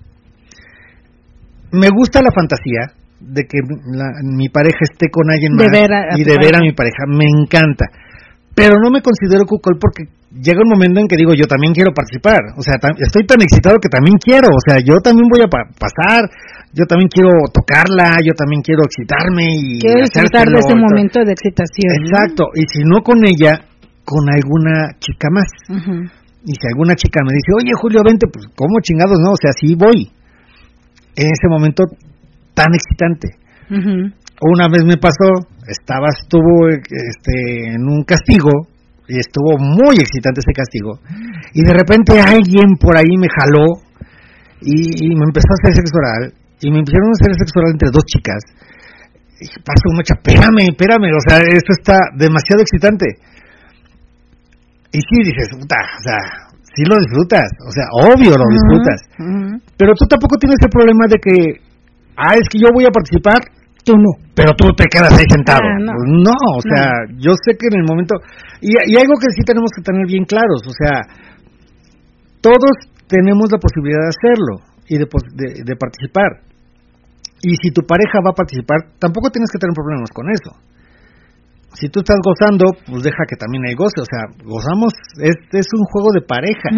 Me 1.72 1.88
gusta 1.88 2.20
la 2.22 2.30
fantasía 2.30 2.92
de 3.18 3.42
que 3.44 3.58
mi 4.22 4.48
pareja 4.48 4.82
esté 4.82 5.08
con 5.10 5.30
alguien 5.30 5.54
más 5.54 5.68
y 6.16 6.24
de 6.24 6.36
ver 6.36 6.56
a 6.56 6.60
mi 6.60 6.72
pareja, 6.72 7.06
me 7.06 7.24
encanta. 7.24 7.86
Pero 8.54 8.76
no 8.82 8.90
me 8.90 9.00
considero 9.00 9.46
cuckold 9.46 9.80
porque 9.80 10.04
llega 10.28 10.60
un 10.60 10.68
momento 10.68 11.00
en 11.00 11.08
que 11.08 11.16
digo, 11.16 11.32
yo 11.32 11.46
también 11.46 11.72
quiero 11.72 11.92
participar. 11.94 12.52
O 12.56 12.62
sea, 12.62 12.76
estoy 12.98 13.24
tan 13.24 13.40
excitado 13.40 13.80
que 13.80 13.88
también 13.88 14.16
quiero. 14.20 14.48
O 14.52 14.60
sea, 14.60 14.76
yo 14.80 15.00
también 15.00 15.24
voy 15.32 15.40
a 15.40 15.48
pasar, 15.48 16.28
yo 16.72 16.84
también 16.84 17.08
quiero 17.08 17.30
tocarla, 17.48 18.20
yo 18.20 18.36
también 18.36 18.60
quiero 18.60 18.84
excitarme 18.84 19.48
y... 19.48 19.80
Quiero 19.80 20.04
disfrutar 20.04 20.48
de 20.48 20.58
ese 20.60 20.76
momento 20.76 21.24
de 21.24 21.32
excitación. 21.32 21.96
Exacto. 22.04 22.52
Y 22.52 22.68
si 22.68 22.84
no 22.84 23.00
con 23.00 23.24
ella, 23.24 23.64
con 24.04 24.28
alguna 24.28 25.00
chica 25.00 25.28
más. 25.32 25.48
Y 26.44 26.52
si 26.54 26.66
alguna 26.68 26.94
chica 26.94 27.20
me 27.22 27.32
dice, 27.32 27.50
oye 27.54 27.72
Julio, 27.80 28.00
vente, 28.04 28.26
pues 28.26 28.46
¿cómo 28.56 28.80
chingados 28.82 29.18
no? 29.22 29.32
O 29.32 29.40
sea, 29.40 29.52
sí 29.52 29.74
voy. 29.74 30.10
En 31.14 31.26
ese 31.26 31.46
momento 31.48 31.84
tan 32.54 32.74
excitante. 32.74 33.28
Una 34.42 34.68
vez 34.68 34.84
me 34.84 34.96
pasó, 34.96 35.48
estaba, 35.66 36.08
estuvo 36.10 36.68
este, 36.68 37.74
en 37.74 37.88
un 37.88 38.02
castigo, 38.04 38.50
y 39.08 39.18
estuvo 39.18 39.58
muy 39.58 39.96
excitante 39.98 40.40
ese 40.40 40.54
castigo, 40.54 40.98
y 41.54 41.62
de 41.62 41.72
repente 41.72 42.20
alguien 42.20 42.76
por 42.78 42.96
ahí 42.96 43.16
me 43.18 43.28
jaló 43.28 43.82
y, 44.62 45.10
me 45.14 45.26
empezó 45.26 45.48
a 45.50 45.58
hacer 45.58 45.74
sexo 45.74 45.98
oral, 45.98 46.32
y 46.60 46.70
me 46.70 46.82
pusieron 46.82 47.10
a 47.10 47.16
hacer 47.18 47.34
sexo 47.34 47.58
oral 47.58 47.72
entre 47.72 47.90
dos 47.90 48.04
chicas, 48.06 48.42
y 49.42 49.46
paso 49.62 49.90
mucha, 49.94 50.14
espérame, 50.14 50.70
espérame, 50.70 51.10
o 51.10 51.22
sea, 51.26 51.38
esto 51.42 51.72
está 51.74 51.98
demasiado 52.14 52.62
excitante. 52.62 53.06
Y 54.92 55.00
sí, 55.00 55.16
dices, 55.24 55.48
puta, 55.56 55.80
o 55.80 56.02
sea, 56.04 56.20
sí 56.76 56.84
lo 56.84 57.00
disfrutas, 57.00 57.48
o 57.64 57.72
sea, 57.72 57.86
obvio 58.12 58.36
lo 58.36 58.44
disfrutas. 58.44 58.98
Pero 59.76 59.96
tú 59.96 60.04
tampoco 60.04 60.36
tienes 60.36 60.60
el 60.60 60.68
problema 60.68 61.08
de 61.08 61.16
que, 61.16 61.36
ah, 62.16 62.36
es 62.36 62.44
que 62.52 62.60
yo 62.60 62.68
voy 62.72 62.84
a 62.84 62.92
participar, 62.92 63.40
tú 63.84 63.96
no. 63.96 64.12
Pero 64.36 64.52
tú 64.52 64.68
te 64.76 64.84
quedas 64.92 65.16
ahí 65.16 65.24
sentado. 65.32 65.64
Ah, 65.64 65.80
no. 65.80 66.36
o 66.56 66.60
sea, 66.60 67.08
yo 67.16 67.32
sé 67.40 67.56
que 67.56 67.72
en 67.72 67.80
el 67.80 67.86
momento... 67.88 68.20
Y, 68.60 68.76
y 68.76 68.94
algo 69.00 69.16
que 69.16 69.32
sí 69.32 69.40
tenemos 69.48 69.72
que 69.72 69.80
tener 69.80 70.04
bien 70.06 70.28
claros, 70.28 70.60
o 70.68 70.74
sea, 70.76 71.08
todos 72.44 72.74
tenemos 73.08 73.48
la 73.48 73.58
posibilidad 73.58 74.04
de 74.04 74.12
hacerlo 74.12 74.54
y 74.92 75.00
de, 75.00 75.08
de 75.64 75.74
participar. 75.76 76.44
Y 77.42 77.56
si 77.64 77.72
tu 77.72 77.82
pareja 77.82 78.20
va 78.20 78.30
a 78.30 78.38
participar, 78.38 78.92
tampoco 79.00 79.32
tienes 79.32 79.50
que 79.50 79.58
tener 79.58 79.74
problemas 79.74 80.12
con 80.12 80.28
eso 80.28 80.71
si 81.74 81.88
tú 81.88 82.00
estás 82.00 82.18
gozando, 82.24 82.66
pues 82.86 83.02
deja 83.02 83.24
que 83.28 83.36
también 83.36 83.64
hay 83.66 83.74
goce, 83.74 84.00
o 84.00 84.08
sea, 84.08 84.28
gozamos, 84.44 84.92
es, 85.20 85.36
es 85.52 85.66
un 85.72 85.84
juego 85.90 86.12
de 86.12 86.22
pareja. 86.22 86.68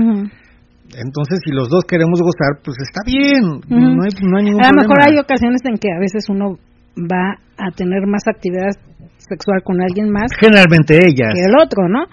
Entonces, 0.94 1.40
si 1.44 1.50
los 1.50 1.68
dos 1.68 1.84
queremos 1.84 2.20
gozar, 2.20 2.62
pues 2.62 2.76
está 2.80 3.00
bien, 3.04 3.60
no, 3.68 4.02
hay, 4.04 4.10
no 4.22 4.38
hay 4.38 4.44
ningún 4.44 4.64
A 4.64 4.70
lo 4.70 4.82
mejor 4.82 5.02
hay 5.02 5.18
ocasiones 5.18 5.60
en 5.64 5.78
que 5.78 5.88
a 5.90 5.98
veces 5.98 6.28
uno 6.28 6.58
va 6.98 7.34
a 7.58 7.70
tener 7.74 8.06
más 8.06 8.22
actividad 8.28 8.70
sexual 9.18 9.62
con 9.64 9.80
alguien 9.80 10.10
más. 10.10 10.30
Generalmente 10.38 10.94
ellas. 10.96 11.34
Que 11.34 11.46
el 11.46 11.56
otro, 11.58 11.88
¿no? 11.88 12.04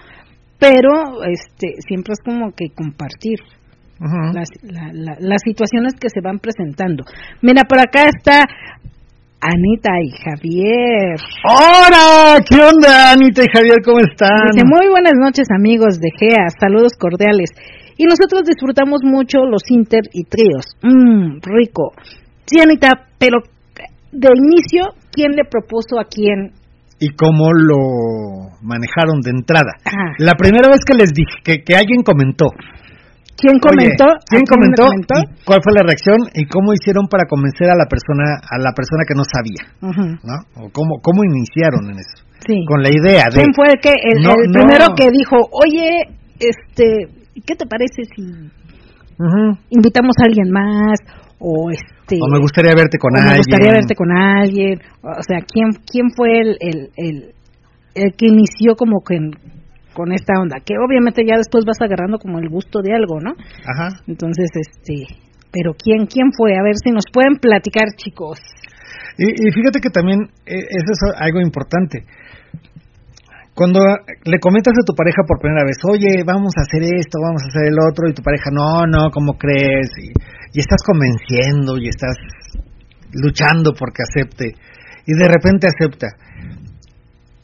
Pero 0.58 1.22
este 1.24 1.80
siempre 1.86 2.14
es 2.14 2.20
como 2.24 2.52
que 2.52 2.70
compartir. 2.74 3.38
las, 4.34 4.48
las 5.20 5.40
situaciones 5.44 5.94
que 5.94 6.08
se 6.08 6.20
van 6.20 6.38
presentando. 6.38 7.04
Mira, 7.40 7.62
por 7.64 7.78
acá 7.78 8.08
está 8.08 8.46
Anita 9.42 9.90
y 9.98 10.10
Javier. 10.22 11.18
¡Hola! 11.42 12.38
¿Qué 12.48 12.62
onda, 12.62 13.10
Anita 13.10 13.42
y 13.42 13.50
Javier? 13.52 13.82
¿Cómo 13.84 13.98
están? 13.98 14.54
Dice, 14.54 14.64
muy 14.64 14.86
buenas 14.88 15.14
noches, 15.18 15.48
amigos 15.50 15.98
de 15.98 16.10
GEA. 16.16 16.46
Saludos 16.60 16.92
cordiales. 16.96 17.50
Y 17.98 18.04
nosotros 18.04 18.42
disfrutamos 18.46 19.00
mucho 19.02 19.44
los 19.44 19.68
inter 19.68 20.02
y 20.12 20.22
tríos. 20.30 20.78
Mmm, 20.82 21.42
rico. 21.42 21.90
Sí, 22.46 22.60
Anita, 22.60 23.08
pero 23.18 23.38
de 24.12 24.28
inicio, 24.32 24.94
¿quién 25.10 25.32
le 25.32 25.42
propuso 25.44 25.98
a 25.98 26.04
quién? 26.04 26.52
Y 27.00 27.08
cómo 27.16 27.50
lo 27.52 28.54
manejaron 28.62 29.22
de 29.24 29.30
entrada. 29.30 29.74
La 30.18 30.34
primera 30.38 30.68
vez 30.68 30.84
que 30.86 30.94
les 30.94 31.10
dije, 31.12 31.42
que, 31.42 31.64
que 31.64 31.74
alguien 31.74 32.04
comentó, 32.04 32.46
¿Quién 33.36 33.58
comentó? 33.58 34.06
¿Quién, 34.28 34.44
comentó? 34.46 34.84
¿Cuál 35.44 35.60
fue 35.62 35.72
la 35.74 35.82
reacción 35.82 36.18
y 36.34 36.46
cómo 36.46 36.72
hicieron 36.72 37.08
para 37.08 37.24
convencer 37.26 37.70
a 37.70 37.76
la 37.76 37.86
persona 37.86 38.38
a 38.38 38.58
la 38.58 38.72
persona 38.72 39.02
que 39.08 39.14
no 39.16 39.24
sabía, 39.24 39.62
¿no? 40.22 40.36
O 40.62 40.70
cómo 40.70 41.00
cómo 41.02 41.24
iniciaron 41.24 41.90
en 41.90 41.98
eso. 41.98 42.22
Sí. 42.46 42.64
Con 42.66 42.82
la 42.82 42.90
idea 42.90 43.26
de 43.30 43.42
¿Quién 43.42 43.54
fue 43.54 43.66
el 43.72 43.80
que 43.80 43.90
el, 43.90 44.22
primero 44.52 44.94
que 44.94 45.10
dijo, 45.10 45.36
"Oye, 45.50 46.12
este, 46.38 47.08
¿qué 47.46 47.54
te 47.56 47.66
parece 47.66 48.04
si 48.14 48.22
invitamos 49.70 50.14
a 50.20 50.26
alguien 50.26 50.50
más 50.50 50.98
o 51.38 51.70
este 51.70 52.18
o 52.20 52.28
me 52.30 52.38
gustaría 52.40 52.74
verte 52.74 52.98
con 52.98 53.16
alguien. 53.16 53.32
Me 53.32 53.38
gustaría 53.38 53.72
verte 53.72 53.94
con 53.94 54.10
alguien. 54.12 54.80
O 55.02 55.22
sea, 55.22 55.38
¿quién 55.40 55.70
quién 55.86 56.10
fue 56.14 56.40
el 56.40 56.56
el, 56.60 56.90
el, 56.96 57.34
el 57.94 58.12
que 58.14 58.26
inició 58.26 58.76
como 58.76 59.02
que 59.02 59.16
con 59.92 60.12
esta 60.12 60.40
onda, 60.40 60.56
que 60.64 60.74
obviamente 60.78 61.24
ya 61.26 61.36
después 61.36 61.64
vas 61.64 61.80
agarrando 61.80 62.18
como 62.18 62.38
el 62.38 62.48
gusto 62.48 62.80
de 62.82 62.94
algo, 62.94 63.20
¿no? 63.20 63.32
Ajá. 63.64 64.00
Entonces, 64.06 64.50
este, 64.54 65.06
pero 65.52 65.74
quién 65.74 66.06
quién 66.06 66.32
fue? 66.32 66.56
A 66.56 66.62
ver 66.62 66.74
si 66.82 66.90
nos 66.90 67.04
pueden 67.12 67.36
platicar, 67.36 67.88
chicos. 67.96 68.38
Y, 69.18 69.28
fíjate 69.52 69.80
que 69.80 69.90
también 69.90 70.20
eh, 70.46 70.56
eso 70.56 70.90
es 70.92 71.00
algo 71.20 71.40
importante. 71.40 72.04
Cuando 73.54 73.80
le 74.24 74.38
comentas 74.40 74.72
a 74.72 74.86
tu 74.86 74.94
pareja 74.94 75.22
por 75.28 75.38
primera 75.38 75.64
vez, 75.64 75.76
oye, 75.84 76.24
vamos 76.24 76.54
a 76.56 76.62
hacer 76.64 76.82
esto, 76.96 77.20
vamos 77.20 77.42
a 77.44 77.48
hacer 77.52 77.68
el 77.68 77.76
otro, 77.76 78.08
y 78.08 78.14
tu 78.14 78.22
pareja, 78.22 78.48
no, 78.50 78.86
no, 78.86 79.10
¿cómo 79.10 79.36
crees? 79.36 79.92
Y, 80.00 80.08
y 80.56 80.60
estás 80.60 80.80
convenciendo 80.82 81.76
y 81.76 81.88
estás 81.88 82.16
luchando 83.12 83.72
porque 83.78 84.02
acepte, 84.08 84.56
y 85.04 85.12
de 85.12 85.28
repente 85.28 85.68
acepta 85.68 86.08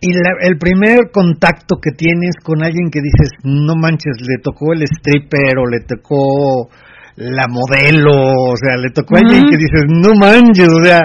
y 0.01 0.11
el 0.13 0.59
primer 0.59 1.11
contacto 1.13 1.77
que 1.83 1.91
tienes 1.91 2.37
con 2.43 2.63
alguien 2.63 2.91
que 2.91 3.01
dices, 3.01 3.31
no 3.43 3.75
manches, 3.75 4.17
le 4.21 4.39
tocó 4.43 4.73
el 4.73 4.83
stripper 4.83 5.59
o 5.59 5.67
le 5.67 5.81
tocó 5.81 6.69
la 7.17 7.49
modelo, 7.49 8.13
o 8.13 8.57
sea, 8.57 8.77
le 8.77 8.91
tocó 8.91 9.17
a 9.17 9.19
alguien 9.19 9.51
que 9.51 9.57
dices, 9.57 9.87
no 9.89 10.15
manches, 10.15 10.69
o 10.69 10.85
sea, 10.85 11.01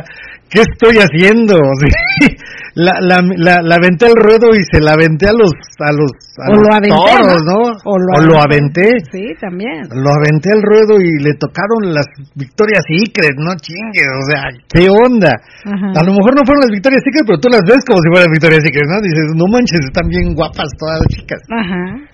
¿qué 0.54 0.62
estoy 0.62 1.02
haciendo? 1.02 1.58
la, 2.76 2.94
la, 3.02 3.18
la, 3.22 3.62
la, 3.62 3.76
aventé 3.76 4.06
al 4.06 4.14
ruedo 4.14 4.54
y 4.54 4.62
se 4.70 4.80
la 4.80 4.94
aventé 4.94 5.26
a 5.26 5.34
los, 5.34 5.50
a 5.82 5.92
los, 5.92 6.14
a 6.38 6.50
o 6.50 6.56
lo 6.62 6.70
aventé, 6.70 6.94
toros, 6.94 7.42
¿no? 7.46 7.60
O, 7.86 7.98
lo, 7.98 8.38
aventé. 8.38 8.94
Sí, 9.12 9.34
también. 9.42 9.90
Lo 9.90 10.14
aventé 10.14 10.54
al 10.54 10.62
ruedo 10.62 11.02
y 11.02 11.22
le 11.22 11.34
tocaron 11.42 11.94
las 11.94 12.06
Victorias 12.36 12.86
Secret, 12.86 13.34
no 13.38 13.58
chingues, 13.58 14.10
o 14.14 14.26
sea, 14.30 14.42
¿qué 14.70 14.90
onda? 14.90 15.34
A 15.66 16.04
lo 16.06 16.14
mejor 16.14 16.38
no 16.38 16.46
fueron 16.46 16.62
las 16.62 16.72
Victorias 16.72 17.02
Secret, 17.02 17.26
pero 17.26 17.40
tú 17.42 17.50
las 17.50 17.66
ves 17.66 17.82
como 17.86 17.98
si 18.02 18.10
fueran 18.14 18.32
Victorias 18.32 18.62
Secret, 18.62 18.88
¿no? 18.88 19.02
Dices, 19.02 19.26
no 19.34 19.46
manches, 19.50 19.82
están 19.82 20.08
bien 20.08 20.34
guapas 20.38 20.70
todas 20.78 21.02
las 21.02 21.10
chicas. 21.18 21.42
Ajá. 21.50 22.13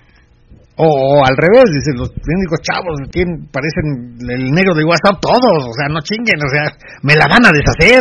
O, 0.80 1.20
al 1.20 1.36
revés, 1.36 1.68
dicen 1.76 2.00
los 2.00 2.08
médicos 2.08 2.56
chavos, 2.64 2.96
tienen, 3.12 3.44
parecen 3.52 4.16
el 4.16 4.48
negro 4.48 4.72
de 4.72 4.88
WhatsApp 4.88 5.20
todos, 5.20 5.60
o 5.68 5.74
sea, 5.76 5.92
no 5.92 6.00
chinguen, 6.00 6.40
o 6.40 6.48
sea, 6.48 6.72
me 7.04 7.12
la 7.20 7.28
van 7.28 7.44
a 7.44 7.52
deshacer, 7.52 8.00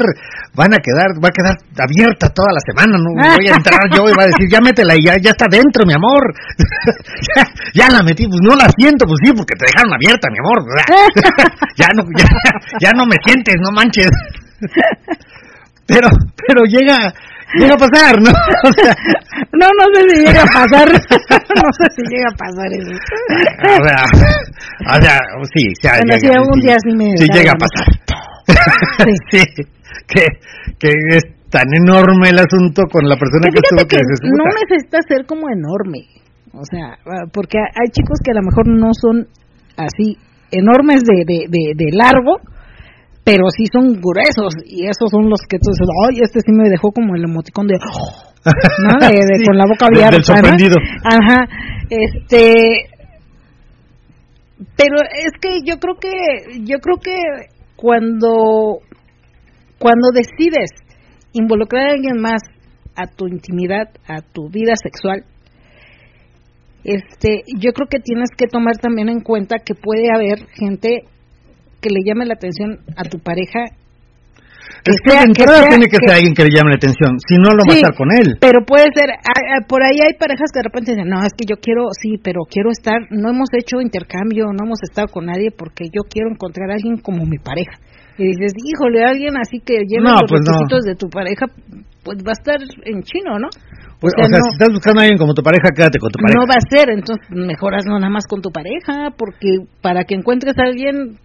van 0.56 0.72
a 0.72 0.80
quedar, 0.80 1.12
va 1.20 1.28
a 1.28 1.36
quedar 1.36 1.60
abierta 1.76 2.32
toda 2.32 2.56
la 2.56 2.64
semana, 2.64 2.96
no 2.96 3.20
voy 3.20 3.52
a 3.52 3.60
entrar 3.60 3.84
yo 3.92 4.08
y 4.08 4.16
va 4.16 4.24
a 4.24 4.32
decir, 4.32 4.48
ya 4.48 4.64
métela 4.64 4.96
y 4.96 5.04
ya, 5.04 5.20
ya 5.20 5.36
está 5.36 5.52
dentro, 5.52 5.84
mi 5.84 5.92
amor. 5.92 6.24
ya, 7.76 7.92
la 7.92 8.00
metí, 8.00 8.24
pues 8.32 8.40
no 8.48 8.56
la 8.56 8.72
siento, 8.72 9.04
pues 9.04 9.20
sí, 9.28 9.36
porque 9.36 9.60
te 9.60 9.68
dejaron 9.68 9.92
abierta, 10.00 10.32
mi 10.32 10.40
amor. 10.40 10.60
ya 11.76 11.90
no, 11.92 12.08
ya, 12.16 12.32
ya 12.80 12.92
no 12.96 13.04
me 13.04 13.20
sientes, 13.28 13.60
no 13.60 13.76
manches. 13.76 14.08
pero, 15.84 16.08
pero 16.48 16.64
llega, 16.64 17.12
llega 17.56 17.74
a 17.74 17.78
pasar, 17.78 18.16
¿no? 18.22 18.30
O 18.70 18.72
sea, 18.74 18.94
no, 19.54 19.68
no 19.68 19.86
sé 19.94 20.02
si 20.10 20.16
llega 20.26 20.44
a 20.44 20.52
pasar. 20.52 20.88
no 20.92 21.68
sé 21.78 21.86
si 21.96 22.02
llega 22.10 22.28
a 22.30 22.38
pasar 22.38 22.68
eso. 22.74 22.92
o 22.92 23.88
sea, 23.88 24.02
o 24.90 25.02
sea 25.02 25.18
sí, 25.54 25.64
ya, 25.82 25.92
bueno, 25.98 26.16
llega, 26.22 26.42
un 26.42 26.60
día 26.60 26.76
sí 26.84 26.92
me. 26.96 27.18
Sí, 27.18 27.28
llega 27.34 27.52
a 27.52 27.60
pasar. 27.60 27.88
sí. 29.32 29.44
que, 30.08 30.26
que 30.78 30.90
es 31.12 31.24
tan 31.50 31.68
enorme 31.74 32.30
el 32.30 32.40
asunto 32.40 32.84
con 32.92 33.08
la 33.08 33.18
persona 33.18 33.50
que, 33.50 33.60
estuvo 33.64 33.88
que, 33.88 33.98
que 33.98 34.30
no 34.30 34.46
necesita 34.62 35.00
ser 35.08 35.26
como 35.26 35.50
enorme. 35.50 36.06
O 36.54 36.66
sea, 36.66 36.98
porque 37.32 37.58
hay 37.58 37.90
chicos 37.92 38.20
que 38.24 38.32
a 38.32 38.36
lo 38.36 38.42
mejor 38.42 38.68
no 38.68 38.90
son 38.94 39.28
así 39.78 40.18
enormes 40.52 41.04
de, 41.04 41.24
de, 41.26 41.46
de, 41.48 41.74
de 41.76 41.92
largo, 41.92 42.38
pero 43.30 43.46
sí 43.56 43.66
son 43.72 43.94
gruesos 44.02 44.56
y 44.66 44.86
esos 44.86 45.10
son 45.12 45.30
los 45.30 45.42
que 45.48 45.60
tú 45.60 45.70
dices, 45.70 45.88
ay, 46.08 46.20
este 46.24 46.40
sí 46.42 46.52
me 46.52 46.68
dejó 46.68 46.92
como 46.92 47.16
el 47.16 47.24
emoticón 47.24 47.68
de, 47.68 47.76
¿no? 48.84 49.08
De, 49.08 49.46
con 49.46 49.56
la 49.56 49.66
boca 49.70 49.86
abierta. 49.86 50.16
Del 50.16 50.24
sorprendido. 50.24 50.76
Ajá, 51.04 51.48
este, 51.90 52.90
pero 54.76 54.98
es 55.14 55.32
que 55.40 55.60
yo 55.64 55.78
creo 55.78 55.96
que, 56.00 56.66
yo 56.66 56.80
creo 56.80 56.98
que 56.98 57.18
cuando, 57.76 58.80
cuando 59.78 60.10
decides 60.12 60.72
involucrar 61.34 61.90
a 61.90 61.92
alguien 61.94 62.20
más 62.20 62.42
a 62.96 63.06
tu 63.06 63.28
intimidad, 63.28 63.90
a 64.08 64.22
tu 64.22 64.50
vida 64.50 64.74
sexual, 64.76 65.24
este, 66.84 67.44
yo 67.60 67.74
creo 67.74 67.88
que 67.88 68.00
tienes 68.00 68.30
que 68.36 68.48
tomar 68.48 68.78
también 68.78 69.10
en 69.10 69.20
cuenta 69.22 69.58
que 69.64 69.76
puede 69.76 70.08
haber 70.12 70.48
gente 70.48 71.04
que 71.82 71.90
le 71.90 72.02
llame 72.06 72.26
la 72.26 72.34
atención 72.34 72.80
a 72.96 73.04
tu 73.04 73.20
pareja 73.20 73.66
es 74.86 74.96
que, 75.04 75.12
de 75.12 75.24
entrada 75.28 75.68
tiene 75.68 75.88
que, 75.88 76.00
ser 76.00 76.16
alguien 76.16 76.34
que 76.34 76.44
le 76.44 76.52
llame 76.56 76.72
la 76.72 76.80
atención, 76.80 77.20
si 77.20 77.36
no 77.36 77.52
lo 77.52 77.68
va 77.68 77.74
a 77.74 77.76
estar 77.76 77.96
con 77.96 78.08
él. 78.16 78.38
Pero 78.40 78.64
puede 78.64 78.88
ser, 78.96 79.12
por 79.68 79.84
ahí 79.84 80.00
hay 80.00 80.16
parejas 80.16 80.52
que 80.54 80.60
de 80.60 80.68
repente 80.72 80.92
dicen, 80.96 81.10
no, 81.10 81.20
es 81.20 81.34
que 81.36 81.44
yo 81.44 81.60
quiero, 81.60 81.92
sí, 81.92 82.16
pero 82.24 82.48
quiero 82.48 82.72
estar, 82.72 82.96
no 83.12 83.30
hemos 83.30 83.50
hecho 83.52 83.82
intercambio, 83.82 84.48
no 84.56 84.64
hemos 84.64 84.80
estado 84.84 85.08
con 85.12 85.26
nadie 85.26 85.52
porque 85.52 85.92
yo 85.92 86.08
quiero 86.08 86.32
encontrar 86.32 86.72
a 86.72 86.76
alguien 86.80 86.98
como 87.04 87.26
mi 87.26 87.38
pareja. 87.38 87.76
Y 88.18 88.36
dices, 88.36 88.52
híjole, 88.56 89.04
alguien 89.04 89.36
así 89.38 89.60
que 89.64 89.84
llena 89.88 90.20
los 90.20 90.28
pues 90.28 90.44
requisitos 90.44 90.84
de 90.84 90.96
tu 90.96 91.08
pareja, 91.10 91.48
pues 92.04 92.20
va 92.20 92.32
a 92.32 92.40
estar 92.40 92.60
en 92.60 93.04
chino, 93.04 93.40
¿no? 93.40 93.48
O 94.00 94.08
sea, 94.08 94.24
si 94.32 94.52
estás 94.56 94.72
buscando 94.72 95.02
a 95.02 95.04
alguien 95.04 95.20
como 95.20 95.34
tu 95.34 95.44
pareja, 95.44 95.76
quédate 95.76 96.00
con 96.00 96.10
tu 96.12 96.20
pareja. 96.20 96.40
No 96.40 96.48
va 96.48 96.56
a 96.56 96.64
ser, 96.72 96.90
entonces 96.90 97.20
mejoras 97.32 97.84
no 97.86 98.00
nada 98.00 98.10
más 98.10 98.28
con 98.28 98.42
tu 98.42 98.50
pareja, 98.50 99.12
porque 99.18 99.68
para 99.82 100.04
que 100.06 100.16
encuentres 100.16 100.56
a 100.58 100.64
alguien 100.64 101.20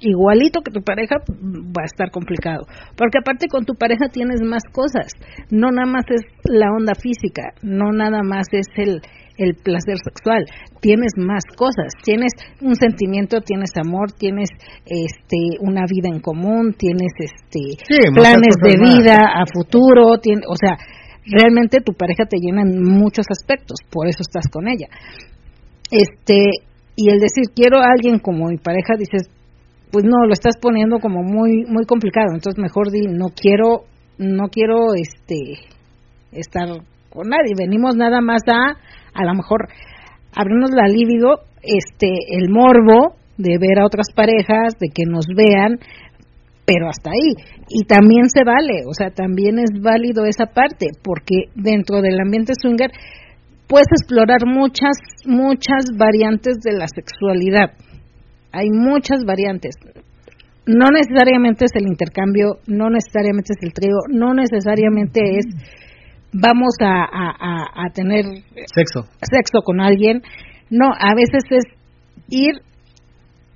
igualito 0.00 0.60
que 0.60 0.70
tu 0.70 0.82
pareja 0.82 1.16
va 1.26 1.82
a 1.82 1.90
estar 1.90 2.10
complicado. 2.10 2.66
Porque 2.96 3.18
aparte 3.18 3.48
con 3.48 3.64
tu 3.64 3.74
pareja 3.74 4.08
tienes 4.10 4.40
más 4.42 4.62
cosas. 4.72 5.12
No 5.50 5.70
nada 5.70 5.86
más 5.86 6.04
es 6.10 6.22
la 6.44 6.70
onda 6.72 6.94
física 6.94 7.52
no 7.62 7.92
nada 7.92 8.22
más 8.22 8.46
es 8.52 8.66
el 8.76 9.00
el 9.38 9.54
placer 9.54 9.98
sexual, 10.02 10.44
tienes 10.80 11.12
más 11.16 11.44
cosas, 11.56 11.94
tienes 12.02 12.32
un 12.60 12.74
sentimiento, 12.74 13.40
tienes 13.40 13.70
amor, 13.76 14.10
tienes 14.10 14.48
este 14.84 15.60
una 15.60 15.84
vida 15.88 16.08
en 16.12 16.20
común, 16.20 16.74
tienes 16.76 17.12
este 17.18 17.78
planes 18.12 18.56
de 18.60 18.74
vida 18.80 19.16
a 19.16 19.44
futuro, 19.46 20.18
tiene, 20.20 20.42
o 20.48 20.56
sea, 20.56 20.76
realmente 21.24 21.80
tu 21.80 21.92
pareja 21.92 22.24
te 22.28 22.38
llena 22.38 22.62
en 22.62 22.82
muchos 22.82 23.26
aspectos, 23.30 23.78
por 23.92 24.08
eso 24.08 24.22
estás 24.22 24.48
con 24.50 24.66
ella. 24.66 24.88
Este, 25.92 26.66
y 26.96 27.08
el 27.08 27.20
decir 27.20 27.54
quiero 27.54 27.78
a 27.78 27.92
alguien 27.94 28.18
como 28.18 28.48
mi 28.48 28.58
pareja 28.58 28.94
dices, 28.98 29.30
pues 29.90 30.04
no, 30.04 30.26
lo 30.26 30.32
estás 30.32 30.56
poniendo 30.60 30.98
como 30.98 31.22
muy 31.22 31.64
muy 31.66 31.84
complicado, 31.86 32.28
entonces 32.34 32.60
mejor 32.60 32.90
di 32.90 33.06
no 33.06 33.26
quiero 33.34 33.84
no 34.18 34.48
quiero 34.48 34.94
este 34.94 35.58
estar 36.32 36.68
con 37.10 37.28
nadie, 37.28 37.54
venimos 37.56 37.96
nada 37.96 38.20
más 38.20 38.42
a 38.48 38.76
a 39.14 39.24
lo 39.24 39.34
mejor 39.34 39.68
abrirnos 40.34 40.70
la 40.70 40.86
libido, 40.86 41.40
este 41.62 42.08
el 42.30 42.50
morbo 42.50 43.16
de 43.38 43.56
ver 43.58 43.78
a 43.78 43.86
otras 43.86 44.08
parejas, 44.14 44.74
de 44.80 44.88
que 44.92 45.04
nos 45.06 45.26
vean, 45.34 45.78
pero 46.66 46.88
hasta 46.88 47.10
ahí. 47.10 47.32
Y 47.68 47.84
también 47.86 48.28
se 48.28 48.44
vale, 48.44 48.82
o 48.86 48.92
sea, 48.92 49.10
también 49.10 49.58
es 49.58 49.80
válido 49.80 50.24
esa 50.26 50.46
parte, 50.46 50.88
porque 51.02 51.46
dentro 51.54 52.02
del 52.02 52.20
ambiente 52.20 52.52
swinger 52.60 52.90
puedes 53.68 53.86
explorar 53.90 54.44
muchas, 54.44 54.98
muchas 55.24 55.96
variantes 55.96 56.58
de 56.62 56.72
la 56.76 56.86
sexualidad. 56.88 57.72
Hay 58.52 58.70
muchas 58.70 59.24
variantes. 59.24 59.74
No 60.66 60.88
necesariamente 60.90 61.64
es 61.64 61.72
el 61.74 61.86
intercambio, 61.86 62.58
no 62.66 62.90
necesariamente 62.90 63.54
es 63.56 63.62
el 63.62 63.72
trío, 63.72 63.96
no 64.10 64.34
necesariamente 64.34 65.38
es 65.38 65.46
vamos 66.32 66.74
a, 66.80 67.04
a, 67.04 67.90
tener 67.94 68.24
sexo. 68.74 69.08
sexo 69.22 69.62
con 69.64 69.80
alguien. 69.80 70.22
No, 70.70 70.88
a 70.92 71.14
veces 71.14 71.44
es 71.50 71.64
ir 72.28 72.60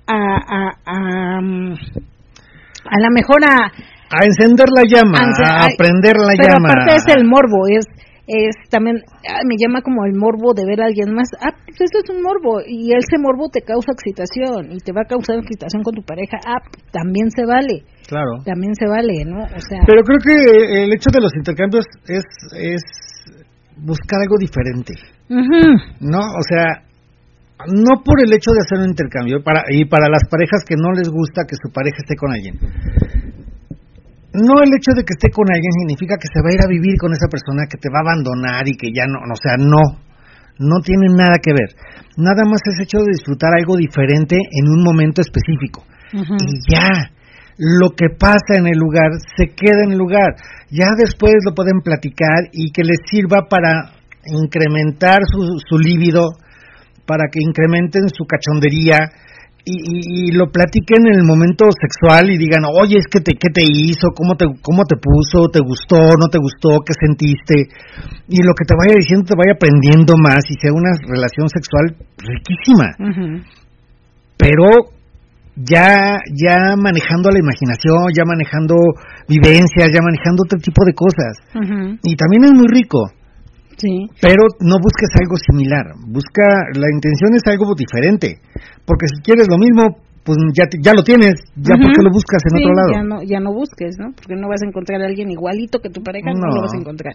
a, 0.07 0.15
a, 0.15 0.69
a, 0.85 1.37
a 1.37 2.99
la 2.99 3.09
mejor 3.13 3.43
a... 3.45 3.71
A 4.15 4.25
encender 4.25 4.67
la 4.75 4.83
llama, 4.83 5.19
a, 5.19 5.65
aprender 5.65 6.15
la 6.17 6.33
llama. 6.33 6.67
Pero 6.67 6.81
aparte 6.81 6.95
es 6.97 7.15
el 7.15 7.25
morbo, 7.25 7.67
es 7.67 7.85
es 8.27 8.55
también 8.69 9.03
ah, 9.27 9.43
me 9.43 9.55
llama 9.59 9.81
como 9.81 10.05
el 10.05 10.13
morbo 10.15 10.53
de 10.53 10.63
ver 10.65 10.81
a 10.81 10.85
alguien 10.85 11.13
más. 11.13 11.27
Ah 11.41 11.51
pues 11.65 11.91
esto 11.91 11.99
es 12.03 12.09
un 12.15 12.23
morbo 12.23 12.61
y 12.65 12.93
ese 12.95 13.19
morbo 13.19 13.49
te 13.49 13.61
causa 13.61 13.91
excitación 13.91 14.71
y 14.71 14.77
te 14.79 14.93
va 14.93 15.01
a 15.03 15.09
causar 15.09 15.37
excitación 15.39 15.83
con 15.83 15.93
tu 15.93 16.03
pareja. 16.03 16.39
Ah 16.47 16.63
también 16.91 17.29
se 17.31 17.45
vale. 17.45 17.83
Claro. 18.07 18.39
También 18.45 18.75
se 18.75 18.87
vale 18.87 19.25
no 19.25 19.43
o 19.43 19.59
sea 19.59 19.83
pero 19.85 20.03
creo 20.03 20.19
que 20.23 20.83
el 20.83 20.93
hecho 20.93 21.09
de 21.11 21.21
los 21.21 21.35
intercambios 21.35 21.85
es 22.07 22.23
es 22.55 22.81
buscar 23.77 24.21
algo 24.21 24.37
diferente. 24.39 24.93
No 25.99 26.19
o 26.19 26.43
sea 26.47 26.87
no 27.67 28.03
por 28.03 28.23
el 28.23 28.31
hecho 28.33 28.51
de 28.51 28.59
hacer 28.63 28.79
un 28.79 28.89
intercambio 28.91 29.43
para 29.43 29.63
y 29.69 29.85
para 29.85 30.07
las 30.07 30.23
parejas 30.29 30.63
que 30.67 30.75
no 30.75 30.91
les 30.91 31.09
gusta 31.09 31.43
que 31.47 31.55
su 31.55 31.71
pareja 31.71 31.97
esté 31.99 32.15
con 32.15 32.31
alguien 32.31 32.59
no 34.33 34.61
el 34.65 34.73
hecho 34.73 34.97
de 34.97 35.05
que 35.05 35.13
esté 35.13 35.29
con 35.29 35.45
alguien 35.45 35.71
significa 35.85 36.17
que 36.17 36.27
se 36.27 36.41
va 36.41 36.49
a 36.49 36.55
ir 36.57 36.61
a 36.65 36.69
vivir 36.69 36.97
con 36.97 37.13
esa 37.13 37.29
persona 37.29 37.69
que 37.69 37.77
te 37.77 37.89
va 37.89 38.01
a 38.01 38.05
abandonar 38.09 38.67
y 38.67 38.73
que 38.73 38.89
ya 38.89 39.05
no, 39.05 39.21
o 39.21 39.37
sea, 39.37 39.57
no, 39.57 40.01
no 40.57 40.81
tiene 40.81 41.13
nada 41.13 41.37
que 41.37 41.53
ver. 41.53 41.77
Nada 42.17 42.45
más 42.45 42.61
es 42.65 42.81
hecho 42.81 42.97
de 42.99 43.13
disfrutar 43.13 43.53
algo 43.53 43.77
diferente 43.77 44.35
en 44.35 44.65
un 44.69 44.83
momento 44.83 45.21
específico. 45.21 45.85
Y 46.13 46.73
ya, 46.73 47.09
lo 47.57 47.89
que 47.97 48.09
pasa 48.17 48.57
en 48.57 48.67
el 48.67 48.77
lugar 48.77 49.09
se 49.37 49.53
queda 49.53 49.83
en 49.85 49.93
el 49.93 49.97
lugar. 49.97 50.35
Ya 50.69 50.89
después 50.97 51.33
lo 51.45 51.53
pueden 51.53 51.81
platicar 51.81 52.49
y 52.51 52.71
que 52.71 52.83
les 52.83 52.99
sirva 53.09 53.47
para 53.49 53.93
incrementar 54.25 55.21
su, 55.25 55.57
su 55.67 55.77
líbido, 55.77 56.37
para 57.05 57.25
que 57.31 57.39
incrementen 57.41 58.09
su 58.09 58.25
cachondería, 58.25 59.09
y, 59.65 60.27
y, 60.27 60.31
lo 60.35 60.51
platiquen 60.51 61.07
en 61.07 61.19
el 61.19 61.25
momento 61.25 61.65
sexual 61.71 62.29
y 62.29 62.37
digan, 62.37 62.63
oye, 62.67 62.97
es 62.97 63.07
que 63.07 63.21
te, 63.21 63.31
¿qué 63.39 63.47
te 63.47 63.63
hizo? 63.63 64.09
¿Cómo 64.13 64.35
te, 64.35 64.45
¿Cómo 64.61 64.83
te 64.83 64.97
puso? 64.97 65.47
¿Te 65.47 65.59
gustó? 65.59 66.19
¿No 66.19 66.27
te 66.27 66.37
gustó? 66.37 66.83
¿Qué 66.83 66.91
sentiste? 66.99 67.71
Y 68.27 68.43
lo 68.43 68.51
que 68.59 68.65
te 68.67 68.75
vaya 68.75 68.95
diciendo 68.99 69.23
te 69.23 69.39
vaya 69.39 69.55
aprendiendo 69.55 70.15
más 70.19 70.43
y 70.49 70.59
sea 70.59 70.73
una 70.73 70.91
relación 71.07 71.47
sexual 71.47 71.95
riquísima. 72.19 72.91
Pero 74.35 74.91
ya, 75.55 76.19
ya 76.35 76.75
manejando 76.75 77.31
la 77.31 77.39
imaginación, 77.39 78.11
ya 78.11 78.25
manejando 78.25 78.75
vivencias, 79.29 79.87
ya 79.95 80.03
manejando 80.03 80.43
otro 80.43 80.59
tipo 80.59 80.83
de 80.83 80.93
cosas. 80.93 81.39
Y 82.03 82.15
también 82.15 82.43
es 82.45 82.51
muy 82.51 82.67
rico. 82.67 82.99
Pero 84.21 84.43
no 84.59 84.75
busques 84.81 85.09
algo 85.19 85.35
similar, 85.37 85.85
busca, 86.07 86.45
la 86.73 86.87
intención 86.91 87.35
es 87.35 87.43
algo 87.45 87.73
diferente, 87.75 88.39
porque 88.85 89.07
si 89.07 89.21
quieres 89.21 89.47
lo 89.49 89.57
mismo, 89.57 89.97
pues 90.23 90.37
ya, 90.55 90.65
ya 90.81 90.93
lo 90.93 91.03
tienes, 91.03 91.35
ya 91.55 91.75
porque 91.75 92.01
lo 92.01 92.11
buscas 92.11 92.41
en 92.47 92.63
otro 92.63 92.73
lado. 92.73 92.91
Ya 92.93 93.03
no, 93.03 93.23
ya 93.23 93.39
no 93.39 93.51
busques, 93.53 93.95
¿no? 93.99 94.13
Porque 94.15 94.35
no 94.35 94.47
vas 94.47 94.63
a 94.63 94.67
encontrar 94.67 95.01
a 95.01 95.05
alguien 95.05 95.29
igualito 95.29 95.79
que 95.79 95.89
tu 95.89 96.01
pareja, 96.01 96.31
no, 96.31 96.47
lo 96.47 96.61
vas 96.61 96.73
a 96.73 96.79
encontrar. 96.79 97.13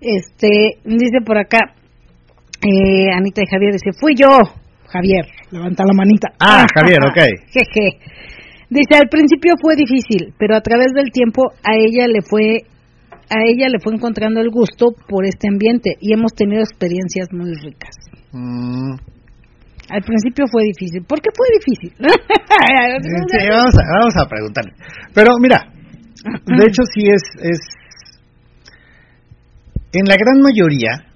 Este, 0.00 0.78
dice 0.84 1.18
por 1.26 1.38
acá, 1.38 1.58
eh, 2.62 3.10
Anita 3.12 3.42
y 3.42 3.50
Javier 3.50 3.72
dice, 3.72 3.90
fui 3.98 4.14
yo, 4.14 4.38
Javier, 4.86 5.26
levanta 5.50 5.84
la 5.84 5.92
manita. 5.92 6.28
Ah, 6.38 6.66
Javier, 6.74 6.98
ok. 7.04 7.18
Jeje. 7.50 7.98
Dice, 8.70 9.00
al 9.00 9.08
principio 9.08 9.54
fue 9.60 9.76
difícil, 9.76 10.34
pero 10.38 10.54
a 10.54 10.60
través 10.60 10.92
del 10.94 11.10
tiempo 11.10 11.42
a 11.64 11.74
ella 11.74 12.06
le 12.06 12.20
fue 12.22 12.64
a 13.30 13.36
ella 13.46 13.68
le 13.68 13.78
fue 13.80 13.94
encontrando 13.94 14.40
el 14.40 14.50
gusto 14.50 14.92
por 15.08 15.24
este 15.26 15.48
ambiente 15.48 15.96
y 16.00 16.14
hemos 16.14 16.32
tenido 16.34 16.60
experiencias 16.60 17.28
muy 17.32 17.52
ricas. 17.62 17.94
Mm. 18.32 18.94
Al 19.90 20.02
principio 20.02 20.44
fue 20.50 20.64
difícil. 20.64 21.02
¿Por 21.04 21.20
qué 21.20 21.30
fue 21.34 21.46
difícil? 21.58 21.96
sí, 21.98 23.46
vamos, 23.50 23.74
a, 23.74 23.82
vamos 23.98 24.14
a 24.16 24.28
preguntarle. 24.28 24.72
Pero 25.14 25.32
mira, 25.40 25.72
de 26.46 26.64
hecho 26.66 26.82
sí 26.92 27.02
es, 27.06 27.22
es... 27.40 27.58
En 29.92 30.04
la 30.04 30.16
gran 30.16 30.40
mayoría, 30.42 31.08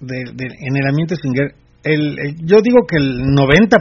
de, 0.00 0.20
en 0.20 0.76
el 0.76 0.86
ambiente 0.86 1.16
swinger, 1.16 1.54
el, 1.82 2.36
yo 2.44 2.60
digo 2.60 2.86
que 2.86 2.98
el 2.98 3.24
90%, 3.34 3.80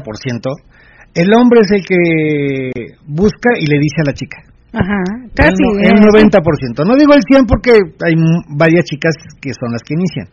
el 1.16 1.34
hombre 1.36 1.60
es 1.62 1.72
el 1.72 1.86
que 1.86 2.72
busca 3.06 3.50
y 3.60 3.66
le 3.66 3.80
dice 3.80 4.02
a 4.02 4.08
la 4.08 4.14
chica. 4.14 4.49
Ajá, 4.74 5.02
casi. 5.34 5.64
El, 5.82 5.98
el 5.98 6.02
90%. 6.04 6.86
No 6.86 6.96
digo 6.96 7.14
el 7.14 7.22
100 7.28 7.46
porque 7.46 7.72
hay 8.06 8.14
varias 8.56 8.86
chicas 8.86 9.16
que 9.42 9.52
son 9.54 9.72
las 9.72 9.82
que 9.84 9.96
inician, 9.96 10.28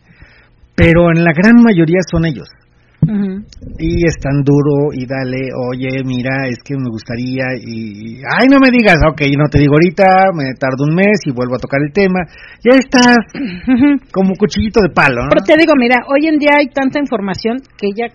pero 0.75 1.09
en 1.09 1.23
la 1.23 1.31
gran 1.33 1.55
mayoría 1.61 1.99
son 2.09 2.25
ellos. 2.25 2.47
Y 3.79 4.05
están 4.05 4.43
duro 4.43 4.91
y 4.91 5.05
dale, 5.05 5.47
oye, 5.71 6.03
mira, 6.03 6.49
es 6.49 6.57
que 6.61 6.75
me 6.75 6.89
gustaría 6.89 7.45
y, 7.55 8.17
ay, 8.19 8.47
no 8.51 8.59
me 8.59 8.69
digas, 8.69 8.97
ok, 9.07 9.21
no 9.37 9.47
te 9.49 9.59
digo 9.59 9.75
ahorita, 9.75 10.03
me 10.35 10.51
tardo 10.59 10.83
un 10.83 10.93
mes 10.93 11.21
y 11.23 11.31
vuelvo 11.31 11.55
a 11.55 11.59
tocar 11.59 11.79
el 11.85 11.93
tema. 11.93 12.19
Ya 12.65 12.75
estás 12.75 13.17
como 14.11 14.33
cuchillito 14.35 14.81
de 14.81 14.89
palo, 14.89 15.23
¿no? 15.23 15.29
Pero 15.29 15.45
te 15.45 15.55
digo, 15.57 15.73
mira, 15.77 16.03
hoy 16.09 16.27
en 16.27 16.37
día 16.37 16.59
hay 16.59 16.67
tanta 16.67 16.99
información 16.99 17.57
que 17.77 17.87
ya 17.95 18.07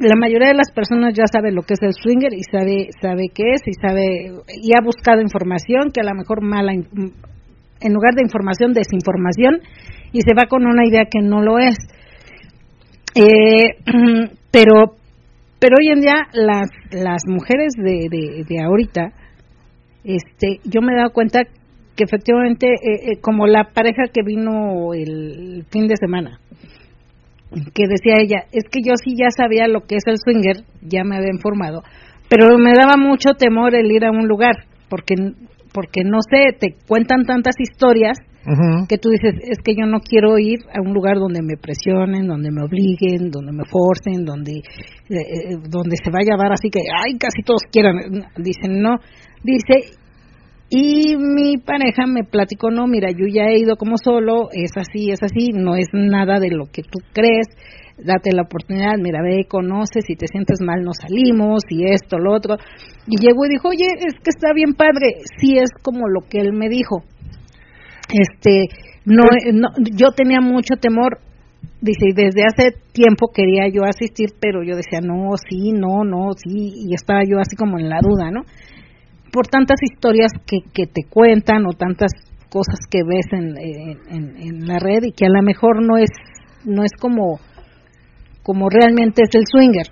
la 0.00 0.16
mayoría 0.16 0.48
de 0.48 0.54
las 0.54 0.70
personas 0.72 1.14
ya 1.14 1.24
sabe 1.26 1.52
lo 1.52 1.62
que 1.62 1.74
es 1.74 1.82
el 1.82 1.92
swinger 1.92 2.32
y 2.32 2.42
sabe 2.44 2.88
sabe 3.00 3.28
qué 3.34 3.52
es 3.54 3.62
y 3.66 3.74
sabe 3.74 4.32
y 4.62 4.72
ha 4.76 4.84
buscado 4.84 5.20
información 5.20 5.90
que 5.92 6.00
a 6.00 6.04
lo 6.04 6.14
mejor 6.14 6.42
mala 6.42 6.72
en 6.72 7.92
lugar 7.92 8.14
de 8.14 8.22
información 8.22 8.72
desinformación 8.72 9.60
y 10.12 10.20
se 10.22 10.34
va 10.34 10.46
con 10.46 10.66
una 10.66 10.86
idea 10.86 11.04
que 11.10 11.20
no 11.20 11.42
lo 11.42 11.58
es. 11.58 11.76
Eh, 13.14 13.76
pero 14.50 14.96
pero 15.58 15.76
hoy 15.80 15.92
en 15.92 16.00
día 16.00 16.28
las 16.32 16.68
las 16.90 17.22
mujeres 17.26 17.72
de, 17.76 18.08
de, 18.46 18.62
ahorita 18.62 19.12
este 20.04 20.60
yo 20.64 20.80
me 20.80 20.92
he 20.92 20.96
dado 20.96 21.10
cuenta 21.10 21.42
que 21.96 22.04
efectivamente 22.04 22.68
eh, 22.68 23.12
eh, 23.12 23.20
como 23.20 23.46
la 23.46 23.64
pareja 23.74 24.04
que 24.12 24.22
vino 24.22 24.94
el 24.94 25.64
fin 25.70 25.88
de 25.88 25.96
semana 25.96 26.38
que 27.50 27.84
decía 27.88 28.16
ella, 28.20 28.44
es 28.52 28.64
que 28.70 28.80
yo 28.84 28.94
sí 29.02 29.14
ya 29.18 29.30
sabía 29.30 29.68
lo 29.68 29.80
que 29.86 29.96
es 29.96 30.04
el 30.06 30.18
swinger, 30.18 30.64
ya 30.82 31.04
me 31.04 31.16
había 31.16 31.32
informado, 31.32 31.82
pero 32.28 32.58
me 32.58 32.72
daba 32.74 32.96
mucho 32.96 33.30
temor 33.38 33.74
el 33.74 33.90
ir 33.90 34.04
a 34.04 34.10
un 34.10 34.28
lugar, 34.28 34.66
porque 34.88 35.14
porque 35.72 36.02
no 36.02 36.18
sé, 36.28 36.56
te 36.58 36.74
cuentan 36.86 37.24
tantas 37.24 37.54
historias 37.60 38.18
que 38.88 38.96
tú 38.96 39.10
dices, 39.10 39.34
es 39.42 39.58
que 39.62 39.74
yo 39.78 39.84
no 39.84 40.00
quiero 40.00 40.38
ir 40.38 40.60
a 40.72 40.80
un 40.80 40.94
lugar 40.94 41.16
donde 41.16 41.42
me 41.42 41.58
presionen, 41.60 42.26
donde 42.26 42.50
me 42.50 42.62
obliguen, 42.62 43.30
donde 43.30 43.52
me 43.52 43.64
forcen, 43.68 44.24
donde 44.24 44.52
eh, 44.52 45.16
eh, 45.16 45.56
donde 45.68 45.96
se 46.02 46.10
vaya 46.10 46.32
a 46.34 46.42
dar 46.42 46.52
así 46.52 46.70
que, 46.70 46.80
ay, 46.80 47.18
casi 47.18 47.42
todos 47.44 47.60
quieran. 47.70 47.96
Dicen, 48.38 48.80
no. 48.80 48.96
Dice, 49.42 49.97
y 50.70 51.16
mi 51.16 51.56
pareja 51.56 52.06
me 52.06 52.24
platicó, 52.24 52.70
no, 52.70 52.86
mira, 52.86 53.10
yo 53.10 53.26
ya 53.26 53.44
he 53.44 53.58
ido 53.58 53.76
como 53.76 53.96
solo, 53.96 54.48
es 54.52 54.72
así, 54.76 55.10
es 55.10 55.22
así, 55.22 55.48
no 55.54 55.76
es 55.76 55.86
nada 55.92 56.38
de 56.40 56.50
lo 56.50 56.66
que 56.66 56.82
tú 56.82 56.98
crees, 57.14 57.46
date 57.96 58.32
la 58.32 58.42
oportunidad, 58.42 58.98
mira, 58.98 59.22
ve, 59.22 59.46
conoce, 59.48 60.02
si 60.06 60.14
te 60.14 60.26
sientes 60.26 60.60
mal 60.60 60.82
no 60.82 60.92
salimos, 60.92 61.62
y 61.70 61.84
esto, 61.84 62.18
lo 62.18 62.34
otro. 62.34 62.56
Y 63.06 63.16
llegó 63.16 63.46
y 63.46 63.50
dijo, 63.50 63.68
oye, 63.68 63.86
es 63.96 64.14
que 64.14 64.28
está 64.30 64.52
bien 64.52 64.74
padre, 64.74 65.22
sí 65.40 65.56
es 65.56 65.70
como 65.82 66.06
lo 66.06 66.20
que 66.28 66.40
él 66.40 66.52
me 66.52 66.68
dijo. 66.68 67.02
Este, 68.12 68.68
no, 69.06 69.24
no, 69.52 69.68
yo 69.96 70.12
tenía 70.12 70.40
mucho 70.40 70.76
temor 70.80 71.18
dice, 71.80 72.06
y 72.10 72.12
desde 72.12 72.42
hace 72.42 72.76
tiempo 72.92 73.28
quería 73.32 73.68
yo 73.68 73.84
asistir, 73.84 74.30
pero 74.40 74.62
yo 74.62 74.76
decía, 74.76 75.00
no, 75.00 75.30
sí, 75.48 75.72
no, 75.72 76.04
no, 76.04 76.32
sí, 76.32 76.72
y 76.88 76.94
estaba 76.94 77.20
yo 77.24 77.38
así 77.38 77.56
como 77.56 77.78
en 77.78 77.88
la 77.88 78.00
duda, 78.02 78.30
¿no? 78.30 78.42
Por 79.32 79.46
tantas 79.46 79.78
historias 79.82 80.32
que, 80.46 80.58
que 80.72 80.86
te 80.86 81.02
cuentan 81.08 81.66
o 81.66 81.72
tantas 81.72 82.12
cosas 82.48 82.80
que 82.90 83.02
ves 83.04 83.26
en, 83.32 83.56
en, 84.40 84.66
la 84.66 84.78
red 84.78 85.02
y 85.04 85.12
que 85.12 85.26
a 85.26 85.30
lo 85.30 85.42
mejor 85.42 85.82
no 85.82 85.96
es, 85.96 86.10
no 86.64 86.82
es 86.82 86.92
como, 86.98 87.38
como 88.42 88.68
realmente 88.70 89.22
es 89.22 89.34
el 89.34 89.44
swinger. 89.46 89.86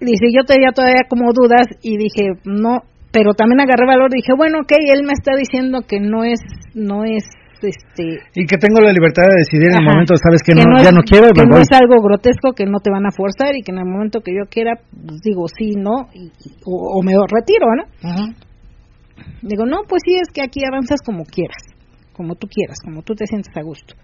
Dice, 0.00 0.26
yo 0.34 0.44
tenía 0.44 0.72
todavía 0.72 1.08
como 1.08 1.32
dudas 1.32 1.66
y 1.82 1.96
dije, 1.96 2.40
no, 2.44 2.80
pero 3.12 3.34
también 3.34 3.60
agarré 3.60 3.86
valor 3.86 4.10
y 4.12 4.16
dije, 4.16 4.32
bueno, 4.36 4.60
ok, 4.62 4.72
él 4.92 5.02
me 5.04 5.12
está 5.12 5.32
diciendo 5.36 5.80
que 5.86 6.00
no 6.00 6.24
es, 6.24 6.40
no 6.74 7.04
es 7.04 7.24
este 7.62 8.20
y 8.34 8.46
que 8.46 8.56
tengo 8.56 8.80
la 8.80 8.92
libertad 8.92 9.22
de 9.28 9.44
decidir 9.44 9.68
en 9.70 9.78
el 9.78 9.84
momento 9.84 10.14
sabes 10.16 10.42
que, 10.42 10.54
no, 10.54 10.62
ya 10.82 10.92
no 10.92 11.02
quiero 11.02 11.30
que 11.32 11.44
no 11.46 11.58
es 11.58 11.68
algo 11.72 12.02
grotesco 12.02 12.52
que 12.52 12.64
no 12.64 12.80
te 12.80 12.90
van 12.90 13.06
a 13.06 13.10
forzar 13.10 13.56
y 13.56 13.62
que 13.62 13.72
en 13.72 13.78
el 13.78 13.86
momento 13.86 14.20
que 14.20 14.32
yo 14.32 14.48
quiera 14.50 14.74
pues 14.76 15.20
digo 15.22 15.46
sí 15.48 15.74
no 15.76 16.08
y, 16.14 16.30
o, 16.64 17.02
me 17.02 17.12
retiro 17.28 17.66
no 17.76 17.84
digo 19.42 19.66
no 19.66 19.82
pues 19.88 20.02
sí 20.04 20.14
es 20.14 20.28
que 20.32 20.42
aquí 20.42 20.60
avanzas 20.64 21.00
como 21.04 21.24
quieras 21.24 21.62
como 22.12 22.34
tú 22.34 22.48
quieras 22.48 22.78
como 22.84 23.02
tú 23.02 23.14
te 23.14 23.26
sientes 23.26 23.56
a 23.56 23.62
gusto. 23.62 23.94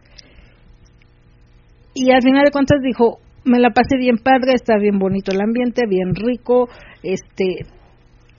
Y 1.94 2.10
al 2.10 2.22
final 2.22 2.44
de 2.44 2.50
cuentas 2.50 2.80
dijo 2.82 3.18
me 3.44 3.58
la 3.58 3.70
pasé 3.70 3.96
bien 3.98 4.18
padre 4.18 4.54
está 4.54 4.76
bien 4.78 4.98
bonito 4.98 5.32
el 5.32 5.40
ambiente 5.40 5.82
bien 5.88 6.14
rico 6.14 6.68
este 7.02 7.66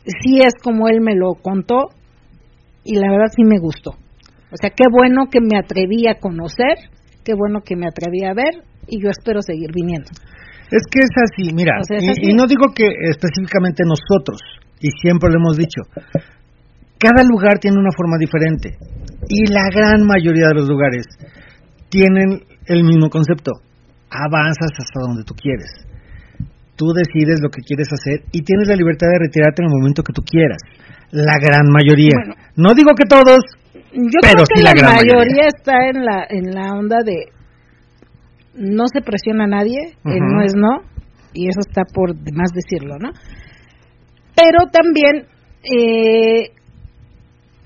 sí 0.05 0.41
es 0.41 0.53
como 0.61 0.87
él 0.87 1.01
me 1.01 1.15
lo 1.15 1.33
contó 1.35 1.89
y 2.83 2.95
la 2.95 3.11
verdad 3.11 3.27
sí 3.35 3.43
me 3.43 3.59
gustó 3.59 3.91
o 4.51 4.55
sea, 4.55 4.69
qué 4.69 4.85
bueno 4.91 5.27
que 5.29 5.39
me 5.41 5.57
atreví 5.57 6.07
a 6.07 6.19
conocer, 6.19 6.89
qué 7.23 7.33
bueno 7.33 7.61
que 7.61 7.75
me 7.75 7.87
atreví 7.87 8.23
a 8.23 8.33
ver 8.33 8.63
y 8.87 9.01
yo 9.01 9.09
espero 9.09 9.41
seguir 9.41 9.71
viniendo. 9.73 10.09
Es 10.71 10.83
que 10.91 10.99
es 10.99 11.11
así, 11.15 11.53
mira, 11.53 11.79
y, 12.21 12.33
no 12.33 12.45
digo 12.45 12.67
que 12.75 12.87
específicamente 13.09 13.83
nosotros, 13.87 14.39
y 14.79 14.89
siempre 15.01 15.29
lo 15.31 15.39
hemos 15.39 15.57
dicho, 15.57 15.81
cada 16.99 17.23
lugar 17.23 17.59
tiene 17.59 17.77
una 17.79 17.91
forma 17.95 18.17
diferente 18.19 18.75
y 19.29 19.51
la 19.51 19.69
gran 19.71 20.05
mayoría 20.05 20.47
de 20.49 20.55
los 20.55 20.67
lugares 20.67 21.05
tienen 21.89 22.43
el 22.65 22.83
mismo 22.83 23.09
concepto. 23.09 23.51
Avanzas 24.09 24.71
hasta 24.71 24.99
donde 25.07 25.23
tú 25.23 25.33
quieres. 25.35 25.71
Tú 26.75 26.87
decides 26.93 27.39
lo 27.41 27.49
que 27.49 27.61
quieres 27.61 27.87
hacer 27.91 28.23
y 28.31 28.41
tienes 28.41 28.67
la 28.67 28.75
libertad 28.75 29.07
de 29.07 29.19
retirarte 29.19 29.63
en 29.63 29.69
el 29.69 29.77
momento 29.77 30.03
que 30.03 30.13
tú 30.13 30.21
quieras. 30.21 30.57
La 31.11 31.39
gran 31.39 31.67
mayoría. 31.71 32.15
no 32.55 32.73
digo 32.73 32.91
que 32.95 33.05
todos, 33.07 33.39
yo 33.93 34.19
creo 34.21 34.45
que 34.53 34.61
la, 34.61 34.73
mayoría, 34.73 35.47
está 35.47 35.87
en 35.87 36.03
la 36.03 36.25
en 36.29 36.53
la 36.53 36.73
onda 36.73 36.97
de 37.03 37.31
no 38.53 38.85
se 38.91 39.01
presiona 39.01 39.45
a 39.45 39.47
nadie, 39.47 39.93
no 40.03 40.41
es 40.41 40.53
no, 40.55 40.81
y 41.33 41.47
eso 41.47 41.59
está 41.59 41.83
por 41.85 42.15
demás 42.15 42.49
decirlo, 42.53 42.97
¿no? 42.99 43.11
Pero 44.35 44.69
también 44.71 45.27
eh, 45.63 46.51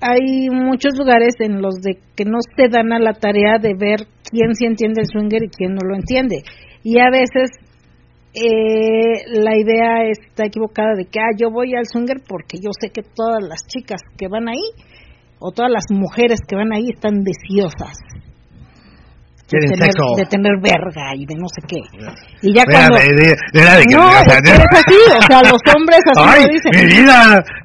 hay 0.00 0.50
muchos 0.50 0.98
lugares 0.98 1.34
en 1.40 1.62
los 1.62 1.76
de 1.76 1.98
que 2.16 2.24
no 2.24 2.38
se 2.56 2.68
dan 2.68 2.92
a 2.92 2.98
la 2.98 3.14
tarea 3.14 3.58
de 3.60 3.74
ver 3.74 4.06
quién 4.30 4.54
sí 4.54 4.66
entiende 4.66 5.02
el 5.02 5.06
swinger 5.06 5.44
y 5.44 5.48
quién 5.48 5.74
no 5.74 5.86
lo 5.86 5.94
entiende. 5.94 6.42
Y 6.82 6.98
a 6.98 7.10
veces 7.10 7.50
eh, 8.34 9.24
la 9.28 9.56
idea 9.56 10.08
está 10.10 10.46
equivocada 10.46 10.94
de 10.96 11.04
que, 11.04 11.20
ah, 11.20 11.36
yo 11.36 11.50
voy 11.50 11.74
al 11.74 11.86
swinger 11.86 12.18
porque 12.26 12.58
yo 12.58 12.70
sé 12.80 12.90
que 12.90 13.02
todas 13.02 13.42
las 13.42 13.66
chicas 13.66 14.00
que 14.16 14.28
van 14.28 14.48
ahí 14.48 14.64
o 15.42 15.50
todas 15.52 15.70
las 15.70 15.84
mujeres 15.90 16.40
que 16.46 16.56
van 16.56 16.72
ahí 16.72 16.90
están 16.90 17.24
deseosas 17.24 17.98
de 19.52 19.68
tener, 19.68 19.92
de 19.92 20.24
tener, 20.24 20.54
verga 20.62 21.12
y 21.14 21.26
de 21.26 21.36
no 21.36 21.44
sé 21.52 21.60
qué. 21.68 21.80
Y 22.40 22.54
ya 22.56 22.64
cuando... 22.64 22.96
De, 22.96 23.12
de, 23.12 23.36
de, 23.52 23.84
no, 23.92 24.08
es, 24.08 24.24
así, 24.24 24.96
o 25.12 25.22
sea, 25.28 25.44
los 25.44 25.60
hombres 25.76 26.00
así 26.08 26.24
Ay, 26.24 26.40
lo 26.40 26.52
dicen. 26.56 26.72
mi 26.72 26.86
vida, 26.88 27.16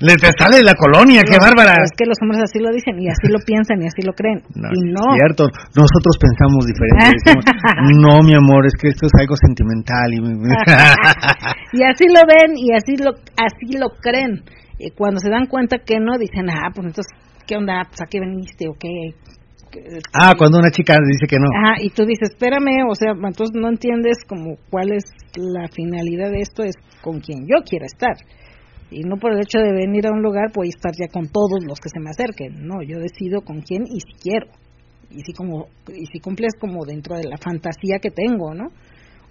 le 0.04 0.14
te 0.16 0.30
sale 0.36 0.60
la 0.64 0.76
colonia, 0.76 1.24
qué 1.24 1.38
bárbara. 1.40 1.72
Es 1.84 1.91
que 1.95 2.06
los 2.06 2.18
hombres 2.22 2.44
así 2.44 2.60
lo 2.60 2.72
dicen 2.72 2.99
y 2.99 3.08
así 3.08 3.32
lo 3.32 3.40
piensan 3.40 3.82
y 3.82 3.88
así 3.88 4.04
lo 4.04 4.14
creen. 4.14 4.44
No, 4.56 4.68
y 4.74 4.91
no. 4.91 5.16
Es 5.16 5.24
cierto, 5.24 5.48
nosotros 5.76 6.14
pensamos 6.20 6.68
diferente. 6.68 7.24
Decimos, 7.24 7.45
no, 8.04 8.20
mi 8.24 8.36
amor, 8.36 8.66
es 8.68 8.76
que 8.76 8.90
esto 8.90 9.08
es 9.08 9.14
algo 9.16 9.36
sentimental. 9.40 10.12
Y, 10.12 10.20
y 11.80 11.84
así 11.88 12.06
lo 12.12 12.22
ven 12.28 12.58
y 12.58 12.76
así 12.76 12.98
lo, 12.99 13.16
así 13.40 13.80
lo 13.80 13.95
creen. 14.02 14.44
Y 14.80 14.91
cuando 14.91 15.20
se 15.20 15.30
dan 15.30 15.48
cuenta 15.48 15.80
que 15.80 15.99
no, 15.99 16.18
dicen, 16.20 16.49
ah, 16.52 16.70
pues 16.74 16.86
entonces 16.86 17.10
¿qué 17.48 17.56
onda? 17.56 17.84
Pues, 17.88 18.02
¿A 18.02 18.06
qué 18.06 18.19
veniste 18.19 18.68
o 18.68 18.74
qué? 18.74 19.15
Ah, 20.14 20.34
cuando 20.38 20.60
una 20.60 20.72
chica 20.72 20.95
dice 21.06 21.28
que 21.28 21.38
no. 21.38 21.48
Ajá, 21.53 21.82
y 21.82 21.90
tú 21.90 22.06
dices, 22.06 22.30
espérame, 22.32 22.88
o 22.90 22.95
sea, 22.95 23.11
entonces 23.11 23.52
no 23.53 23.69
entiendes 23.69 24.18
como 24.28 24.56
cuál 24.69 24.91
es 24.91 25.03
la 25.36 25.68
finalidad 25.68 26.32
de 26.32 26.41
esto, 26.41 26.64
es 26.64 26.76
con 27.02 27.19
quien 27.19 27.48
yo 27.48 27.64
quiera 27.64 27.86
estar. 27.86 28.15
Y 28.90 29.02
no 29.02 29.18
por 29.18 29.34
el 29.34 29.40
hecho 29.40 29.60
de 29.60 29.74
venir 29.74 30.07
a 30.07 30.11
un 30.11 30.22
lugar, 30.22 30.52
voy 30.56 30.68
a 30.68 30.76
estar 30.76 30.94
ya 30.98 31.07
con 31.11 31.28
todos 31.28 31.64
los 31.68 31.80
que 31.80 31.90
se 31.90 31.99
me 31.99 32.10
acerquen. 32.10 32.65
No, 32.65 32.82
yo 32.82 32.99
decido 32.99 33.41
con 33.41 33.61
quién 33.61 33.84
y 33.84 33.99
si 33.99 34.14
quiero. 34.22 34.48
Y 35.10 35.22
si, 35.22 35.34
como, 35.34 35.68
y 35.94 36.06
si 36.06 36.19
cumples 36.19 36.53
como 36.60 36.86
dentro 36.86 37.18
de 37.18 37.28
la 37.30 37.38
fantasía 37.38 37.99
que 38.02 38.11
tengo, 38.11 38.53
¿no? 38.53 38.69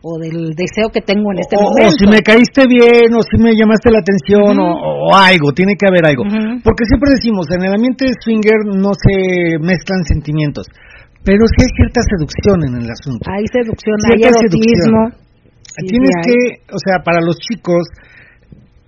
O 0.07 0.23
del 0.23 0.55
deseo 0.55 0.87
que 0.95 1.03
tengo 1.03 1.35
en 1.35 1.43
este 1.43 1.59
momento. 1.59 1.91
O 1.91 1.99
si 1.99 2.07
me 2.07 2.23
caíste 2.23 2.63
bien, 2.71 3.11
o 3.11 3.21
si 3.27 3.35
me 3.43 3.59
llamaste 3.59 3.91
la 3.91 3.99
atención, 3.99 4.55
o, 4.55 5.11
algo, 5.11 5.51
tiene 5.51 5.75
que 5.75 5.91
haber 5.91 6.07
algo. 6.07 6.23
Porque 6.63 6.87
siempre 6.87 7.11
decimos, 7.19 7.51
en 7.51 7.67
el 7.67 7.75
ambiente 7.75 8.07
swinger 8.23 8.71
no 8.71 8.95
se 8.95 9.59
mezclan 9.59 10.07
sentimientos, 10.07 10.71
pero 11.27 11.43
sí 11.51 11.59
hay 11.59 11.73
cierta 11.75 12.01
seducción 12.07 12.59
en 12.71 12.75
el 12.87 12.89
asunto. 12.91 13.27
Hay 13.27 13.47
seducción, 13.51 13.99
hay 14.07 14.23
erotismo. 14.23 15.27
Tienes 15.77 16.15
que, 16.25 16.63
o 16.73 16.79
sea, 16.81 17.03
para 17.05 17.21
los 17.21 17.37
chicos, 17.37 17.85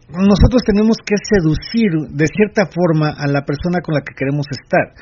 nosotros 0.08 0.64
tenemos 0.64 0.96
que 1.04 1.20
seducir 1.20 1.92
de 2.16 2.24
cierta 2.32 2.64
forma 2.64 3.12
a 3.12 3.28
la 3.28 3.44
persona 3.44 3.84
con 3.84 3.92
la 3.92 4.00
que 4.00 4.16
queremos 4.16 4.48
estar. 4.48 4.96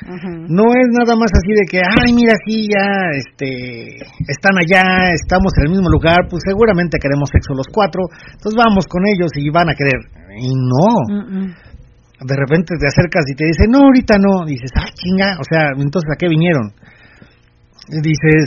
No 0.51 0.67
es 0.75 0.87
nada 0.91 1.15
más 1.15 1.31
así 1.31 1.55
de 1.55 1.63
que, 1.63 1.79
ay, 1.79 2.11
mira, 2.11 2.35
sí, 2.43 2.67
ya, 2.67 3.15
este, 3.15 4.03
están 4.27 4.59
allá, 4.59 5.15
estamos 5.15 5.55
en 5.55 5.71
el 5.71 5.71
mismo 5.79 5.87
lugar, 5.87 6.27
pues 6.27 6.43
seguramente 6.43 6.99
queremos 6.99 7.31
sexo 7.31 7.55
los 7.55 7.71
cuatro, 7.71 8.03
entonces 8.35 8.59
vamos 8.59 8.83
con 8.87 9.07
ellos 9.07 9.31
y 9.39 9.47
van 9.47 9.71
a 9.71 9.79
querer. 9.79 10.11
Y 10.43 10.51
no. 10.51 11.55
De 12.19 12.35
repente 12.35 12.75
te 12.75 12.87
acercas 12.91 13.23
y 13.31 13.35
te 13.35 13.45
dicen, 13.47 13.71
no, 13.71 13.87
ahorita 13.87 14.19
no. 14.19 14.43
dices, 14.43 14.71
ah, 14.75 14.91
chinga, 14.91 15.39
o 15.39 15.45
sea, 15.47 15.71
entonces, 15.71 16.11
¿a 16.11 16.19
qué 16.19 16.27
vinieron? 16.27 16.75
dices, 17.87 18.43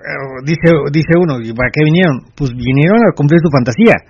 eh, 0.00 0.40
dice, 0.48 0.72
dice 0.90 1.12
uno, 1.20 1.36
¿y 1.44 1.52
para 1.52 1.68
qué 1.68 1.84
vinieron? 1.84 2.24
Pues 2.34 2.56
vinieron 2.56 3.04
a 3.04 3.12
cumplir 3.12 3.36
su 3.44 3.50
fantasía 3.52 4.00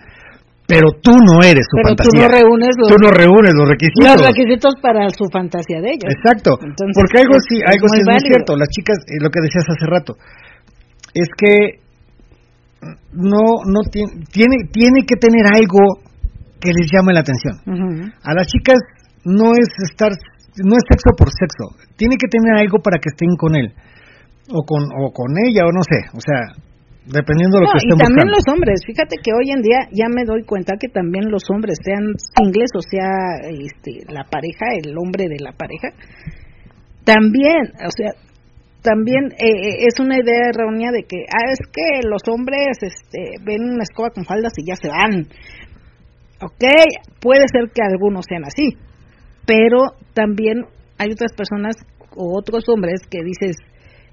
pero 0.71 0.95
tú 1.03 1.19
no 1.19 1.43
eres 1.43 1.67
su 1.67 1.75
pero 1.77 1.89
fantasía. 1.91 2.15
Tú 2.15 2.19
no 2.23 2.29
reúnes 2.31 2.73
los, 2.79 2.89
tú 2.89 2.97
no 3.03 3.11
reúnes 3.11 3.53
los 3.59 3.67
requisitos. 3.67 4.07
Los 4.07 4.23
requisitos 4.23 4.73
para 4.79 5.11
su 5.11 5.27
fantasía 5.27 5.83
de 5.83 5.91
ellos. 5.99 6.11
Exacto. 6.15 6.55
Porque 6.57 7.19
algo 7.19 7.35
sí, 7.43 7.59
algo 7.67 7.87
sí 7.91 7.99
es 7.99 8.07
muy 8.07 8.23
cierto. 8.23 8.55
Las 8.55 8.71
chicas, 8.71 8.99
eh, 9.11 9.19
lo 9.19 9.29
que 9.29 9.43
decías 9.43 9.67
hace 9.67 9.87
rato, 9.91 10.15
es 11.13 11.29
que 11.35 11.83
no, 13.13 13.67
no 13.67 13.81
tiene, 13.91 14.25
tiene, 14.31 14.57
tiene 14.71 15.03
que 15.03 15.19
tener 15.19 15.45
algo 15.51 16.07
que 16.61 16.71
les 16.71 16.87
llame 16.93 17.13
la 17.13 17.21
atención. 17.21 17.59
A 18.23 18.35
las 18.35 18.47
chicas 18.47 18.79
no 19.25 19.53
es 19.53 19.69
estar, 19.91 20.13
no 20.63 20.75
es 20.77 20.85
sexo 20.87 21.11
por 21.17 21.29
sexo. 21.35 21.75
Tiene 21.97 22.17
que 22.17 22.29
tener 22.29 22.57
algo 22.57 22.79
para 22.79 23.03
que 23.03 23.11
estén 23.11 23.35
con 23.37 23.57
él 23.57 23.75
o 24.53 24.63
con, 24.65 24.85
o 24.97 25.11
con 25.13 25.35
ella 25.47 25.67
o 25.67 25.73
no 25.73 25.83
sé. 25.83 25.99
O 26.15 26.21
sea, 26.21 26.55
Dependiendo 27.07 27.59
de 27.59 27.65
lo 27.65 27.73
que 27.73 27.79
estén 27.81 27.97
y 27.97 27.99
también 27.99 28.29
los 28.29 28.45
hombres, 28.53 28.81
fíjate 28.85 29.17
que 29.25 29.33
hoy 29.33 29.51
en 29.51 29.63
día 29.63 29.89
ya 29.91 30.07
me 30.13 30.25
doy 30.25 30.45
cuenta 30.45 30.75
que 30.79 30.89
también 30.89 31.31
los 31.31 31.43
hombres, 31.49 31.79
sean 31.83 32.05
singles 32.37 32.71
o 32.77 32.83
sea 32.83 33.41
este, 33.49 34.05
la 34.13 34.25
pareja, 34.25 34.67
el 34.77 34.93
hombre 34.99 35.25
de 35.29 35.41
la 35.41 35.53
pareja, 35.53 35.89
también, 37.05 37.73
o 37.81 37.91
sea, 37.91 38.13
también 38.83 39.33
eh, 39.33 39.49
eh, 39.49 39.87
es 39.89 39.99
una 39.99 40.17
idea 40.17 40.53
errónea 40.53 40.91
de 40.93 41.05
que, 41.05 41.25
ah, 41.29 41.51
es 41.51 41.61
que 41.73 42.07
los 42.07 42.23
hombres 42.29 42.77
este, 42.81 43.37
ven 43.45 43.65
una 43.65 43.83
escoba 43.83 44.11
con 44.11 44.25
faldas 44.25 44.53
y 44.57 44.67
ya 44.67 44.77
se 44.77 44.89
van. 44.89 45.27
Ok, 46.43 46.65
puede 47.21 47.45
ser 47.53 47.71
que 47.75 47.83
algunos 47.83 48.25
sean 48.29 48.45
así, 48.45 48.77
pero 49.47 49.97
también 50.15 50.65
hay 50.99 51.09
otras 51.13 51.33
personas 51.33 51.77
o 52.17 52.39
otros 52.39 52.65
hombres 52.69 53.01
que 53.11 53.21
dices, 53.23 53.57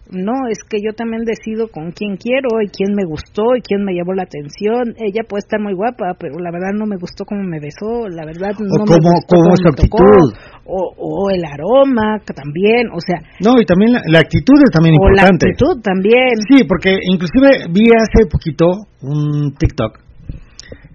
no, 0.10 0.48
es 0.50 0.60
que 0.64 0.78
yo 0.80 0.94
también 0.96 1.24
decido 1.26 1.68
con 1.68 1.92
quién 1.92 2.16
quiero 2.16 2.62
y 2.64 2.70
quién 2.72 2.96
me 2.96 3.04
gustó 3.04 3.56
y 3.58 3.62
quién 3.62 3.84
me 3.84 3.92
llamó 3.92 4.14
la 4.14 4.24
atención. 4.24 4.96
Ella 4.96 5.28
puede 5.28 5.44
estar 5.44 5.60
muy 5.60 5.74
guapa, 5.74 6.16
pero 6.20 6.40
la 6.40 6.52
verdad 6.52 6.72
no 6.72 6.86
me 6.86 6.96
gustó 6.96 7.26
cómo 7.26 7.44
me 7.44 7.60
besó, 7.60 8.08
la 8.08 8.24
verdad 8.24 8.56
no 8.56 8.88
me 8.88 8.96
gustó 8.96 9.36
cómo, 9.36 9.52
me 9.52 9.72
tocó, 9.76 10.04
o, 10.64 11.30
el 11.30 11.44
aroma 11.44 12.20
también, 12.24 12.88
o 12.96 13.00
sea. 13.04 13.20
No, 13.44 13.60
y 13.60 13.66
también 13.66 13.92
la, 13.94 14.20
actitud 14.20 14.56
es 14.64 14.72
también 14.72 14.96
o 14.96 15.04
importante. 15.04 15.48
la 15.48 15.52
actitud 15.52 15.82
también. 15.84 16.36
Sí, 16.48 16.64
porque 16.64 16.96
inclusive 17.04 17.68
vi 17.72 17.92
hace 17.92 18.28
poquito 18.32 18.88
un 19.02 19.56
TikTok 19.56 20.00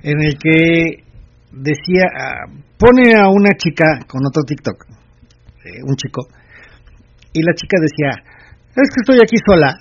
en 0.02 0.20
el 0.20 0.38
que 0.38 1.04
decía, 1.52 2.08
ah, 2.16 2.48
pone 2.78 3.14
a 3.14 3.28
una 3.28 3.52
chica 3.56 4.00
con 4.08 4.24
otro 4.26 4.42
TikTok, 4.42 4.88
eh, 5.64 5.84
un 5.84 5.96
chico, 5.96 6.26
y 7.32 7.42
la 7.42 7.54
chica 7.54 7.76
decía, 7.80 8.31
es 8.74 8.88
que 8.88 9.00
estoy 9.04 9.18
aquí 9.22 9.36
sola 9.44 9.78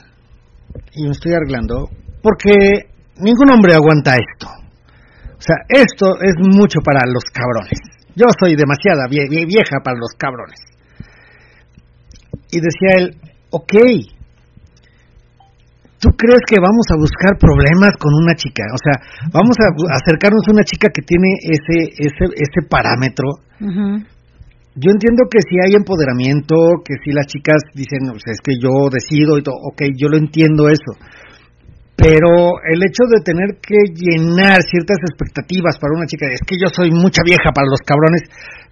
y 0.93 1.03
me 1.03 1.11
estoy 1.11 1.33
arreglando 1.33 1.89
porque 2.21 2.91
ningún 3.17 3.51
hombre 3.51 3.73
aguanta 3.73 4.15
esto. 4.15 4.47
O 4.47 5.41
sea, 5.41 5.55
esto 5.69 6.21
es 6.21 6.35
mucho 6.37 6.79
para 6.83 7.01
los 7.07 7.23
cabrones. 7.33 7.79
Yo 8.15 8.25
soy 8.39 8.55
demasiada 8.55 9.07
vieja 9.09 9.79
para 9.83 9.97
los 9.97 10.11
cabrones. 10.17 10.59
Y 12.51 12.59
decía 12.59 12.99
él, 12.99 13.17
ok, 13.49 13.73
¿tú 15.99 16.09
crees 16.17 16.41
que 16.45 16.59
vamos 16.59 16.85
a 16.91 16.99
buscar 16.99 17.39
problemas 17.39 17.95
con 17.97 18.13
una 18.13 18.35
chica? 18.35 18.63
O 18.73 18.77
sea, 18.77 19.01
vamos 19.31 19.55
a 19.63 19.95
acercarnos 19.95 20.43
a 20.47 20.51
una 20.51 20.63
chica 20.63 20.89
que 20.93 21.01
tiene 21.01 21.29
ese, 21.41 21.89
ese, 21.97 22.25
ese 22.35 22.67
parámetro. 22.69 23.25
Yo 24.75 24.87
entiendo 24.87 25.27
que 25.27 25.43
si 25.43 25.59
hay 25.59 25.75
empoderamiento, 25.75 26.55
que 26.85 26.95
si 27.03 27.11
las 27.11 27.27
chicas 27.27 27.59
dicen, 27.75 28.07
sea, 28.07 28.31
es 28.31 28.39
que 28.39 28.55
yo 28.55 28.87
decido 28.87 29.37
y 29.37 29.43
todo, 29.43 29.59
ok, 29.67 29.91
yo 29.99 30.07
lo 30.07 30.17
entiendo 30.17 30.69
eso. 30.69 30.95
Pero 31.99 32.55
el 32.63 32.79
hecho 32.79 33.03
de 33.11 33.19
tener 33.19 33.59
que 33.59 33.77
llenar 33.91 34.63
ciertas 34.63 34.97
expectativas 35.03 35.77
para 35.77 35.93
una 35.93 36.07
chica, 36.07 36.25
es 36.31 36.39
que 36.47 36.55
yo 36.55 36.71
soy 36.71 36.89
mucha 36.89 37.21
vieja 37.21 37.51
para 37.51 37.67
los 37.67 37.83
cabrones, 37.83 38.23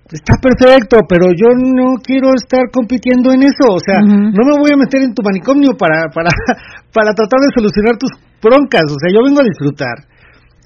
está 0.09 0.39
perfecto, 0.41 1.03
pero 1.03 1.35
yo 1.35 1.51
no 1.53 1.99
quiero 2.01 2.33
estar 2.33 2.71
compitiendo 2.71 3.35
en 3.35 3.43
eso, 3.43 3.67
o 3.69 3.79
sea, 3.83 3.99
no 3.99 4.41
me 4.47 4.55
voy 4.57 4.71
a 4.73 4.79
meter 4.79 5.03
en 5.03 5.13
tu 5.13 5.21
manicomio 5.21 5.75
para, 5.77 6.07
para, 6.09 6.31
para 6.95 7.13
tratar 7.13 7.43
de 7.43 7.53
solucionar 7.53 7.99
tus 7.99 8.15
broncas, 8.41 8.87
o 8.87 8.97
sea, 8.97 9.11
yo 9.11 9.19
vengo 9.21 9.43
a 9.43 9.51
disfrutar. 9.51 10.07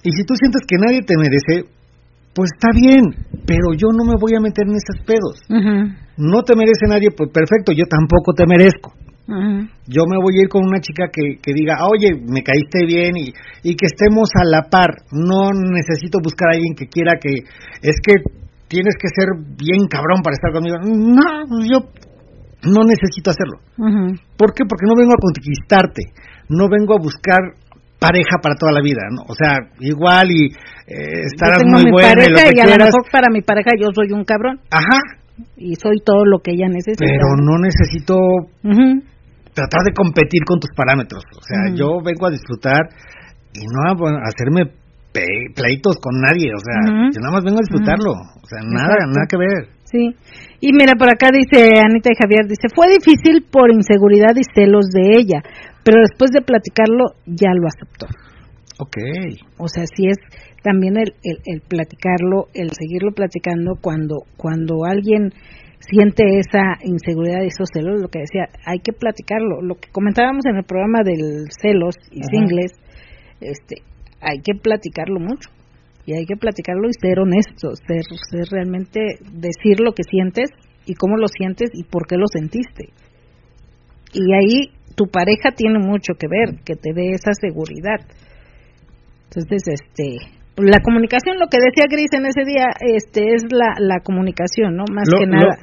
Y 0.06 0.12
si 0.12 0.24
tú 0.24 0.36
sientes 0.36 0.62
que 0.68 0.78
nadie 0.78 1.02
te 1.02 1.18
merece, 1.18 1.73
pues 2.34 2.50
está 2.54 2.70
bien, 2.74 3.14
pero 3.46 3.74
yo 3.78 3.88
no 3.94 4.06
me 4.06 4.18
voy 4.20 4.36
a 4.36 4.42
meter 4.42 4.66
en 4.68 4.76
esos 4.76 5.06
pedos. 5.06 5.40
No 6.18 6.44
te 6.44 6.56
merece 6.56 6.86
nadie, 6.88 7.10
pues 7.16 7.30
perfecto, 7.32 7.72
yo 7.72 7.86
tampoco 7.86 8.34
te 8.34 8.46
merezco. 8.46 8.94
Yo 9.88 10.04
me 10.06 10.18
voy 10.22 10.38
a 10.38 10.42
ir 10.44 10.50
con 10.50 10.66
una 10.66 10.80
chica 10.82 11.08
que, 11.12 11.38
que 11.42 11.54
diga, 11.54 11.78
oye, 11.88 12.12
me 12.12 12.44
caíste 12.44 12.86
bien 12.86 13.16
y, 13.16 13.32
y 13.64 13.76
que 13.76 13.86
estemos 13.86 14.30
a 14.36 14.44
la 14.44 14.70
par. 14.70 14.92
No 15.12 15.50
necesito 15.54 16.20
buscar 16.22 16.50
a 16.50 16.56
alguien 16.56 16.76
que 16.76 16.88
quiera 16.88 17.14
que, 17.22 17.32
es 17.82 17.96
que 18.04 18.14
tienes 18.68 18.96
que 19.00 19.08
ser 19.16 19.30
bien 19.58 19.88
cabrón 19.90 20.22
para 20.24 20.36
estar 20.36 20.52
conmigo. 20.52 20.76
No, 20.84 21.46
yo 21.64 21.88
no 22.68 22.84
necesito 22.84 23.32
hacerlo. 23.32 23.60
¿Por 24.38 24.54
qué? 24.54 24.64
Porque 24.68 24.88
no 24.88 24.96
vengo 24.98 25.14
a 25.14 25.22
conquistarte, 25.22 26.02
no 26.50 26.68
vengo 26.70 26.94
a 26.96 27.02
buscar 27.02 27.40
pareja 28.04 28.36
para 28.42 28.56
toda 28.56 28.74
la 28.74 28.82
vida, 28.82 29.02
¿no? 29.10 29.24
O 29.28 29.36
sea, 29.36 29.56
igual 29.80 30.28
y 30.32 30.52
eh, 30.52 31.24
estar 31.32 31.64
muy 31.66 31.90
buena 31.90 32.24
y, 32.24 32.30
lo 32.30 32.36
que 32.36 32.52
y 32.56 32.60
a 32.60 32.68
lo 32.68 32.86
mejor 32.86 33.04
para 33.10 33.32
mi 33.32 33.42
pareja 33.42 33.72
yo 33.80 33.88
soy 33.96 34.12
un 34.12 34.26
cabrón. 34.26 34.60
Ajá. 34.70 35.00
Y 35.56 35.76
soy 35.76 36.04
todo 36.06 36.26
lo 36.26 36.40
que 36.40 36.52
ella 36.52 36.68
necesita. 36.68 37.06
Pero 37.06 37.28
no 37.42 37.58
necesito 37.58 38.16
tratar 39.54 39.82
de 39.86 39.94
competir 39.94 40.44
con 40.46 40.60
tus 40.60 40.70
parámetros. 40.76 41.24
O 41.38 41.42
sea, 41.42 41.74
yo 41.74 42.02
vengo 42.04 42.28
a 42.28 42.32
disfrutar 42.32 42.90
y 43.54 43.66
no 43.66 44.08
a 44.08 44.22
hacerme 44.28 44.83
pleitos 45.14 45.98
con 46.02 46.20
nadie, 46.20 46.50
o 46.54 46.60
sea, 46.60 47.10
yo 47.14 47.20
nada 47.22 47.34
más 47.34 47.44
vengo 47.44 47.60
a 47.60 47.66
disfrutarlo, 47.66 48.12
o 48.12 48.46
sea, 48.46 48.60
nada, 48.66 49.06
nada 49.08 49.26
que 49.30 49.38
ver. 49.38 49.70
Sí, 49.86 50.10
y 50.60 50.74
mira, 50.74 50.96
por 50.98 51.10
acá 51.10 51.30
dice 51.32 51.80
Anita 51.86 52.10
y 52.10 52.18
Javier, 52.20 52.48
dice, 52.48 52.68
fue 52.74 52.90
difícil 52.90 53.46
por 53.50 53.72
inseguridad 53.72 54.34
y 54.36 54.44
celos 54.44 54.90
de 54.90 55.18
ella, 55.18 55.44
pero 55.84 56.02
después 56.02 56.32
de 56.32 56.42
platicarlo 56.42 57.14
ya 57.26 57.54
lo 57.54 57.68
aceptó. 57.68 58.08
Ok. 58.80 58.98
O 59.58 59.68
sea, 59.68 59.86
sí 59.86 60.08
es 60.08 60.18
también 60.64 60.98
el, 60.98 61.14
el, 61.24 61.38
el 61.46 61.62
platicarlo, 61.62 62.48
el 62.54 62.72
seguirlo 62.72 63.12
platicando 63.12 63.76
cuando, 63.80 64.24
cuando 64.36 64.86
alguien 64.86 65.30
siente 65.80 66.24
esa 66.40 66.80
inseguridad 66.84 67.44
y 67.44 67.48
esos 67.48 67.70
celos, 67.72 68.02
lo 68.02 68.08
que 68.08 68.20
decía, 68.20 68.48
hay 68.66 68.80
que 68.80 68.94
platicarlo. 68.94 69.62
Lo 69.62 69.76
que 69.76 69.90
comentábamos 69.92 70.46
en 70.46 70.56
el 70.56 70.64
programa 70.64 71.04
del 71.04 71.48
celos 71.62 71.96
y 72.12 72.24
singles, 72.24 72.72
este, 73.42 73.84
hay 74.24 74.40
que 74.40 74.54
platicarlo 74.56 75.20
mucho 75.20 75.50
y 76.06 76.14
hay 76.14 76.26
que 76.26 76.36
platicarlo 76.36 76.90
y 76.90 76.94
ser 77.00 77.20
honesto, 77.20 77.76
ser, 77.88 78.04
ser 78.30 78.46
realmente 78.52 79.00
decir 79.32 79.80
lo 79.80 79.94
que 79.94 80.04
sientes 80.04 80.50
y 80.86 80.96
cómo 80.96 81.18
lo 81.18 81.28
sientes 81.28 81.70
y 81.74 81.84
por 81.84 82.08
qué 82.08 82.18
lo 82.18 82.28
sentiste. 82.28 82.90
Y 84.14 84.34
ahí 84.34 84.72
tu 84.96 85.06
pareja 85.08 85.52
tiene 85.56 85.80
mucho 85.80 86.14
que 86.20 86.28
ver, 86.28 86.62
que 86.64 86.76
te 86.76 86.94
dé 86.94 87.12
esa 87.12 87.32
seguridad. 87.34 88.04
Entonces, 89.30 89.64
este, 89.66 90.18
la 90.58 90.80
comunicación, 90.84 91.38
lo 91.40 91.48
que 91.48 91.58
decía 91.58 91.86
Gris 91.90 92.12
en 92.12 92.26
ese 92.26 92.44
día, 92.46 92.68
este, 92.94 93.34
es 93.34 93.44
la, 93.50 93.74
la 93.80 94.00
comunicación, 94.04 94.76
¿no? 94.76 94.84
Más 94.92 95.08
que 95.10 95.26
nada. 95.26 95.58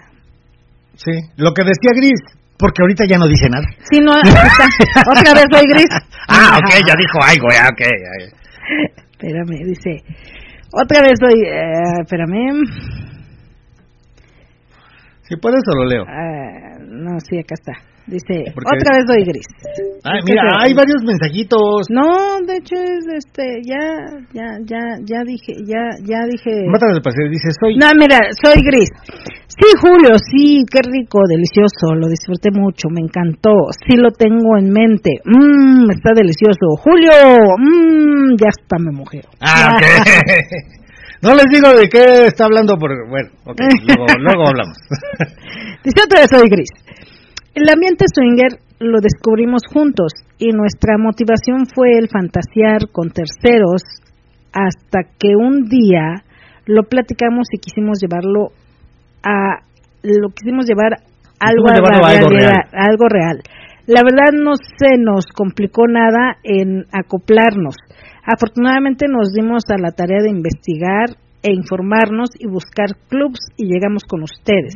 sí, 0.94 1.12
lo 1.36 1.52
que 1.52 1.62
decía 1.62 1.92
Gris, 1.94 2.18
porque 2.58 2.82
ahorita 2.82 3.04
ya 3.08 3.18
no 3.18 3.28
dice 3.28 3.46
nada. 3.48 3.66
Sí, 3.90 4.00
no, 4.00 4.12
otra 5.14 5.34
vez 5.34 5.46
soy 5.52 5.66
Gris. 5.68 5.92
ah, 6.28 6.58
ok, 6.58 6.70
ya 6.86 6.94
dijo 6.96 7.18
algo, 7.22 7.46
ya, 7.52 7.68
ok. 7.70 8.40
Espérame, 9.12 9.64
dice. 9.66 10.02
Otra 10.72 11.02
vez 11.02 11.18
doy. 11.20 11.42
Eh, 11.42 12.00
espérame. 12.02 12.64
Si 15.22 15.36
puedes, 15.36 15.62
lo 15.74 15.84
leo. 15.84 16.04
Ah, 16.08 16.78
no, 16.80 17.18
sí, 17.20 17.38
acá 17.38 17.54
está. 17.54 17.72
Dice, 18.10 18.42
otra 18.50 18.90
vez 18.98 19.06
doy 19.06 19.22
gris. 19.22 19.46
Ay, 20.02 20.18
mira, 20.26 20.42
hay 20.58 20.74
varios 20.74 21.02
mensajitos. 21.06 21.86
No, 21.90 22.42
de 22.42 22.56
hecho 22.58 22.74
es 22.74 23.06
este, 23.06 23.62
ya, 23.62 24.02
ya, 24.34 24.58
ya, 24.66 24.82
ya 25.06 25.22
dije, 25.22 25.54
ya, 25.62 25.94
ya 26.02 26.26
dije. 26.26 26.66
Mátame 26.66 26.94
de 26.94 27.00
paseo, 27.00 27.30
dice, 27.30 27.54
soy. 27.62 27.76
No, 27.78 27.86
mira, 27.94 28.18
soy 28.34 28.60
gris. 28.66 28.90
Sí, 29.46 29.66
Julio, 29.78 30.18
sí, 30.18 30.64
qué 30.66 30.80
rico, 30.82 31.20
delicioso, 31.28 31.94
lo 31.94 32.08
disfruté 32.08 32.50
mucho, 32.50 32.88
me 32.90 33.00
encantó. 33.00 33.70
Sí 33.86 33.96
lo 33.96 34.10
tengo 34.10 34.58
en 34.58 34.72
mente. 34.72 35.22
Mmm, 35.24 35.90
está 35.90 36.10
delicioso. 36.14 36.74
Julio, 36.82 37.14
mmm, 37.58 38.34
ya 38.40 38.48
está, 38.50 38.78
me 38.78 38.90
mujer. 38.90 39.24
Ah, 39.40 39.76
ok. 39.76 39.86
No 41.22 41.34
les 41.34 41.44
digo 41.52 41.68
de 41.76 41.86
qué 41.90 42.24
está 42.28 42.46
hablando, 42.46 42.76
porque, 42.80 42.96
bueno, 43.06 43.28
ok, 43.44 43.60
luego, 43.84 44.06
luego 44.20 44.48
hablamos. 44.48 44.74
Dice 45.84 46.00
otra 46.02 46.20
vez 46.20 46.30
soy 46.30 46.48
gris. 46.48 46.70
El 47.54 47.68
ambiente 47.68 48.04
swinger 48.12 48.60
lo 48.78 49.00
descubrimos 49.00 49.62
juntos 49.72 50.12
y 50.38 50.52
nuestra 50.52 50.96
motivación 50.98 51.66
fue 51.66 51.98
el 51.98 52.08
fantasear 52.08 52.90
con 52.92 53.10
terceros 53.10 53.82
hasta 54.52 55.02
que 55.18 55.34
un 55.36 55.68
día 55.68 56.22
lo 56.66 56.84
platicamos 56.84 57.48
y 57.52 57.58
quisimos 57.58 57.98
llevarlo 58.00 58.52
a 59.22 59.62
lo 60.02 60.28
quisimos 60.30 60.66
llevar 60.66 61.02
algo 61.40 61.68
a 61.68 62.08
algo, 62.08 62.30
real. 62.30 62.54
algo 62.72 63.08
real. 63.08 63.42
La 63.86 64.02
verdad 64.02 64.32
no 64.32 64.52
se 64.54 64.96
nos 64.98 65.26
complicó 65.34 65.88
nada 65.88 66.36
en 66.44 66.84
acoplarnos. 66.92 67.76
Afortunadamente 68.24 69.06
nos 69.08 69.32
dimos 69.32 69.64
a 69.68 69.80
la 69.80 69.90
tarea 69.90 70.22
de 70.22 70.30
investigar 70.30 71.16
e 71.42 71.52
informarnos 71.52 72.30
y 72.38 72.46
buscar 72.46 72.96
clubs 73.08 73.40
y 73.56 73.66
llegamos 73.66 74.04
con 74.04 74.22
ustedes. 74.22 74.74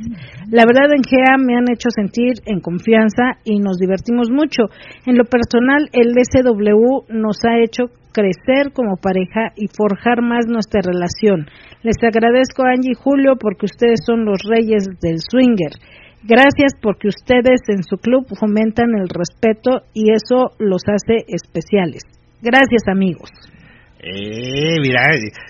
La 0.51 0.65
verdad 0.65 0.93
en 0.95 1.03
GEA 1.03 1.37
me 1.39 1.57
han 1.57 1.71
hecho 1.71 1.91
sentir 1.91 2.41
en 2.47 2.61
confianza 2.61 3.39
y 3.45 3.59
nos 3.59 3.79
divertimos 3.79 4.31
mucho. 4.31 4.65
En 5.07 5.17
lo 5.19 5.25
personal, 5.25 5.89
el 5.93 6.15
SW 6.15 7.13
nos 7.13 7.39
ha 7.45 7.61
hecho 7.63 7.93
crecer 8.13 8.73
como 8.73 8.97
pareja 8.97 9.53
y 9.57 9.67
forjar 9.69 10.23
más 10.23 10.47
nuestra 10.47 10.81
relación. 10.81 11.47
Les 11.83 11.97
agradezco 12.03 12.63
Angie 12.63 12.93
y 12.93 12.95
Julio 12.95 13.35
porque 13.39 13.67
ustedes 13.67 14.01
son 14.07 14.25
los 14.25 14.39
reyes 14.49 14.87
del 15.03 15.19
swinger. 15.19 15.73
Gracias 16.23 16.73
porque 16.81 17.09
ustedes 17.09 17.61
en 17.69 17.83
su 17.83 17.99
club 17.99 18.25
fomentan 18.39 18.95
el 18.95 19.09
respeto 19.11 19.83
y 19.93 20.13
eso 20.13 20.57
los 20.59 20.83
hace 20.89 21.27
especiales. 21.29 22.03
Gracias 22.41 22.89
amigos. 22.89 23.29
Eh, 24.07 24.77
mira, 24.83 25.01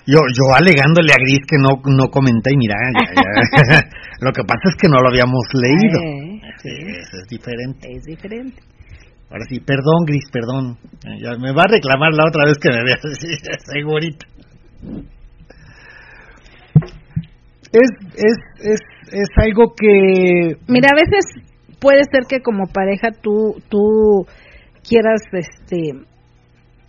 yo, 0.07 0.19
yo 0.31 0.55
alegándole 0.55 1.11
a 1.11 1.19
Gris 1.19 1.43
que 1.45 1.57
no, 1.59 1.75
no 1.91 2.07
comenté 2.07 2.53
y 2.53 2.57
mira, 2.57 2.75
lo 4.21 4.31
que 4.31 4.43
pasa 4.47 4.63
es 4.71 4.75
que 4.79 4.87
no 4.87 5.01
lo 5.01 5.09
habíamos 5.09 5.43
leído. 5.53 5.99
Eh, 5.99 6.39
sí. 6.63 6.69
Es 6.71 7.27
diferente. 7.29 7.91
Es 7.91 8.03
diferente. 8.05 8.61
Ahora 9.29 9.43
sí, 9.49 9.59
perdón 9.59 10.05
Gris, 10.05 10.23
perdón. 10.31 10.77
Ya 11.21 11.35
me 11.37 11.51
va 11.51 11.63
a 11.63 11.71
reclamar 11.71 12.13
la 12.13 12.23
otra 12.29 12.45
vez 12.45 12.57
que 12.57 12.69
me 12.69 12.83
veas 12.83 13.03
así, 13.03 13.27
segurito. 13.73 14.25
Es, 17.73 17.89
es, 18.15 18.37
es, 18.63 18.79
es 19.11 19.29
algo 19.35 19.73
que... 19.75 20.55
Mira, 20.69 20.91
a 20.93 20.95
veces 20.95 21.25
puede 21.81 22.03
ser 22.09 22.21
que 22.29 22.39
como 22.39 22.67
pareja 22.67 23.09
tú, 23.21 23.61
tú 23.67 24.25
quieras 24.87 25.21
este 25.33 25.91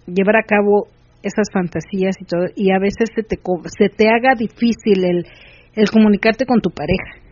llevar 0.07 0.37
a 0.37 0.47
cabo 0.47 0.87
esas 1.27 1.49
fantasías 1.53 2.17
y 2.21 2.25
todo, 2.25 2.47
y 2.55 2.71
a 2.71 2.79
veces 2.79 3.11
se 3.15 3.23
te, 3.23 3.37
se 3.79 3.89
te 3.89 4.09
haga 4.09 4.35
difícil 4.37 5.05
el, 5.05 5.27
el 5.75 5.91
comunicarte 5.91 6.47
con 6.47 6.61
tu 6.61 6.71
pareja. 6.71 7.23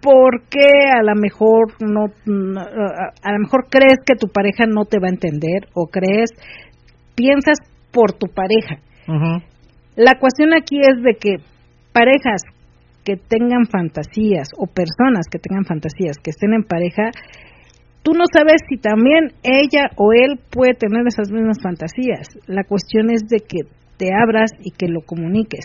Porque 0.00 0.66
a 0.92 1.02
lo 1.04 1.14
mejor 1.14 1.74
no, 1.80 2.06
a 2.06 3.32
lo 3.32 3.38
mejor 3.38 3.68
crees 3.70 3.98
que 4.04 4.16
tu 4.16 4.26
pareja 4.26 4.66
no 4.66 4.84
te 4.84 4.98
va 4.98 5.06
a 5.06 5.10
entender 5.10 5.68
o 5.74 5.86
crees 5.86 6.30
piensas 7.14 7.58
por 7.92 8.12
tu 8.12 8.26
pareja. 8.26 8.82
La 9.94 10.18
cuestión 10.18 10.54
aquí 10.54 10.80
es 10.80 11.02
de 11.04 11.14
que 11.20 11.36
parejas 11.92 12.42
que 13.04 13.16
tengan 13.16 13.66
fantasías 13.66 14.48
o 14.56 14.66
personas 14.66 15.26
que 15.30 15.38
tengan 15.38 15.64
fantasías, 15.64 16.16
que 16.18 16.30
estén 16.30 16.54
en 16.54 16.64
pareja, 16.64 17.10
tú 18.02 18.12
no 18.12 18.24
sabes 18.32 18.62
si 18.68 18.76
también 18.78 19.32
ella 19.42 19.90
o 19.96 20.12
él 20.12 20.38
puede 20.50 20.74
tener 20.74 21.06
esas 21.06 21.30
mismas 21.30 21.58
fantasías. 21.62 22.28
La 22.46 22.64
cuestión 22.64 23.10
es 23.10 23.22
de 23.28 23.38
que 23.38 23.68
te 23.96 24.08
abras 24.14 24.50
y 24.62 24.72
que 24.72 24.88
lo 24.88 25.00
comuniques. 25.02 25.64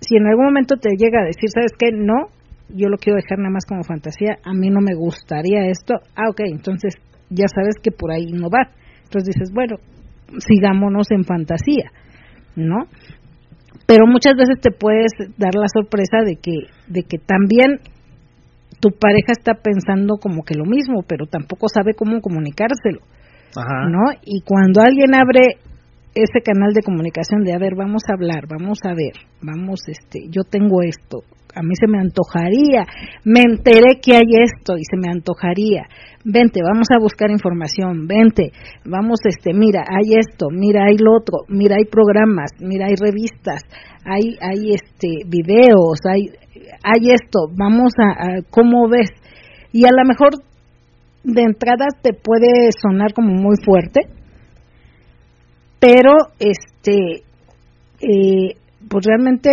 Si 0.00 0.16
en 0.16 0.26
algún 0.26 0.46
momento 0.46 0.76
te 0.76 0.90
llega 0.96 1.22
a 1.22 1.26
decir, 1.26 1.50
¿sabes 1.52 1.72
qué? 1.78 1.90
No, 1.92 2.28
yo 2.68 2.88
lo 2.88 2.98
quiero 2.98 3.16
dejar 3.16 3.38
nada 3.38 3.50
más 3.50 3.64
como 3.66 3.82
fantasía, 3.82 4.38
a 4.44 4.52
mí 4.52 4.70
no 4.70 4.80
me 4.80 4.94
gustaría 4.94 5.66
esto, 5.66 5.94
ah, 6.14 6.28
ok, 6.30 6.40
entonces 6.52 6.94
ya 7.30 7.46
sabes 7.48 7.76
que 7.82 7.90
por 7.90 8.12
ahí 8.12 8.32
no 8.32 8.48
va. 8.50 8.70
Entonces 9.04 9.34
dices, 9.34 9.52
bueno, 9.52 9.76
sigámonos 10.38 11.10
en 11.10 11.24
fantasía, 11.24 11.90
¿no? 12.56 12.86
Pero 13.86 14.06
muchas 14.06 14.34
veces 14.36 14.60
te 14.60 14.70
puedes 14.70 15.12
dar 15.38 15.54
la 15.54 15.68
sorpresa 15.72 16.18
de 16.24 16.36
que, 16.36 16.68
de 16.88 17.02
que 17.02 17.18
también 17.18 17.80
tu 18.80 18.90
pareja 18.90 19.32
está 19.32 19.54
pensando 19.54 20.16
como 20.20 20.42
que 20.42 20.54
lo 20.54 20.64
mismo, 20.64 21.02
pero 21.06 21.26
tampoco 21.26 21.68
sabe 21.68 21.94
cómo 21.94 22.20
comunicárselo, 22.20 23.00
¿no? 23.90 24.12
Y 24.22 24.42
cuando 24.42 24.80
alguien 24.80 25.14
abre 25.14 25.58
ese 26.14 26.40
canal 26.44 26.72
de 26.72 26.82
comunicación 26.82 27.44
de 27.44 27.54
a 27.54 27.58
ver, 27.58 27.74
vamos 27.76 28.02
a 28.08 28.14
hablar, 28.14 28.46
vamos 28.48 28.78
a 28.84 28.94
ver, 28.94 29.14
vamos, 29.42 29.80
este, 29.86 30.26
yo 30.30 30.42
tengo 30.42 30.82
esto, 30.82 31.22
a 31.54 31.62
mí 31.62 31.74
se 31.74 31.86
me 31.86 31.98
antojaría, 31.98 32.86
me 33.24 33.40
enteré 33.42 34.00
que 34.02 34.14
hay 34.14 34.30
esto 34.42 34.76
y 34.76 34.84
se 34.84 34.96
me 34.96 35.10
antojaría, 35.10 35.86
vente, 36.24 36.60
vamos 36.62 36.88
a 36.94 37.00
buscar 37.00 37.30
información, 37.30 38.06
vente, 38.06 38.52
vamos, 38.84 39.20
este, 39.24 39.52
mira, 39.54 39.82
hay 39.88 40.14
esto, 40.18 40.48
mira, 40.50 40.86
hay 40.86 40.96
lo 40.98 41.16
otro, 41.16 41.38
mira, 41.48 41.76
hay 41.78 41.84
programas, 41.84 42.50
mira, 42.60 42.86
hay 42.86 42.94
revistas, 42.94 43.62
hay, 44.04 44.36
hay, 44.40 44.72
este, 44.74 45.26
videos, 45.26 45.98
hay, 46.04 46.30
hay 46.88 47.10
esto, 47.10 47.48
vamos 47.54 47.92
a, 47.98 48.42
¿cómo 48.50 48.88
ves? 48.88 49.10
Y 49.72 49.84
a 49.84 49.90
lo 49.90 50.04
mejor 50.06 50.30
de 51.22 51.42
entrada 51.42 51.86
te 52.00 52.14
puede 52.14 52.70
sonar 52.80 53.12
como 53.12 53.32
muy 53.32 53.56
fuerte, 53.62 54.00
pero 55.78 56.12
este 56.38 57.24
eh, 58.00 58.54
pues 58.88 59.04
realmente 59.06 59.50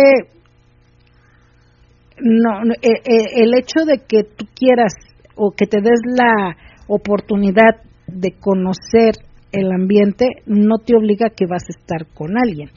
no 2.18 2.72
eh, 2.80 3.00
eh, 3.04 3.42
el 3.42 3.54
hecho 3.58 3.84
de 3.84 3.98
que 4.06 4.22
tú 4.24 4.46
quieras 4.54 4.94
o 5.34 5.50
que 5.50 5.66
te 5.66 5.80
des 5.80 6.00
la 6.16 6.56
oportunidad 6.88 7.82
de 8.06 8.32
conocer 8.40 9.14
el 9.52 9.70
ambiente 9.72 10.26
no 10.46 10.78
te 10.78 10.96
obliga 10.96 11.28
a 11.28 11.34
que 11.34 11.46
vas 11.46 11.64
a 11.64 11.78
estar 11.78 12.06
con 12.14 12.36
alguien. 12.38 12.70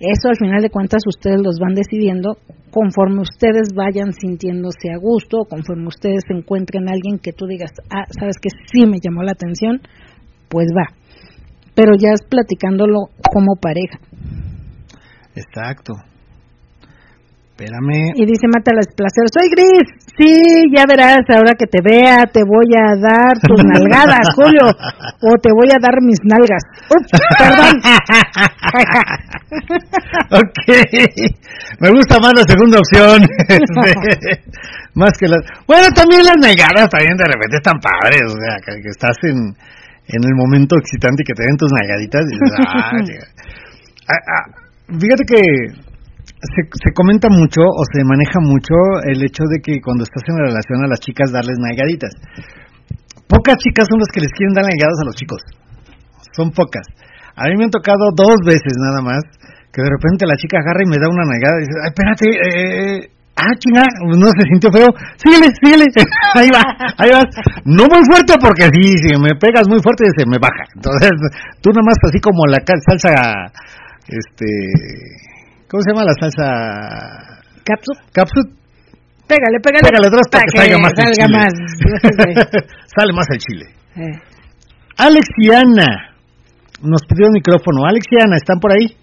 Eso 0.00 0.28
al 0.28 0.36
final 0.36 0.60
de 0.60 0.70
cuentas 0.70 1.02
ustedes 1.06 1.40
los 1.42 1.58
van 1.58 1.74
decidiendo 1.74 2.36
conforme 2.70 3.20
ustedes 3.20 3.68
vayan 3.74 4.12
sintiéndose 4.12 4.90
a 4.92 4.98
gusto, 4.98 5.44
conforme 5.48 5.86
ustedes 5.86 6.24
encuentren 6.28 6.88
a 6.88 6.92
alguien 6.92 7.18
que 7.18 7.32
tú 7.32 7.46
digas, 7.46 7.70
ah, 7.90 8.04
sabes 8.10 8.36
que 8.42 8.50
sí 8.72 8.86
me 8.86 8.98
llamó 9.00 9.22
la 9.22 9.32
atención, 9.32 9.80
pues 10.48 10.68
va 10.76 10.92
pero 11.74 11.92
ya 11.98 12.10
es 12.12 12.22
platicándolo 12.28 13.08
como 13.32 13.56
pareja. 13.56 13.98
Exacto. 15.34 15.94
Espérame. 17.54 18.10
Y 18.18 18.26
dice 18.26 18.50
Mata 18.50 18.74
las 18.74 18.90
placeres, 18.90 19.30
soy 19.30 19.46
Gris. 19.54 19.86
Sí, 20.18 20.34
ya 20.74 20.82
verás, 20.90 21.22
ahora 21.30 21.54
que 21.54 21.70
te 21.70 21.78
vea, 21.78 22.26
te 22.26 22.42
voy 22.42 22.66
a 22.74 22.98
dar 22.98 23.38
tus 23.38 23.62
nalgadas, 23.70 24.26
Julio. 24.34 24.66
O 25.22 25.38
te 25.38 25.50
voy 25.54 25.70
a 25.70 25.78
dar 25.78 26.02
mis 26.02 26.18
nalgas. 26.26 26.66
Ups, 26.90 27.14
perdón. 27.38 27.78
ok. 30.42 30.58
Me 31.78 31.90
gusta 31.90 32.18
más 32.18 32.34
la 32.34 32.42
segunda 32.42 32.78
opción. 32.82 33.22
más 34.94 35.12
que 35.16 35.28
las... 35.28 35.38
Bueno, 35.68 35.86
también 35.94 36.26
las 36.26 36.38
nalgadas 36.42 36.90
también 36.90 37.16
de 37.16 37.24
repente 37.24 37.56
están 37.62 37.78
padres. 37.78 38.22
O 38.26 38.34
sea, 38.34 38.58
que 38.66 38.88
estás 38.90 39.16
en 39.22 39.54
en 40.08 40.20
el 40.22 40.34
momento 40.36 40.76
excitante 40.76 41.24
que 41.24 41.32
te 41.32 41.44
den 41.44 41.56
tus 41.56 41.70
nagaditas, 41.72 42.24
ah, 42.68 42.92
ah, 44.08 44.20
ah, 44.36 44.44
fíjate 45.00 45.24
que 45.24 45.40
se, 46.44 46.60
se, 46.68 46.90
comenta 46.92 47.28
mucho 47.28 47.60
o 47.64 47.82
se 47.92 48.04
maneja 48.04 48.40
mucho 48.40 48.74
el 49.08 49.22
hecho 49.24 49.44
de 49.48 49.60
que 49.64 49.80
cuando 49.80 50.04
estás 50.04 50.22
en 50.28 50.36
relación 50.36 50.84
a 50.84 50.88
las 50.88 51.00
chicas 51.00 51.32
darles 51.32 51.56
nagaditas. 51.58 52.12
Pocas 53.28 53.56
chicas 53.56 53.88
son 53.88 53.98
las 54.00 54.10
que 54.12 54.20
les 54.20 54.32
quieren 54.32 54.54
dar 54.54 54.64
nagadas 54.64 54.98
a 55.00 55.06
los 55.06 55.16
chicos. 55.16 55.40
Son 56.36 56.50
pocas. 56.52 56.86
A 57.36 57.48
mí 57.48 57.56
me 57.56 57.64
han 57.64 57.74
tocado 57.74 58.12
dos 58.14 58.36
veces 58.44 58.76
nada 58.78 59.00
más 59.02 59.22
que 59.74 59.82
de 59.82 59.90
repente 59.90 60.22
la 60.22 60.38
chica 60.38 60.62
agarra 60.62 60.86
y 60.86 60.88
me 60.88 61.02
da 61.02 61.10
una 61.10 61.26
nagada 61.26 61.58
y 61.58 61.66
dice, 61.66 61.74
ay, 61.82 61.90
espérate, 61.90 62.26
eh, 62.30 63.10
ah, 63.34 63.54
chinga, 63.58 63.82
no 64.06 64.30
se 64.30 64.42
sintió 64.46 64.70
feo, 64.70 64.86
síguele, 65.18 65.50
síguele, 65.58 65.86
ahí 66.38 66.50
va, 66.54 66.62
ahí 66.94 67.10
vas, 67.10 67.26
no 67.66 67.90
muy 67.90 68.02
fuerte 68.06 68.38
porque 68.38 68.70
si, 68.70 68.94
si 69.02 69.10
me 69.18 69.34
pegas 69.34 69.66
muy 69.66 69.82
fuerte 69.82 70.06
se 70.14 70.22
me 70.30 70.38
baja, 70.38 70.62
entonces 70.78 71.10
tú 71.58 71.74
nada 71.74 71.82
más 71.90 71.98
así 72.06 72.22
como 72.22 72.46
la 72.46 72.62
salsa, 72.62 73.50
este, 74.06 74.46
¿cómo 75.68 75.82
se 75.82 75.92
llama 75.92 76.04
la 76.04 76.14
salsa? 76.20 76.46
Capsule. 77.64 78.00
Capsule. 78.12 78.50
Pégale, 79.26 79.58
pégale. 79.60 79.88
Pégale 79.88 80.06
atrás 80.08 80.28
para, 80.30 80.44
que, 80.44 80.58
salga 80.58 80.78
más 80.78 80.92
el 80.98 81.12
chile. 81.12 81.38
Más. 81.38 81.54
Sale 82.94 83.12
más 83.12 83.26
el 83.30 83.38
chile. 83.38 83.64
Eh. 83.96 84.20
Alex 84.98 85.26
y 85.38 85.50
Ana 85.50 86.14
nos 86.82 87.02
pidió 87.08 87.26
el 87.26 87.32
micrófono. 87.32 87.86
Alex 87.86 88.04
y 88.10 88.16
Ana, 88.20 88.36
¿están 88.36 88.60
por 88.60 88.72
ahí? 88.72 88.96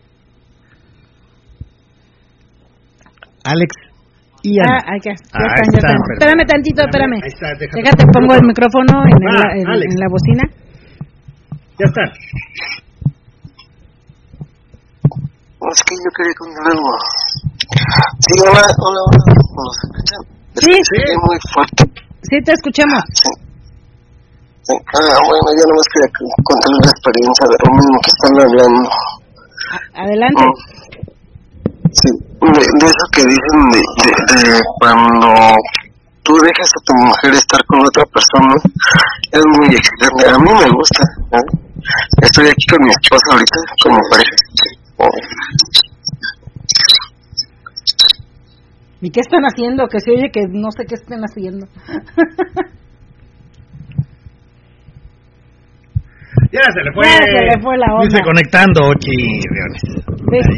Alex 3.44 3.92
Ah, 4.42 4.82
ahí 4.90 5.00
ya, 5.06 5.14
ya 5.14 5.14
están, 5.14 5.70
ya 5.70 5.78
están. 5.78 5.96
Espérame 6.18 6.46
tantito, 6.48 6.82
espérame. 6.82 7.22
Ahí 7.22 7.30
está, 7.30 7.48
déjate. 7.60 7.78
déjate 7.78 8.06
pongo 8.12 8.34
el 8.34 8.42
micrófono 8.42 9.06
en, 9.06 9.22
ah, 9.30 9.54
el, 9.54 9.62
en, 9.62 9.92
en, 9.92 10.00
la 10.02 10.08
bocina. 10.10 10.44
Ya 11.78 11.86
está. 11.86 12.02
Es 15.62 15.84
que 15.84 15.94
yo 15.94 16.10
quería 16.18 16.34
contar 16.42 16.66
algo. 16.74 16.90
Sí, 18.18 18.34
hola, 18.42 18.66
hola, 18.82 19.02
hola. 19.06 19.22
¿Nos 19.30 19.78
escuchan? 19.86 20.22
Sí, 20.58 20.74
sí. 20.74 21.02
muy 21.22 21.38
fuerte. 21.54 21.86
Sí, 22.26 22.36
te 22.42 22.52
escuchamos. 22.52 23.04
Sí. 23.14 23.30
sí. 24.64 24.74
Ah, 24.74 25.22
bueno, 25.22 25.48
yo 25.54 25.64
nomás 25.70 25.88
quería 25.94 26.10
contar 26.18 26.72
una 26.82 26.90
experiencia 26.90 27.46
de 27.46 27.58
lo 27.62 27.68
mismo 27.78 27.96
que 28.02 28.10
están 28.10 28.34
hablando. 28.42 28.90
Adelante. 30.02 30.42
Mm. 30.42 30.72
Sí, 31.94 32.10
de, 32.42 32.88
eso 32.90 33.06
que 33.14 33.22
dicen 33.22 33.60
de, 33.70 33.82
de, 34.50 34.62
cuando 34.80 35.30
tú 36.24 36.34
dejas 36.42 36.70
a 36.74 36.82
tu 36.86 36.94
mujer 37.06 37.34
estar 37.36 37.64
con 37.68 37.86
otra 37.86 38.04
persona, 38.10 38.56
es 39.30 39.46
muy 39.46 39.76
excitante. 39.76 40.26
A 40.26 40.40
mí 40.40 40.52
me 40.58 40.70
gusta. 40.74 41.06
Estoy 42.24 42.50
aquí 42.50 42.66
con 42.66 42.82
mi 42.82 42.90
esposa 42.90 43.30
ahorita, 43.30 43.58
como 43.84 44.00
pareja. 44.10 44.36
¿Y 49.02 49.10
qué 49.10 49.20
están 49.20 49.44
haciendo? 49.44 49.88
Que 49.88 50.00
se 50.00 50.12
oye 50.12 50.30
que 50.32 50.42
no 50.48 50.72
sé 50.72 50.86
qué 50.86 50.96
estén 50.96 51.22
haciendo. 51.22 51.68
Ya 56.52 56.68
se 56.68 56.84
le 56.84 56.92
fue. 56.92 57.08
Ya 57.08 57.24
se 57.24 57.44
le 57.48 57.62
fue 57.64 57.78
la 57.78 57.94
onda. 57.96 58.08
Dice 58.08 58.20
conectando, 58.24 58.94
chirriones. 59.00 59.82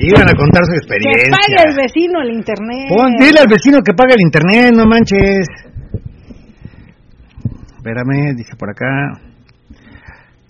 Iban 0.02 0.30
a 0.30 0.34
contar 0.34 0.66
su 0.66 0.74
experiencia. 0.74 1.24
Que 1.24 1.30
pague 1.30 1.70
el 1.70 1.76
vecino 1.78 2.22
el 2.22 2.32
internet. 2.34 2.90
Pon, 2.90 3.14
dile 3.18 3.40
al 3.40 3.48
vecino 3.48 3.78
que 3.86 3.94
pague 3.94 4.14
el 4.18 4.22
internet, 4.22 4.74
no 4.74 4.86
manches. 4.86 5.46
Espérame, 7.78 8.34
dice 8.36 8.56
por 8.58 8.72
acá. 8.72 9.22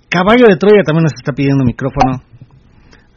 Caballo 0.10 0.48
de 0.48 0.56
Troya 0.56 0.84
también 0.84 1.03
nos 1.03 1.14
está 1.14 1.34
pidiendo 1.34 1.65
micrófono. 1.65 2.24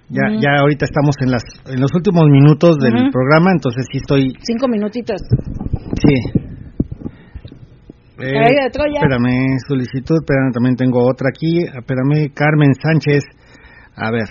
Ya, 0.08 0.22
ya 0.40 0.60
ahorita 0.60 0.84
estamos 0.84 1.16
en 1.20 1.32
las 1.32 1.42
en 1.66 1.80
los 1.80 1.92
últimos 1.92 2.24
minutos 2.30 2.76
del 2.78 3.10
programa, 3.10 3.50
entonces 3.52 3.86
sí 3.90 3.98
estoy. 3.98 4.32
Cinco 4.42 4.68
minutitos. 4.68 5.20
Sí. 6.00 6.46
Eh, 8.18 8.32
espérame, 8.70 9.58
solicitud, 9.66 10.16
espérame, 10.22 10.52
también 10.52 10.76
tengo 10.76 11.04
otra 11.04 11.28
aquí. 11.28 11.58
Espérame, 11.58 12.32
Carmen 12.32 12.72
Sánchez. 12.74 13.24
A 13.96 14.10
ver, 14.12 14.28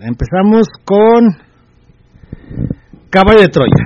empezamos 0.00 0.68
con 0.84 1.36
Caballo 3.10 3.40
de 3.40 3.48
Troya. 3.48 3.84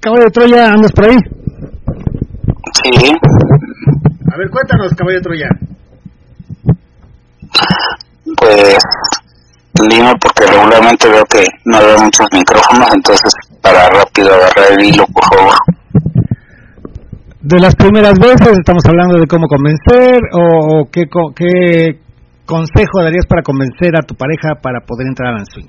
Caballo 0.00 0.24
de 0.24 0.30
Troya, 0.30 0.72
¿andas 0.72 0.92
por 0.92 1.04
ahí? 1.04 1.16
Sí. 2.74 3.12
A 4.32 4.36
ver, 4.38 4.50
cuéntanos, 4.50 4.92
Caballo 4.94 5.18
de 5.18 5.22
Troya. 5.22 5.48
Pues, 8.36 8.78
Lima, 9.88 10.14
porque 10.20 10.46
regularmente 10.46 11.08
veo 11.08 11.24
que 11.26 11.46
no 11.64 11.78
veo 11.78 11.98
muchos 11.98 12.26
micrófonos, 12.32 12.92
entonces 12.92 13.32
para 13.62 13.88
rápido 13.90 14.34
agarrar 14.34 14.72
el 14.78 14.84
hilo, 14.84 15.04
por 15.06 15.24
favor 15.24 15.54
de 17.48 17.58
las 17.60 17.74
primeras 17.76 18.12
veces, 18.18 18.58
estamos 18.58 18.84
hablando 18.84 19.16
de 19.18 19.26
cómo 19.26 19.46
convencer 19.46 20.20
o, 20.32 20.86
qué, 20.92 21.04
qué 21.34 21.98
consejo 22.44 23.00
darías 23.02 23.24
para 23.26 23.42
convencer 23.42 23.96
a 23.96 24.04
tu 24.04 24.14
pareja 24.14 24.60
para 24.60 24.80
poder 24.80 25.06
entrar 25.06 25.34
al 25.34 25.46
swing. 25.46 25.66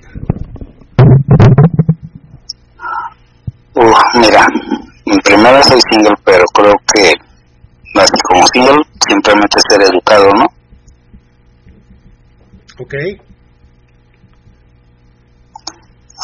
Mira, 4.15 4.45
en 5.05 5.17
primera 5.23 5.63
soy 5.63 5.79
single, 5.89 6.15
pero 6.25 6.43
creo 6.53 6.75
que 6.93 7.13
como 8.29 8.45
single 8.47 8.83
simplemente 9.07 9.57
ser 9.69 9.81
educado, 9.81 10.29
¿no? 10.35 10.58
Ok. 12.81 12.93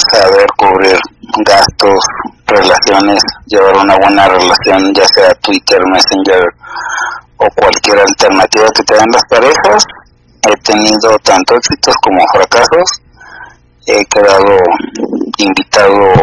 Saber 0.10 0.48
cubrir 0.58 0.98
gastos, 1.46 2.00
relaciones, 2.48 3.22
llevar 3.48 3.76
una 3.76 3.98
buena 3.98 4.30
relación, 4.30 4.94
ya 4.94 5.04
sea 5.14 5.34
Twitter, 5.42 5.82
Messenger 5.92 6.46
o 7.38 7.48
cualquier 7.58 8.00
alternativa 8.00 8.68
que 8.74 8.84
te 8.84 8.94
den 8.96 9.12
las 9.12 9.24
parejas. 9.30 9.84
He 10.48 10.56
tenido 10.64 11.18
tanto 11.24 11.56
éxitos 11.56 11.94
como 12.02 12.26
fracasos. 12.34 13.02
He 13.86 14.06
quedado 14.06 14.58
invitado 15.38 16.14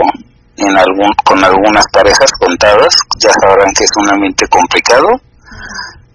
en 0.56 0.76
algún 0.78 1.12
con 1.26 1.44
algunas 1.44 1.84
parejas 1.92 2.32
contadas. 2.38 2.96
Ya 3.18 3.30
sabrán 3.34 3.74
que 3.74 3.84
es 3.84 3.90
un 3.96 4.08
ambiente 4.08 4.46
complicado 4.48 5.08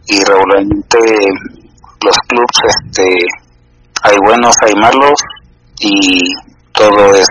y 0.08 0.24
regularmente 0.24 0.98
los 2.02 2.18
clubs 2.28 2.60
este 2.68 3.14
hay 4.04 4.18
buenos, 4.26 4.56
hay 4.66 4.74
malos 4.76 5.14
y 5.80 6.34
todo 6.74 7.16
es 7.16 7.28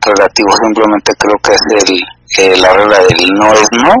relativo, 0.00 0.50
simplemente 0.62 1.12
creo 1.18 1.36
que 1.42 1.52
es 1.52 2.38
el, 2.38 2.60
la 2.60 2.72
regla 2.74 2.98
del 2.98 3.28
no 3.38 3.52
es 3.52 3.68
no 3.82 3.94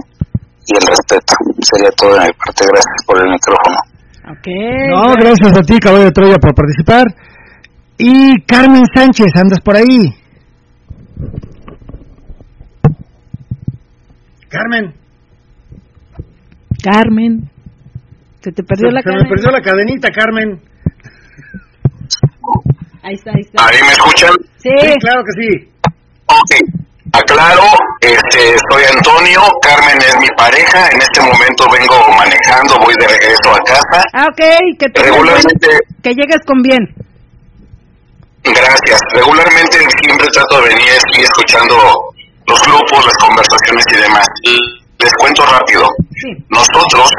y 0.66 0.76
el 0.76 0.86
respeto. 0.86 1.34
Sería 1.60 1.90
todo 1.96 2.14
de 2.14 2.26
mi 2.26 2.32
parte, 2.32 2.64
gracias 2.66 3.04
por 3.06 3.18
el 3.20 3.30
micrófono. 3.30 3.76
Okay, 4.38 4.88
no, 4.88 5.14
gracias 5.14 5.58
a 5.58 5.62
ti, 5.62 5.78
caballo 5.78 6.04
de 6.04 6.10
Troya, 6.10 6.38
por 6.38 6.54
participar. 6.54 7.06
Y 7.98 8.40
Carmen 8.42 8.84
Sánchez, 8.94 9.28
¿andas 9.36 9.60
por 9.60 9.76
ahí? 9.76 10.14
Carmen. 14.48 14.94
Carmen. 16.82 17.50
Se 18.40 18.52
te 18.52 18.62
perdió 18.62 18.90
la 18.90 19.02
se 19.02 19.10
me 19.10 19.28
perdió 19.28 19.50
la 19.50 19.60
cadenita, 19.60 20.10
Carmen. 20.10 20.60
Ahí 23.04 23.14
está, 23.14 23.30
ahí 23.36 23.42
está. 23.42 23.66
¿Ahí 23.68 23.82
me 23.82 23.92
escuchan? 23.92 24.32
Sí, 24.56 24.70
claro 25.00 25.22
que 25.28 25.32
sí. 25.36 25.70
Ok, 26.24 26.52
aclaro, 27.12 27.68
este, 28.00 28.56
soy 28.70 28.82
Antonio, 28.96 29.42
Carmen 29.60 29.98
es 30.00 30.16
mi 30.16 30.28
pareja, 30.38 30.88
en 30.88 31.02
este 31.02 31.20
momento 31.20 31.66
vengo 31.70 32.08
manejando, 32.16 32.78
voy 32.80 32.94
de 32.98 33.06
regreso 33.06 33.54
a 33.54 33.60
casa. 33.60 34.02
Ah, 34.14 34.24
ok, 34.32 34.40
que 34.78 34.88
te 34.88 35.02
Regularmente... 35.02 35.68
que 36.02 36.14
llegues 36.14 36.40
con 36.46 36.62
bien. 36.62 36.80
Gracias, 38.42 39.00
regularmente 39.12 39.78
siempre 40.00 40.26
trato 40.28 40.62
de 40.62 40.68
venir 40.68 40.92
aquí 40.96 41.22
escuchando 41.22 41.76
los 42.46 42.62
grupos, 42.62 43.04
las 43.04 43.16
conversaciones 43.18 43.84
y 43.92 43.96
demás. 44.00 44.26
Les 44.98 45.12
cuento 45.14 45.44
rápido. 45.44 45.86
Sí. 46.16 46.28
Nosotros, 46.48 47.10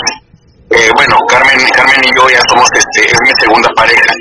eh, 0.72 0.90
bueno, 0.95 1.16
Carmen, 1.30 1.60
Carmen 1.76 2.02
y 2.03 2.18
yo 2.18 2.28
ya 2.30 2.41
somos, 2.49 2.68
este, 2.74 3.06
es 3.06 3.18
mi 3.22 3.30
segunda 3.40 3.70
pareja. 3.76 4.14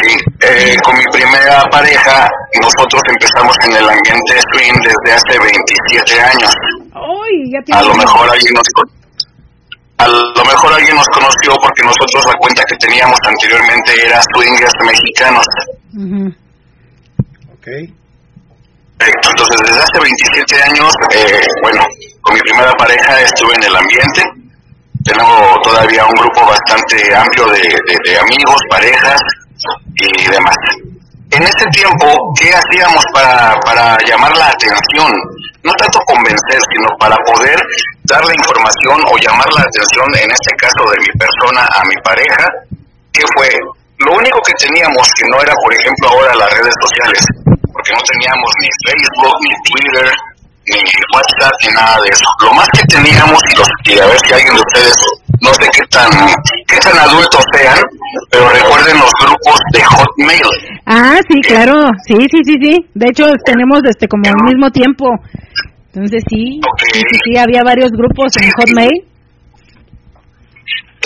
Sí, 0.00 0.16
eh, 0.40 0.76
con 0.82 0.96
mi 0.98 1.04
primera 1.12 1.62
pareja 1.70 2.26
nosotros 2.60 3.00
empezamos 3.06 3.54
en 3.64 3.76
el 3.76 3.88
ambiente 3.88 4.40
swing 4.50 4.74
desde 4.82 5.14
hace 5.14 5.38
27 5.38 6.20
años. 6.20 6.50
a 7.70 7.82
lo 7.82 7.94
mejor 7.94 8.28
alguien 8.28 8.54
nos 8.54 8.66
a 9.98 10.08
lo 10.08 10.44
mejor 10.44 10.72
alguien 10.72 10.96
nos 10.96 11.06
conoció 11.08 11.54
porque 11.62 11.84
nosotros 11.84 12.26
la 12.26 12.34
cuenta 12.34 12.64
que 12.64 12.76
teníamos 12.76 13.16
anteriormente 13.24 13.92
era 14.04 14.20
swingers 14.34 14.72
mexicanos. 14.84 15.46
Okay. 17.58 17.94
Entonces 18.98 19.56
desde 19.60 19.80
hace 19.80 20.00
27 20.00 20.62
años, 20.62 20.92
eh, 21.14 21.40
bueno, 21.62 21.84
con 22.20 22.34
mi 22.34 22.40
primera 22.40 22.72
pareja 22.72 23.20
estuve 23.20 23.54
en 23.54 23.62
el 23.62 23.76
ambiente. 23.76 24.22
Tengo 25.04 25.60
todavía 25.62 26.04
un 26.04 26.14
grupo 26.14 26.46
bastante 26.46 27.14
amplio 27.14 27.46
de 27.46 28.18
amigos, 28.18 28.60
parejas, 28.68 29.20
y 29.96 30.30
demás. 30.30 30.56
En 31.30 31.42
ese 31.42 31.66
tiempo, 31.72 32.06
¿qué 32.38 32.54
hacíamos 32.54 33.02
para, 33.12 33.58
para 33.66 33.98
llamar 34.06 34.36
la 34.36 34.48
atención? 34.48 35.10
No 35.64 35.72
tanto 35.74 35.98
convencer, 36.06 36.60
sino 36.70 36.86
para 36.98 37.16
poder 37.26 37.58
dar 38.04 38.24
la 38.24 38.34
información 38.36 39.00
o 39.10 39.16
llamar 39.18 39.48
la 39.56 39.62
atención, 39.62 40.06
en 40.14 40.30
este 40.30 40.54
caso 40.56 40.84
de 40.92 41.00
mi 41.00 41.10
persona 41.18 41.66
a 41.74 41.82
mi 41.88 41.96
pareja, 42.04 42.46
que 43.10 43.22
fue 43.34 43.48
lo 43.98 44.12
único 44.12 44.38
que 44.46 44.52
teníamos 44.54 45.08
que 45.18 45.26
no 45.28 45.40
era, 45.40 45.52
por 45.64 45.72
ejemplo, 45.74 46.08
ahora 46.10 46.34
las 46.34 46.50
redes 46.52 46.74
sociales, 46.82 47.26
porque 47.72 47.92
no 47.92 48.02
teníamos 48.06 48.50
ni 48.60 48.68
Facebook, 48.86 49.36
ni 49.42 49.54
Twitter, 49.70 50.12
ni 50.66 50.78
WhatsApp, 51.14 51.54
ni 51.62 51.74
nada 51.74 52.00
de 52.02 52.08
eso. 52.10 52.24
Lo 52.42 52.52
más 52.54 52.68
que 52.76 52.84
teníamos, 52.86 53.40
y, 53.50 53.56
los, 53.56 53.68
y 53.84 53.98
a 53.98 54.06
ver 54.06 54.18
si 54.20 54.32
alguien 54.34 54.54
de 54.54 54.60
ustedes 54.60 54.94
no 55.40 55.54
sé 55.54 55.68
qué 55.72 55.86
tan, 55.90 56.10
qué 56.66 56.76
tan 56.78 56.98
adultos 56.98 57.44
sean, 57.54 57.78
pero 58.30 58.48
recuerden 58.48 58.98
los 58.98 59.10
grupos 59.20 59.60
de 59.72 59.82
Hotmail. 59.84 60.42
Ah, 60.86 61.18
sí, 61.28 61.40
claro, 61.40 61.90
sí, 62.06 62.14
sí, 62.30 62.40
sí, 62.44 62.54
sí. 62.62 62.86
De 62.94 63.06
hecho, 63.08 63.26
tenemos 63.44 63.80
este 63.88 64.06
como 64.08 64.24
al 64.26 64.44
mismo 64.44 64.70
tiempo. 64.70 65.06
Entonces 65.92 66.22
sí, 66.28 66.60
sí, 66.92 67.02
sí, 67.24 67.38
había 67.38 67.62
varios 67.64 67.90
grupos 67.92 68.32
en 68.40 68.50
Hotmail. 68.50 69.06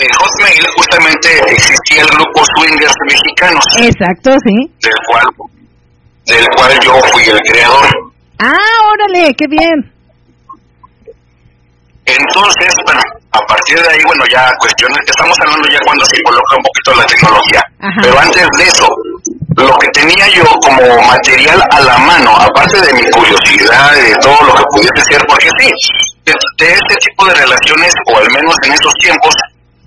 En 0.01 0.09
Hotmail 0.13 0.67
justamente 0.75 1.27
existía 1.51 2.01
el 2.01 2.07
grupo 2.07 2.43
Swingers 2.55 2.93
Mexicanos. 3.05 3.65
Exacto, 3.77 4.31
sí. 4.45 4.71
Del 4.81 4.93
cual, 5.07 5.23
del 6.25 6.45
cual 6.55 6.79
yo 6.81 6.93
fui 7.11 7.23
el 7.23 7.39
creador. 7.41 7.87
Ah, 8.39 8.55
órale, 8.93 9.33
qué 9.35 9.45
bien. 9.47 9.93
Entonces, 12.05 12.73
bueno, 12.85 13.01
a 13.31 13.39
partir 13.45 13.79
de 13.79 13.89
ahí, 13.89 13.99
bueno, 14.05 14.25
ya 14.31 14.51
cuestiones, 14.57 14.99
estamos 15.05 15.37
hablando 15.39 15.67
ya 15.69 15.79
cuando 15.85 16.05
se 16.05 16.21
coloca 16.23 16.55
un 16.57 16.63
poquito 16.63 16.93
la 16.95 17.05
tecnología. 17.05 17.61
Pero 18.01 18.19
antes 18.19 18.47
de 18.57 18.63
eso, 18.63 18.89
lo 19.55 19.77
que 19.77 19.87
tenía 19.89 20.27
yo 20.29 20.45
como 20.61 20.81
material 21.03 21.61
a 21.69 21.79
la 21.81 21.97
mano, 21.99 22.31
aparte 22.35 22.81
de 22.81 22.93
mi 22.93 23.03
curiosidad, 23.11 23.93
de 23.93 24.15
todo 24.17 24.39
lo 24.47 24.53
que 24.55 24.63
pudiese 24.71 25.01
ser, 25.09 25.25
porque 25.27 25.49
sí, 25.59 25.69
de, 26.25 26.73
este 26.73 26.95
tipo 27.05 27.25
de 27.25 27.35
relaciones, 27.35 27.93
o 28.11 28.17
al 28.17 28.31
menos 28.31 28.55
en 28.63 28.73
esos 28.73 28.93
tiempos, 28.95 29.33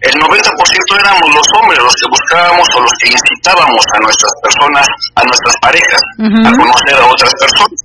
el 0.00 0.14
90% 0.14 1.00
éramos 1.00 1.34
los 1.34 1.46
hombres 1.58 1.78
los 1.78 1.94
que 1.94 2.08
buscábamos 2.10 2.68
o 2.74 2.80
los 2.80 2.92
que 3.00 3.10
incitábamos 3.10 3.84
a 3.94 3.98
nuestras 4.00 4.32
personas, 4.42 4.86
a 5.14 5.22
nuestras 5.24 5.54
parejas, 5.60 6.02
a 6.18 6.50
conocer 6.58 6.94
a 6.94 7.06
otras 7.06 7.32
personas. 7.38 7.80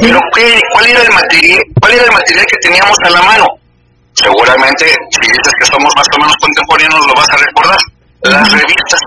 Pero 0.00 0.20
¿qué, 0.34 0.60
cuál 0.72 0.86
era 0.86 1.02
el 1.02 1.12
material, 1.12 1.62
cuál 1.80 1.92
era 1.92 2.04
el 2.04 2.12
material 2.12 2.46
que 2.46 2.56
teníamos 2.62 2.96
a 3.04 3.10
la 3.10 3.22
mano? 3.22 3.46
Seguramente 4.18 4.84
si 5.10 5.20
dices 5.30 5.52
que 5.58 5.66
somos 5.66 5.92
más 5.96 6.06
o 6.14 6.18
menos 6.20 6.36
contemporáneos 6.40 7.06
lo 7.06 7.14
vas 7.14 7.30
a 7.30 7.36
recordar. 7.36 7.80
Las 8.22 8.50
revistas. 8.50 9.00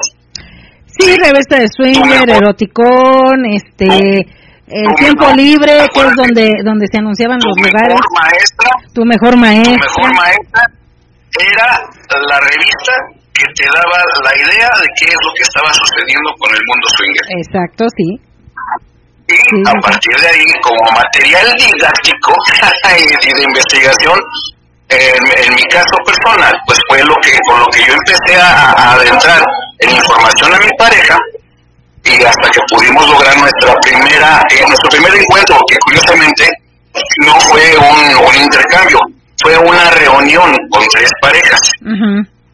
Sí, 0.87 1.17
revista 1.17 1.57
de 1.59 1.67
swinger, 1.67 2.29
eroticón, 2.29 3.45
este, 3.45 3.87
el 4.67 4.95
tiempo 4.95 5.27
libre, 5.35 5.87
que 5.93 5.99
es 5.99 6.15
donde 6.15 6.47
donde 6.63 6.87
se 6.87 6.97
anunciaban 6.99 7.39
los 7.43 7.55
lugares. 7.57 7.99
Maestra, 8.15 8.71
tu 8.93 9.03
mejor 9.03 9.35
maestra. 9.35 9.75
Tu 9.75 10.01
mejor 10.01 10.15
maestra 10.15 10.63
era 11.39 11.67
la 12.27 12.39
revista 12.39 12.93
que 13.33 13.45
te 13.55 13.65
daba 13.67 13.97
la 14.23 14.33
idea 14.35 14.69
de 14.79 14.87
qué 14.99 15.05
es 15.11 15.19
lo 15.19 15.31
que 15.35 15.43
estaba 15.43 15.71
sucediendo 15.73 16.29
con 16.39 16.51
el 16.51 16.63
mundo 16.67 16.87
swinger. 16.95 17.25
Exacto, 17.39 17.85
sí. 17.97 18.09
Y 19.31 19.63
a 19.63 19.73
partir 19.79 20.15
de 20.19 20.27
ahí, 20.27 20.45
como 20.61 20.91
material 20.91 21.47
didáctico 21.55 22.35
y 22.99 23.39
de 23.39 23.43
investigación, 23.43 24.19
en, 24.91 25.55
mi 25.55 25.63
caso 25.63 25.95
personal, 26.05 26.53
pues 26.65 26.79
fue 26.89 27.03
lo 27.03 27.15
que 27.21 27.37
con 27.47 27.59
lo 27.59 27.67
que 27.67 27.83
yo 27.85 27.93
empecé 27.93 28.37
a, 28.37 28.93
adentrar 28.93 29.43
en 29.79 29.91
información 29.91 30.53
a 30.53 30.59
mi 30.59 30.69
pareja 30.77 31.17
y 32.03 32.23
hasta 32.23 32.49
que 32.49 32.59
pudimos 32.69 33.07
lograr 33.07 33.37
nuestra 33.37 33.73
primera 33.81 34.41
eh, 34.49 34.63
nuestro 34.67 34.89
primer 34.89 35.15
encuentro, 35.15 35.57
que 35.67 35.77
curiosamente 35.77 36.49
no 37.25 37.39
fue 37.39 37.77
un, 37.77 38.35
intercambio, 38.35 38.99
fue 39.41 39.57
una 39.57 39.89
reunión 39.91 40.55
con 40.69 40.85
tres 40.89 41.09
parejas. 41.21 41.61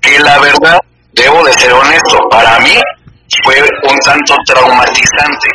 Que 0.02 0.20
la 0.20 0.40
verdad, 0.40 0.80
debo 1.14 1.44
de 1.44 1.54
ser 1.54 1.74
honesto, 1.74 2.18
para 2.30 2.60
mí 2.60 2.80
fue 3.44 3.62
un 3.90 4.00
tanto 4.00 4.36
traumatizante, 4.46 5.50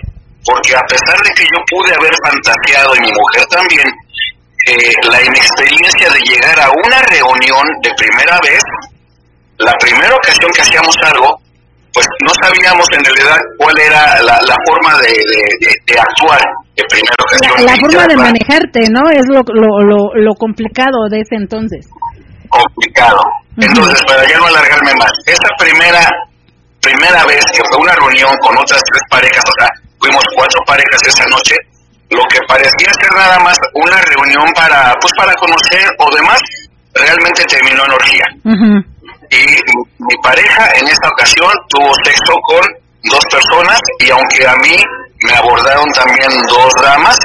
porque 0.45 0.75
a 0.75 0.83
pesar 0.83 1.23
de 1.23 1.31
que 1.35 1.43
yo 1.43 1.63
pude 1.71 1.95
haber 1.95 2.13
fantaseado 2.25 2.97
y 2.97 3.01
mi 3.01 3.13
mujer 3.13 3.45
también, 3.51 3.87
eh, 4.67 4.93
la 5.11 5.23
inexperiencia 5.23 6.11
de 6.11 6.21
llegar 6.21 6.61
a 6.61 6.71
una 6.71 7.03
reunión 7.03 7.67
de 7.83 7.91
primera 7.97 8.39
vez, 8.41 8.63
la 9.59 9.73
primera 9.81 10.15
ocasión 10.15 10.51
que 10.55 10.63
hacíamos 10.63 10.97
algo, 11.03 11.39
pues 11.93 12.07
no 12.25 12.33
sabíamos 12.43 12.87
en 12.93 13.05
realidad 13.05 13.37
cuál 13.59 13.79
era 13.79 14.23
la, 14.23 14.57
forma 14.67 14.99
de, 15.03 15.13
de, 15.87 16.01
actuar 16.01 16.41
de 16.75 16.83
primera 16.89 17.15
ocasión. 17.21 17.67
La, 17.67 17.77
forma 17.77 18.07
de 18.07 18.17
manejarte, 18.17 18.81
¿no? 18.91 19.11
Es 19.11 19.27
lo, 19.29 19.43
lo, 19.53 20.15
lo, 20.15 20.35
complicado 20.35 21.09
de 21.11 21.21
ese 21.21 21.37
entonces. 21.37 21.87
Complicado. 22.49 23.21
Entonces, 23.59 24.01
para 24.07 24.27
ya 24.27 24.39
no 24.39 24.47
alargarme 24.47 24.95
más, 24.95 25.13
esa 25.27 25.49
primera 25.59 26.09
primera 26.83 27.25
vez 27.25 27.45
que 27.55 27.63
fue 27.71 27.79
una 27.81 27.95
reunión 27.95 28.31
con 28.43 28.59
otras 28.59 28.83
tres 28.91 29.03
parejas, 29.09 29.45
o 29.47 29.55
sea, 29.59 29.69
fuimos 29.99 30.23
cuatro 30.35 30.61
parejas 30.67 31.01
esa 31.07 31.25
noche, 31.31 31.55
lo 32.13 32.25
que 32.29 32.39
parecía 32.47 32.93
ser 33.01 33.13
nada 33.13 33.39
más 33.41 33.57
una 33.75 34.01
reunión 34.03 34.47
para, 34.55 34.95
pues 35.01 35.13
para 35.17 35.35
conocer 35.35 35.89
o 35.99 36.15
demás, 36.15 36.41
realmente 36.95 37.45
terminó 37.45 37.85
en 37.85 37.93
orgía. 37.93 38.25
Y 39.31 39.47
mi 39.99 40.17
pareja 40.23 40.71
en 40.77 40.89
esta 40.89 41.09
ocasión 41.09 41.51
tuvo 41.69 41.93
sexo 42.05 42.35
con 42.47 42.61
dos 43.05 43.25
personas 43.31 43.81
y 43.99 44.11
aunque 44.11 44.47
a 44.47 44.57
mí 44.57 44.77
me 45.25 45.35
abordaron 45.35 45.91
también 45.93 46.31
dos 46.49 46.73
damas, 46.83 47.19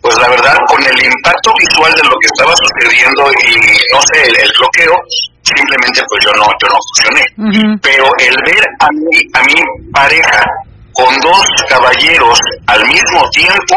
pues 0.00 0.16
la 0.18 0.28
verdad 0.28 0.56
con 0.66 0.82
el 0.82 1.04
impacto 1.04 1.52
visual 1.58 1.94
de 1.94 2.02
lo 2.02 2.16
que 2.18 2.26
estaba 2.34 2.52
sucediendo 2.56 3.30
y 3.46 3.54
no 3.94 4.00
sé, 4.12 4.26
el, 4.26 4.52
bloqueo, 4.58 4.96
simplemente 5.42 6.02
pues 6.08 6.24
yo 6.24 6.32
no, 6.32 6.46
yo 6.60 6.68
no 6.68 6.78
funcioné. 6.90 7.78
Pero 7.80 8.04
el 8.18 8.36
ver 8.44 8.66
a 8.80 8.88
mi, 8.90 9.18
a 9.34 9.42
mi 9.44 9.90
pareja 9.92 10.44
con 10.92 11.20
dos 11.20 11.46
caballeros 11.68 12.38
al 12.66 12.84
mismo 12.86 13.30
tiempo, 13.30 13.76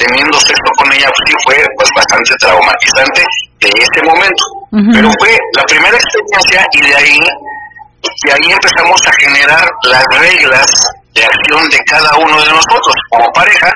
teniendo 0.00 0.40
sexo 0.40 0.70
con 0.78 0.92
ella, 0.92 1.08
pues 1.12 1.28
sí 1.28 1.34
fue 1.44 1.56
pues 1.76 1.88
bastante 1.94 2.32
traumatizante 2.40 3.22
de 3.60 3.68
ese 3.68 4.00
momento. 4.02 4.44
Pero 4.92 5.10
fue 5.20 5.36
la 5.54 5.64
primera 5.64 5.96
experiencia 5.96 6.64
y 6.72 6.80
de 6.88 6.96
ahí, 6.96 7.18
de 8.24 8.32
ahí 8.32 8.52
empezamos 8.52 9.00
a 9.06 9.12
generar 9.20 9.68
las 9.84 10.04
reglas 10.18 10.66
de 11.12 11.24
acción 11.24 11.68
de 11.68 11.78
cada 11.86 12.16
uno 12.16 12.40
de 12.40 12.50
nosotros 12.50 12.94
como 13.10 13.26
pareja 13.32 13.70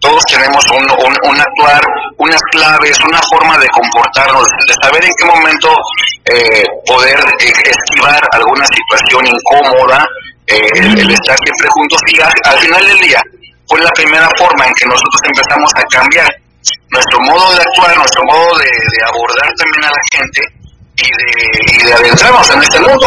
todos 0.00 0.22
tenemos 0.26 0.64
un, 0.70 0.82
un, 0.82 1.40
actuar, 1.40 1.80
unas 2.18 2.40
claves, 2.50 2.98
una 3.06 3.20
forma 3.30 3.58
de 3.58 3.68
comportarnos, 3.68 4.46
de 4.66 4.74
saber 4.82 5.04
en 5.04 5.12
qué 5.18 5.24
momento 5.26 5.68
eh, 6.24 6.64
poder 6.86 7.18
eh, 7.38 7.52
esquivar 7.64 8.20
alguna 8.32 8.64
situación 8.66 9.26
incómoda, 9.26 10.04
eh, 10.46 10.68
el, 10.74 11.10
estar 11.10 11.36
siempre 11.44 11.68
juntos 11.68 12.00
y 12.08 12.20
al, 12.20 12.58
final 12.58 12.86
del 12.86 12.98
día 12.98 13.22
fue 13.70 13.80
la 13.80 13.90
primera 13.90 14.28
forma 14.36 14.66
en 14.66 14.74
que 14.74 14.86
nosotros 14.86 15.20
empezamos 15.24 15.70
a 15.76 15.82
cambiar 15.84 16.28
nuestro 16.90 17.20
modo 17.20 17.54
de 17.54 17.62
actuar, 17.62 17.96
nuestro 17.96 18.22
modo 18.24 18.58
de, 18.58 18.66
abordar 19.06 19.48
también 19.54 19.84
a 19.84 19.90
la 19.94 20.02
gente 20.10 20.42
y 20.96 21.08
de, 21.08 21.72
y 21.72 21.86
de 21.86 21.92
adentrarnos 21.94 22.50
en 22.50 22.62
este 22.62 22.80
mundo. 22.80 23.06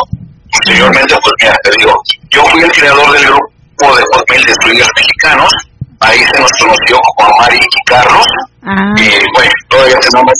Posteriormente, 0.52 1.15
pues 1.22 1.34
mira, 1.41 1.56
te 1.64 1.72
digo, 1.77 1.94
yo 2.30 2.45
fui 2.45 2.61
el 2.61 2.72
creador 2.72 3.11
del 3.11 3.26
grupo 3.26 3.98
de 3.98 4.03
Hotmail 4.14 4.45
de 4.45 4.53
Swingers 4.61 4.90
Mexicanos, 4.95 5.52
ahí 5.99 6.19
se 6.19 6.40
nos 6.40 6.52
conoció 6.60 6.99
como 7.18 7.38
Mari 7.40 7.57
y 7.60 7.85
Carlos, 7.85 8.26
ah. 8.64 8.94
y 8.95 9.10
bueno, 9.35 9.52
todavía 9.68 9.99
tenemos 9.99 10.34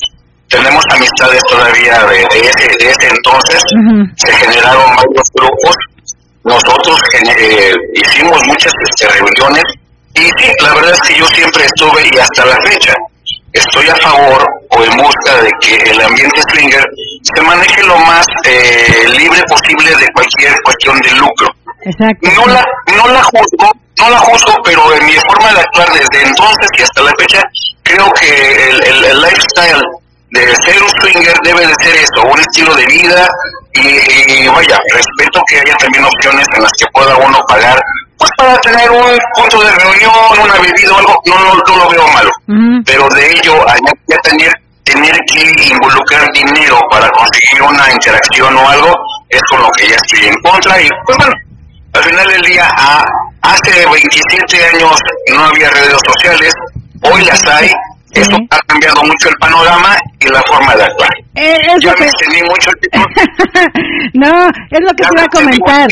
tenemos 0.48 0.84
amistades 0.92 1.42
todavía 1.50 2.06
de, 2.06 2.22
ese, 2.22 2.68
de 2.78 2.92
ese 2.92 3.08
entonces, 3.10 3.64
se 4.16 4.32
generaron 4.34 4.96
varios 4.96 5.28
grupos, 5.34 5.76
nosotros 6.44 7.00
eh, 7.26 7.74
hicimos 7.96 8.40
muchas 8.46 8.72
este, 8.88 9.08
reuniones, 9.10 9.64
y 10.16 10.22
sí, 10.22 10.52
la 10.62 10.74
verdad 10.74 10.94
es 10.94 11.02
que 11.02 11.16
yo 11.20 11.28
siempre 11.28 11.66
estuve, 11.66 12.10
y 12.14 12.18
hasta 12.18 12.46
la 12.46 12.62
fecha, 12.62 12.94
estoy 13.52 13.88
a 13.90 13.96
favor 13.98 14.46
o 14.70 14.84
en 14.84 14.98
busca 14.98 15.42
de 15.42 15.50
que 15.62 15.76
el 15.92 16.02
ambiente 16.02 16.42
swinger 16.52 16.84
se 17.22 17.42
maneje 17.42 17.84
lo 17.84 17.98
más 18.00 18.26
eh, 18.46 19.06
libre 19.18 19.42
posible 19.48 19.96
de 19.96 20.08
cualquier 20.14 20.56
cuestión 20.64 21.00
de 21.02 21.12
lucro. 21.12 21.48
No 22.36 22.48
la, 22.48 22.66
no 22.96 23.08
la 23.08 23.24
juzgo, 23.24 23.72
no 24.00 24.10
la 24.10 24.20
juzgo, 24.20 24.54
pero 24.64 24.94
en 24.96 25.06
mi 25.06 25.14
forma 25.14 25.54
de 25.54 25.60
actuar 25.60 25.88
desde 25.92 26.28
entonces 26.28 26.68
y 26.78 26.82
hasta 26.82 27.02
la 27.04 27.12
fecha, 27.20 27.42
creo 27.84 28.12
que 28.14 28.70
el, 28.70 29.22
lifestyle 29.22 29.82
de 30.34 30.56
ser 30.66 30.82
un 30.82 30.90
swinger 31.00 31.38
debe 31.44 31.68
de 31.68 31.74
ser 31.80 31.96
eso, 31.96 32.24
un 32.26 32.40
estilo 32.40 32.74
de 32.76 32.86
vida 32.88 33.28
y, 33.74 34.48
vaya, 34.48 34.80
respeto 34.94 35.42
que 35.48 35.60
haya 35.60 35.76
también 35.78 36.06
opciones 36.06 36.46
en 36.56 36.64
las 36.64 36.72
que 36.74 36.86
pueda 36.92 37.16
uno 37.18 37.40
pagar, 37.48 37.80
pues 38.18 38.32
para 38.38 38.58
tener 38.60 38.90
un 38.90 39.18
punto 39.36 39.62
de 39.62 39.72
reunión, 39.72 40.12
una 40.42 40.54
bebida 40.56 40.94
o 40.94 40.98
algo, 40.98 41.22
no, 41.26 41.56
no, 41.56 41.78
lo 41.78 41.90
veo 41.90 42.08
malo, 42.10 42.32
pero 42.86 43.08
de 43.10 43.32
ello 43.32 43.66
ya 44.08 44.18
tener 44.24 44.52
tener 44.84 45.16
que 45.28 45.66
involucrar 45.72 46.28
dinero 46.34 46.78
para 46.92 47.10
conseguir 47.12 47.62
una 47.62 47.90
interacción 47.92 48.56
o 48.56 48.70
algo, 48.70 48.94
es 49.30 49.42
con 49.44 49.62
lo 49.62 49.72
que 49.72 49.88
ya 49.88 49.96
estoy 49.96 50.28
en 50.28 50.36
contra 50.42 50.82
y 50.82 50.90
pues 51.06 51.18
bueno, 51.18 51.34
al 51.94 52.04
final 52.04 52.28
del 52.28 52.42
día, 52.42 52.70
a, 52.76 53.06
hace 53.42 53.86
27 53.86 54.66
años 54.76 55.00
no 55.34 55.46
había 55.46 55.70
redes 55.70 55.98
sociales, 56.06 56.54
hoy 57.02 57.24
las 57.24 57.42
hay, 57.48 57.72
eso 58.14 58.38
ha 58.50 58.60
cambiado 58.60 59.04
mucho 59.04 59.30
el 59.30 59.36
panorama 59.40 59.96
y 60.20 60.28
la 60.30 60.42
forma 60.44 60.76
de 60.76 60.84
actuar. 60.84 61.10
Eh, 61.36 61.58
ya 61.82 61.94
me 62.00 62.06
extendí 62.06 62.42
mucho 62.44 62.70
el 62.72 62.90
tiempo. 62.90 63.10
no, 64.14 64.50
es 64.70 64.80
lo 64.82 64.90
que 64.90 65.04
te 65.04 65.10
iba 65.14 65.24
a 65.24 65.28
comentar. 65.28 65.88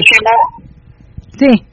Sí. 1.38 1.71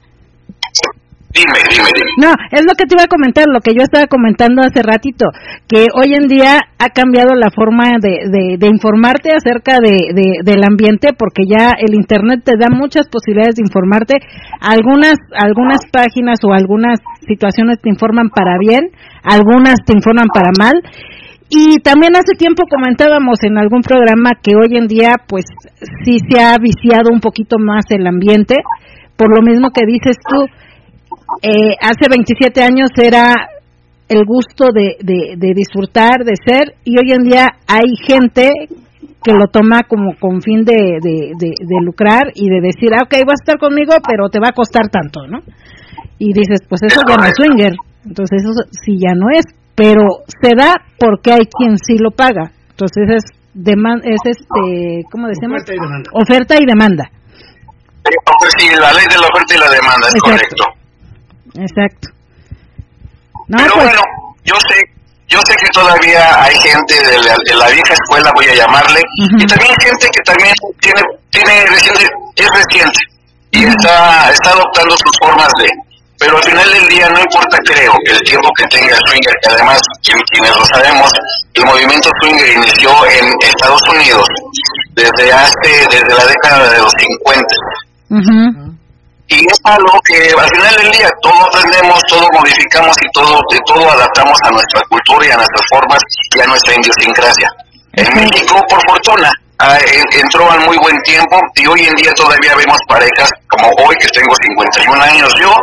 No, 2.18 2.32
es 2.50 2.62
lo 2.66 2.74
que 2.74 2.86
te 2.86 2.94
iba 2.94 3.04
a 3.04 3.12
comentar, 3.12 3.46
lo 3.46 3.60
que 3.60 3.74
yo 3.74 3.82
estaba 3.82 4.06
comentando 4.06 4.62
hace 4.62 4.82
ratito, 4.82 5.26
que 5.68 5.86
hoy 5.94 6.14
en 6.14 6.26
día 6.26 6.58
ha 6.78 6.88
cambiado 6.90 7.34
la 7.34 7.50
forma 7.54 7.98
de, 8.00 8.58
de, 8.58 8.66
informarte 8.66 9.30
acerca 9.30 9.78
de, 9.78 10.42
del 10.42 10.62
ambiente, 10.64 11.10
porque 11.16 11.42
ya 11.46 11.72
el 11.78 11.94
Internet 11.94 12.42
te 12.44 12.58
da 12.58 12.68
muchas 12.70 13.08
posibilidades 13.08 13.56
de 13.56 13.62
informarte. 13.62 14.14
Algunas, 14.60 15.14
algunas 15.34 15.78
páginas 15.92 16.38
o 16.42 16.52
algunas 16.52 16.98
situaciones 17.26 17.80
te 17.80 17.88
informan 17.88 18.30
para 18.30 18.58
bien, 18.58 18.90
algunas 19.22 19.76
te 19.86 19.94
informan 19.94 20.28
para 20.32 20.50
mal. 20.58 20.74
Y 21.50 21.78
también 21.80 22.14
hace 22.14 22.36
tiempo 22.36 22.64
comentábamos 22.68 23.42
en 23.42 23.56
algún 23.56 23.80
programa 23.80 24.32
que 24.42 24.52
hoy 24.54 24.76
en 24.76 24.86
día, 24.86 25.14
pues 25.26 25.44
sí 26.04 26.18
se 26.28 26.42
ha 26.42 26.56
viciado 26.58 27.10
un 27.10 27.20
poquito 27.20 27.56
más 27.58 27.84
el 27.90 28.06
ambiente, 28.06 28.56
por 29.16 29.34
lo 29.34 29.40
mismo 29.42 29.70
que 29.70 29.86
dices 29.86 30.16
tú 30.28 30.46
eh, 31.42 31.76
hace 31.80 32.08
27 32.08 32.62
años 32.62 32.88
era 32.96 33.34
el 34.08 34.24
gusto 34.24 34.68
de, 34.72 34.96
de, 35.00 35.52
disfrutar, 35.54 36.24
de 36.24 36.34
ser, 36.34 36.74
y 36.84 36.96
hoy 36.96 37.12
en 37.12 37.24
día 37.24 37.46
hay 37.66 37.94
gente 38.06 38.48
que 39.22 39.32
lo 39.32 39.48
toma 39.52 39.82
como 39.82 40.16
con 40.18 40.40
fin 40.40 40.64
de, 40.64 40.98
de, 41.02 41.78
lucrar 41.84 42.32
y 42.34 42.48
de 42.48 42.60
decir, 42.62 42.94
ah, 42.94 43.04
ok, 43.04 43.12
vas 43.26 43.40
a 43.40 43.44
estar 43.44 43.58
conmigo, 43.58 43.94
pero 44.06 44.30
te 44.30 44.40
va 44.40 44.48
a 44.48 44.56
costar 44.56 44.88
tanto, 44.88 45.26
¿no? 45.26 45.40
Y 46.18 46.32
dices, 46.32 46.60
pues 46.68 46.80
eso 46.82 47.00
ya 47.06 47.16
no 47.16 47.24
es 47.24 47.32
swinger, 47.36 47.74
entonces 48.06 48.42
eso 48.42 48.64
sí 48.70 48.96
ya 48.96 49.14
no 49.14 49.28
es, 49.30 49.44
pero 49.74 50.24
se 50.40 50.56
da 50.56 50.74
porque 50.98 51.32
hay 51.32 51.44
quien 51.46 51.76
sí 51.76 51.98
lo 51.98 52.10
paga, 52.10 52.50
entonces 52.70 53.04
es, 53.12 53.24
es 53.54 54.20
este, 54.24 55.04
¿cómo 55.12 55.28
decimos? 55.28 55.60
Oferta 55.60 55.74
y 55.74 55.78
demanda. 55.78 56.10
Oferta 56.12 56.54
y 56.56 56.66
demanda. 56.66 57.04
Sí, 58.56 58.68
la 58.80 58.92
ley 58.94 59.04
de 59.04 59.20
la 59.20 59.28
oferta 59.28 59.54
y 59.54 59.58
la 59.58 59.68
demanda, 59.68 60.08
es 60.08 60.22
correcto. 60.22 60.77
Exacto. 61.54 62.08
Pero 63.48 63.74
pues. 63.74 63.84
bueno, 63.84 64.02
yo 64.44 64.54
sé, 64.68 64.84
yo 65.28 65.40
sé 65.48 65.56
que 65.56 65.70
todavía 65.72 66.42
hay 66.42 66.54
gente 66.60 66.94
de 66.94 67.54
la, 67.54 67.68
vieja 67.68 67.94
escuela, 67.94 68.30
voy 68.34 68.46
a 68.46 68.54
llamarle, 68.54 69.00
y 69.16 69.46
también 69.46 69.74
gente 69.80 70.06
que 70.12 70.22
también 70.24 70.54
tiene, 70.80 71.02
tiene 71.30 71.66
reciente, 71.66 72.06
es 72.36 72.48
reciente 72.50 72.98
y 73.50 73.64
está, 73.64 74.30
está 74.30 74.50
adoptando 74.50 74.94
sus 74.96 75.12
formas 75.20 75.48
de, 75.58 75.68
pero 76.18 76.36
al 76.36 76.42
final 76.42 76.70
del 76.72 76.88
día 76.88 77.08
no 77.08 77.20
importa 77.20 77.56
creo 77.64 77.92
el 78.06 78.20
tiempo 78.22 78.48
que 78.56 78.64
tenga 78.66 78.94
el 78.94 79.00
swinger, 79.08 79.34
que 79.42 79.50
además 79.50 79.80
quienes 80.02 80.56
lo 80.56 80.64
sabemos, 80.66 81.10
el 81.54 81.64
movimiento 81.64 82.10
swinger 82.20 82.48
inició 82.50 82.90
en 83.06 83.32
Estados 83.40 83.82
Unidos 83.88 84.26
desde 84.94 85.32
hace, 85.32 85.86
desde 85.90 86.14
la 86.14 86.26
década 86.26 86.70
de 86.70 86.78
los 86.78 86.92
50 86.98 87.54
y 89.28 89.46
es 89.46 89.60
algo 89.64 90.00
que 90.04 90.32
al 90.32 90.48
final 90.48 90.76
del 90.76 90.90
día 90.90 91.10
todo 91.20 91.46
aprendemos, 91.46 92.02
todo 92.08 92.26
modificamos 92.32 92.96
y 93.02 93.12
todo 93.12 93.40
de 93.50 93.58
todo 93.66 93.90
adaptamos 93.90 94.38
a 94.42 94.50
nuestra 94.50 94.80
cultura 94.88 95.26
y 95.26 95.30
a 95.30 95.36
nuestras 95.36 95.62
formas 95.68 95.98
y 96.34 96.40
a 96.40 96.46
nuestra 96.46 96.74
idiosincrasia. 96.74 97.48
En 97.92 98.14
México, 98.14 98.64
por 98.68 98.80
fortuna, 98.88 99.30
entró 100.12 100.50
al 100.50 100.60
muy 100.60 100.78
buen 100.78 100.96
tiempo 101.02 101.40
y 101.56 101.66
hoy 101.66 101.84
en 101.84 101.94
día 101.96 102.12
todavía 102.14 102.54
vemos 102.56 102.78
parejas 102.88 103.30
como 103.48 103.68
hoy 103.84 103.96
que 103.96 104.08
tengo 104.08 104.34
51 104.34 105.02
años 105.02 105.34
yo 105.40 105.54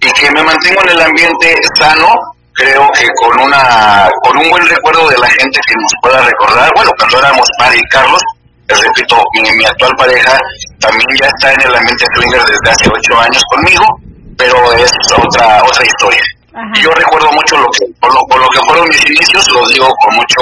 y 0.00 0.10
que 0.12 0.30
me 0.30 0.42
mantengo 0.42 0.82
en 0.84 0.90
el 0.90 1.00
ambiente 1.02 1.54
sano, 1.78 2.16
creo 2.54 2.88
que 2.92 3.06
con 3.20 3.40
una 3.40 4.08
con 4.22 4.38
un 4.38 4.48
buen 4.48 4.66
recuerdo 4.66 5.08
de 5.08 5.18
la 5.18 5.28
gente 5.28 5.60
que 5.66 5.74
nos 5.74 5.92
pueda 6.00 6.22
recordar, 6.22 6.70
bueno, 6.74 6.90
cuando 6.98 7.18
éramos 7.18 7.48
Mari 7.58 7.78
y 7.78 7.88
Carlos, 7.88 8.22
repito, 8.80 9.16
mi, 9.34 9.64
actual 9.64 9.92
pareja 9.96 10.38
también 10.80 11.08
ya 11.20 11.26
está 11.26 11.52
en 11.52 11.60
el 11.62 11.76
ambiente 11.76 12.04
swinger 12.14 12.42
desde 12.44 12.70
hace 12.70 12.88
ocho 12.88 13.18
años 13.18 13.42
conmigo, 13.50 13.84
pero 14.36 14.72
es 14.74 14.92
otra 15.16 15.62
otra 15.62 15.84
historia. 15.84 16.22
Yo 16.82 16.90
recuerdo 16.90 17.32
mucho 17.32 17.56
lo 17.56 17.66
que 17.72 17.86
por 17.98 18.12
lo, 18.12 18.48
que 18.50 18.60
fueron 18.66 18.86
mis 18.88 19.04
inicios, 19.06 19.48
lo 19.52 19.66
digo 19.68 19.88
con 20.04 20.14
mucho 20.16 20.40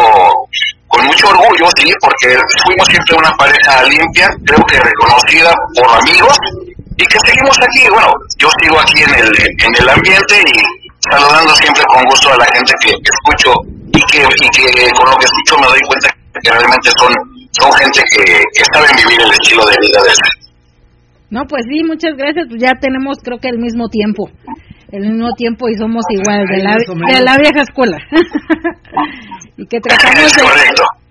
con 0.89 1.07
mucho 1.07 1.29
orgullo, 1.29 1.69
sí, 1.77 1.93
porque 2.01 2.37
fuimos 2.65 2.89
siempre 2.89 3.17
una 3.17 3.31
pareja 3.37 3.85
limpia, 3.85 4.29
creo 4.45 4.65
que 4.67 4.81
reconocida 4.81 5.55
por 5.77 5.89
amigos 6.01 6.37
y 6.97 7.07
que 7.07 7.19
seguimos 7.25 7.57
aquí. 7.61 7.89
Bueno, 7.89 8.13
yo 8.39 8.49
sigo 8.61 8.81
aquí 8.81 9.03
en 9.03 9.15
el 9.15 9.31
en 9.39 9.75
el 9.79 9.89
ambiente 9.89 10.43
y 10.53 10.63
saludando 11.09 11.55
siempre 11.57 11.85
con 11.85 12.03
gusto 12.05 12.33
a 12.33 12.37
la 12.39 12.47
gente 12.47 12.75
que, 12.81 12.91
escucho 12.91 13.55
y 13.93 14.03
que, 14.11 14.23
y 14.23 14.49
que 14.51 14.91
con 14.91 15.11
lo 15.11 15.17
que 15.17 15.25
escucho 15.25 15.59
me 15.59 15.67
doy 15.69 15.81
cuenta 15.87 16.11
que 16.43 16.51
realmente 16.51 16.91
son 16.99 17.15
son 17.53 17.73
gente 17.73 18.01
que, 18.15 18.25
que 18.25 18.65
saben 18.73 18.95
vivir 18.97 19.21
el 19.21 19.33
estilo 19.33 19.63
de 19.67 19.77
vida 19.81 20.01
de. 20.03 20.13
No, 21.31 21.47
pues 21.47 21.63
sí, 21.71 21.83
muchas 21.85 22.17
gracias. 22.17 22.47
Pues 22.49 22.61
ya 22.61 22.75
tenemos 22.81 23.19
creo 23.23 23.39
que 23.39 23.49
el 23.49 23.59
mismo 23.59 23.89
tiempo. 23.89 24.31
el 24.91 25.03
mismo 25.11 25.33
tiempo 25.35 25.69
y 25.69 25.75
somos 25.75 26.05
igual 26.11 26.47
de 26.47 26.63
la, 26.63 26.75
de 26.75 27.23
la 27.23 27.37
vieja 27.39 27.63
escuela. 27.63 27.99
y 29.57 29.67
que 29.67 29.79
tratamos 29.81 30.33
de, 30.35 30.43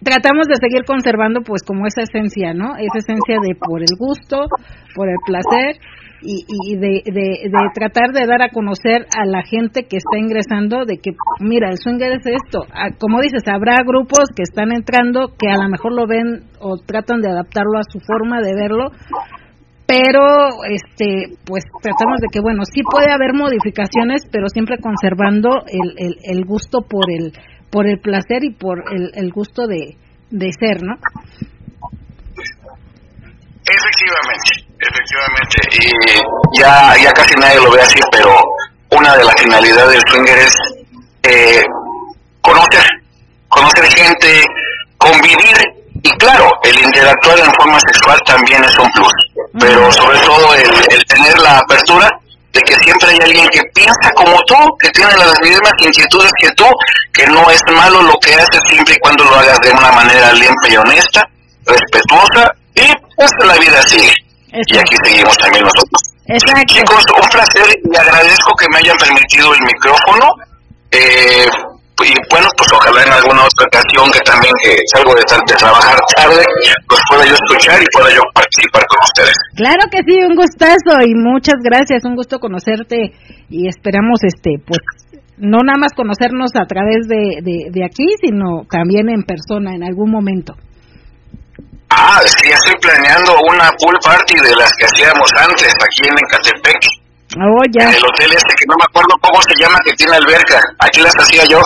tratamos 0.04 0.48
de 0.48 0.56
seguir 0.56 0.84
conservando 0.86 1.42
pues 1.42 1.64
como 1.64 1.88
esa 1.88 2.04
esencia, 2.04 2.54
¿no? 2.54 2.76
Esa 2.76 3.00
esencia 3.00 3.38
de 3.42 3.56
por 3.56 3.82
el 3.82 3.96
gusto, 3.98 4.48
por 4.96 5.08
el 5.08 5.18
placer 5.26 5.80
y, 6.22 6.46
y 6.48 6.78
de, 6.78 7.02
de, 7.06 7.50
tratar 7.74 8.12
de 8.12 8.26
dar 8.26 8.42
a 8.42 8.50
conocer 8.50 9.08
a 9.18 9.26
la 9.26 9.44
gente 9.44 9.84
que 9.84 9.98
está 9.98 10.18
ingresando 10.18 10.86
de 10.86 10.98
que, 10.98 11.12
mira, 11.40 11.70
el 11.70 11.78
swinger 11.78 12.12
es 12.12 12.26
esto. 12.26 12.66
Ah, 12.74 12.90
como 12.98 13.22
dices, 13.22 13.44
habrá 13.48 13.78
grupos 13.86 14.30
que 14.36 14.44
están 14.44 14.72
entrando 14.72 15.34
que 15.38 15.50
a 15.50 15.62
lo 15.62 15.70
mejor 15.70 15.94
lo 15.94 16.08
ven 16.08 16.44
o 16.60 16.78
tratan 16.78 17.22
de 17.22 17.30
adaptarlo 17.30 17.80
a 17.80 17.84
su 17.90 18.00
forma 18.00 18.42
de 18.42 18.54
verlo, 18.54 18.92
pero 19.88 20.64
este 20.70 21.36
pues 21.46 21.64
tratamos 21.82 22.20
de 22.22 22.28
que 22.32 22.42
bueno 22.42 22.62
sí 22.64 22.84
puede 22.84 23.12
haber 23.12 23.34
modificaciones 23.34 24.22
pero 24.32 24.48
siempre 24.48 24.78
conservando 24.78 25.50
el, 25.66 25.96
el, 25.98 26.16
el 26.22 26.46
gusto 26.46 26.82
por 26.88 27.10
el 27.10 27.34
por 27.72 27.88
el 27.88 28.00
placer 28.00 28.44
y 28.44 28.52
por 28.54 28.84
el, 28.94 29.10
el 29.16 29.32
gusto 29.32 29.66
de, 29.66 29.98
de 30.30 30.52
ser 30.60 30.84
no 30.84 30.94
efectivamente 33.66 34.69
efectivamente 34.80 35.58
y 35.82 36.60
ya 36.60 36.96
ya 37.02 37.12
casi 37.14 37.36
nadie 37.36 37.58
lo 37.58 37.72
ve 37.72 37.82
así 37.82 38.00
pero 38.12 38.36
una 38.92 39.16
de 39.18 39.24
las 39.24 39.36
finalidades 39.36 39.92
del 39.92 40.04
swinger 40.10 40.38
es 40.38 40.56
eh, 41.24 41.64
conocer 42.42 42.84
conocer 43.50 43.86
gente 43.92 44.44
convivir 44.98 45.80
y 46.02 46.10
claro, 46.18 46.50
el 46.64 46.80
interactuar 46.80 47.40
en 47.40 47.52
forma 47.60 47.80
sexual 47.92 48.18
también 48.26 48.64
es 48.64 48.78
un 48.78 48.90
plus, 48.92 49.14
pero 49.60 49.92
sobre 49.92 50.18
todo 50.20 50.56
el, 50.56 51.04
tener 51.06 51.38
la 51.40 51.58
apertura 51.58 52.10
de 52.54 52.62
que 52.62 52.76
siempre 52.76 53.10
hay 53.12 53.20
alguien 53.22 53.48
que 53.50 53.62
piensa 53.74 54.10
como 54.16 54.40
tú, 54.44 54.56
que 54.80 54.90
tiene 54.92 55.12
las 55.18 55.40
mismas 55.42 55.74
inquietudes 55.78 56.32
que 56.40 56.50
tú, 56.52 56.66
que 57.14 57.28
no 57.28 57.50
es 57.52 57.62
malo 57.76 58.02
lo 58.02 58.14
que 58.20 58.34
haces 58.34 58.62
siempre 58.70 58.96
y 58.96 59.00
cuando 59.00 59.26
lo 59.26 59.36
hagas 59.36 59.60
de 59.60 59.72
una 59.72 59.92
manera 59.92 60.32
limpia 60.34 60.74
y 60.74 60.78
honesta, 60.78 61.22
respetuosa, 61.66 62.52
y 62.76 62.94
pues 63.16 63.32
la 63.46 63.56
vida 63.56 63.82
sigue. 63.84 64.14
Y 64.52 64.78
aquí 64.78 64.96
seguimos 65.04 65.38
también 65.38 65.64
nosotros. 65.64 66.02
Chicos, 66.68 67.04
un 67.22 67.30
placer 67.30 67.68
y 67.84 67.98
agradezco 67.98 68.54
que 68.60 68.68
me 68.70 68.78
hayan 68.78 68.98
permitido 68.98 69.54
el 69.54 69.62
micrófono. 69.62 70.30
Eh, 70.92 71.46
y 72.00 72.14
bueno, 72.32 72.48
pues 72.56 72.72
ojalá 72.72 73.04
en 73.04 73.12
alguna 73.12 73.44
otra 73.44 73.68
ocasión 73.68 74.10
que 74.12 74.20
también 74.22 74.54
que 74.64 74.78
salgo 74.88 75.14
de, 75.16 75.22
de 75.22 75.56
trabajar 75.58 76.00
tarde, 76.16 76.44
pues 76.88 77.02
pueda 77.10 77.26
yo 77.26 77.34
escuchar 77.34 77.82
y 77.82 77.86
pueda 77.92 78.10
yo 78.16 78.22
participar 78.34 78.86
con 78.88 79.00
ustedes. 79.04 79.36
Claro 79.56 79.84
que 79.92 80.00
sí, 80.08 80.16
un 80.24 80.36
gustazo 80.36 81.02
y 81.04 81.14
muchas 81.14 81.60
gracias, 81.62 82.06
un 82.06 82.16
gusto 82.16 82.40
conocerte 82.40 83.12
y 83.50 83.68
esperamos 83.68 84.24
este 84.24 84.62
pues 84.66 84.80
no 85.40 85.60
nada 85.64 85.80
más 85.80 85.94
conocernos 85.96 86.52
a 86.56 86.66
través 86.66 87.08
de, 87.08 87.40
de, 87.72 87.86
aquí, 87.86 88.06
sino 88.22 88.66
también 88.70 89.10
en 89.10 89.24
persona 89.24 89.74
en 89.74 89.84
algún 89.84 90.12
momento. 90.12 90.54
Ah, 91.90 92.22
sí, 92.26 92.50
estoy 92.50 92.76
planeando 92.82 93.34
una 93.50 93.72
pool 93.80 93.98
party 94.04 94.36
de 94.40 94.56
las 94.56 94.72
que 94.78 94.86
hacíamos 94.86 95.32
antes 95.36 95.74
aquí 95.74 96.08
en 96.08 96.18
Ecatepec. 96.18 97.00
Oh, 97.38 97.64
ya. 97.72 97.84
En 97.84 97.96
el 97.96 98.06
hotel 98.06 98.32
este 98.34 98.56
que 98.56 98.66
no 98.68 98.76
me 98.78 98.86
acuerdo 98.86 99.16
cómo 99.22 99.42
se 99.42 99.54
llama, 99.62 99.78
que 99.86 99.94
tiene 99.94 100.16
alberca. 100.16 100.60
Aquí 100.80 101.02
las 101.02 101.14
hacía 101.18 101.46
yo. 101.46 101.62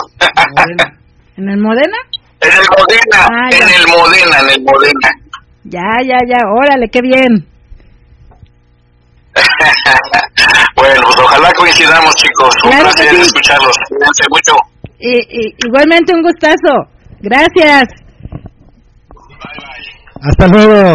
¿En 1.36 1.48
el 1.48 1.58
Modena? 1.58 1.96
En 2.44 2.52
el 2.52 2.66
Modena, 2.76 3.26
ah, 3.30 3.48
en 3.50 3.68
el 3.70 3.88
Modena, 3.88 4.40
en 4.40 4.50
el 4.50 4.62
Modena. 4.64 5.08
Ya, 5.64 5.80
ya, 6.04 6.18
ya, 6.28 6.36
órale, 6.46 6.90
qué 6.90 7.00
bien. 7.00 7.48
bueno, 10.76 11.00
pues 11.04 11.18
ojalá 11.20 11.50
coincidamos, 11.54 12.14
chicos. 12.16 12.54
Un 12.64 12.78
placer 12.78 13.14
escucharlos. 13.14 13.76
Cuídense 13.88 14.24
mucho. 14.28 14.52
Y, 14.98 15.54
igualmente 15.66 16.12
un 16.14 16.22
gustazo. 16.22 16.86
Gracias. 17.20 17.88
Bye, 19.14 19.38
bye. 19.40 19.93
Hasta 20.24 20.48
luego. 20.48 20.94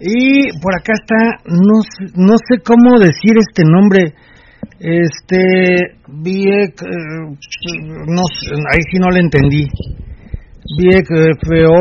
Y 0.00 0.52
por 0.60 0.74
acá 0.74 0.92
está, 0.92 1.40
no, 1.46 1.80
no 2.16 2.34
sé 2.36 2.62
cómo 2.62 2.98
decir 2.98 3.38
este 3.38 3.62
nombre. 3.64 4.14
Este, 4.78 5.96
Viek, 6.08 6.82
eh, 6.82 6.88
no 8.08 8.22
ahí 8.70 8.80
sí 8.90 8.98
no 8.98 9.08
le 9.10 9.20
entendí. 9.20 9.66
Viek, 10.76 11.10
eh, 11.10 11.30
feo, 11.48 11.78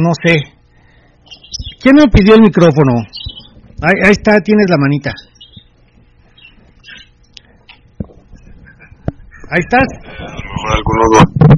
no 0.00 0.12
sé. 0.24 0.36
¿Quién 1.82 1.96
me 1.96 2.04
pidió 2.12 2.34
el 2.34 2.42
micrófono? 2.42 2.92
Ahí, 3.82 4.04
ahí 4.04 4.12
está, 4.12 4.40
tienes 4.40 4.66
la 4.68 4.76
manita. 4.76 5.12
Ahí 9.50 9.60
estás. 9.60 9.88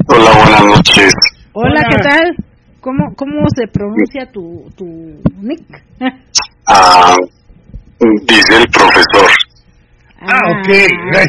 Hola, 0.07 0.31
buenas 0.39 0.65
noches. 0.77 1.13
Hola, 1.53 1.83
¿qué 1.91 1.97
tal? 1.97 2.50
¿Cómo, 2.81 3.15
cómo 3.15 3.47
se 3.55 3.69
pronuncia 3.69 4.27
tu, 4.33 4.69
tu 4.77 4.87
nick? 5.41 5.63
ah, 6.67 7.15
dice 8.27 8.57
el 8.57 8.67
profesor. 8.73 9.31
Ah, 10.23 10.33
ah 10.33 10.51
ok, 10.51 10.69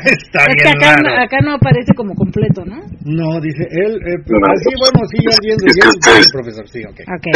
está 0.05 0.45
es 0.47 0.55
bien 0.55 0.57
que 0.57 0.67
acá, 0.69 0.95
no, 1.01 1.09
acá 1.23 1.37
no 1.43 1.53
aparece 1.55 1.93
como 1.95 2.13
completo, 2.15 2.63
¿no? 2.65 2.77
No, 3.03 3.39
dice 3.41 3.67
él, 3.69 3.95
eh, 3.95 4.17
sí, 4.23 4.73
bueno, 4.79 5.05
sí, 5.11 5.17
yo 5.23 5.31
entiendo, 5.31 5.65
es 5.67 5.75
que 5.75 5.87
el 6.19 6.29
profesor, 6.31 6.67
sí, 6.69 6.85
ok. 6.85 7.01
okay. 7.19 7.33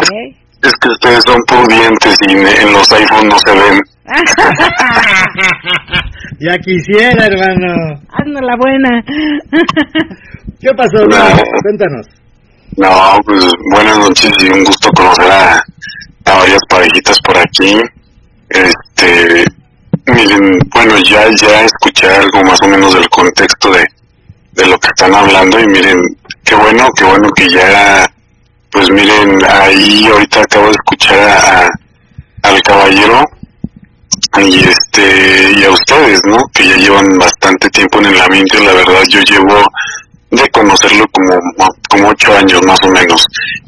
Es 0.63 0.73
que 0.81 0.87
ustedes 0.89 1.21
son 1.27 1.41
pudientes 1.47 2.15
y 2.27 2.31
en 2.31 2.71
los 2.73 2.91
iPhones 2.91 3.29
no 3.29 3.37
se 3.39 3.53
ven. 3.53 3.79
ya 6.39 6.57
quisiera, 6.59 7.25
hermano. 7.25 7.99
Haznos 8.09 8.41
la 8.41 8.55
buena. 8.57 9.03
¿Qué 10.59 10.73
pasó? 10.75 11.05
Cuéntanos. 11.61 12.07
No, 12.77 13.17
pues 13.23 13.45
buenas 13.71 13.97
noches 13.97 14.33
y 14.37 14.49
un 14.49 14.65
gusto 14.65 14.89
conocer 14.91 15.31
a, 15.31 15.63
varias 16.25 16.59
parejitas 16.67 17.17
por 17.21 17.37
aquí. 17.37 17.77
Este, 18.49 19.45
miren, 20.07 20.59
bueno, 20.73 20.97
ya, 20.99 21.29
ya 21.35 21.61
escuché 21.61 22.07
algo 22.07 22.43
más 22.43 22.61
o 22.61 22.67
menos 22.67 22.93
del 22.93 23.07
contexto 23.07 23.71
de, 23.71 23.87
de 24.51 24.67
lo 24.67 24.77
que 24.77 24.89
están 24.89 25.15
hablando 25.15 25.57
y 25.57 25.67
miren, 25.67 25.99
qué 26.43 26.55
bueno, 26.55 26.89
qué 26.97 27.05
bueno 27.05 27.29
que 27.31 27.49
ya, 27.49 28.05
pues 28.71 28.89
miren, 28.89 29.39
ahí 29.45 30.07
ahorita 30.07 30.41
acabo 30.41 30.65
de 30.65 30.71
escuchar 30.71 31.19
a, 31.29 31.69
al 32.43 32.61
caballero 32.61 33.23
y 34.37 34.65
este, 34.65 35.53
y 35.57 35.63
a 35.63 35.71
ustedes, 35.71 36.19
¿no? 36.25 36.39
Que 36.53 36.67
ya 36.67 36.75
llevan 36.75 37.17
bastante 37.17 37.69
tiempo 37.69 37.99
en 37.99 38.07
el 38.07 38.19
ambiente, 38.19 38.59
la 38.59 38.73
verdad 38.73 39.03
yo 39.07 39.21
llevo 39.21 39.63
de 40.35 40.49
conocerlo 40.49 41.05
como, 41.11 41.39
como 41.89 42.09
ocho 42.09 42.37
años 42.37 42.61
más 42.65 42.79
o 42.83 42.89
menos. 42.89 43.25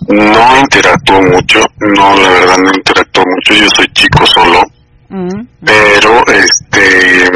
No 0.07 0.60
interactuó 0.60 1.22
mucho, 1.22 1.60
no, 1.80 2.15
la 2.15 2.30
verdad 2.30 2.57
no 2.57 2.72
interactuó 2.76 3.23
mucho, 3.26 3.53
yo 3.53 3.69
soy 3.76 3.88
chico 3.94 4.26
solo, 4.26 4.64
mm. 5.10 5.41
pero 5.65 6.23
este, 6.27 7.30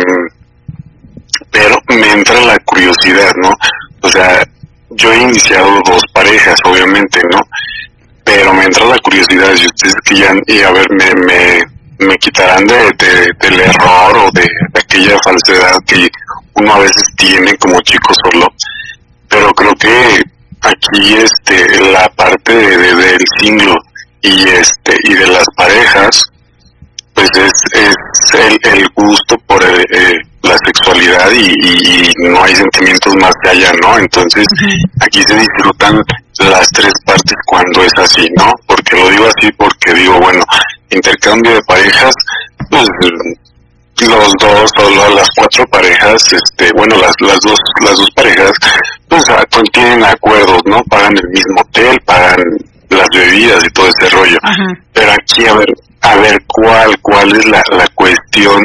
pero 1.51 1.77
me 1.89 2.11
entra 2.11 2.39
la 2.41 2.57
curiosidad, 2.59 3.33
¿no? 3.41 3.53
O 4.01 4.09
sea, 4.09 4.43
yo 4.91 5.11
he 5.11 5.21
iniciado 5.21 5.81
dos 5.85 6.01
parejas, 6.13 6.55
obviamente, 6.65 7.21
¿no? 7.31 7.41
Pero 8.23 8.53
me 8.53 8.65
entra 8.65 8.85
la 8.85 8.97
curiosidad, 8.99 9.53
si 9.55 9.65
ustedes 9.65 9.95
querían, 10.05 10.41
y 10.47 10.61
a 10.61 10.71
ver, 10.71 10.87
me, 10.91 11.13
me, 11.25 11.61
me 11.99 12.17
quitarán 12.17 12.65
de, 12.67 12.75
de, 12.97 13.29
del 13.39 13.59
error 13.59 14.17
o 14.17 14.29
de, 14.33 14.43
de 14.43 14.79
aquella 14.79 15.17
falsedad 15.23 15.77
que 15.85 16.09
uno 16.53 16.73
a 16.73 16.79
veces 16.79 17.03
tiene 17.17 17.55
como 17.57 17.81
chico 17.81 18.13
solo 18.23 18.47
pero 19.31 19.51
creo 19.53 19.73
que 19.75 20.21
aquí 20.61 21.15
este 21.15 21.91
la 21.91 22.07
parte 22.09 22.53
de, 22.53 22.95
del 22.95 23.19
siglo 23.39 23.75
y 24.21 24.47
este 24.49 24.95
y 25.05 25.13
de 25.15 25.27
las 25.27 25.45
parejas 25.55 26.21
pues 27.13 27.29
es, 27.35 27.51
es 27.73 27.95
el, 28.33 28.59
el 28.73 28.87
gusto 28.95 29.37
por 29.47 29.63
eh, 29.63 29.83
eh, 29.91 30.19
la 30.43 30.55
sexualidad 30.65 31.31
y, 31.31 32.11
no 32.19 32.43
hay 32.43 32.55
sentimientos 32.55 33.15
más 33.15 33.33
que 33.41 33.49
allá 33.49 33.71
no 33.81 33.97
entonces 33.97 34.45
aquí 34.99 35.23
se 35.25 35.35
disfrutan 35.35 36.01
las 36.39 36.67
tres 36.69 36.91
partes 37.05 37.35
cuando 37.45 37.83
es 37.83 37.93
así 37.97 38.29
no 38.37 38.53
porque 38.67 38.95
lo 38.97 39.09
digo 39.09 39.25
así 39.25 39.51
porque 39.53 39.93
digo 39.93 40.19
bueno 40.19 40.43
intercambio 40.89 41.53
de 41.53 41.63
parejas 41.63 42.13
pues 42.69 42.87
los 44.07 44.33
dos 44.39 44.71
o 44.77 45.15
las 45.15 45.27
cuatro 45.35 45.65
parejas, 45.67 46.21
este, 46.31 46.71
bueno, 46.73 46.95
las, 46.97 47.13
las 47.19 47.39
dos, 47.39 47.57
las 47.83 47.97
dos 47.97 48.09
parejas, 48.15 48.51
pues 49.07 49.23
tienen 49.71 50.03
acuerdos, 50.03 50.61
¿no? 50.65 50.81
Pagan 50.89 51.17
el 51.17 51.27
mismo 51.29 51.61
hotel, 51.61 51.99
pagan 52.05 52.43
las 52.89 53.07
bebidas 53.13 53.63
y 53.63 53.69
todo 53.69 53.87
ese 53.87 54.09
rollo. 54.09 54.37
Pero 54.93 55.11
aquí 55.11 55.45
a 55.47 55.53
ver, 55.55 55.69
a 56.01 56.15
ver 56.15 56.41
cuál, 56.47 56.99
cuál 57.01 57.35
es 57.35 57.45
la, 57.45 57.63
la 57.71 57.87
cuestión. 57.95 58.63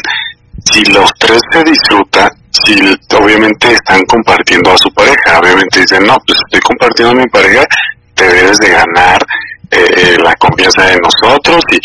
Si 0.72 0.84
los 0.86 1.10
tres 1.18 1.40
se 1.52 1.62
disfrutan, 1.64 2.28
si 2.64 2.74
obviamente 3.14 3.72
están 3.72 4.02
compartiendo 4.06 4.72
a 4.72 4.78
su 4.78 4.90
pareja, 4.92 5.38
obviamente 5.40 5.80
dicen, 5.80 6.06
no, 6.06 6.16
pues 6.26 6.38
estoy 6.46 6.60
compartiendo 6.60 7.12
a 7.12 7.24
mi 7.24 7.26
pareja, 7.28 7.64
te 8.14 8.24
debes 8.24 8.58
de 8.58 8.70
ganar 8.70 9.18
eh, 9.70 10.16
la 10.22 10.34
confianza 10.36 10.84
de 10.86 11.00
nosotros 11.00 11.60
y, 11.72 11.78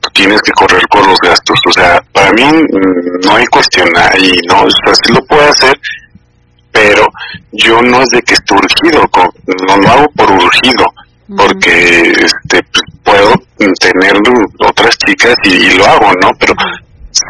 tú 0.00 0.10
tienes 0.12 0.42
que 0.42 0.52
correr 0.52 0.82
por 0.90 1.06
los 1.06 1.18
gastos. 1.18 1.58
O 1.66 1.72
sea, 1.72 2.02
para 2.12 2.32
mí 2.32 2.42
mm, 2.44 3.24
no 3.24 3.36
hay 3.36 3.46
cuestión 3.46 3.88
ahí, 3.96 4.32
¿no? 4.48 4.62
O 4.62 4.70
sea, 4.70 4.94
sí 4.94 5.12
lo 5.12 5.20
puedo 5.24 5.48
hacer, 5.48 5.78
pero 6.72 7.06
yo 7.52 7.80
no 7.82 8.02
es 8.02 8.08
de 8.10 8.22
que 8.22 8.34
esté 8.34 8.54
urgido, 8.54 9.08
no 9.66 9.76
lo 9.76 9.88
hago 9.88 10.06
por 10.16 10.30
urgido, 10.30 10.84
porque 11.36 12.10
este 12.12 12.62
pues, 12.72 12.84
puedo 13.02 13.34
tener 13.80 14.16
otras 14.58 14.98
chicas 14.98 15.34
y, 15.44 15.70
lo 15.76 15.86
hago, 15.86 16.12
¿no? 16.20 16.30
Pero 16.38 16.54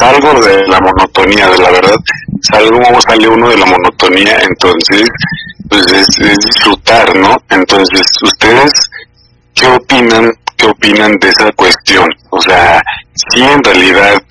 salgo 0.01 0.41
de 0.41 0.67
la 0.67 0.81
monotonía, 0.81 1.49
de 1.49 1.59
la 1.59 1.71
verdad, 1.71 1.97
salgo, 2.43 3.01
sale 3.01 3.29
uno 3.29 3.51
de 3.51 3.59
la 3.59 3.67
monotonía, 3.67 4.39
entonces, 4.41 5.09
pues 5.69 5.87
es, 5.93 6.09
es 6.19 6.37
disfrutar, 6.39 7.15
¿no? 7.17 7.37
Entonces, 7.51 8.03
ustedes 8.23 8.73
¿qué 9.59 9.67
opinan, 9.67 10.33
qué 10.57 10.67
opinan 10.67 11.13
de 11.19 11.29
esa 11.29 11.51
cuestión? 11.53 12.09
O 12.31 12.41
sea, 12.41 12.81
si 13.15 13.43
en 13.43 13.63
realidad 13.63 14.23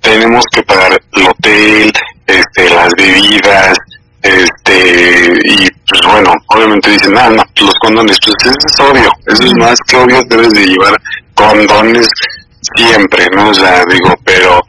tenemos 0.00 0.44
que 0.52 0.62
pagar 0.62 1.00
el 1.12 1.26
hotel, 1.26 1.92
este, 2.26 2.70
las 2.70 2.92
bebidas, 2.96 3.76
este, 4.22 5.32
y 5.44 5.68
pues 5.88 6.00
bueno, 6.06 6.34
obviamente 6.48 6.90
dicen, 6.90 7.16
ah, 7.16 7.30
no, 7.30 7.42
los 7.60 7.74
condones, 7.80 8.18
pues 8.24 8.36
eso 8.44 8.66
es 8.66 8.80
obvio, 8.80 9.10
eso 9.26 9.44
es 9.44 9.54
más 9.56 9.78
que 9.86 9.96
obvio, 9.96 10.20
debes 10.28 10.50
de 10.50 10.66
llevar 10.66 11.00
condones 11.34 12.08
siempre, 12.76 13.26
¿no? 13.34 13.50
O 13.50 13.54
sea, 13.54 13.84
digo, 13.90 14.14
pero 14.24 14.60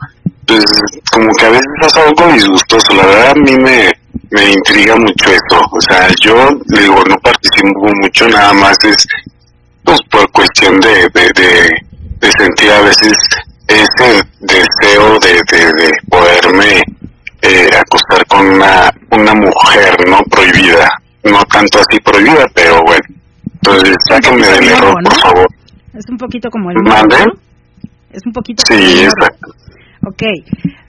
pues 0.45 0.64
como 1.11 1.30
que 1.36 1.45
a 1.45 1.49
veces 1.49 1.65
es 1.81 1.95
algo 1.95 2.34
disgustoso, 2.34 2.94
la 2.94 3.06
verdad 3.06 3.31
a 3.31 3.36
mí 3.36 3.56
me, 3.57 3.91
me 4.31 4.52
intriga 4.52 4.95
mucho 4.95 5.31
esto, 5.31 5.61
o 5.72 5.81
sea, 5.81 6.07
yo 6.22 6.49
digo, 6.68 7.03
no 7.07 7.15
participo 7.18 7.88
mucho, 8.02 8.27
nada 8.30 8.53
más 8.53 8.77
es 8.84 8.95
pues 9.90 10.02
por 10.11 10.32
cuestión 10.32 10.80
de, 10.82 11.10
de, 11.10 12.32
sentir 12.38 12.70
a 12.70 12.82
veces 12.82 13.14
ese 13.68 14.22
deseo 14.40 15.18
de, 15.20 15.34
de, 15.34 15.91
poderme 16.07 16.80
eh, 17.41 17.70
acostar 17.74 18.24
con 18.28 18.45
una, 18.45 18.91
una 19.10 19.34
mujer 19.34 19.95
no 20.07 20.20
prohibida, 20.30 20.88
no 21.24 21.44
tanto 21.45 21.80
así 21.80 21.99
prohibida, 22.02 22.45
pero 22.53 22.84
bueno. 22.84 23.02
Entonces, 23.56 23.95
sáquenme 24.07 24.45
del 24.45 24.68
error, 24.70 24.94
por 25.03 25.20
favor. 25.20 25.48
Es 25.95 26.06
un 26.07 26.18
poquito 26.18 26.49
como 26.52 26.70
el 26.70 26.78
¿Mande? 26.84 27.18
Es 28.11 28.22
un 28.26 28.32
poquito 28.32 28.64
Sí, 28.68 29.02
exacto. 29.02 29.53
Ok. 30.06 30.22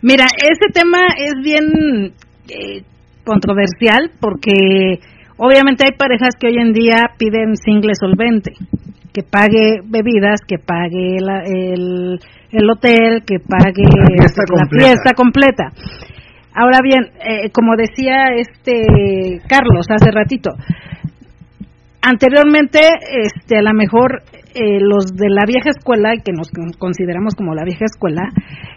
Mira, 0.02 0.26
ese 0.36 0.70
tema 0.74 1.00
es 1.16 1.34
bien 1.42 2.12
eh, 2.48 2.82
controversial 3.24 4.10
porque 4.20 5.00
obviamente 5.40 5.84
hay 5.84 5.96
parejas 5.96 6.36
que 6.38 6.48
hoy 6.48 6.58
en 6.60 6.72
día 6.72 7.16
piden 7.18 7.56
single 7.56 7.94
solvente 7.98 8.52
que 9.12 9.22
pague 9.22 9.80
bebidas, 9.84 10.40
que 10.46 10.58
pague 10.58 11.16
el, 11.16 12.20
el, 12.52 12.70
hotel, 12.70 13.22
que 13.26 13.38
pague 13.40 13.82
la 13.82 14.68
fiesta, 14.70 15.14
completa. 15.14 15.72
Ahora 16.54 16.78
bien, 16.82 17.10
eh, 17.18 17.50
como 17.50 17.76
decía 17.76 18.34
este 18.36 19.40
Carlos 19.48 19.86
hace 19.88 20.10
ratito, 20.10 20.50
anteriormente, 22.02 22.80
este, 23.24 23.58
a 23.58 23.62
lo 23.62 23.72
mejor 23.72 24.22
eh, 24.54 24.78
los 24.80 25.06
de 25.14 25.28
la 25.28 25.44
vieja 25.46 25.70
escuela, 25.70 26.12
que 26.24 26.32
nos 26.32 26.50
consideramos 26.78 27.34
como 27.34 27.54
la 27.54 27.64
vieja 27.64 27.84
escuela, 27.84 28.22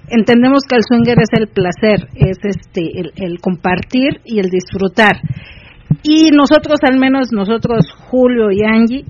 entendemos 0.10 0.64
que 0.68 0.76
el 0.76 0.84
swinger 0.84 1.18
es 1.20 1.40
el 1.40 1.48
placer, 1.48 2.08
es 2.16 2.38
este, 2.44 3.00
el, 3.00 3.12
el 3.16 3.40
compartir 3.40 4.22
y 4.26 4.40
el 4.40 4.50
disfrutar. 4.50 5.18
Y 6.02 6.32
nosotros, 6.32 6.80
al 6.84 6.98
menos 6.98 7.28
nosotros, 7.32 7.86
Julio 8.10 8.52
y 8.52 8.64
Angie, 8.64 9.06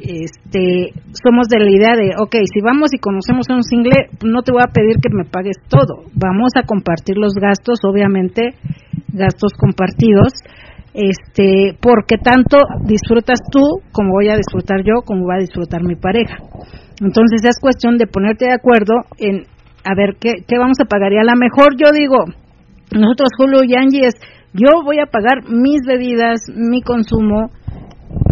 este, 0.00 0.92
somos 1.12 1.48
de 1.48 1.58
la 1.58 1.70
idea 1.70 1.94
de, 1.96 2.14
ok, 2.18 2.36
si 2.52 2.60
vamos 2.60 2.90
y 2.92 2.98
conocemos 2.98 3.46
a 3.50 3.54
un 3.54 3.62
single, 3.62 4.08
no 4.24 4.42
te 4.42 4.52
voy 4.52 4.62
a 4.62 4.72
pedir 4.72 4.96
que 5.02 5.10
me 5.12 5.24
pagues 5.24 5.56
todo, 5.68 6.04
vamos 6.14 6.52
a 6.56 6.62
compartir 6.62 7.16
los 7.16 7.34
gastos, 7.34 7.78
obviamente, 7.82 8.54
gastos 9.12 9.52
compartidos, 9.58 10.32
este, 10.94 11.76
porque 11.80 12.16
tanto 12.16 12.58
disfrutas 12.84 13.38
tú 13.50 13.60
como 13.92 14.12
voy 14.12 14.28
a 14.28 14.36
disfrutar 14.36 14.82
yo, 14.84 15.02
como 15.04 15.26
va 15.26 15.36
a 15.36 15.40
disfrutar 15.40 15.82
mi 15.82 15.96
pareja. 15.96 16.36
Entonces 17.00 17.44
es 17.44 17.60
cuestión 17.60 17.98
de 17.98 18.06
ponerte 18.06 18.46
de 18.46 18.54
acuerdo 18.54 18.94
en 19.18 19.46
a 19.84 19.94
ver 19.94 20.16
qué, 20.20 20.42
qué 20.46 20.58
vamos 20.58 20.78
a 20.82 20.88
pagar. 20.88 21.12
Y 21.12 21.18
a 21.18 21.24
lo 21.24 21.36
mejor 21.38 21.76
yo 21.78 21.90
digo, 21.92 22.24
nosotros 22.90 23.30
Julio 23.36 23.62
y 23.64 23.74
Angie 23.76 24.06
es, 24.06 24.14
yo 24.52 24.82
voy 24.84 24.98
a 25.00 25.10
pagar 25.10 25.48
mis 25.48 25.80
bebidas, 25.86 26.40
mi 26.54 26.82
consumo, 26.82 27.50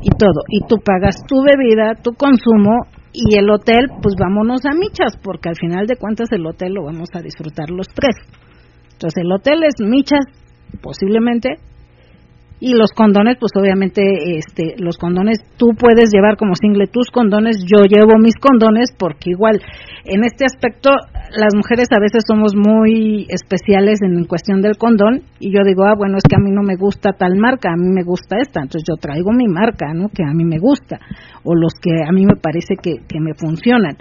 y 0.02 0.10
todo. 0.16 0.44
Y 0.48 0.60
tú 0.66 0.76
pagas 0.84 1.16
tu 1.26 1.43
bebida, 1.43 1.94
tu 2.02 2.12
consumo 2.12 2.86
y 3.12 3.38
el 3.38 3.51
hotel, 3.51 3.88
pues 4.02 4.14
vámonos 4.18 4.64
a 4.64 4.74
michas, 4.74 5.16
porque 5.22 5.48
al 5.48 5.56
final 5.56 5.86
de 5.86 5.97
cuentas 5.97 6.28
el 6.32 6.47
hotel 6.47 6.74
lo 6.74 6.84
vamos 6.84 7.09
a 7.14 7.20
disfrutar 7.20 7.70
los 7.70 7.88
tres. 7.88 8.14
Entonces 8.93 9.22
el 9.22 9.32
hotel 9.32 9.62
es 9.64 9.74
michas, 9.80 10.24
posiblemente, 10.82 11.56
y 12.58 12.74
los 12.74 12.92
condones 12.92 13.36
pues 13.38 13.52
obviamente 13.54 14.02
este 14.38 14.76
los 14.78 14.96
condones 14.96 15.38
tú 15.58 15.74
puedes 15.78 16.10
llevar 16.10 16.36
como 16.36 16.54
single 16.54 16.86
tus 16.86 17.10
condones 17.10 17.64
yo 17.66 17.84
llevo 17.84 18.18
mis 18.18 18.36
condones 18.36 18.92
porque 18.98 19.30
igual 19.30 19.60
en 20.04 20.24
este 20.24 20.46
aspecto 20.46 20.90
las 21.36 21.54
mujeres 21.54 21.88
a 21.90 22.00
veces 22.00 22.24
somos 22.26 22.54
muy 22.56 23.26
especiales 23.28 24.00
en 24.00 24.24
cuestión 24.24 24.62
del 24.62 24.78
condón 24.78 25.22
y 25.38 25.52
yo 25.52 25.60
digo 25.66 25.84
ah 25.84 25.94
bueno 25.96 26.16
es 26.16 26.24
que 26.28 26.36
a 26.36 26.42
mí 26.42 26.50
no 26.50 26.62
me 26.62 26.76
gusta 26.76 27.12
tal 27.12 27.36
marca 27.36 27.70
a 27.72 27.76
mí 27.76 27.88
me 27.92 28.04
gusta 28.04 28.38
esta 28.40 28.62
entonces 28.62 28.84
yo 28.88 28.96
traigo 28.96 29.32
mi 29.32 29.48
marca 29.48 29.92
no 29.92 30.08
que 30.08 30.22
a 30.22 30.32
mí 30.32 30.44
me 30.44 30.58
gusta 30.58 30.98
o 31.44 31.54
los 31.54 31.74
que 31.74 32.04
a 32.08 32.12
mí 32.12 32.24
me 32.24 32.36
parece 32.40 32.76
que, 32.80 33.04
que 33.06 33.20
me 33.20 33.34
funcionan 33.34 33.98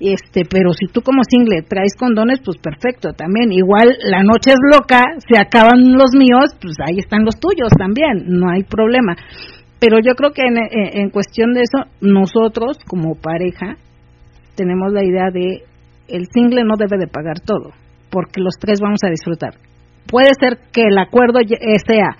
este 0.00 0.42
pero 0.48 0.72
si 0.72 0.86
tú 0.92 1.00
como 1.00 1.22
single 1.28 1.62
traes 1.62 1.94
condones 1.98 2.40
pues 2.44 2.58
perfecto 2.58 3.12
también. 3.12 3.52
Igual 3.52 3.96
la 4.04 4.22
noche 4.22 4.50
es 4.50 4.58
loca 4.72 5.02
se 5.18 5.38
acaban 5.38 5.92
los 5.92 6.14
míos 6.14 6.56
pues 6.60 6.74
ahí 6.86 6.98
están 6.98 7.24
los 7.24 7.38
tuyos 7.38 7.70
también 7.78 8.24
no 8.26 8.50
hay 8.50 8.62
problema. 8.62 9.16
Pero 9.78 9.98
yo 10.04 10.14
creo 10.14 10.32
que 10.32 10.42
en, 10.42 10.56
en 10.70 11.10
cuestión 11.10 11.52
de 11.52 11.62
eso 11.62 11.90
nosotros 12.00 12.78
como 12.86 13.14
pareja 13.14 13.76
tenemos 14.54 14.92
la 14.92 15.04
idea 15.04 15.30
de 15.32 15.64
el 16.08 16.26
single 16.32 16.64
no 16.64 16.76
debe 16.78 16.98
de 16.98 17.08
pagar 17.08 17.40
todo 17.40 17.72
porque 18.10 18.40
los 18.40 18.54
tres 18.58 18.80
vamos 18.80 19.00
a 19.04 19.10
disfrutar. 19.10 19.54
Puede 20.06 20.30
ser 20.38 20.58
que 20.72 20.82
el 20.82 20.98
acuerdo 20.98 21.40
sea 21.86 22.16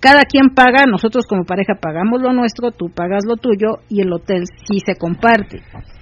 cada 0.00 0.22
quien 0.22 0.54
paga, 0.54 0.86
nosotros 0.86 1.26
como 1.28 1.44
pareja 1.44 1.74
pagamos 1.74 2.22
lo 2.22 2.32
nuestro, 2.32 2.70
tú 2.70 2.88
pagas 2.88 3.24
lo 3.26 3.36
tuyo 3.36 3.84
y 3.90 4.00
el 4.00 4.10
hotel 4.10 4.44
sí 4.66 4.78
se 4.84 4.96
comparte. 4.96 5.60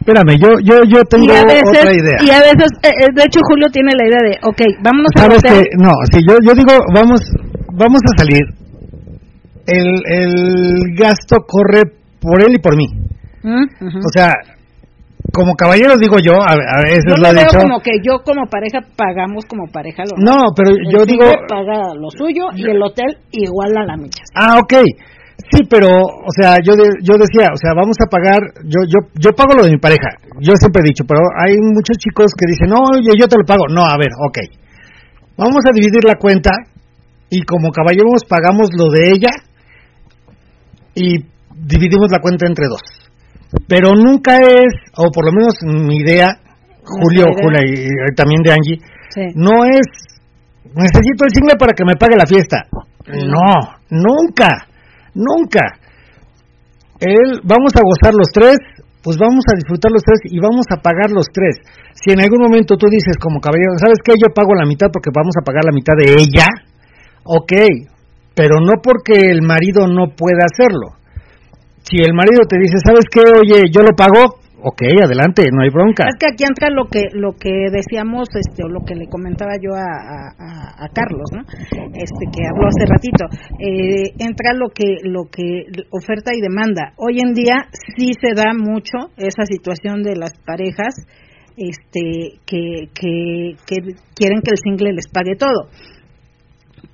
Espérame, 0.09 0.41
yo 0.41 0.49
yo 0.65 0.81
yo 0.89 1.05
tengo 1.05 1.27
otra 1.35 1.93
idea. 1.93 2.17
Y 2.25 2.31
a 2.31 2.41
veces, 2.41 2.73
eh, 2.83 2.89
eh, 2.89 3.13
de 3.15 3.23
hecho 3.25 3.41
Julio 3.43 3.69
tiene 3.71 3.93
la 3.93 4.07
idea 4.09 4.23
de, 4.25 4.39
ok, 4.43 4.81
vámonos 4.83 5.11
a 5.17 5.27
hotel. 5.27 5.67
no, 5.77 5.93
si 6.11 6.21
yo 6.27 6.39
yo 6.43 6.55
digo, 6.55 6.73
vamos 6.95 7.21
vamos 7.75 8.01
a 8.09 8.17
salir. 8.17 8.41
El, 9.67 10.01
el 10.09 10.97
gasto 10.97 11.45
corre 11.47 11.83
por 12.23 12.41
él 12.41 12.55
y 12.55 12.59
por 12.59 12.75
mí. 12.75 12.87
Mm, 13.43 13.99
o 13.99 14.09
sea, 14.11 14.33
como 15.31 15.53
caballeros 15.55 15.99
digo 15.99 16.17
yo, 16.25 16.41
a, 16.41 16.57
veces 16.83 17.05
no 17.07 17.17
lo 17.17 17.29
he 17.29 17.45
dicho. 17.45 17.59
como 17.59 17.81
que 17.81 17.91
yo 18.03 18.25
como 18.25 18.47
pareja 18.49 18.81
pagamos 18.97 19.45
como 19.45 19.67
pareja 19.71 20.05
lo 20.05 20.17
No, 20.17 20.47
pero 20.57 20.71
yo 20.91 21.05
digo 21.05 21.27
paga 21.47 21.93
lo 21.95 22.09
suyo 22.11 22.49
y 22.55 22.63
el 22.63 22.83
hotel 22.83 23.19
igual 23.31 23.77
a 23.77 23.85
la 23.85 23.97
micha. 23.99 24.23
Ah, 24.35 24.59
ok. 24.59 24.73
Sí, 25.51 25.65
pero, 25.69 25.89
o 25.89 26.33
sea, 26.37 26.57
yo 26.63 26.75
yo 27.01 27.15
decía, 27.17 27.49
o 27.53 27.57
sea, 27.57 27.73
vamos 27.75 27.97
a 28.05 28.11
pagar, 28.11 28.41
yo 28.65 28.85
yo 28.85 29.09
yo 29.17 29.33
pago 29.33 29.57
lo 29.57 29.65
de 29.65 29.73
mi 29.73 29.79
pareja. 29.79 30.21
Yo 30.41 30.53
siempre 30.57 30.83
he 30.85 30.91
dicho, 30.93 31.05
pero 31.09 31.21
hay 31.41 31.57
muchos 31.57 31.97
chicos 31.97 32.33
que 32.37 32.47
dicen, 32.47 32.69
"No, 32.69 32.85
oye, 32.93 33.17
yo 33.19 33.27
te 33.27 33.37
lo 33.37 33.45
pago." 33.45 33.65
No, 33.69 33.83
a 33.85 33.97
ver, 33.97 34.13
ok. 34.29 34.39
Vamos 35.37 35.65
a 35.65 35.73
dividir 35.73 36.05
la 36.05 36.17
cuenta 36.17 36.51
y 37.31 37.43
como 37.43 37.71
caballeros 37.71 38.25
pagamos 38.29 38.69
lo 38.77 38.91
de 38.91 39.11
ella 39.11 39.31
y 40.95 41.25
dividimos 41.55 42.11
la 42.11 42.21
cuenta 42.21 42.47
entre 42.47 42.67
dos 42.69 42.83
pero 43.67 43.91
nunca 43.95 44.37
es, 44.39 44.73
o 44.97 45.11
por 45.11 45.25
lo 45.25 45.33
menos 45.33 45.55
mi 45.63 45.97
idea, 45.97 46.27
Julio, 46.85 47.27
Julia 47.41 47.61
y, 47.65 48.15
también 48.15 48.43
de 48.43 48.53
Angie, 48.53 48.81
no 49.35 49.65
es, 49.65 50.21
necesito 50.75 51.25
el 51.25 51.35
single 51.35 51.57
para 51.59 51.73
que 51.73 51.85
me 51.85 51.97
pague 51.97 52.17
la 52.17 52.27
fiesta. 52.27 52.67
No, 53.07 53.79
nunca, 53.91 54.68
nunca. 55.19 55.83
Él, 57.03 57.43
vamos 57.43 57.75
a 57.75 57.83
gozar 57.83 58.15
los 58.15 58.31
tres, 58.31 58.59
pues 59.03 59.19
vamos 59.19 59.43
a 59.51 59.59
disfrutar 59.59 59.91
los 59.91 60.03
tres 60.03 60.31
y 60.31 60.39
vamos 60.39 60.67
a 60.71 60.79
pagar 60.79 61.11
los 61.11 61.27
tres. 61.35 61.59
Si 61.99 62.15
en 62.15 62.23
algún 62.23 62.47
momento 62.47 62.79
tú 62.79 62.87
dices 62.87 63.19
como 63.19 63.43
caballero, 63.43 63.75
¿sabes 63.83 63.99
qué? 64.07 64.15
Yo 64.15 64.31
pago 64.31 64.55
la 64.55 64.67
mitad 64.67 64.87
porque 64.93 65.11
vamos 65.11 65.35
a 65.35 65.45
pagar 65.45 65.67
la 65.67 65.75
mitad 65.75 65.95
de 65.99 66.15
ella, 66.23 66.47
ok, 67.27 67.53
pero 68.35 68.63
no 68.63 68.79
porque 68.83 69.31
el 69.31 69.43
marido 69.43 69.87
no 69.87 70.15
pueda 70.15 70.47
hacerlo 70.47 70.99
si 71.89 71.97
el 72.05 72.13
marido 72.13 72.45
te 72.49 72.59
dice, 72.59 72.77
¿sabes 72.85 73.05
qué? 73.11 73.23
Oye, 73.25 73.71
yo 73.73 73.81
lo 73.81 73.97
pago, 73.97 74.41
ok, 74.63 74.83
adelante, 75.05 75.45
no 75.53 75.63
hay 75.63 75.71
bronca. 75.71 76.05
Es 76.09 76.17
que 76.19 76.27
aquí 76.33 76.45
entra 76.45 76.69
lo 76.71 76.87
que 76.87 77.09
lo 77.13 77.33
que 77.33 77.71
decíamos, 77.71 78.29
este, 78.35 78.65
o 78.65 78.69
lo 78.69 78.81
que 78.85 78.95
le 78.95 79.09
comentaba 79.09 79.53
yo 79.61 79.75
a, 79.75 80.35
a, 80.85 80.89
Carlos, 80.93 81.31
¿no? 81.33 81.43
Este, 81.95 82.25
que 82.33 82.47
habló 82.47 82.69
hace 82.69 82.87
ratito. 82.87 83.25
Eh, 83.59 84.15
entra 84.19 84.53
lo 84.55 84.71
que 84.71 84.99
lo 85.03 85.25
que 85.31 85.67
oferta 85.91 86.33
y 86.35 86.41
demanda. 86.41 86.93
Hoy 86.97 87.21
en 87.21 87.35
día 87.35 87.69
sí 87.97 88.11
se 88.21 88.35
da 88.35 88.53
mucho 88.57 89.11
esa 89.17 89.45
situación 89.45 90.03
de 90.03 90.17
las 90.17 90.33
parejas, 90.45 90.95
este, 91.57 92.41
que, 92.47 92.89
que, 92.95 93.53
que 93.67 93.77
quieren 94.15 94.41
que 94.43 94.53
el 94.53 94.59
single 94.63 94.93
les 94.93 95.09
pague 95.09 95.37
todo 95.37 95.69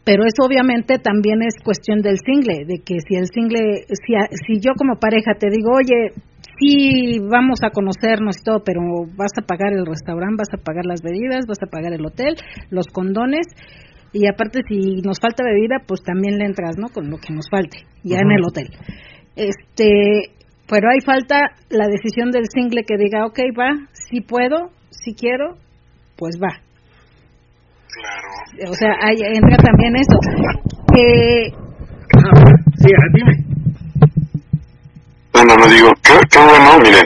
pero 0.04 0.24
eso 0.24 0.44
obviamente 0.44 0.98
también 0.98 1.40
es 1.42 1.54
cuestión 1.64 2.00
del 2.00 2.18
single, 2.18 2.66
de 2.66 2.82
que 2.84 3.00
si 3.00 3.16
el 3.16 3.26
single, 3.32 3.86
si, 3.88 4.12
si 4.46 4.60
yo 4.60 4.72
como 4.76 5.00
pareja 5.00 5.32
te 5.38 5.48
digo, 5.48 5.72
oye, 5.72 6.12
sí 6.58 7.18
vamos 7.20 7.60
a 7.62 7.70
conocernos 7.70 8.38
y 8.40 8.44
todo, 8.44 8.62
pero 8.64 8.80
vas 9.16 9.32
a 9.40 9.46
pagar 9.46 9.72
el 9.72 9.86
restaurante, 9.86 10.42
vas 10.42 10.60
a 10.60 10.62
pagar 10.62 10.84
las 10.84 11.02
bebidas, 11.02 11.46
vas 11.46 11.62
a 11.62 11.70
pagar 11.70 11.92
el 11.92 12.04
hotel, 12.04 12.36
los 12.70 12.86
condones 12.88 13.46
y 14.12 14.28
aparte 14.28 14.60
si 14.68 15.02
nos 15.02 15.18
falta 15.20 15.42
bebida, 15.44 15.82
pues 15.86 16.02
también 16.02 16.38
le 16.38 16.46
entras, 16.46 16.76
¿no? 16.78 16.88
Con 16.88 17.10
lo 17.10 17.18
que 17.18 17.34
nos 17.34 17.50
falte, 17.50 17.78
ya 18.04 18.18
en 18.18 18.30
el 18.30 18.44
hotel. 18.44 18.68
Este, 19.34 20.30
pero 20.68 20.88
hay 20.88 21.00
falta 21.04 21.50
la 21.68 21.88
decisión 21.88 22.30
del 22.30 22.44
single 22.48 22.84
que 22.86 22.96
diga, 22.96 23.26
ok, 23.26 23.38
va, 23.58 23.88
si 23.92 24.20
puedo, 24.20 24.70
si 24.90 25.14
quiero, 25.14 25.56
pues 26.16 26.38
va. 26.40 26.62
Claro. 27.90 28.70
O 28.70 28.74
sea, 28.74 28.92
ahí 29.02 29.16
entra 29.20 29.56
también 29.56 29.96
eso. 29.96 30.18
Que... 30.94 31.48
sí, 32.76 32.90
dime. 33.14 33.53
Bueno, 35.34 35.56
no 35.56 35.66
digo, 35.66 35.90
qué, 36.00 36.12
qué 36.30 36.38
bueno, 36.38 36.78
miren, 36.78 37.04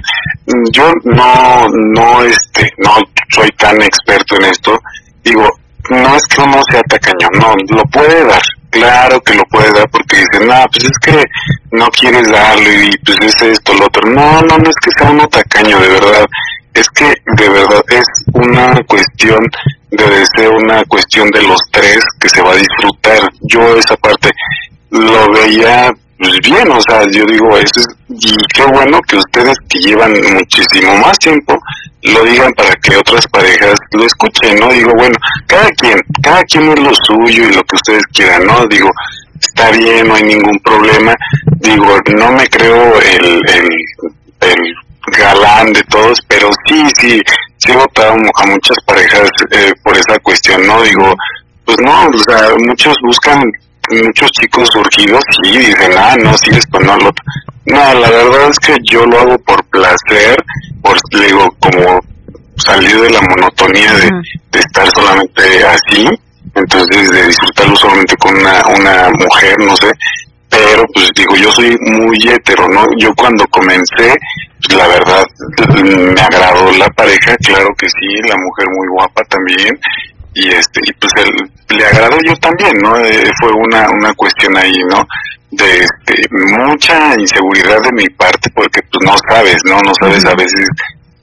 yo 0.70 0.92
no, 1.04 1.66
no, 1.70 2.22
este, 2.24 2.70
no 2.76 2.94
soy 3.34 3.48
tan 3.56 3.80
experto 3.80 4.36
en 4.36 4.44
esto, 4.44 4.78
digo, 5.24 5.48
no 5.88 6.14
es 6.14 6.26
que 6.26 6.42
uno 6.42 6.60
sea 6.70 6.82
tacaño, 6.82 7.30
no, 7.40 7.54
lo 7.74 7.82
puede 7.84 8.26
dar, 8.26 8.42
claro 8.68 9.18
que 9.22 9.32
lo 9.32 9.44
puede 9.44 9.72
dar 9.72 9.88
porque 9.88 10.18
dicen, 10.18 10.46
no, 10.46 10.62
pues 10.70 10.84
es 10.84 10.98
que 11.00 11.24
no 11.70 11.88
quieres 11.88 12.30
darlo 12.30 12.70
y 12.70 12.90
pues 12.98 13.18
es 13.22 13.40
esto, 13.40 13.72
lo 13.72 13.86
otro, 13.86 14.02
no, 14.10 14.42
no, 14.42 14.58
no 14.58 14.68
es 14.68 14.76
que 14.76 14.90
sea 14.98 15.10
uno 15.10 15.26
tacaño, 15.28 15.80
de 15.80 15.88
verdad, 15.88 16.26
es 16.74 16.86
que 16.90 17.06
de 17.34 17.48
verdad 17.48 17.82
es 17.88 18.04
una 18.34 18.78
cuestión 18.86 19.40
de 19.90 20.04
deseo, 20.04 20.52
una 20.58 20.84
cuestión 20.84 21.30
de 21.30 21.44
los 21.44 21.60
tres 21.72 21.98
que 22.20 22.28
se 22.28 22.42
va 22.42 22.52
a 22.52 22.56
disfrutar, 22.56 23.20
yo 23.40 23.74
esa 23.74 23.96
parte 23.96 24.28
lo 24.90 25.32
veía 25.32 25.90
pues 26.18 26.32
bien, 26.42 26.70
o 26.70 26.80
sea, 26.80 27.02
yo 27.10 27.24
digo, 27.26 27.56
eso 27.56 27.70
es, 27.76 27.86
y 28.08 28.36
qué 28.52 28.64
bueno 28.64 29.00
que 29.08 29.16
ustedes 29.16 29.56
que 29.68 29.78
llevan 29.78 30.12
muchísimo 30.12 30.96
más 30.96 31.16
tiempo 31.18 31.58
lo 32.02 32.24
digan 32.24 32.52
para 32.52 32.74
que 32.76 32.96
otras 32.96 33.26
parejas 33.28 33.74
lo 33.92 34.04
escuchen, 34.04 34.58
¿no? 34.58 34.72
Digo, 34.72 34.92
bueno, 34.96 35.14
cada 35.46 35.68
quien, 35.70 35.98
cada 36.22 36.42
quien 36.44 36.70
es 36.72 36.80
lo 36.80 36.92
suyo 36.94 37.48
y 37.48 37.52
lo 37.52 37.62
que 37.62 37.76
ustedes 37.76 38.02
quieran, 38.12 38.46
¿no? 38.46 38.64
Digo, 38.66 38.88
está 39.40 39.70
bien, 39.70 40.06
no 40.06 40.14
hay 40.14 40.22
ningún 40.22 40.58
problema. 40.60 41.14
Digo, 41.56 41.98
no 42.16 42.32
me 42.32 42.46
creo 42.48 43.00
el, 43.00 43.40
el, 43.48 44.74
galán 45.16 45.72
de 45.72 45.82
todos, 45.84 46.18
pero 46.28 46.50
sí, 46.66 46.84
sí, 47.00 47.20
sí 47.56 47.72
he 47.72 47.76
votado 47.76 48.12
a 48.12 48.46
muchas 48.46 48.76
parejas 48.84 49.28
eh, 49.50 49.72
por 49.82 49.96
esa 49.96 50.18
cuestión, 50.20 50.66
¿no? 50.66 50.82
Digo, 50.82 51.14
pues 51.64 51.78
no, 51.80 52.08
o 52.08 52.18
sea, 52.18 52.54
muchos 52.58 52.94
buscan 53.02 53.42
muchos 53.90 54.30
chicos 54.32 54.68
surgidos 54.72 55.22
y 55.44 55.58
dicen, 55.58 55.92
ah, 55.96 56.16
no, 56.22 56.36
sí, 56.38 56.50
esto 56.52 56.78
no 56.80 56.96
lo... 56.96 57.10
No, 57.66 57.94
la 57.94 58.10
verdad 58.10 58.50
es 58.50 58.58
que 58.58 58.76
yo 58.90 59.04
lo 59.04 59.20
hago 59.20 59.38
por 59.40 59.62
placer, 59.66 60.42
por, 60.82 60.96
digo, 61.10 61.54
como 61.60 62.00
salir 62.56 62.98
de 63.00 63.10
la 63.10 63.20
monotonía 63.20 63.92
de, 63.92 64.10
de 64.52 64.58
estar 64.58 64.88
solamente 64.94 65.64
así, 65.64 66.08
entonces 66.54 67.10
de 67.10 67.26
disfrutarlo 67.26 67.76
solamente 67.76 68.16
con 68.16 68.34
una, 68.36 68.62
una 68.68 69.10
mujer, 69.10 69.56
no 69.60 69.76
sé, 69.76 69.90
pero 70.48 70.84
pues 70.94 71.10
digo, 71.14 71.36
yo 71.36 71.50
soy 71.52 71.76
muy 71.80 72.16
hetero, 72.26 72.66
¿no? 72.68 72.84
Yo 72.98 73.12
cuando 73.14 73.46
comencé, 73.48 74.14
pues, 74.60 74.76
la 74.76 74.88
verdad, 74.88 75.24
me 75.84 76.20
agradó 76.20 76.72
la 76.72 76.88
pareja, 76.88 77.36
claro 77.36 77.68
que 77.78 77.88
sí, 77.88 78.28
la 78.28 78.36
mujer 78.36 78.66
muy 78.70 78.88
guapa 78.88 79.22
también, 79.24 79.78
y 80.34 80.48
este 80.48 80.80
y 80.84 80.92
pues 80.94 81.12
él 81.16 81.76
le 81.76 81.86
agradó 81.86 82.16
yo 82.26 82.34
también 82.36 82.72
no 82.82 82.96
eh, 82.96 83.24
fue 83.40 83.50
una 83.52 83.88
una 83.90 84.12
cuestión 84.14 84.56
ahí 84.56 84.74
no 84.90 85.06
de 85.50 85.78
este, 85.78 86.28
mucha 86.30 87.14
inseguridad 87.18 87.80
de 87.82 87.92
mi 87.92 88.08
parte 88.10 88.50
porque 88.54 88.80
pues 88.82 89.04
no 89.04 89.14
sabes 89.28 89.56
no 89.64 89.80
no 89.80 89.92
sabes 90.00 90.24
a 90.26 90.34
veces 90.34 90.68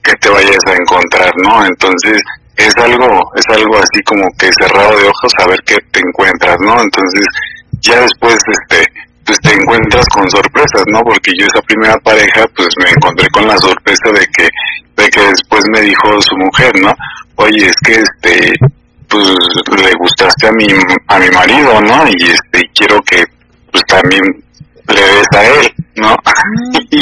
que 0.03 0.13
te 0.15 0.29
vayas 0.29 0.59
a 0.67 0.73
encontrar 0.73 1.31
no 1.37 1.65
entonces 1.65 2.21
es 2.55 2.75
algo 2.77 3.31
es 3.35 3.45
algo 3.55 3.77
así 3.77 4.01
como 4.03 4.23
que 4.37 4.49
cerrado 4.59 4.97
de 4.97 5.07
ojos 5.07 5.33
a 5.39 5.47
ver 5.47 5.59
qué 5.65 5.77
te 5.91 5.99
encuentras 5.99 6.57
no 6.61 6.81
entonces 6.81 7.25
ya 7.81 8.01
después 8.01 8.37
este 8.47 8.85
pues 9.25 9.39
te 9.39 9.53
encuentras 9.53 10.05
con 10.09 10.29
sorpresas 10.29 10.83
no 10.87 11.01
porque 11.01 11.31
yo 11.37 11.45
esa 11.45 11.61
primera 11.61 11.97
pareja 11.97 12.45
pues 12.55 12.69
me 12.77 12.89
encontré 12.89 13.27
con 13.29 13.47
la 13.47 13.57
sorpresa 13.57 14.11
de 14.11 14.25
que 14.37 14.49
de 14.97 15.09
que 15.09 15.21
después 15.21 15.63
me 15.71 15.81
dijo 15.81 16.21
su 16.21 16.35
mujer 16.37 16.71
no 16.81 16.93
oye 17.35 17.65
es 17.65 17.75
que 17.83 17.93
este 17.93 18.53
pues 19.09 19.27
le 19.27 19.91
gustaste 19.99 20.47
a 20.47 20.51
mi 20.51 20.67
a 21.07 21.19
mi 21.19 21.29
marido 21.29 21.81
no 21.81 22.07
y 22.07 22.23
este 22.23 22.61
quiero 22.73 22.99
que 23.01 23.23
pues 23.71 23.83
también 23.85 24.23
le 24.87 25.01
des 25.01 25.27
a 25.35 25.43
él 25.43 25.73
no 25.95 26.15
y, 26.91 26.99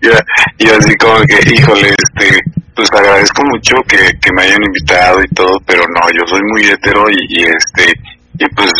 yo, 0.00 0.12
y, 0.58 0.68
así 0.68 0.94
como 0.96 1.20
que 1.22 1.38
híjole 1.54 1.88
este 1.88 2.40
pues 2.74 2.88
agradezco 2.92 3.42
mucho 3.44 3.76
que, 3.88 3.98
que 4.20 4.32
me 4.34 4.42
hayan 4.42 4.62
invitado 4.62 5.22
y 5.22 5.28
todo 5.34 5.58
pero 5.66 5.82
no 5.88 6.00
yo 6.12 6.26
soy 6.26 6.40
muy 6.52 6.64
hetero 6.64 7.04
y, 7.10 7.42
este 7.42 7.92
y 8.38 8.48
pues 8.54 8.70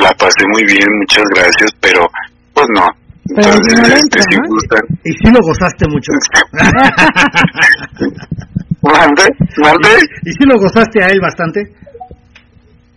la 0.00 0.12
pasé 0.14 0.46
muy 0.52 0.64
bien 0.64 0.88
muchas 0.98 1.24
gracias 1.34 1.70
pero 1.80 2.10
pues 2.54 2.66
no 2.74 2.86
entonces 3.28 3.78
este 3.78 4.22
si 4.22 4.36
gustan 4.48 4.80
y 5.04 5.12
si 5.12 5.30
lo 5.30 5.40
gozaste 5.40 5.86
mucho 5.88 6.12
¿Mande? 8.82 9.24
¿Mande? 9.58 9.88
¿Y 10.24 10.32
si 10.32 10.44
lo 10.44 10.58
gozaste 10.58 11.04
a 11.04 11.08
él 11.08 11.20
bastante? 11.20 11.60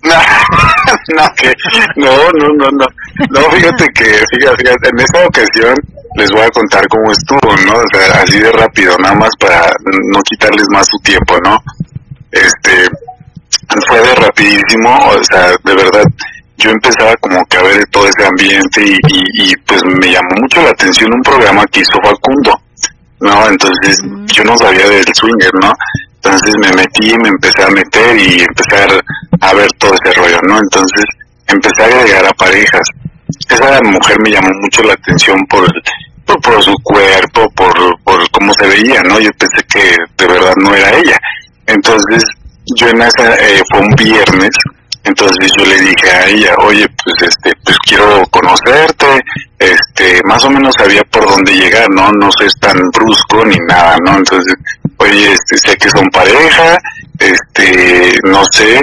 No, 0.03 0.15
no, 1.15 1.35
que, 1.35 1.53
no, 1.95 2.11
no, 2.33 2.47
no, 2.55 2.67
no. 2.71 2.85
No, 3.29 3.51
fíjate 3.51 3.87
que, 3.93 4.03
fíjate, 4.03 4.57
fíjate, 4.57 4.89
en 4.89 4.99
esa 4.99 5.25
ocasión 5.25 5.75
les 6.15 6.31
voy 6.31 6.41
a 6.41 6.49
contar 6.49 6.87
cómo 6.89 7.11
estuvo, 7.11 7.55
¿no? 7.65 7.73
O 7.73 7.83
sea, 7.93 8.21
así 8.21 8.39
de 8.39 8.51
rápido, 8.51 8.97
nada 8.97 9.15
más 9.15 9.31
para 9.39 9.71
no 10.11 10.21
quitarles 10.23 10.67
más 10.69 10.85
su 10.87 10.97
tiempo, 10.99 11.37
¿no? 11.43 11.57
Este, 12.31 12.89
fue 13.87 14.01
de 14.01 14.15
rapidísimo, 14.15 14.89
o 15.09 15.23
sea, 15.23 15.55
de 15.63 15.75
verdad, 15.75 16.03
yo 16.57 16.69
empezaba 16.69 17.15
como 17.17 17.43
que 17.45 17.57
a 17.57 17.63
ver 17.63 17.85
todo 17.87 18.07
ese 18.07 18.25
ambiente 18.25 18.83
y, 18.85 18.93
y, 19.07 19.51
y 19.51 19.55
pues 19.65 19.83
me 19.85 20.11
llamó 20.11 20.35
mucho 20.41 20.61
la 20.61 20.69
atención 20.69 21.13
un 21.13 21.21
programa 21.21 21.65
que 21.67 21.79
hizo 21.79 21.97
Facundo, 22.03 22.59
¿no? 23.21 23.49
Entonces, 23.49 23.97
yo 24.27 24.43
no 24.43 24.57
sabía 24.57 24.87
del 24.87 25.05
swinger, 25.13 25.51
¿no? 25.61 25.73
Entonces 26.23 26.55
me 26.57 26.71
metí, 26.71 27.13
me 27.17 27.27
empecé 27.27 27.63
a 27.63 27.69
meter 27.69 28.17
y 28.17 28.41
empecé 28.41 29.01
a 29.41 29.53
ver 29.53 29.67
todo 29.77 29.93
ese 29.93 30.13
rollo, 30.17 30.39
¿no? 30.43 30.57
Entonces 30.57 31.03
empecé 31.47 31.83
a 31.83 32.05
llegar 32.05 32.25
a 32.25 32.33
parejas. 32.33 32.87
Esa 33.49 33.81
mujer 33.81 34.17
me 34.21 34.31
llamó 34.31 34.49
mucho 34.61 34.83
la 34.83 34.93
atención 34.93 35.37
por, 35.47 35.67
por, 36.25 36.63
su 36.63 36.73
cuerpo, 36.81 37.49
por, 37.55 37.73
por 38.03 38.31
cómo 38.31 38.53
se 38.53 38.67
veía, 38.67 39.03
¿no? 39.03 39.19
Yo 39.19 39.31
pensé 39.37 39.65
que 39.67 39.97
de 40.17 40.33
verdad 40.33 40.53
no 40.63 40.73
era 40.73 40.97
ella. 40.97 41.19
Entonces 41.67 42.23
yo 42.77 42.87
en 42.87 43.01
esa, 43.01 43.35
eh, 43.35 43.61
fue 43.69 43.81
un 43.81 43.89
viernes, 43.89 44.51
entonces 45.03 45.51
yo 45.57 45.65
le 45.65 45.81
dije 45.81 46.09
a 46.09 46.27
ella, 46.27 46.55
oye, 46.59 46.87
pues 47.03 47.29
este, 47.29 47.51
quiero 47.85 48.23
conocerte, 48.31 49.21
este, 49.59 50.21
más 50.25 50.43
o 50.45 50.49
menos 50.49 50.73
sabía 50.77 51.03
por 51.03 51.25
dónde 51.29 51.53
llegar, 51.53 51.89
¿no? 51.89 52.11
No 52.11 52.29
soy 52.31 52.47
tan 52.59 52.77
brusco 52.93 53.45
ni 53.45 53.57
nada, 53.67 53.97
¿no? 54.03 54.17
Entonces 54.17 54.53
oye, 54.97 55.33
este, 55.33 55.57
sé 55.57 55.77
que 55.77 55.89
son 55.89 56.07
pareja, 56.09 56.77
este, 57.19 58.19
no 58.23 58.43
sé, 58.51 58.79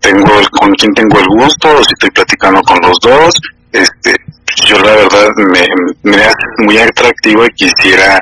tengo 0.00 0.38
el, 0.38 0.48
con 0.50 0.72
quién 0.74 0.92
tengo 0.94 1.18
el 1.18 1.26
gusto, 1.26 1.68
o 1.68 1.84
si 1.84 1.92
estoy 1.92 2.10
platicando 2.10 2.60
con 2.62 2.78
los 2.82 2.98
dos, 3.00 3.34
este, 3.72 4.14
yo 4.66 4.78
la 4.78 4.92
verdad 4.92 5.28
me, 5.36 5.66
me 6.10 6.22
hace 6.22 6.46
muy 6.58 6.78
atractivo 6.78 7.44
y 7.44 7.50
quisiera, 7.50 8.20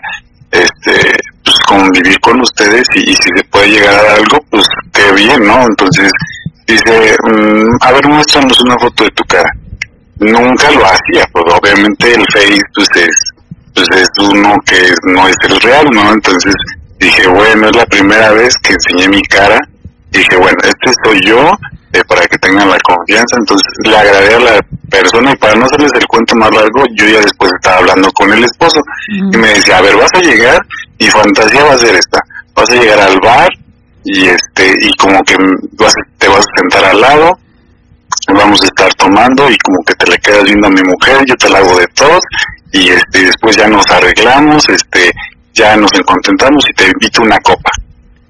este, 0.50 1.12
pues 1.44 1.56
convivir 1.66 2.18
con 2.20 2.40
ustedes 2.40 2.86
y, 2.94 3.14
si 3.14 3.28
se 3.36 3.44
puede 3.50 3.70
llegar 3.70 3.94
a 3.94 4.14
algo, 4.14 4.38
pues 4.50 4.66
qué 4.92 5.12
bien, 5.12 5.46
¿no? 5.46 5.62
Entonces 5.62 6.10
dice, 6.66 7.16
mm, 7.24 7.76
a 7.80 7.92
ver, 7.92 8.08
muéstranos 8.08 8.60
una 8.60 8.78
foto 8.78 9.04
de 9.04 9.10
tu 9.10 9.24
cara. 9.24 9.50
Nunca 10.22 10.70
lo 10.70 10.84
hacía, 10.84 11.26
pues 11.32 11.44
obviamente 11.54 12.14
el 12.14 12.24
Face 12.32 12.60
pues 12.74 12.88
es, 12.96 13.16
pues 13.74 13.88
es 13.94 14.08
uno 14.18 14.54
que 14.64 14.94
no 15.04 15.28
es 15.28 15.36
el 15.48 15.60
real, 15.60 15.86
¿no? 15.92 16.12
Entonces 16.12 16.54
dije, 16.98 17.26
bueno, 17.28 17.68
es 17.68 17.76
la 17.76 17.86
primera 17.86 18.32
vez 18.32 18.54
que 18.62 18.74
enseñé 18.74 19.08
mi 19.08 19.22
cara. 19.22 19.58
Dije, 20.10 20.36
bueno, 20.36 20.58
este 20.62 20.92
soy 21.04 21.20
yo, 21.24 21.50
eh, 21.92 22.02
para 22.06 22.26
que 22.26 22.38
tengan 22.38 22.68
la 22.68 22.78
confianza. 22.80 23.36
Entonces 23.38 23.72
le 23.84 23.96
agradé 23.96 24.34
a 24.34 24.40
la 24.40 24.60
persona 24.90 25.32
y 25.32 25.36
para 25.36 25.54
no 25.54 25.64
hacerles 25.64 25.92
el 25.94 26.06
cuento 26.06 26.36
más 26.36 26.54
largo, 26.54 26.84
yo 26.94 27.06
ya 27.06 27.20
después 27.20 27.50
estaba 27.54 27.78
hablando 27.78 28.10
con 28.12 28.32
el 28.32 28.44
esposo 28.44 28.80
y 29.08 29.36
me 29.36 29.48
decía, 29.48 29.78
a 29.78 29.82
ver, 29.82 29.96
vas 29.96 30.10
a 30.14 30.20
llegar 30.20 30.60
mi 31.02 31.10
fantasía 31.10 31.64
va 31.64 31.74
a 31.74 31.78
ser 31.78 31.96
esta, 31.96 32.20
vas 32.54 32.70
a 32.70 32.74
llegar 32.74 33.00
al 33.00 33.18
bar 33.20 33.48
y 34.04 34.26
este 34.26 34.72
y 34.82 34.92
como 34.94 35.20
que 35.24 35.36
vas, 35.72 35.94
te 36.18 36.28
vas 36.28 36.46
a 36.46 36.60
sentar 36.60 36.84
al 36.84 37.00
lado, 37.00 37.38
vamos 38.34 38.62
a 38.62 38.66
estar 38.66 38.92
tomando 38.94 39.50
y 39.50 39.58
como 39.58 39.82
que 39.84 39.94
te 39.94 40.10
le 40.10 40.18
quedas 40.18 40.44
viendo 40.44 40.66
a 40.66 40.70
mi 40.70 40.82
mujer, 40.82 41.24
yo 41.26 41.34
te 41.36 41.48
la 41.48 41.58
hago 41.58 41.78
de 41.78 41.86
todo 41.88 42.18
y 42.72 42.88
este 42.88 43.24
después 43.24 43.56
ya 43.56 43.68
nos 43.68 43.86
arreglamos, 43.90 44.68
este 44.68 45.12
ya 45.54 45.76
nos 45.76 45.90
contentamos 46.04 46.64
y 46.68 46.72
te 46.74 46.86
invito 46.86 47.22
una 47.22 47.38
copa. 47.40 47.70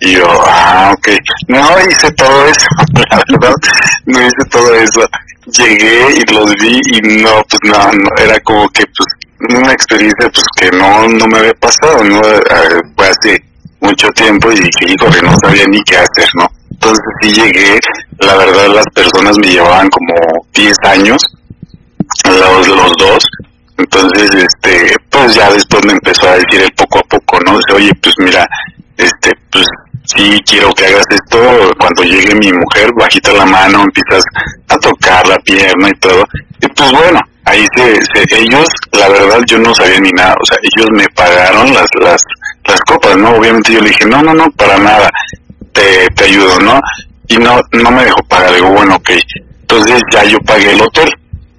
Y 0.01 0.15
yo, 0.15 0.27
ah, 0.47 0.93
ok. 0.93 1.09
No 1.47 1.79
hice 1.89 2.11
todo 2.13 2.47
eso, 2.47 2.67
la 3.11 3.23
verdad, 3.29 3.55
no 4.07 4.21
hice 4.21 4.45
todo 4.51 4.75
eso. 4.75 5.01
Llegué 5.47 6.17
y 6.17 6.33
los 6.33 6.53
vi 6.57 6.81
y 6.93 7.23
no, 7.23 7.43
pues 7.49 7.61
no, 7.65 7.93
no 7.93 8.11
era 8.19 8.39
como 8.41 8.69
que 8.71 8.85
pues 8.87 9.57
una 9.59 9.73
experiencia 9.73 10.29
pues 10.33 10.45
que 10.57 10.77
no, 10.77 11.09
no 11.09 11.27
me 11.27 11.39
había 11.39 11.55
pasado, 11.55 12.03
¿no? 12.05 12.21
Eh, 12.21 12.83
fue 12.97 13.09
hace 13.09 13.45
mucho 13.81 14.09
tiempo 14.11 14.51
y 14.53 14.57
dije, 14.57 14.93
híjole, 14.93 15.23
no 15.23 15.35
sabía 15.43 15.67
ni 15.67 15.83
qué 15.83 15.97
hacer, 15.97 16.29
¿no? 16.35 16.49
Entonces 16.73 17.05
sí 17.21 17.33
llegué, 17.33 17.79
la 18.19 18.37
verdad 18.37 18.69
las 18.69 18.87
personas 18.95 19.37
me 19.39 19.49
llevaban 19.49 19.89
como 19.91 20.15
10 20.55 20.77
años, 20.85 21.23
los, 22.25 22.69
los 22.69 22.93
dos, 22.99 23.25
entonces 23.79 24.31
este, 24.35 24.97
pues 25.11 25.35
ya 25.35 25.51
después 25.51 25.85
me 25.87 25.93
empezó 25.93 26.29
a 26.29 26.35
decir 26.35 26.63
el 26.63 26.73
poco 26.73 26.99
a 26.99 27.03
poco, 27.03 27.41
¿no? 27.41 27.57
Dice, 27.57 27.73
oye, 27.75 27.93
pues 28.03 28.15
mira, 28.19 28.47
este, 28.97 29.33
pues 29.51 29.67
sí 30.05 30.41
quiero 30.47 30.73
que 30.73 30.87
hagas 30.87 31.05
esto, 31.11 31.71
cuando 31.79 32.03
llegue 32.03 32.35
mi 32.35 32.53
mujer, 32.53 32.91
bajita 32.99 33.33
la 33.33 33.47
mano, 33.47 33.83
empiezas 33.83 34.25
a 34.69 34.77
tocar 34.79 35.27
la 35.27 35.39
pierna 35.39 35.89
y 35.89 35.99
todo, 35.99 36.25
y 36.61 36.67
pues 36.69 36.93
bueno, 36.93 37.21
ahí 37.45 37.67
se, 37.75 37.95
se, 37.95 38.41
ellos, 38.41 38.69
la 38.93 39.09
verdad 39.09 39.41
yo 39.47 39.59
no 39.59 39.75
sabía 39.75 40.01
ni 40.01 40.11
nada, 40.11 40.35
o 40.41 40.45
sea, 40.45 40.59
ellos 40.63 40.87
me 40.93 41.09
pagaron 41.11 41.73
las, 41.73 41.87
las, 42.01 42.23
las 42.67 42.81
copas, 42.83 43.17
¿no? 43.17 43.31
Obviamente 43.31 43.73
yo 43.73 43.81
le 43.81 43.89
dije, 43.89 44.07
no, 44.07 44.23
no, 44.23 44.35
no, 44.35 44.51
para 44.53 44.79
nada, 44.79 45.11
te, 45.73 46.09
te 46.15 46.25
ayudo, 46.25 46.59
¿no? 46.61 46.81
Y 47.29 47.37
no, 47.37 47.61
no 47.73 47.91
me 47.91 48.05
dejó 48.05 48.23
pagar, 48.29 48.55
digo, 48.55 48.71
bueno, 48.71 48.97
ok, 48.97 49.11
entonces 49.63 50.03
ya 50.13 50.25
yo 50.25 50.39
pagué 50.41 50.73
el 50.73 50.83
hotel, 50.83 51.11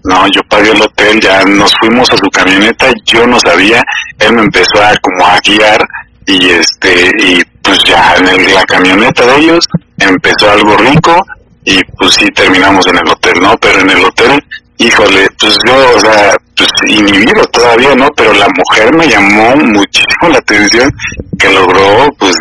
no, 0.04 0.28
yo 0.28 0.42
pagué 0.50 0.72
el 0.72 0.82
hotel, 0.82 1.20
ya 1.20 1.44
nos 1.44 1.74
fuimos 1.80 2.10
a 2.12 2.18
su 2.18 2.30
camioneta, 2.30 2.92
yo 3.06 3.26
no 3.26 3.40
sabía, 3.40 3.82
él 4.20 4.34
me 4.34 4.42
empezó 4.42 4.82
a 4.84 4.96
como 5.02 5.26
a 5.26 5.40
guiar 5.40 5.88
y 6.26 6.50
este, 6.50 7.12
y 7.18 7.42
pues 7.62 7.80
ya 7.86 8.16
en 8.18 8.28
el, 8.28 8.54
la 8.54 8.64
camioneta 8.64 9.26
de 9.26 9.38
ellos 9.38 9.66
empezó 9.98 10.52
algo 10.52 10.76
rico 10.78 11.26
y 11.66 11.82
pues 11.98 12.16
sí 12.16 12.26
terminamos 12.36 12.86
en 12.88 12.98
el 12.98 13.08
hotel, 13.08 13.42
¿no? 13.42 13.56
Pero 13.58 13.80
en 13.80 13.90
el 13.90 14.04
hotel, 14.04 14.44
híjole, 14.78 15.28
pues 15.40 15.58
yo, 15.66 15.96
o 15.96 16.00
sea, 16.00 16.36
pues 16.56 16.70
inhibido 16.88 17.44
todavía, 17.46 17.96
¿no? 17.96 18.10
Pero 18.16 18.34
la 18.34 18.48
mujer 18.50 18.96
me 18.96 19.08
llamó 19.08 19.56
muchísimo 19.56 20.30
la 20.30 20.38
atención 20.38 20.92
que 21.40 21.52
logró 21.52 22.10
pues 22.20 22.36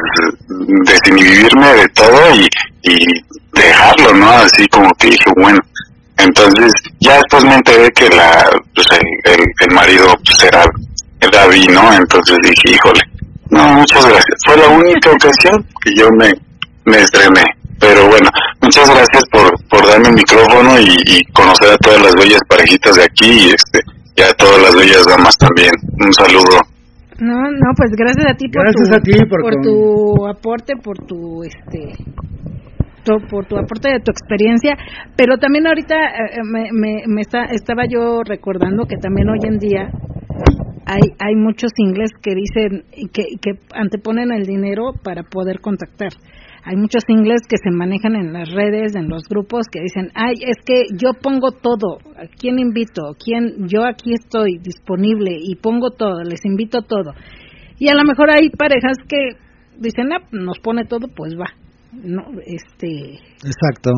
desinhibirme 0.85 1.73
de 1.75 1.89
todo 1.89 2.35
y, 2.35 2.49
y 2.83 3.07
dejarlo, 3.53 4.13
¿no? 4.15 4.31
Así 4.31 4.67
como 4.69 4.93
que 4.95 5.09
dije, 5.09 5.33
bueno, 5.37 5.59
entonces 6.19 6.73
ya 7.01 7.15
después 7.15 7.45
me 7.45 7.55
enteré 7.55 7.91
que 7.93 8.09
la, 8.11 8.51
pues 8.75 8.87
el, 9.25 9.45
el, 9.61 9.75
marido 9.75 10.07
pues 10.25 10.43
era, 10.45 10.65
era 11.21 11.47
¿no? 11.73 11.93
Entonces 11.93 12.39
dije, 12.43 12.77
híjole, 12.77 13.01
no, 13.51 13.67
muchas 13.75 14.05
gracias. 14.05 14.39
Fue 14.47 14.57
la 14.57 14.69
única 14.69 15.11
ocasión 15.11 15.67
que 15.83 15.95
yo 15.95 16.11
me, 16.13 16.33
me 16.85 16.99
estrené. 16.99 17.45
Pero 17.81 18.07
bueno, 18.07 18.31
muchas 18.61 18.89
gracias 18.89 19.25
por, 19.33 19.53
por 19.69 19.85
darme 19.89 20.09
el 20.09 20.15
micrófono 20.15 20.79
y, 20.79 20.97
y 21.05 21.25
conocer 21.33 21.73
a 21.73 21.77
todas 21.79 22.01
las 22.01 22.15
bellas 22.15 22.41
parejitas 22.49 22.95
de 22.95 23.05
aquí 23.05 23.27
y 23.27 23.51
este 23.51 23.81
y 24.17 24.23
a 24.23 24.33
todas 24.35 24.61
las 24.63 24.75
bellas 24.77 25.05
damas 25.07 25.37
también. 25.39 25.71
Un 26.05 26.13
saludo. 26.13 26.59
No, 27.21 27.35
no, 27.37 27.69
pues 27.77 27.91
gracias 27.97 28.27
a 28.33 28.35
ti 28.35 28.49
por, 28.49 28.63
Gracias 28.65 28.89
tu, 28.89 28.95
a 28.97 29.01
ti 29.01 29.25
por 29.29 29.43
con- 29.43 29.63
tu 29.63 30.27
aporte, 30.29 30.75
por 30.77 30.99
tu 31.07 31.43
este 31.45 31.93
tu- 33.05 33.27
por 33.29 33.47
tu 33.47 33.57
aporte 33.59 33.89
de 33.89 33.99
tu 34.01 34.11
experiencia, 34.13 34.77
pero 35.17 35.37
también 35.37 35.67
ahorita 35.67 35.95
eh, 35.97 36.41
me, 36.45 36.69
me, 36.73 37.03
me 37.09 37.21
está, 37.21 37.45
estaba 37.47 37.83
yo 37.89 38.23
recordando 38.25 38.85
que 38.87 38.97
también 38.97 39.29
hoy 39.29 39.41
en 39.43 39.59
día 39.59 39.91
hay 40.87 41.01
hay 41.19 41.35
muchos 41.37 41.71
ingles 41.77 42.11
que 42.23 42.35
dicen 42.35 42.85
que, 43.13 43.23
que 43.41 43.59
anteponen 43.75 44.33
el 44.33 44.45
dinero 44.47 44.93
para 45.03 45.23
poder 45.25 45.61
contactar. 45.61 46.11
Hay 46.65 46.77
muchos 46.77 47.03
ingles 47.09 47.41
que 47.49 47.57
se 47.57 47.71
manejan 47.71 48.15
en 48.15 48.33
las 48.33 48.49
redes, 48.53 48.95
en 48.95 49.09
los 49.09 49.25
grupos, 49.29 49.67
que 49.71 49.81
dicen, 49.81 50.11
ay, 50.15 50.35
es 50.41 50.57
que 50.65 50.85
yo 50.97 51.13
pongo 51.21 51.51
todo, 51.51 51.99
¿a 52.17 52.27
quién 52.39 52.61
invito? 52.61 53.15
¿Quién? 53.23 53.67
Yo 53.67 53.85
aquí 53.85 54.13
estoy 54.15 54.59
disponible 54.63 55.37
y 55.41 55.57
pongo 55.57 55.91
todo, 55.91 56.23
les 56.23 56.45
invito 56.45 56.83
todo. 56.83 57.15
Y 57.79 57.89
a 57.89 57.95
lo 57.95 58.05
mejor 58.05 58.31
hay 58.31 58.49
parejas 58.51 58.97
que 59.09 59.37
dicen, 59.79 60.13
ah, 60.13 60.25
nos 60.31 60.61
pone 60.61 60.85
todo, 60.85 61.09
pues 61.09 61.35
va. 61.35 61.47
No, 61.93 62.23
este, 62.47 63.19
Exacto. 63.45 63.91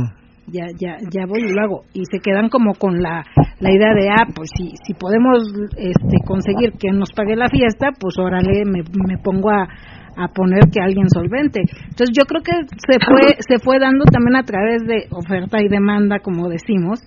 ya 0.46 0.66
ya 0.78 0.98
ya 1.10 1.26
voy 1.26 1.40
y 1.44 1.52
lo 1.52 1.62
hago 1.62 1.84
y 1.92 2.04
se 2.06 2.18
quedan 2.18 2.48
como 2.48 2.74
con 2.74 3.00
la 3.00 3.24
la 3.60 3.70
idea 3.70 3.94
de 3.94 4.08
ah 4.10 4.26
pues 4.34 4.50
si 4.56 4.72
si 4.84 4.94
podemos 4.94 5.38
este 5.76 6.16
conseguir 6.26 6.72
que 6.72 6.90
nos 6.90 7.12
pague 7.12 7.36
la 7.36 7.48
fiesta 7.48 7.90
pues 7.98 8.18
órale 8.18 8.64
me, 8.64 8.82
me 8.82 9.16
pongo 9.22 9.50
a 9.50 9.68
a 10.16 10.28
poner 10.28 10.70
que 10.72 10.80
alguien 10.80 11.08
solvente 11.08 11.60
entonces 11.60 12.10
yo 12.16 12.24
creo 12.24 12.42
que 12.42 12.52
se 12.86 12.98
fue 12.98 13.36
se 13.48 13.58
fue 13.58 13.78
dando 13.78 14.04
también 14.04 14.36
a 14.36 14.42
través 14.44 14.82
de 14.86 15.06
oferta 15.10 15.62
y 15.62 15.68
demanda 15.68 16.18
como 16.20 16.48
decimos 16.48 17.00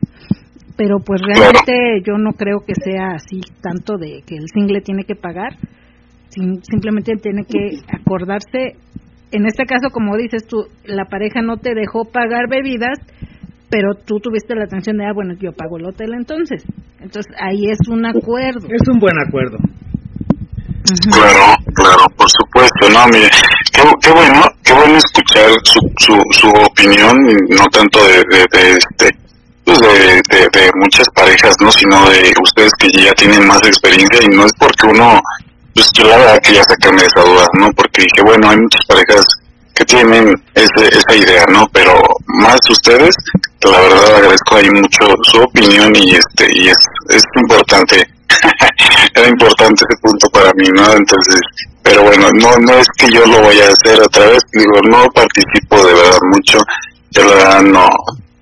pero 0.77 0.97
pues 1.03 1.21
realmente 1.25 2.01
yo 2.05 2.17
no 2.17 2.33
creo 2.33 2.59
que 2.65 2.73
sea 2.75 3.15
así 3.15 3.41
tanto 3.61 3.97
de 3.97 4.21
que 4.25 4.35
el 4.35 4.45
single 4.53 4.81
tiene 4.81 5.03
que 5.03 5.15
pagar 5.15 5.53
sim- 6.29 6.61
simplemente 6.61 7.13
tiene 7.21 7.43
que 7.45 7.79
acordarse 7.91 8.77
en 9.31 9.45
este 9.45 9.65
caso, 9.65 9.89
como 9.91 10.15
dices 10.15 10.47
tú, 10.47 10.57
la 10.85 11.05
pareja 11.05 11.41
no 11.41 11.57
te 11.57 11.75
dejó 11.75 12.05
pagar 12.05 12.47
bebidas, 12.49 12.97
pero 13.69 13.89
tú 14.05 14.19
tuviste 14.21 14.55
la 14.55 14.63
atención 14.63 14.97
de, 14.97 15.05
ah, 15.05 15.11
bueno, 15.13 15.33
yo 15.39 15.51
pago 15.51 15.77
el 15.77 15.85
hotel 15.85 16.13
entonces. 16.17 16.63
Entonces 17.01 17.33
ahí 17.39 17.69
es 17.69 17.77
un 17.89 18.05
acuerdo. 18.05 18.67
Es 18.71 18.87
un 18.89 18.99
buen 18.99 19.15
acuerdo. 19.19 19.57
Claro, 21.11 21.57
claro, 21.75 22.09
por 22.15 22.29
supuesto, 22.29 22.89
no, 22.89 23.07
mire, 23.07 23.29
qué, 23.73 24.11
bueno, 24.11 24.43
qué 24.63 24.73
bueno 24.73 24.97
escuchar 24.97 25.51
su, 25.63 25.79
su, 25.97 26.17
su 26.31 26.47
opinión, 26.47 27.17
no 27.49 27.67
tanto 27.67 28.01
de, 28.05 28.23
de, 28.51 28.71
este, 28.77 29.09
pues 29.65 29.79
de, 29.79 30.21
de, 30.29 30.71
muchas 30.75 31.07
parejas, 31.13 31.55
no, 31.59 31.71
sino 31.73 32.09
de 32.09 32.31
ustedes 32.41 32.71
que 32.79 32.89
ya 32.89 33.13
tienen 33.13 33.45
más 33.45 33.59
experiencia 33.63 34.23
y 34.23 34.29
no 34.29 34.45
es 34.45 34.53
porque 34.57 34.87
uno, 34.87 35.19
pues 35.73 35.87
yo 35.93 36.07
la 36.07 36.17
verdad 36.17 36.39
quería 36.41 36.63
sacarme 36.63 37.01
esa 37.01 37.21
duda, 37.21 37.45
¿no? 37.59 37.69
Porque 37.71 38.03
dije, 38.03 38.21
bueno, 38.23 38.49
hay 38.49 38.57
muchas 38.57 38.85
parejas 38.87 39.25
que 39.75 39.83
tienen 39.83 40.41
ese, 40.55 40.87
esa 40.87 41.15
idea, 41.15 41.43
¿no? 41.49 41.67
Pero 41.73 42.01
más 42.27 42.59
ustedes, 42.69 43.15
la 43.61 43.81
verdad 43.81 44.15
agradezco 44.15 44.55
ahí 44.55 44.69
mucho 44.69 45.17
su 45.23 45.41
opinión 45.41 45.93
y 45.97 46.15
este, 46.15 46.47
y 46.53 46.69
es, 46.69 46.77
es 47.09 47.23
importante 47.35 48.07
¿no? 50.71 50.91
Entonces, 50.93 51.39
pero 51.81 52.03
bueno, 52.03 52.29
no 52.33 52.57
no 52.57 52.73
es 52.73 52.87
que 52.97 53.09
yo 53.09 53.25
lo 53.25 53.41
vaya 53.41 53.65
a 53.65 53.73
hacer 53.73 54.01
otra 54.01 54.27
vez, 54.27 54.43
digo, 54.51 54.73
no 54.89 55.05
participo 55.11 55.85
de 55.85 55.93
verdad 55.93 56.19
mucho, 56.31 56.57
yo 57.11 57.23
la 57.25 57.35
verdad 57.35 57.61
no, 57.61 57.89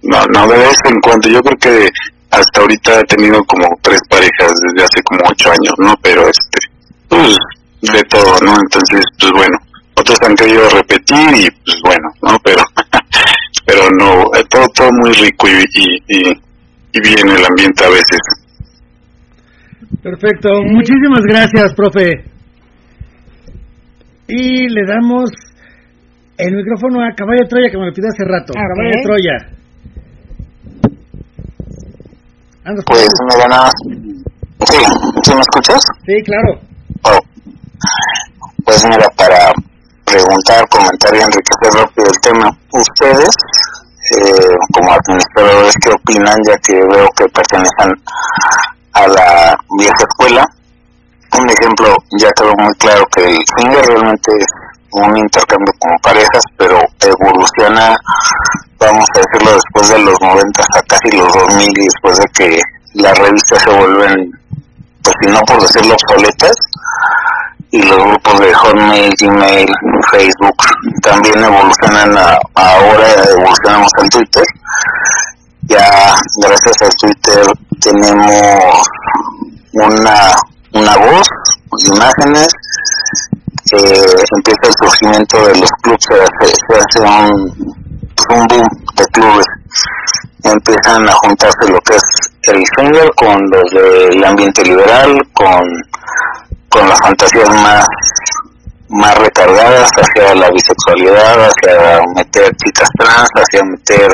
no, 0.03 0.25
no 0.25 0.47
de 0.47 0.57
vez 0.57 0.77
en 0.85 0.99
cuando, 1.01 1.29
yo 1.29 1.41
creo 1.41 1.57
que 1.57 1.89
hasta 2.31 2.61
ahorita 2.61 2.99
he 2.99 3.03
tenido 3.03 3.43
como 3.45 3.67
tres 3.81 4.01
parejas 4.09 4.53
desde 4.61 4.83
hace 4.83 5.03
como 5.03 5.21
ocho 5.29 5.51
años, 5.51 5.73
¿no? 5.77 5.95
Pero 6.01 6.27
este, 6.27 6.59
pues, 7.07 7.37
de 7.81 8.03
todo, 8.03 8.39
¿no? 8.41 8.55
Entonces, 8.59 9.03
pues 9.19 9.31
bueno, 9.31 9.57
otros 9.95 10.17
han 10.21 10.35
querido 10.35 10.69
repetir 10.69 11.35
y 11.35 11.49
pues 11.63 11.77
bueno, 11.83 12.09
¿no? 12.21 12.37
Pero, 12.43 12.63
pero 13.65 13.89
no, 13.91 14.23
eh, 14.35 14.43
todo, 14.49 14.67
todo 14.69 14.91
muy 14.91 15.11
rico 15.13 15.47
y, 15.47 15.63
y, 15.73 16.03
y, 16.07 16.41
y 16.93 16.99
bien 16.99 17.29
el 17.29 17.45
ambiente 17.45 17.85
a 17.85 17.89
veces. 17.89 18.19
Perfecto. 20.05 20.49
Muchísimas 20.61 21.21
gracias, 21.27 21.73
profe. 21.73 22.11
Y 24.27 24.69
le 24.69 24.85
damos 24.85 25.31
el 26.37 26.53
micrófono 26.53 27.03
a 27.03 27.15
Caballo 27.15 27.41
de 27.41 27.49
Troya, 27.49 27.71
que 27.71 27.77
me 27.79 27.87
lo 27.87 27.91
pidió 27.91 28.09
hace 28.13 28.23
rato. 28.23 28.53
Ok. 28.53 28.61
Caballo 28.69 28.91
de 28.93 29.01
Troya. 29.01 29.37
Andas 32.65 32.85
Pues 32.85 33.07
nada 33.33 33.47
más. 33.47 33.73
Sí, 34.69 34.77
¿sí 35.23 35.33
me 35.33 35.41
escuchas? 35.41 35.81
Sí, 36.05 36.21
claro. 36.23 36.61
Oh. 37.01 37.19
Pues 38.63 38.85
mira, 38.85 39.09
para 39.17 39.53
preguntar, 40.05 40.69
comentar 40.69 41.15
y 41.15 41.17
enriquecer 41.17 41.81
rápido 41.81 42.05
el 42.13 42.21
tema, 42.21 42.57
ustedes, 42.73 43.33
eh, 44.13 44.53
como 44.71 44.93
administradores, 44.93 45.73
¿qué 45.81 45.89
opinan? 45.89 46.37
Ya 46.47 46.57
que 46.57 46.75
veo 46.75 47.07
que 47.17 47.25
pertenecen 47.29 47.89
a 48.95 49.07
la 49.07 49.57
vieja 49.77 49.93
escuela. 50.09 50.49
Un 51.37 51.49
ejemplo, 51.49 51.95
ya 52.17 52.31
quedó 52.31 52.53
muy 52.57 52.73
claro 52.75 53.05
que 53.13 53.23
el 53.23 53.37
swinger 53.45 53.85
realmente 53.85 54.31
es 54.39 54.47
un 54.91 55.17
intercambio 55.17 55.73
como 55.79 55.97
parejas, 55.99 56.43
pero 56.57 56.79
evoluciona, 57.01 57.95
vamos 58.79 59.05
a 59.13 59.19
decirlo, 59.19 59.53
después 59.53 59.89
de 59.89 59.99
los 59.99 60.19
90 60.21 60.61
hasta 60.61 60.81
casi 60.83 61.17
los 61.17 61.33
2000 61.33 61.69
y 61.69 61.83
después 61.83 62.17
de 62.17 62.25
que 62.33 62.61
las 62.93 63.17
revistas 63.17 63.61
se 63.61 63.69
vuelven, 63.69 64.31
pues 65.03 65.15
si 65.21 65.29
no 65.29 65.41
por 65.41 65.61
decirlo, 65.61 65.95
obsoletas, 65.95 66.55
y 67.71 67.81
los 67.81 67.97
grupos 67.97 68.39
de 68.39 68.53
Hotmail, 68.53 69.13
Gmail, 69.19 69.67
Facebook 70.11 70.55
también 71.01 71.43
evolucionan 71.43 72.15
ahora 72.53 73.07
evolucionamos 73.29 73.91
en 74.01 74.09
Twitter 74.09 74.43
ya 75.67 76.15
gracias 76.41 76.81
a 76.83 76.89
Twitter 76.89 77.45
tenemos 77.81 78.87
una 79.73 80.35
una 80.73 80.97
voz 80.97 81.27
imágenes 81.87 82.47
empieza 83.73 84.59
el 84.63 84.73
surgimiento 84.79 85.47
de 85.47 85.59
los 85.59 85.69
clubes 85.81 86.05
se, 86.07 86.77
hace 86.77 86.99
un, 86.99 87.75
un 88.29 88.47
boom 88.47 88.67
de 88.95 89.05
clubes. 89.11 89.45
Empiezan 90.43 91.09
a 91.09 91.13
juntarse 91.13 91.67
lo 91.67 91.79
que 91.79 91.95
es 91.95 92.03
el 92.43 92.63
swinger 92.75 93.09
con 93.15 93.49
los 93.49 93.71
del 93.71 94.23
ambiente 94.23 94.63
liberal 94.63 95.19
con 95.33 95.67
con 96.69 96.87
las 96.87 96.99
fantasías 96.99 97.49
más 97.49 97.85
más 98.89 99.17
recargadas 99.17 99.89
hacia 99.97 100.35
la 100.35 100.51
bisexualidad, 100.51 101.47
hacia 101.47 102.01
meter 102.15 102.55
chicas 102.57 102.89
trans, 102.97 103.29
hacia 103.33 103.63
meter 103.63 104.11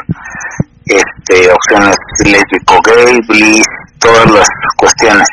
este 0.85 1.51
opciones 1.51 1.95
lésbico 2.25 2.79
gay, 2.83 3.19
bliss, 3.27 3.65
todas 3.99 4.29
las 4.31 4.47
cuestiones. 4.77 5.27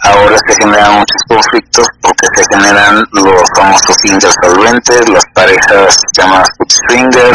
Ahora 0.00 0.36
se 0.46 0.54
generan 0.56 0.98
muchos 0.98 1.22
conflictos 1.28 1.86
porque 2.02 2.26
se 2.36 2.44
generan 2.54 3.04
los 3.12 3.42
famosos 3.56 3.96
singles 4.02 4.34
solventes, 4.42 5.08
las 5.08 5.24
parejas 5.34 5.96
llamadas 6.16 6.48
swinger, 6.68 7.34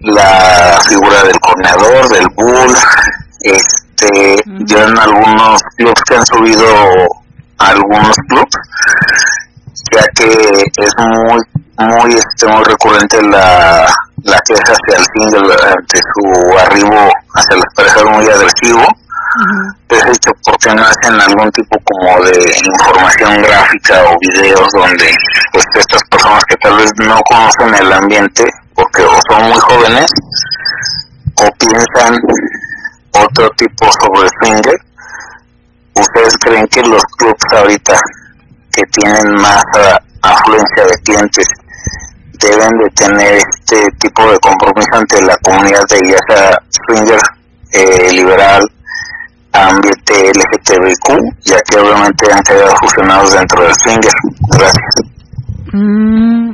la 0.00 0.78
figura 0.88 1.22
del 1.24 1.40
corneador, 1.40 2.08
del 2.10 2.28
bull, 2.36 2.76
este, 3.40 4.42
ya 4.66 4.84
en 4.84 4.98
algunos 4.98 5.62
clubs 5.76 6.00
que 6.08 6.16
han 6.16 6.26
subido 6.26 6.66
algunos 7.58 8.16
clubs, 8.28 8.56
ya 9.92 10.02
que 10.14 10.64
es 10.76 10.94
muy 10.98 11.40
muy 11.76 12.14
este 12.14 12.46
muy 12.46 12.62
recurrente 12.62 13.20
la, 13.22 13.92
la 14.22 14.38
queja 14.46 14.72
hacia 14.72 14.98
el 14.98 15.04
single 15.14 15.54
ante 15.54 15.98
su 15.98 16.58
arribo 16.58 17.10
hacia 17.34 17.56
las 17.56 17.74
parejas 17.74 18.04
muy 18.04 18.26
agresivo. 18.26 18.86
Es 19.88 20.04
hecho 20.04 20.30
porque 20.44 20.74
no 20.74 20.82
hacen 20.82 21.20
algún 21.20 21.50
tipo 21.50 21.76
como 21.84 22.24
de 22.24 22.54
información 22.64 23.42
gráfica 23.42 24.04
o 24.04 24.16
videos 24.20 24.68
donde 24.72 25.12
pues 25.52 25.64
estas 25.76 26.02
personas 26.08 26.44
que 26.44 26.56
tal 26.62 26.76
vez 26.76 26.90
no 26.98 27.20
conocen 27.28 27.74
el 27.74 27.92
ambiente 27.92 28.44
porque 28.74 29.02
o 29.02 29.18
son 29.28 29.42
muy 29.48 29.58
jóvenes 29.58 30.06
o 31.36 31.50
piensan 31.58 32.16
otro 33.12 33.50
tipo 33.56 33.86
sobre 34.00 34.28
swinger 34.40 34.78
¿ustedes 35.94 36.34
creen 36.38 36.66
que 36.68 36.82
los 36.82 37.02
clubs 37.18 37.44
ahorita 37.52 37.98
que 38.72 38.82
tienen 38.92 39.34
más 39.40 39.64
afluencia 40.22 40.84
de 40.84 41.02
clientes 41.04 41.46
deben 42.40 42.70
de 42.82 42.90
tener 42.94 43.34
este 43.34 43.90
tipo 43.98 44.22
de 44.30 44.38
compromiso 44.38 44.88
ante 44.92 45.22
la 45.22 45.36
comunidad 45.42 45.82
de 45.90 46.10
ya 46.10 46.18
sea 46.28 46.58
swinger, 46.86 47.20
eh, 47.72 48.12
liberal, 48.12 48.62
ambiente 49.52 50.32
LGTBQ, 50.32 51.08
ya 51.44 51.58
que 51.68 51.78
obviamente 51.78 52.32
han 52.32 52.42
quedado 52.42 52.74
fusionados 52.80 53.32
dentro 53.32 53.62
del 53.62 53.74
swinger. 53.82 54.12
Gracias. 54.50 54.94
Mm, 55.72 56.50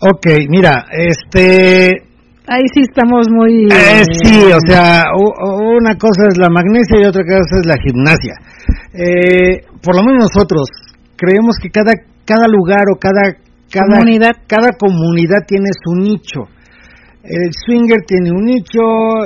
ok, 0.00 0.26
mira, 0.48 0.86
este 0.90 2.06
Ahí 2.52 2.64
sí 2.74 2.82
estamos 2.82 3.28
muy... 3.30 3.68
Eh, 3.70 4.02
sí, 4.24 4.42
o 4.50 4.58
sea, 4.66 5.04
una 5.14 5.94
cosa 5.94 6.26
es 6.28 6.36
la 6.36 6.48
magnesia 6.48 7.00
y 7.00 7.04
otra 7.04 7.22
cosa 7.22 7.60
es 7.60 7.66
la 7.66 7.76
gimnasia. 7.76 8.34
Eh, 8.92 9.64
por 9.80 9.94
lo 9.94 10.02
menos 10.02 10.32
nosotros 10.34 10.66
creemos 11.16 11.54
que 11.62 11.70
cada 11.70 11.92
cada 12.30 12.46
lugar 12.46 12.84
o 12.94 12.98
cada 12.98 13.34
cada 13.70 13.86
comunidad, 13.86 14.32
cada 14.46 14.72
comunidad 14.72 15.46
tiene 15.46 15.70
su 15.72 15.94
nicho. 15.94 16.50
El 17.22 17.52
swinger 17.52 18.00
tiene 18.06 18.32
un 18.32 18.44
nicho, 18.44 18.80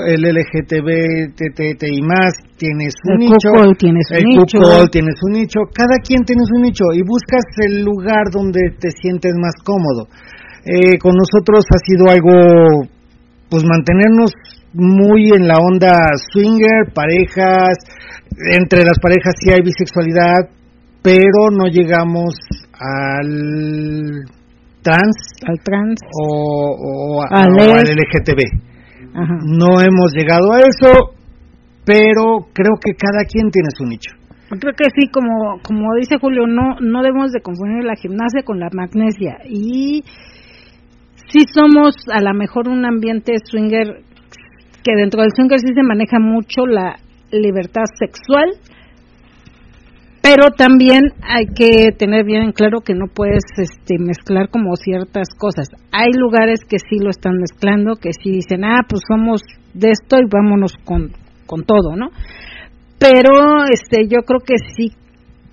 el 0.05 0.21
LGTB, 0.21 1.31
más 2.03 2.35
tiene 2.59 2.91
su 2.91 3.13
el 3.13 3.19
nicho, 3.19 3.51
tiene 3.79 4.01
su 4.03 4.15
el 4.15 4.25
nicho, 4.25 4.89
tiene 4.91 5.13
su 5.15 5.29
nicho, 5.31 5.61
cada 5.73 5.97
quien 6.03 6.25
tiene 6.25 6.43
su 6.45 6.61
nicho 6.61 6.85
y 6.93 7.03
buscas 7.07 7.45
el 7.65 7.85
lugar 7.85 8.31
donde 8.33 8.75
te 8.81 8.91
sientes 8.91 9.33
más 9.41 9.55
cómodo. 9.65 10.09
Eh, 10.67 10.99
con 10.99 11.15
nosotros 11.15 11.65
ha 11.71 11.79
sido 11.87 12.11
algo, 12.11 12.89
pues 13.49 13.63
mantenernos 13.65 14.33
muy 14.73 15.31
en 15.31 15.47
la 15.47 15.55
onda 15.55 15.95
swinger, 16.33 16.93
parejas, 16.93 17.79
entre 18.59 18.83
las 18.83 18.99
parejas 19.01 19.35
sí 19.39 19.51
hay 19.51 19.63
bisexualidad, 19.63 20.51
pero 21.05 21.51
no 21.53 21.67
llegamos 21.67 22.35
al 22.73 24.25
trans, 24.83 25.17
al 25.47 25.59
trans. 25.63 26.01
O, 26.19 27.23
al 27.29 27.53
LGTB. 27.53 28.41
No 29.45 29.81
hemos 29.81 30.13
llegado 30.17 30.53
a 30.53 30.61
eso, 30.61 31.15
pero 31.85 32.49
creo 32.55 32.77
que 32.83 32.95
cada 32.97 33.25
quien 33.27 33.51
tiene 33.51 33.69
su 33.77 33.85
nicho. 33.85 34.13
Creo 34.49 34.73
que 34.75 34.85
sí, 34.97 35.09
como 35.11 35.61
como 35.63 35.95
dice 35.99 36.19
Julio, 36.19 36.47
no 36.47 36.81
no 36.81 37.03
debemos 37.03 37.33
de 37.33 37.43
confundir 37.43 37.85
la 37.85 37.97
gimnasia 37.97 38.43
con 38.43 38.59
la 38.59 38.71
magnesia. 38.73 39.39
Y 39.47 40.05
si 41.29 41.41
somos 41.53 41.95
a 42.13 42.23
lo 42.23 42.33
mejor 42.33 42.69
un 42.69 42.87
ambiente 42.87 43.35
swinger 43.45 44.03
que 44.83 44.97
dentro 44.97 45.21
del 45.21 45.33
swinger 45.37 45.59
sí 45.59 45.75
se 45.75 45.83
maneja 45.83 46.19
mucho 46.19 46.67
la 46.67 46.97
libertad 47.31 47.85
sexual, 47.99 48.49
pero 50.25 50.53
también 50.57 51.13
hay 51.23 51.45
que 51.55 51.93
tener 51.93 52.25
bien 52.25 52.53
claro 52.53 52.81
que 52.81 52.95
no 52.95 53.09
puedes 53.15 53.45
este, 53.59 53.99
mezclar 53.99 54.49
como 54.49 54.75
ciertas 54.75 55.29
cosas. 55.37 55.69
Hay 55.93 56.13
lugares 56.17 56.61
que 56.67 56.79
sí 56.79 56.97
lo 56.99 57.11
están 57.11 57.35
mezclando, 57.37 57.97
que 57.97 58.09
sí 58.15 58.31
dicen, 58.31 58.65
ah, 58.65 58.81
pues 58.89 59.03
somos 59.07 59.43
de 59.75 59.91
esto 59.91 60.17
y 60.17 60.27
vámonos 60.27 60.73
con, 60.83 61.13
con 61.45 61.65
todo, 61.65 61.95
¿no? 61.95 62.09
Pero 62.99 63.67
este, 63.71 64.09
yo 64.09 64.21
creo 64.23 64.41
que 64.41 64.55
sí, 64.75 64.93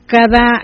cada, 0.05 0.61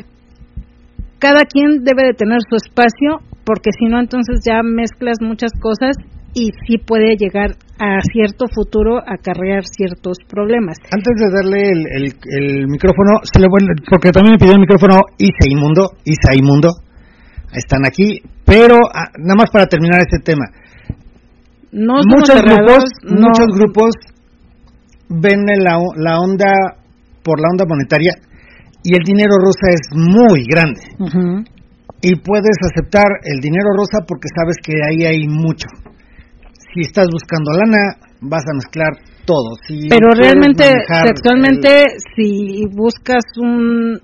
cada 1.19 1.41
quien 1.43 1.83
debe 1.83 2.05
de 2.05 2.13
tener 2.13 2.39
su 2.49 2.55
espacio, 2.55 3.19
porque 3.43 3.71
si 3.77 3.87
no, 3.87 3.99
entonces 3.99 4.39
ya 4.47 4.63
mezclas 4.63 5.17
muchas 5.19 5.51
cosas 5.59 5.97
y 6.33 6.51
sí 6.65 6.77
puede 6.77 7.17
llegar 7.17 7.57
a 7.79 7.99
cierto 8.01 8.45
futuro 8.53 8.97
acarrear 8.97 9.63
ciertos 9.65 10.17
problemas. 10.27 10.77
Antes 10.91 11.13
de 11.15 11.29
darle 11.31 11.61
el, 11.69 12.13
el, 12.25 12.67
micrófono, 12.67 13.21
se 13.23 13.39
le, 13.39 13.47
porque 13.89 14.11
también 14.11 14.33
me 14.33 14.39
pidió 14.39 14.53
el 14.53 14.59
micrófono 14.59 15.01
Isa 15.17 15.45
Inmundo, 15.47 15.91
Isa 16.03 16.33
Inmundo, 16.35 16.69
están 17.53 17.85
aquí, 17.85 18.21
pero 18.45 18.77
ah, 18.93 19.11
nada 19.17 19.35
más 19.37 19.49
para 19.51 19.67
terminar 19.67 20.01
este 20.01 20.19
tema. 20.19 20.45
muchos 21.71 22.41
grupos, 22.41 22.83
muchos 23.03 23.47
grupos 23.55 23.91
ven 25.09 25.45
la, 25.45 25.77
la 25.97 26.19
onda 26.19 26.53
por 27.23 27.39
la 27.39 27.47
onda 27.51 27.65
monetaria 27.67 28.13
y 28.83 28.95
el 28.95 29.03
dinero 29.03 29.37
rosa 29.37 29.69
es 29.69 29.87
muy 29.93 30.45
grande. 30.45 30.81
Y 32.01 32.15
puedes 32.15 32.57
aceptar 32.71 33.07
el 33.23 33.39
dinero 33.39 33.69
rosa 33.75 34.05
porque 34.07 34.27
sabes 34.33 34.57
que 34.63 34.73
ahí 34.87 35.03
hay 35.05 35.27
mucho 35.27 35.67
si 36.77 36.81
estás 36.81 37.07
buscando 37.11 37.51
lana, 37.53 37.97
vas 38.21 38.43
a 38.45 38.53
mezclar 38.53 38.93
todo. 39.25 39.57
Pero 39.89 40.09
realmente, 40.13 40.63
sexualmente, 41.05 41.85
si 42.15 42.65
buscas 42.71 43.23
un, 43.37 43.99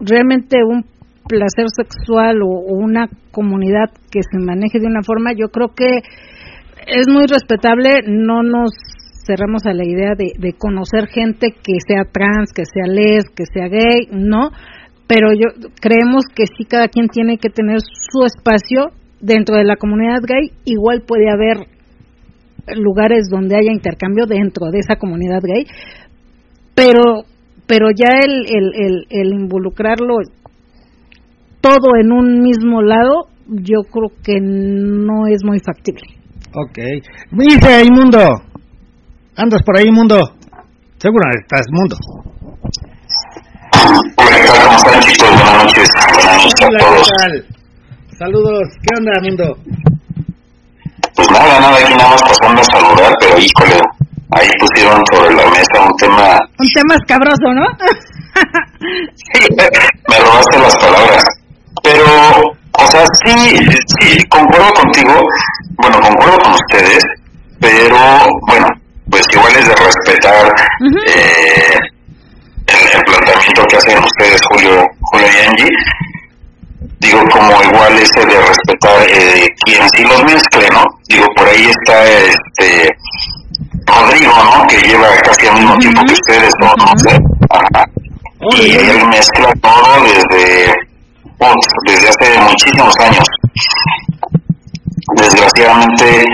realmente 0.00 0.58
un 0.66 0.84
placer 1.28 1.66
sexual 1.70 2.42
o, 2.42 2.48
una 2.74 3.08
comunidad 3.30 3.90
que 4.10 4.20
se 4.22 4.38
maneje 4.38 4.80
de 4.80 4.86
una 4.86 5.02
forma, 5.02 5.32
yo 5.36 5.48
creo 5.48 5.68
que 5.74 6.02
es 6.86 7.06
muy 7.08 7.26
respetable, 7.26 8.02
no 8.06 8.42
nos 8.42 8.70
cerramos 9.24 9.64
a 9.66 9.72
la 9.72 9.84
idea 9.84 10.14
de, 10.16 10.32
de 10.38 10.52
conocer 10.52 11.06
gente 11.06 11.50
que 11.50 11.78
sea 11.86 12.04
trans, 12.12 12.52
que 12.52 12.64
sea 12.64 12.86
les, 12.86 13.24
que 13.30 13.44
sea 13.46 13.68
gay, 13.68 14.08
no, 14.10 14.50
pero 15.06 15.32
yo 15.32 15.46
creemos 15.80 16.24
que 16.34 16.46
sí 16.46 16.64
cada 16.64 16.88
quien 16.88 17.08
tiene 17.08 17.38
que 17.38 17.50
tener 17.50 17.78
su 17.80 18.24
espacio 18.24 18.90
dentro 19.20 19.56
de 19.56 19.64
la 19.64 19.76
comunidad 19.76 20.22
gay, 20.26 20.52
igual 20.64 21.02
puede 21.06 21.30
haber 21.30 21.75
lugares 22.74 23.28
donde 23.30 23.56
haya 23.56 23.72
intercambio 23.72 24.26
dentro 24.26 24.70
de 24.70 24.80
esa 24.80 24.96
comunidad 24.96 25.40
gay, 25.42 25.66
pero 26.74 27.24
pero 27.66 27.88
ya 27.90 28.20
el, 28.22 28.46
el, 28.46 29.06
el, 29.10 29.32
involucrarlo 29.34 30.18
todo 31.60 31.96
en 32.00 32.12
un 32.12 32.40
mismo 32.40 32.80
lado, 32.80 33.26
yo 33.46 33.80
creo 33.90 34.10
que 34.22 34.40
no 34.40 35.26
es 35.26 35.42
muy 35.44 35.58
factible. 35.58 36.02
Ok. 36.54 36.78
Dice 37.32 37.90
Mundo, 37.90 38.18
andas 39.36 39.62
por 39.64 39.76
ahí, 39.78 39.90
Mundo. 39.90 40.16
Seguro 40.98 41.24
estás, 41.40 41.66
Mundo. 41.72 41.96
Buenas 44.16 45.64
noches. 45.64 45.88
Saludos. 48.18 48.68
¿Qué 48.82 48.94
onda, 48.96 49.12
Mundo? 49.22 49.56
Pues 51.16 51.30
nada, 51.30 51.58
nada, 51.60 51.78
aquí 51.78 51.94
nada 51.94 52.10
más 52.10 52.22
pasando 52.22 52.60
a 52.60 52.64
saludar, 52.64 53.14
pero 53.18 53.38
híjole, 53.38 53.80
ahí 54.32 54.48
pusieron 54.60 55.02
sobre 55.10 55.34
la 55.34 55.50
mesa 55.50 55.80
un 55.82 55.96
tema... 55.96 56.38
Un 56.58 56.68
tema 56.68 56.94
escabroso, 56.94 57.52
¿no? 57.54 57.66
me 60.08 60.18
robaste 60.18 60.58
las 60.58 60.76
palabras. 60.76 61.24
Pero 61.82 62.04
sí, 63.24 63.58
sí, 64.00 64.24
concuerdo 64.28 64.72
contigo, 64.74 65.14
bueno, 65.78 66.00
concuerdo 66.00 66.38
con 66.38 66.52
ustedes, 66.52 67.02
pero 67.60 67.96
bueno, 68.46 68.66
pues 69.10 69.26
igual 69.32 69.54
es 69.56 69.68
de 69.68 69.74
respetar 69.74 70.52
eh, 71.06 71.78
el, 72.66 73.02
planteamiento 73.04 73.64
que 73.68 73.76
hacen 73.76 73.98
ustedes, 73.98 74.40
Julio, 74.50 74.82
Julio 75.00 75.26
y 75.26 75.46
Angie. 75.46 75.70
Digo, 76.98 77.22
como 77.30 77.62
igual 77.62 77.92
ese 77.98 78.26
de 78.26 78.40
respetar 78.40 79.06
eh, 79.08 79.46
quien 79.64 79.88
sí 79.90 80.02
los 80.02 80.24
mezcle, 80.24 80.68
¿no? 80.72 80.84
Digo, 81.08 81.26
por 81.36 81.48
ahí 81.48 81.66
está 81.66 82.04
este 82.04 82.96
Rodrigo, 83.86 84.32
¿no? 84.44 84.66
Que 84.66 84.78
lleva 84.78 85.08
casi 85.22 85.46
al 85.46 85.54
mismo 85.54 85.76
tiempo 85.78 86.02
que 86.04 86.12
ustedes, 86.12 86.52
¿no? 86.60 86.72
no 86.76 86.92
sé. 86.98 87.16
Y 88.52 88.72
él 88.72 89.06
mezcla 89.08 89.52
todo 89.62 90.02
desde, 90.02 90.74
desde 91.86 92.08
hace 92.08 92.40
muchísimos 92.40 92.94
años. 92.98 93.24
Desgraciadamente, 95.14 96.24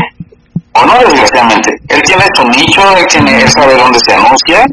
o 0.72 0.86
no 0.86 0.98
desgraciadamente, 0.98 1.70
él 1.88 2.02
tiene 2.02 2.24
su 2.34 2.44
nicho, 2.48 2.96
él, 2.96 3.06
tiene, 3.06 3.42
él 3.42 3.50
sabe 3.50 3.76
dónde 3.76 3.98
se 4.04 4.14
anuncia 4.14 4.64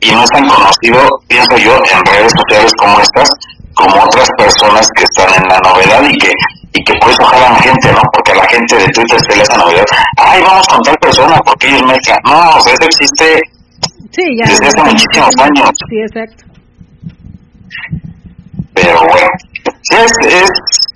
y 0.00 0.10
no 0.10 0.24
es 0.24 0.30
tan 0.30 0.48
conocido, 0.48 1.06
pienso 1.28 1.56
yo, 1.58 1.76
en 1.76 2.04
redes 2.06 2.32
sociales 2.34 2.72
como 2.78 2.98
estas, 3.00 3.28
como 3.74 4.02
otras 4.02 4.28
personas 4.38 4.88
que 4.96 5.04
están 5.04 5.42
en 5.42 5.48
la 5.48 5.58
novedad 5.60 6.02
y 6.08 6.16
que 6.16 6.32
y 6.78 6.84
que 6.84 6.94
por 7.00 7.10
eso 7.10 7.24
jalan 7.24 7.56
gente, 7.56 7.92
¿no? 7.92 8.02
Porque 8.12 8.32
a 8.32 8.36
la 8.36 8.46
gente 8.46 8.76
de 8.76 8.86
Twitter 8.88 9.20
se 9.28 9.36
le 9.36 9.42
hace 9.42 9.58
novedad, 9.58 9.84
ay, 10.16 10.40
vamos 10.42 10.66
con 10.68 10.80
tal 10.82 10.96
persona, 10.98 11.36
porque 11.44 11.68
ellos 11.68 11.82
mezclan. 11.82 12.18
No, 12.24 12.56
o 12.56 12.60
sea, 12.60 12.72
eso 12.72 12.84
existe 12.84 13.42
sí, 14.12 14.22
ya, 14.38 14.48
desde 14.48 14.66
hace 14.66 14.82
muchísimos 14.82 15.34
años. 15.40 15.70
Sí, 15.88 15.96
exacto. 15.98 16.44
Pero 18.74 19.00
bueno, 19.00 19.28
es, 19.90 20.12
es, 20.28 20.50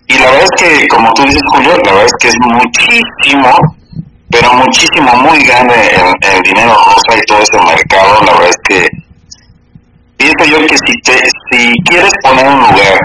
y 0.06 0.18
la 0.18 0.30
verdad 0.30 0.44
es 0.44 0.50
que, 0.62 0.86
como 0.86 1.12
tú 1.14 1.22
dices, 1.24 1.42
Julio, 1.50 1.76
la 1.84 1.92
verdad 1.92 2.06
es 2.06 2.12
que 2.20 2.28
es 2.28 2.36
muchísimo, 2.40 3.76
pero 4.30 4.54
muchísimo, 4.54 5.16
muy 5.16 5.42
grande 5.42 5.74
el, 5.74 6.36
el 6.36 6.42
dinero 6.42 6.74
rosa 6.74 7.18
y 7.18 7.26
todo 7.26 7.40
ese 7.40 7.58
mercado, 7.58 8.24
la 8.24 8.32
verdad 8.34 8.50
es 8.50 8.56
que 8.68 8.88
pienso 10.16 10.44
yo 10.44 10.64
que 10.64 10.76
si, 10.78 10.92
te, 11.02 11.18
si 11.50 11.74
quieres 11.88 12.12
poner 12.22 12.46
un 12.46 12.60
lugar 12.60 12.98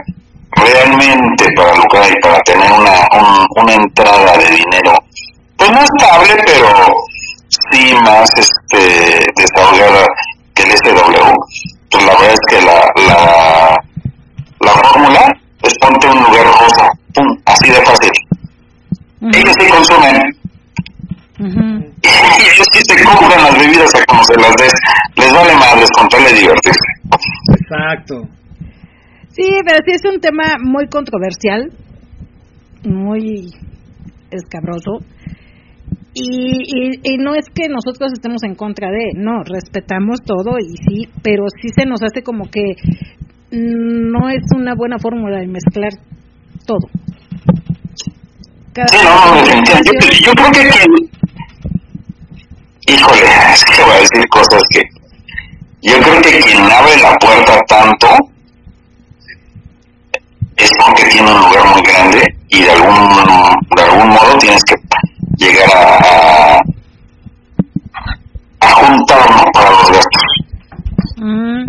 realmente 0.58 1.45
para 1.56 1.76
lucrar 1.76 2.10
y 2.11 2.22
para 2.22 2.40
tener 2.42 2.72
una, 2.72 3.08
una 3.56 3.74
entrada 3.74 4.38
de 4.38 4.56
dinero, 4.56 4.94
pues 5.58 5.72
no 5.72 5.82
estable, 5.82 6.36
pero 6.45 6.69
sí 7.72 7.94
más 8.03 8.30
este 8.38 9.26
desahogada 9.36 10.06
que 10.53 10.64
el 10.64 10.72
SW, 10.72 11.34
pues 11.92 12.06
la 12.06 12.14
verdad 12.14 12.34
es 12.34 12.40
que 12.50 12.61
la, 12.66 12.92
la, 13.08 13.77
la 14.60 14.72
fórmula 14.72 15.34
es 15.64 15.74
ponte 15.80 16.08
un 16.08 16.24
lugar 16.24 16.45
rosa, 16.45 16.90
pum, 17.14 17.38
así 17.45 17.69
de 17.69 17.86
fácil. 17.86 18.11
Ellos 19.22 19.56
sí 19.60 19.68
consumen. 19.68 20.22
y 21.40 21.44
ellos 22.52 22.68
sí 22.74 22.80
se 22.88 23.03
compran 23.03 23.44
las 23.44 23.58
bebidas 23.58 23.95
a 23.95 24.06
como 24.06 24.24
se 24.24 24.36
las 24.36 24.56
des. 24.56 24.74
Les 25.16 25.34
vale 25.34 25.56
madres 25.56 25.90
con 25.92 26.08
tal 26.10 26.24
de 26.24 26.34
divertirse. 26.34 26.80
Exacto. 27.60 28.27
Sí, 29.38 29.48
pero 29.64 29.77
sí 29.85 29.91
es 29.93 30.01
un 30.11 30.19
tema 30.19 30.56
muy 30.64 30.88
controversial, 30.88 31.72
muy 32.83 33.51
escabroso. 34.32 35.06
Y, 36.16 36.98
y, 37.03 37.17
no 37.19 37.35
es 37.35 37.45
que 37.53 37.69
nosotros 37.69 38.11
estemos 38.14 38.41
en 38.41 38.56
contra 38.56 38.90
de, 38.90 39.11
no, 39.14 39.43
respetamos 39.43 40.22
todo 40.25 40.57
y 40.57 40.75
sí, 40.77 41.07
pero 41.22 41.43
sí 41.61 41.69
se 41.69 41.85
nos 41.85 42.01
hace 42.01 42.24
como 42.24 42.49
que 42.49 42.74
no 43.51 44.27
es 44.30 44.41
una 44.56 44.74
buena 44.75 44.98
fórmula 44.98 45.38
de 45.38 45.45
mezclar 45.45 45.91
todo. 46.66 46.90
sí, 48.74 48.98
no, 49.03 49.45
yo, 49.45 49.74
yo, 50.25 50.32
creo 50.33 50.51
que 50.51 50.61
híjole, 52.91 53.22
es 53.53 53.64
que 53.64 53.83
voy 53.83 53.91
a 53.91 53.99
decir 53.99 54.27
cosas 54.30 54.64
que 54.72 54.82
yo 55.83 55.99
creo 55.99 56.22
que 56.24 56.40
quien 56.40 56.64
abre 56.64 56.99
la 56.99 57.16
puerta 57.19 57.59
tanto 57.67 58.07
es 60.58 60.72
porque 60.84 61.03
tiene 61.06 61.32
un 61.32 61.40
lugar 61.40 61.66
muy 61.68 61.82
grande 61.84 62.26
y 62.50 62.61
de 62.61 62.72
algún, 62.72 63.60
de 63.76 63.82
algún 63.84 64.10
modo 64.10 64.38
tienes 64.40 64.61
que 64.64 64.76
llegar 65.38 65.69
a, 65.76 66.60
a 68.60 68.72
juntar 68.72 69.52
para 69.53 69.69
los 69.69 69.92
gastos. 69.92 70.22
Mm. 71.18 71.66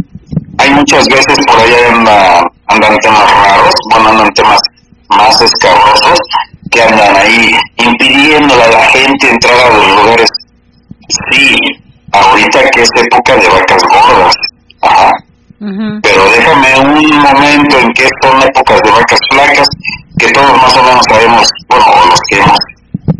Hay 0.58 0.70
muchas 0.70 1.06
veces 1.08 1.38
por 1.46 1.60
ahí 1.60 1.72
anda, 1.92 2.42
andan 2.66 2.96
temas 2.98 3.30
raros, 3.30 3.74
bueno, 3.90 4.08
andan 4.08 4.30
temas 4.30 4.58
más 5.10 5.40
escabrosos 5.40 6.18
que 6.70 6.82
andan 6.82 7.16
ahí 7.16 7.54
impidiéndole 7.76 8.62
a 8.62 8.70
la 8.70 8.84
gente 8.86 9.30
entrar 9.30 9.60
a 9.60 9.74
los 9.74 9.88
lugares. 9.88 10.28
Sí, 11.30 11.56
ahorita 12.12 12.70
que 12.70 12.82
es 12.82 12.90
época 12.96 13.36
de 13.36 13.48
vacas 13.48 13.82
gordas. 13.82 14.34
Ajá 14.80 15.12
pero 15.58 16.22
déjame 16.30 16.70
un 16.78 17.18
momento 17.18 17.78
en 17.80 17.88
que 17.92 18.06
son 18.22 18.40
épocas 18.42 18.80
de 18.82 18.90
vacas 18.90 19.18
flacas, 19.30 19.66
que 20.18 20.30
todos 20.32 20.56
más 20.62 20.76
o 20.76 20.82
menos 20.84 21.04
sabemos, 21.08 21.48
bueno, 21.68 21.84
los 22.08 22.20
que 22.30 22.38
hemos, 22.38 22.58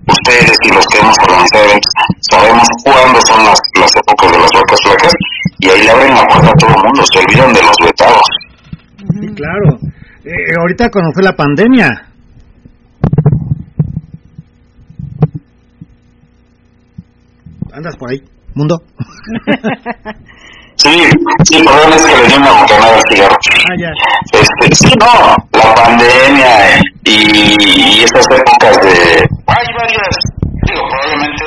ustedes 0.07 0.57
y 0.63 0.69
los 0.73 0.87
que 0.87 0.99
hemos 0.99 1.17
organizado 1.23 1.65
eventos, 1.65 1.93
sabemos 2.31 2.69
cuándo 2.85 3.21
son 3.27 3.45
las, 3.45 3.61
las 3.81 3.91
épocas 3.97 4.31
de 4.31 4.39
las 4.39 4.51
vacas 4.53 4.81
flacas, 4.85 5.13
y 5.59 5.69
ahí 5.69 5.83
le 5.83 5.91
abren 5.91 6.15
la 6.15 6.27
puerta 6.27 6.49
a 6.49 6.53
todo 6.53 6.71
el 6.71 6.85
mundo, 6.85 7.03
se 7.13 7.19
olvidan 7.19 7.53
de 7.53 7.63
los 7.63 7.77
vetados. 7.85 8.23
Sí, 8.99 9.27
claro. 9.35 9.79
Eh, 10.25 10.55
ahorita 10.61 10.91
cuando 10.91 11.11
fue 11.13 11.23
la 11.25 11.33
pandemia, 11.33 11.89
andas 17.73 17.97
por 17.97 18.11
ahí, 18.11 18.23
mundo. 18.55 18.77
Sí, 20.79 20.95
sí, 21.45 21.63
perdón, 21.65 21.93
es 21.93 22.07
que 22.07 22.17
le 22.17 22.29
di 22.29 22.35
una 22.35 22.53
bocanada 22.53 22.95
al 22.95 23.03
cigarro. 23.11 23.35
Ah, 23.35 23.75
ya. 23.77 23.91
Este, 24.33 24.75
sí, 24.77 24.95
no, 24.95 25.35
la 25.53 25.75
pandemia 25.75 26.81
y, 27.05 28.05
esas 28.05 28.25
épocas 28.31 28.81
de... 28.83 29.27
Hay 29.49 29.67
varias, 29.75 30.15
digo, 30.63 30.83
probablemente, 30.89 31.45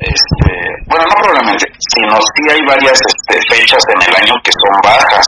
este, 0.00 0.48
bueno, 0.86 1.04
no 1.04 1.14
probablemente, 1.20 1.66
sino 1.94 2.16
sí 2.16 2.42
hay 2.50 2.60
varias 2.66 2.98
este, 3.00 3.54
fechas 3.54 3.84
en 3.94 4.02
el 4.02 4.22
año 4.22 4.34
que 4.42 4.50
son 4.52 4.80
bajas 4.82 5.26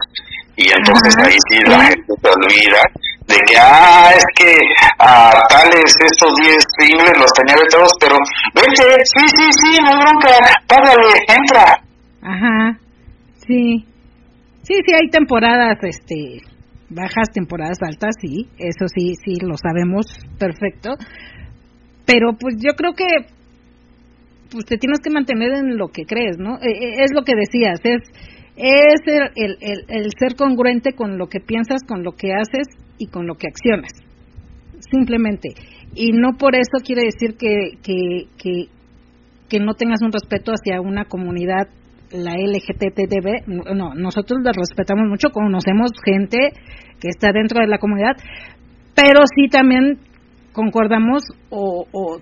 y 0.56 0.70
entonces 0.70 1.14
ahí 1.18 1.36
sí 1.48 1.58
la 1.66 1.84
gente 1.84 2.12
se 2.22 2.28
olvida 2.28 2.82
de 3.26 3.36
que, 3.46 3.58
ah, 3.58 4.12
es 4.16 4.24
que 4.34 4.56
a 4.98 5.30
tales 5.48 5.94
estos 6.10 6.34
10 6.36 6.56
singles 6.78 7.18
los 7.18 7.32
tenía 7.32 7.56
todos, 7.70 7.92
pero 8.00 8.16
vete, 8.54 8.96
sí, 9.04 9.24
sí, 9.36 9.48
sí, 9.60 9.78
no 9.82 9.98
bronca, 9.98 10.30
págale, 10.66 11.12
entra. 11.28 11.80
Ajá. 12.22 12.76
Sí, 13.50 13.84
sí, 14.62 14.74
sí, 14.86 14.92
hay 14.94 15.10
temporadas, 15.10 15.78
este, 15.82 16.40
bajas, 16.88 17.30
temporadas 17.34 17.78
altas, 17.82 18.14
sí, 18.20 18.46
eso 18.58 18.86
sí, 18.86 19.14
sí, 19.24 19.44
lo 19.44 19.56
sabemos 19.56 20.06
perfecto. 20.38 20.90
Pero 22.06 22.34
pues 22.38 22.54
yo 22.64 22.74
creo 22.76 22.92
que 22.92 23.26
pues 24.52 24.66
te 24.66 24.76
tienes 24.76 25.00
que 25.02 25.10
mantener 25.10 25.50
en 25.52 25.76
lo 25.76 25.88
que 25.88 26.04
crees, 26.04 26.38
¿no? 26.38 26.58
E, 26.58 26.70
e, 26.70 27.02
es 27.02 27.10
lo 27.12 27.24
que 27.24 27.34
decías, 27.34 27.80
es 27.82 28.02
es 28.54 29.00
el, 29.34 29.56
el, 29.88 30.10
ser 30.16 30.36
congruente 30.36 30.92
con 30.92 31.18
lo 31.18 31.26
que 31.26 31.40
piensas, 31.40 31.80
con 31.88 32.04
lo 32.04 32.12
que 32.12 32.32
haces 32.32 32.68
y 32.98 33.06
con 33.06 33.26
lo 33.26 33.34
que 33.34 33.48
accionas, 33.48 33.90
simplemente. 34.92 35.48
Y 35.96 36.12
no 36.12 36.36
por 36.38 36.54
eso 36.54 36.84
quiere 36.84 37.02
decir 37.02 37.36
que, 37.36 37.78
que, 37.82 38.26
que, 38.36 38.66
que 39.48 39.58
no 39.58 39.74
tengas 39.74 40.02
un 40.02 40.12
respeto 40.12 40.52
hacia 40.52 40.80
una 40.80 41.06
comunidad 41.06 41.68
la 42.12 42.34
LGTB, 42.34 43.46
no, 43.74 43.94
nosotros 43.94 44.40
la 44.42 44.52
respetamos 44.52 45.08
mucho, 45.08 45.30
conocemos 45.30 45.90
gente 46.04 46.50
que 47.00 47.08
está 47.08 47.32
dentro 47.32 47.60
de 47.60 47.68
la 47.68 47.78
comunidad, 47.78 48.16
pero 48.94 49.20
sí 49.34 49.48
también 49.48 49.98
concordamos 50.52 51.22
o, 51.50 52.18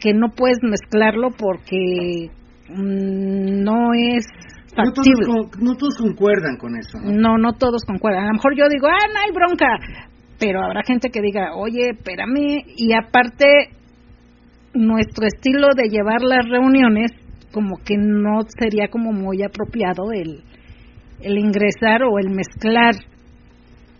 que 0.00 0.14
no 0.14 0.30
puedes 0.30 0.58
mezclarlo 0.62 1.28
porque 1.30 2.30
mm, 2.68 3.62
no 3.62 3.92
es 3.94 4.26
factible. 4.74 5.26
No 5.60 5.74
todos, 5.76 5.96
concuerdan 5.96 6.56
con 6.56 6.76
eso. 6.76 6.98
¿no? 7.00 7.38
no, 7.38 7.52
todos 7.52 7.84
concuerdan. 7.84 8.24
A 8.24 8.28
lo 8.28 8.34
mejor 8.34 8.56
yo 8.56 8.64
digo, 8.68 8.86
ah, 8.88 9.06
no 9.12 9.20
hay 9.20 9.30
bronca, 9.32 9.66
pero 10.38 10.62
habrá 10.64 10.82
gente 10.82 11.10
que 11.10 11.20
diga, 11.20 11.54
oye, 11.54 11.90
espérame, 11.90 12.64
y 12.76 12.92
aparte 12.94 13.46
nuestro 14.72 15.26
estilo 15.26 15.68
de 15.76 15.88
llevar 15.88 16.22
las 16.22 16.48
reuniones 16.48 17.10
como 17.52 17.76
que 17.84 17.96
no 17.96 18.40
sería 18.58 18.88
como 18.88 19.12
muy 19.12 19.42
apropiado 19.42 20.12
el, 20.12 20.42
el 21.20 21.38
ingresar 21.38 22.02
o 22.02 22.18
el 22.18 22.30
mezclar 22.30 22.94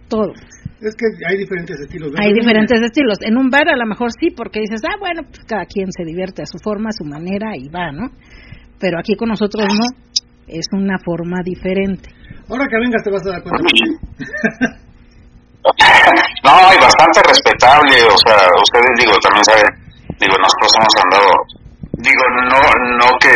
todo. 0.09 0.33
Es 0.81 0.97
que 0.97 1.07
hay 1.29 1.37
diferentes 1.37 1.79
estilos. 1.79 2.11
Hay 2.19 2.33
diferentes 2.33 2.81
estilos. 2.81 3.19
En 3.21 3.37
un 3.37 3.51
bar 3.51 3.69
a 3.69 3.77
lo 3.77 3.87
mejor 3.87 4.09
sí, 4.19 4.31
porque 4.31 4.61
dices, 4.61 4.81
ah, 4.89 4.97
bueno, 4.99 5.23
pues 5.25 5.41
cada 5.47 5.67
quien 5.67 5.93
se 5.93 6.05
divierte 6.05 6.43
a 6.43 6.47
su 6.47 6.59
forma, 6.59 6.89
a 6.89 6.97
su 6.97 7.05
manera 7.05 7.53
y 7.55 7.69
va, 7.69 7.93
¿no? 7.93 8.09
Pero 8.79 8.99
aquí 8.99 9.15
con 9.15 9.29
nosotros 9.29 9.69
no, 9.69 9.85
es 10.49 10.67
una 10.73 10.99
forma 11.05 11.43
diferente. 11.45 12.09
Ahora 12.49 12.67
que 12.67 12.79
vengas 12.81 13.05
te 13.05 13.11
vas 13.11 13.27
a 13.27 13.31
dar 13.31 13.43
cuenta. 13.43 13.61
no, 16.45 16.53
y 16.73 16.79
bastante 16.81 17.21
respetable, 17.29 17.97
o 18.09 18.17
sea, 18.25 18.49
ustedes 18.57 18.93
digo, 18.99 19.13
también 19.21 19.45
saben, 19.45 19.69
digo, 20.19 20.35
nosotros 20.41 20.73
hemos 20.81 20.97
andado, 21.05 21.29
digo, 21.93 22.23
no, 22.31 22.61
no 22.99 23.19
que, 23.19 23.31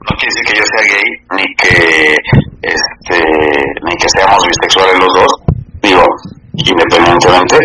no 0.00 0.16
quiere 0.16 0.34
decir 0.34 0.44
que 0.46 0.56
yo 0.56 0.62
sea 0.64 0.84
gay, 0.86 1.08
ni 1.36 1.54
que, 1.56 2.16
este, 2.62 3.24
ni 3.82 3.96
que 3.96 4.08
seamos 4.08 4.44
bisexuales 4.46 4.98
los 4.98 5.12
dos, 5.14 5.32
digo, 5.82 6.06
independientemente, 6.54 7.58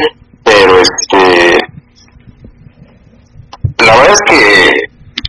pero 0.43 0.79
este, 0.79 1.57
la 3.85 3.95
verdad 3.95 4.13
es 4.13 4.21
que, 4.27 4.71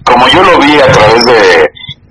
como 0.05 0.29
yo 0.29 0.43
lo 0.43 0.59
vi 0.59 0.81
a 0.81 0.93
través 0.93 1.25
de, 1.25 1.71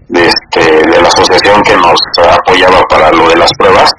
de, 0.09 0.27
este, 0.27 0.87
de 0.89 1.01
la 1.01 1.07
asociación 1.07 1.61
que 1.63 1.75
nos 1.77 1.99
apoyaba 2.17 2.81
para 2.89 3.11
lo 3.11 3.29
de 3.29 3.37
las 3.37 3.49
pruebas, 3.57 3.91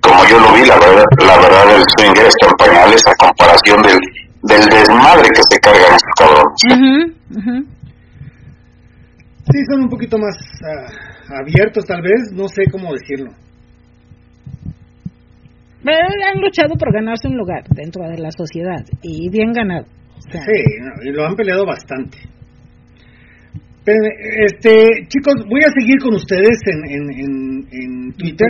como 0.00 0.24
yo 0.26 0.38
lo 0.38 0.52
vi, 0.52 0.64
la 0.64 0.76
verdad, 0.78 1.04
la 1.18 1.36
verdad 1.38 1.76
el 1.76 1.84
swinger 1.96 2.26
está 2.26 2.46
en 2.48 2.54
pañales 2.54 3.02
a 3.06 3.14
comparación 3.16 3.82
del, 3.82 3.98
del 4.42 4.64
desmadre 4.66 5.28
que 5.28 5.42
se 5.50 5.60
cargan 5.60 5.94
estos 5.94 6.14
cabrones. 6.18 7.66
Sí, 9.44 9.58
son 9.70 9.82
un 9.82 9.88
poquito 9.88 10.18
más 10.18 10.36
uh, 10.36 11.42
abiertos 11.42 11.84
tal 11.84 12.02
vez, 12.02 12.30
no 12.32 12.48
sé 12.48 12.62
cómo 12.70 12.92
decirlo. 12.92 13.32
Pero 15.84 15.98
han 15.98 16.40
luchado 16.40 16.74
por 16.78 16.92
ganarse 16.92 17.28
un 17.28 17.36
lugar 17.36 17.64
dentro 17.70 18.08
de 18.08 18.18
la 18.18 18.30
sociedad 18.30 18.84
y 19.02 19.28
bien 19.30 19.52
ganado. 19.52 19.86
Sí, 20.30 20.62
y 21.04 21.10
lo 21.10 21.26
han 21.26 21.34
peleado 21.34 21.66
bastante. 21.66 22.18
Pero, 23.84 23.98
este, 24.46 25.08
chicos, 25.08 25.34
voy 25.48 25.60
a 25.66 25.72
seguir 25.76 25.98
con 25.98 26.14
ustedes 26.14 26.60
en, 26.66 26.84
en, 26.88 27.66
en, 27.72 28.12
Twitter. 28.12 28.48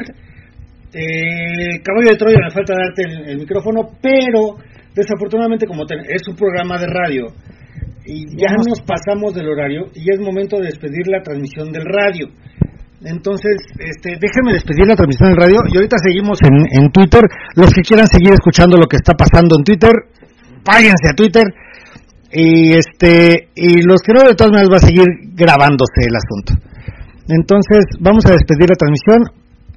Eh, 0.92 1.80
Caballo 1.82 2.10
de 2.10 2.16
Troya, 2.16 2.36
me 2.44 2.50
falta 2.50 2.74
darte 2.74 3.30
el, 3.30 3.38
micrófono, 3.38 3.88
pero 4.02 4.58
desafortunadamente 4.94 5.66
como 5.66 5.84
es 5.84 6.22
un 6.28 6.36
programa 6.36 6.78
de 6.78 6.86
radio 6.86 7.26
y 8.04 8.26
ya 8.36 8.52
nos 8.56 8.80
pasamos 8.82 9.34
del 9.34 9.48
horario 9.48 9.86
y 9.94 10.10
es 10.10 10.18
momento 10.20 10.58
de 10.58 10.66
despedir 10.66 11.06
la 11.06 11.22
transmisión 11.22 11.70
del 11.70 11.84
radio. 11.84 12.28
Entonces, 13.04 13.56
este, 13.78 14.18
déjenme 14.20 14.52
despedir 14.52 14.86
la 14.86 14.94
transmisión 14.94 15.30
del 15.30 15.38
radio 15.38 15.58
y 15.70 15.76
ahorita 15.76 15.96
seguimos 16.02 16.38
en, 16.42 16.82
en 16.82 16.90
Twitter. 16.90 17.22
Los 17.56 17.72
que 17.74 17.82
quieran 17.82 18.06
seguir 18.06 18.32
escuchando 18.32 18.76
lo 18.76 18.86
que 18.86 18.96
está 18.96 19.14
pasando 19.14 19.56
en 19.58 19.64
Twitter, 19.64 19.90
váyanse 20.64 21.10
a 21.10 21.14
Twitter 21.14 21.44
y 22.32 22.72
este 22.72 23.48
y 23.54 23.82
los 23.82 24.00
que 24.00 24.12
no 24.14 24.22
de 24.22 24.34
todas 24.34 24.52
maneras 24.52 24.72
va 24.72 24.76
a 24.76 24.88
seguir 24.88 25.06
grabándose 25.34 26.00
el 26.08 26.16
asunto 26.16 26.54
entonces 27.28 27.84
vamos 28.00 28.24
a 28.26 28.32
despedir 28.32 28.70
la 28.70 28.76
transmisión 28.76 29.28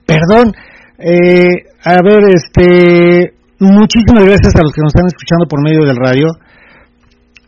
perdón 0.05 0.53
eh, 0.97 1.67
a 1.83 2.01
ver 2.01 2.23
este 2.33 3.34
muchísimas 3.59 4.25
gracias 4.25 4.55
a 4.55 4.61
los 4.63 4.71
que 4.71 4.81
nos 4.81 4.93
están 4.93 5.07
escuchando 5.07 5.45
por 5.47 5.61
medio 5.61 5.85
del 5.85 5.95
radio 5.95 6.27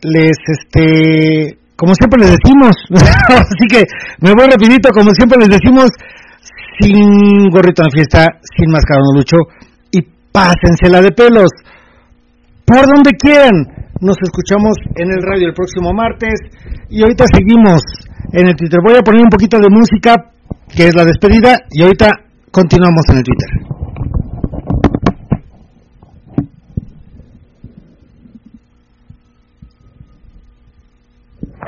les 0.02 0.36
este 0.46 1.58
como 1.76 1.94
siempre 1.94 2.20
les 2.20 2.36
decimos 2.38 2.74
así 2.90 3.66
que 3.68 3.84
me 4.20 4.32
voy 4.32 4.48
rapidito 4.50 4.90
como 4.90 5.10
siempre 5.12 5.38
les 5.38 5.48
decimos 5.48 5.90
sin 6.80 7.50
gorrito 7.50 7.82
en 7.82 7.86
la 7.86 7.94
fiesta 7.94 8.26
sin 8.56 8.70
máscara 8.70 9.00
no 9.00 9.18
lucho 9.18 9.36
y 9.90 10.02
pásensela 10.32 11.02
de 11.02 11.12
pelos 11.12 11.50
por 12.64 12.86
donde 12.86 13.10
quieran 13.12 13.78
nos 14.00 14.16
escuchamos 14.22 14.76
en 14.94 15.10
el 15.10 15.22
radio 15.22 15.48
el 15.48 15.54
próximo 15.54 15.92
martes 15.92 16.38
y 16.88 17.02
ahorita 17.02 17.24
seguimos 17.34 17.82
en 18.32 18.48
el 18.48 18.56
Twitter. 18.56 18.78
Voy 18.84 18.96
a 18.96 19.02
poner 19.02 19.22
un 19.22 19.30
poquito 19.30 19.58
de 19.58 19.68
música 19.70 20.14
que 20.68 20.88
es 20.88 20.94
la 20.94 21.04
despedida 21.04 21.56
y 21.70 21.82
ahorita 21.82 22.10
continuamos 22.50 23.02
en 23.10 23.16
el 23.18 23.24
Twitter. 23.24 23.67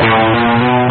Música 0.01 0.90